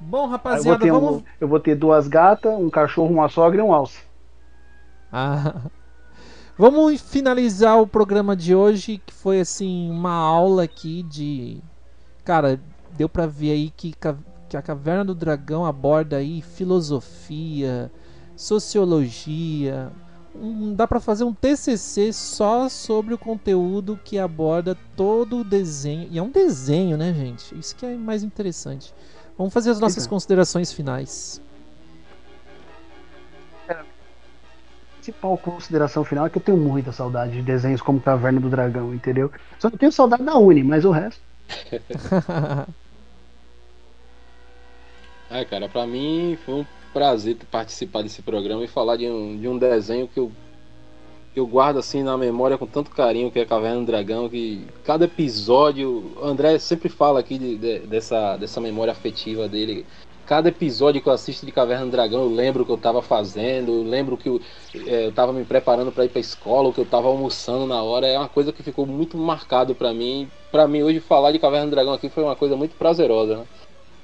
Bom, 0.00 0.16
Aí 0.18 0.22
eu, 0.24 0.26
vou 0.26 0.26
rapaziada, 0.30 0.78
ter 0.80 0.92
um- 0.92 1.00
vamos. 1.00 1.22
eu 1.40 1.46
vou 1.48 1.60
ter 1.60 1.74
duas 1.76 2.08
gatas, 2.08 2.52
um 2.58 2.68
cachorro, 2.68 3.12
uma 3.12 3.28
sogra 3.28 3.60
e 3.60 3.62
um 3.64 3.72
alce. 3.72 4.07
Ah. 5.12 5.62
Vamos 6.56 7.00
finalizar 7.00 7.80
o 7.80 7.86
programa 7.86 8.34
de 8.34 8.54
hoje, 8.54 9.00
que 9.06 9.14
foi 9.14 9.40
assim, 9.40 9.90
uma 9.90 10.12
aula 10.12 10.64
aqui 10.64 11.02
de. 11.04 11.62
Cara, 12.24 12.60
deu 12.96 13.08
pra 13.08 13.26
ver 13.26 13.52
aí 13.52 13.70
que, 13.70 13.94
que 14.48 14.56
a 14.56 14.62
Caverna 14.62 15.04
do 15.04 15.14
Dragão 15.14 15.64
aborda 15.64 16.16
aí 16.16 16.42
filosofia, 16.42 17.90
sociologia. 18.36 19.90
Um- 20.34 20.74
dá 20.74 20.86
pra 20.86 21.00
fazer 21.00 21.24
um 21.24 21.32
TCC 21.32 22.12
só 22.12 22.68
sobre 22.68 23.14
o 23.14 23.18
conteúdo 23.18 23.98
que 24.04 24.18
aborda 24.18 24.76
todo 24.96 25.38
o 25.38 25.44
desenho. 25.44 26.08
E 26.10 26.18
é 26.18 26.22
um 26.22 26.30
desenho, 26.30 26.96
né, 26.96 27.14
gente? 27.14 27.56
Isso 27.58 27.74
que 27.74 27.86
é 27.86 27.96
mais 27.96 28.22
interessante. 28.22 28.92
Vamos 29.36 29.52
fazer 29.54 29.70
as 29.70 29.80
nossas 29.80 29.98
Exato. 29.98 30.10
considerações 30.10 30.72
finais. 30.72 31.40
Principal 35.12 35.38
consideração 35.38 36.04
final 36.04 36.26
é 36.26 36.30
que 36.30 36.36
eu 36.38 36.42
tenho 36.42 36.58
muita 36.58 36.92
saudade 36.92 37.32
de 37.32 37.42
desenhos 37.42 37.80
como 37.80 38.00
Caverna 38.00 38.40
do 38.40 38.50
Dragão, 38.50 38.94
entendeu? 38.94 39.30
Só 39.58 39.70
não 39.70 39.78
tenho 39.78 39.92
saudade 39.92 40.22
da 40.24 40.36
Uni, 40.36 40.62
mas 40.62 40.84
o 40.84 40.90
resto. 40.90 41.20
Ah, 45.30 45.44
cara, 45.48 45.68
pra 45.68 45.86
mim 45.86 46.36
foi 46.44 46.54
um 46.54 46.66
prazer 46.92 47.36
participar 47.50 48.02
desse 48.02 48.22
programa 48.22 48.64
e 48.64 48.68
falar 48.68 48.96
de 48.96 49.06
um, 49.08 49.38
de 49.38 49.48
um 49.48 49.58
desenho 49.58 50.08
que 50.08 50.18
eu, 50.18 50.30
que 51.32 51.40
eu 51.40 51.46
guardo 51.46 51.78
assim 51.78 52.02
na 52.02 52.16
memória 52.16 52.58
com 52.58 52.66
tanto 52.66 52.90
carinho, 52.90 53.30
que 53.30 53.38
é 53.38 53.46
Caverna 53.46 53.80
do 53.80 53.86
Dragão, 53.86 54.28
que 54.28 54.66
cada 54.82 55.04
episódio, 55.04 56.14
o 56.16 56.24
André 56.24 56.58
sempre 56.58 56.88
fala 56.88 57.20
aqui 57.20 57.38
de- 57.38 57.58
de- 57.58 57.86
dessa, 57.86 58.36
dessa 58.36 58.60
memória 58.60 58.92
afetiva 58.92 59.48
dele. 59.48 59.86
Cada 60.28 60.50
episódio 60.50 61.00
que 61.00 61.08
eu 61.08 61.12
assisto 61.14 61.46
de 61.46 61.52
Caverna 61.52 61.86
do 61.86 61.90
Dragão, 61.90 62.20
eu 62.20 62.28
lembro 62.28 62.62
o 62.62 62.66
que 62.66 62.70
eu 62.70 62.76
tava 62.76 63.00
fazendo, 63.00 63.72
eu 63.72 63.82
lembro 63.82 64.14
que 64.14 64.28
eu, 64.28 64.38
eh, 64.86 65.06
eu 65.06 65.12
tava 65.12 65.32
me 65.32 65.42
preparando 65.42 65.90
para 65.90 66.04
ir 66.04 66.10
pra 66.10 66.20
escola, 66.20 66.68
o 66.68 66.72
que 66.72 66.78
eu 66.78 66.84
tava 66.84 67.08
almoçando 67.08 67.66
na 67.66 67.82
hora, 67.82 68.06
é 68.06 68.18
uma 68.18 68.28
coisa 68.28 68.52
que 68.52 68.62
ficou 68.62 68.84
muito 68.86 69.16
marcado 69.16 69.74
pra 69.74 69.94
mim. 69.94 70.28
Pra 70.52 70.68
mim 70.68 70.82
hoje 70.82 71.00
falar 71.00 71.32
de 71.32 71.38
Caverna 71.38 71.64
do 71.68 71.70
Dragão 71.70 71.94
aqui 71.94 72.10
foi 72.10 72.22
uma 72.22 72.36
coisa 72.36 72.54
muito 72.56 72.76
prazerosa, 72.76 73.38
né? 73.38 73.44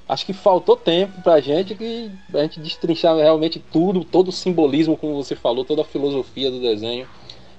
Acho 0.09 0.25
que 0.25 0.33
faltou 0.33 0.75
tempo 0.75 1.21
pra 1.21 1.39
gente 1.39 1.75
que 1.75 2.09
a 2.33 2.39
gente 2.41 2.59
destrinchar 2.59 3.15
realmente 3.17 3.63
tudo, 3.71 4.03
todo 4.03 4.29
o 4.29 4.31
simbolismo, 4.31 4.97
como 4.97 5.15
você 5.23 5.35
falou, 5.35 5.63
toda 5.63 5.83
a 5.83 5.85
filosofia 5.85 6.49
do 6.49 6.59
desenho. 6.59 7.07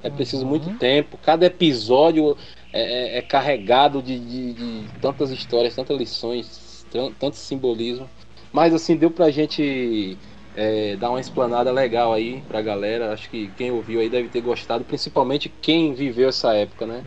É 0.02 0.10
preciso 0.10 0.44
muito 0.44 0.70
tempo. 0.76 1.16
Cada 1.22 1.46
episódio 1.46 2.36
é, 2.72 3.14
é- 3.14 3.18
é 3.18 3.22
carregado 3.22 4.02
de, 4.02 4.18
de- 4.18 4.52
de 4.54 4.88
tantas 5.00 5.30
histórias, 5.30 5.74
tantas 5.76 5.96
lições, 5.96 6.84
tan- 6.90 7.12
tanto 7.12 7.36
simbolismo. 7.36 8.08
Mas 8.52 8.74
assim, 8.74 8.96
deu 8.96 9.10
pra 9.10 9.30
gente 9.30 10.18
é, 10.54 10.96
dar 10.96 11.10
uma 11.10 11.20
explanada 11.20 11.70
legal 11.72 12.12
aí 12.12 12.42
pra 12.42 12.62
galera. 12.62 13.12
Acho 13.12 13.28
que 13.30 13.50
quem 13.50 13.70
ouviu 13.70 14.00
aí 14.00 14.08
deve 14.10 14.28
ter 14.28 14.40
gostado, 14.40 14.84
principalmente 14.84 15.48
quem 15.48 15.94
viveu 15.94 16.28
essa 16.28 16.54
época, 16.54 16.86
né? 16.86 17.04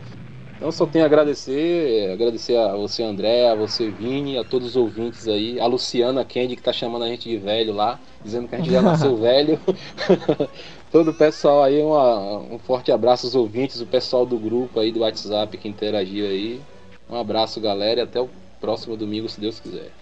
Então 0.56 0.70
só 0.70 0.86
tenho 0.86 1.04
a 1.04 1.06
agradecer, 1.06 2.10
agradecer 2.12 2.56
a 2.56 2.76
você 2.76 3.02
André, 3.02 3.48
a 3.48 3.54
você 3.54 3.90
Vini, 3.90 4.36
a 4.36 4.44
todos 4.44 4.68
os 4.70 4.76
ouvintes 4.76 5.26
aí, 5.26 5.58
a 5.58 5.66
Luciana 5.66 6.24
Kendi 6.24 6.54
que 6.54 6.62
tá 6.62 6.72
chamando 6.72 7.04
a 7.04 7.08
gente 7.08 7.28
de 7.30 7.38
velho 7.38 7.72
lá, 7.72 8.00
dizendo 8.22 8.46
que 8.46 8.54
a 8.54 8.58
gente 8.58 8.70
já 8.70 8.82
nasceu 8.82 9.16
velho. 9.18 9.58
Todo 10.90 11.10
o 11.10 11.14
pessoal 11.14 11.62
aí, 11.62 11.80
uma- 11.82 12.38
um 12.40 12.58
forte 12.58 12.92
abraço 12.92 13.26
aos 13.26 13.34
ouvintes, 13.34 13.80
o 13.80 13.86
pessoal 13.86 14.26
do 14.26 14.38
grupo 14.38 14.80
aí 14.80 14.92
do 14.92 15.00
WhatsApp 15.00 15.56
que 15.56 15.68
interagiu 15.68 16.26
aí. 16.26 16.66
Um 17.08 17.16
abraço 17.16 17.60
galera 17.60 18.00
e 18.00 18.02
até 18.04 18.20
o 18.20 18.30
próximo 18.60 18.96
domingo, 18.96 19.28
se 19.28 19.40
Deus 19.40 19.58
quiser. 19.58 19.92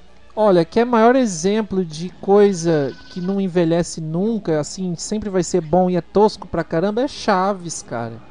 Olha, 0.40 0.64
que 0.64 0.78
é 0.78 0.84
maior 0.84 1.16
exemplo 1.16 1.84
de 1.84 2.10
coisa 2.20 2.94
que 3.10 3.20
não 3.20 3.40
envelhece 3.40 4.00
nunca, 4.00 4.60
assim, 4.60 4.94
sempre 4.94 5.28
vai 5.28 5.42
ser 5.42 5.60
bom 5.60 5.90
e 5.90 5.96
é 5.96 6.00
tosco 6.00 6.46
pra 6.46 6.62
caramba, 6.62 7.02
é 7.02 7.08
Chaves, 7.08 7.82
cara. 7.82 8.22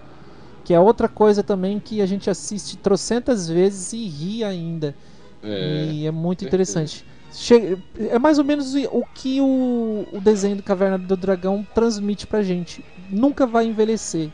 Que 0.63 0.73
é 0.73 0.79
outra 0.79 1.09
coisa 1.09 1.43
também 1.43 1.79
que 1.79 2.01
a 2.01 2.05
gente 2.05 2.29
assiste 2.29 2.77
trocentas 2.77 3.49
vezes 3.49 3.93
e 3.93 4.07
ri 4.07 4.43
ainda. 4.43 4.95
É, 5.43 5.85
e 5.91 6.07
é 6.07 6.11
muito 6.11 6.45
interessante. 6.45 7.05
Che- 7.31 7.77
É 8.09 8.17
mais 8.19 8.37
ou 8.39 8.45
menos 8.45 8.73
o 8.75 9.03
que 9.13 9.41
o, 9.41 10.07
o 10.13 10.21
desenho 10.21 10.57
do 10.57 10.63
Caverna 10.63 10.97
do 10.97 11.17
Dragão 11.17 11.65
transmite 11.75 12.27
pra 12.27 12.43
gente. 12.43 12.83
Nunca 13.09 13.45
vai 13.47 13.65
envelhecer. 13.65 14.31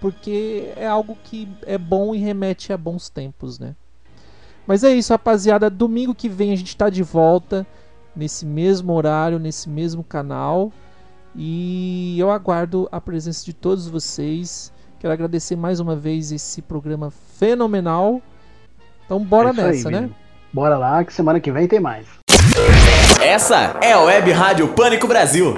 Porque 0.00 0.72
é 0.76 0.86
algo 0.86 1.16
que 1.24 1.48
é 1.66 1.78
bom 1.78 2.14
e 2.14 2.18
remete 2.18 2.72
a 2.72 2.76
bons 2.78 3.08
tempos, 3.10 3.58
né? 3.58 3.74
Mas 4.68 4.84
é 4.84 4.94
isso, 4.94 5.14
rapaziada. 5.14 5.70
Domingo 5.70 6.14
que 6.14 6.28
vem 6.28 6.52
a 6.52 6.56
gente 6.56 6.76
tá 6.76 6.90
de 6.90 7.02
volta. 7.02 7.66
Nesse 8.14 8.44
mesmo 8.44 8.92
horário, 8.92 9.38
nesse 9.38 9.66
mesmo 9.66 10.04
canal. 10.04 10.70
E 11.34 12.16
eu 12.18 12.30
aguardo 12.30 12.86
a 12.92 13.00
presença 13.00 13.44
de 13.46 13.54
todos 13.54 13.88
vocês. 13.88 14.70
Quero 15.00 15.12
agradecer 15.12 15.56
mais 15.56 15.80
uma 15.80 15.96
vez 15.96 16.32
esse 16.32 16.60
programa 16.60 17.10
fenomenal. 17.10 18.20
Então 19.06 19.24
bora 19.24 19.48
É 19.48 19.52
isso 19.52 19.60
aí, 19.60 19.66
nessa, 19.68 19.90
né? 19.90 20.00
Vini. 20.02 20.14
Bora 20.52 20.76
lá, 20.76 21.02
que 21.02 21.14
semana 21.14 21.40
que 21.40 21.50
vem 21.50 21.66
tem 21.66 21.80
mais. 21.80 22.06
Essa 23.22 23.78
é 23.82 23.92
a 23.92 24.00
Web 24.00 24.30
Rádio 24.32 24.68
Pânico 24.74 25.06
Brasil. 25.06 25.56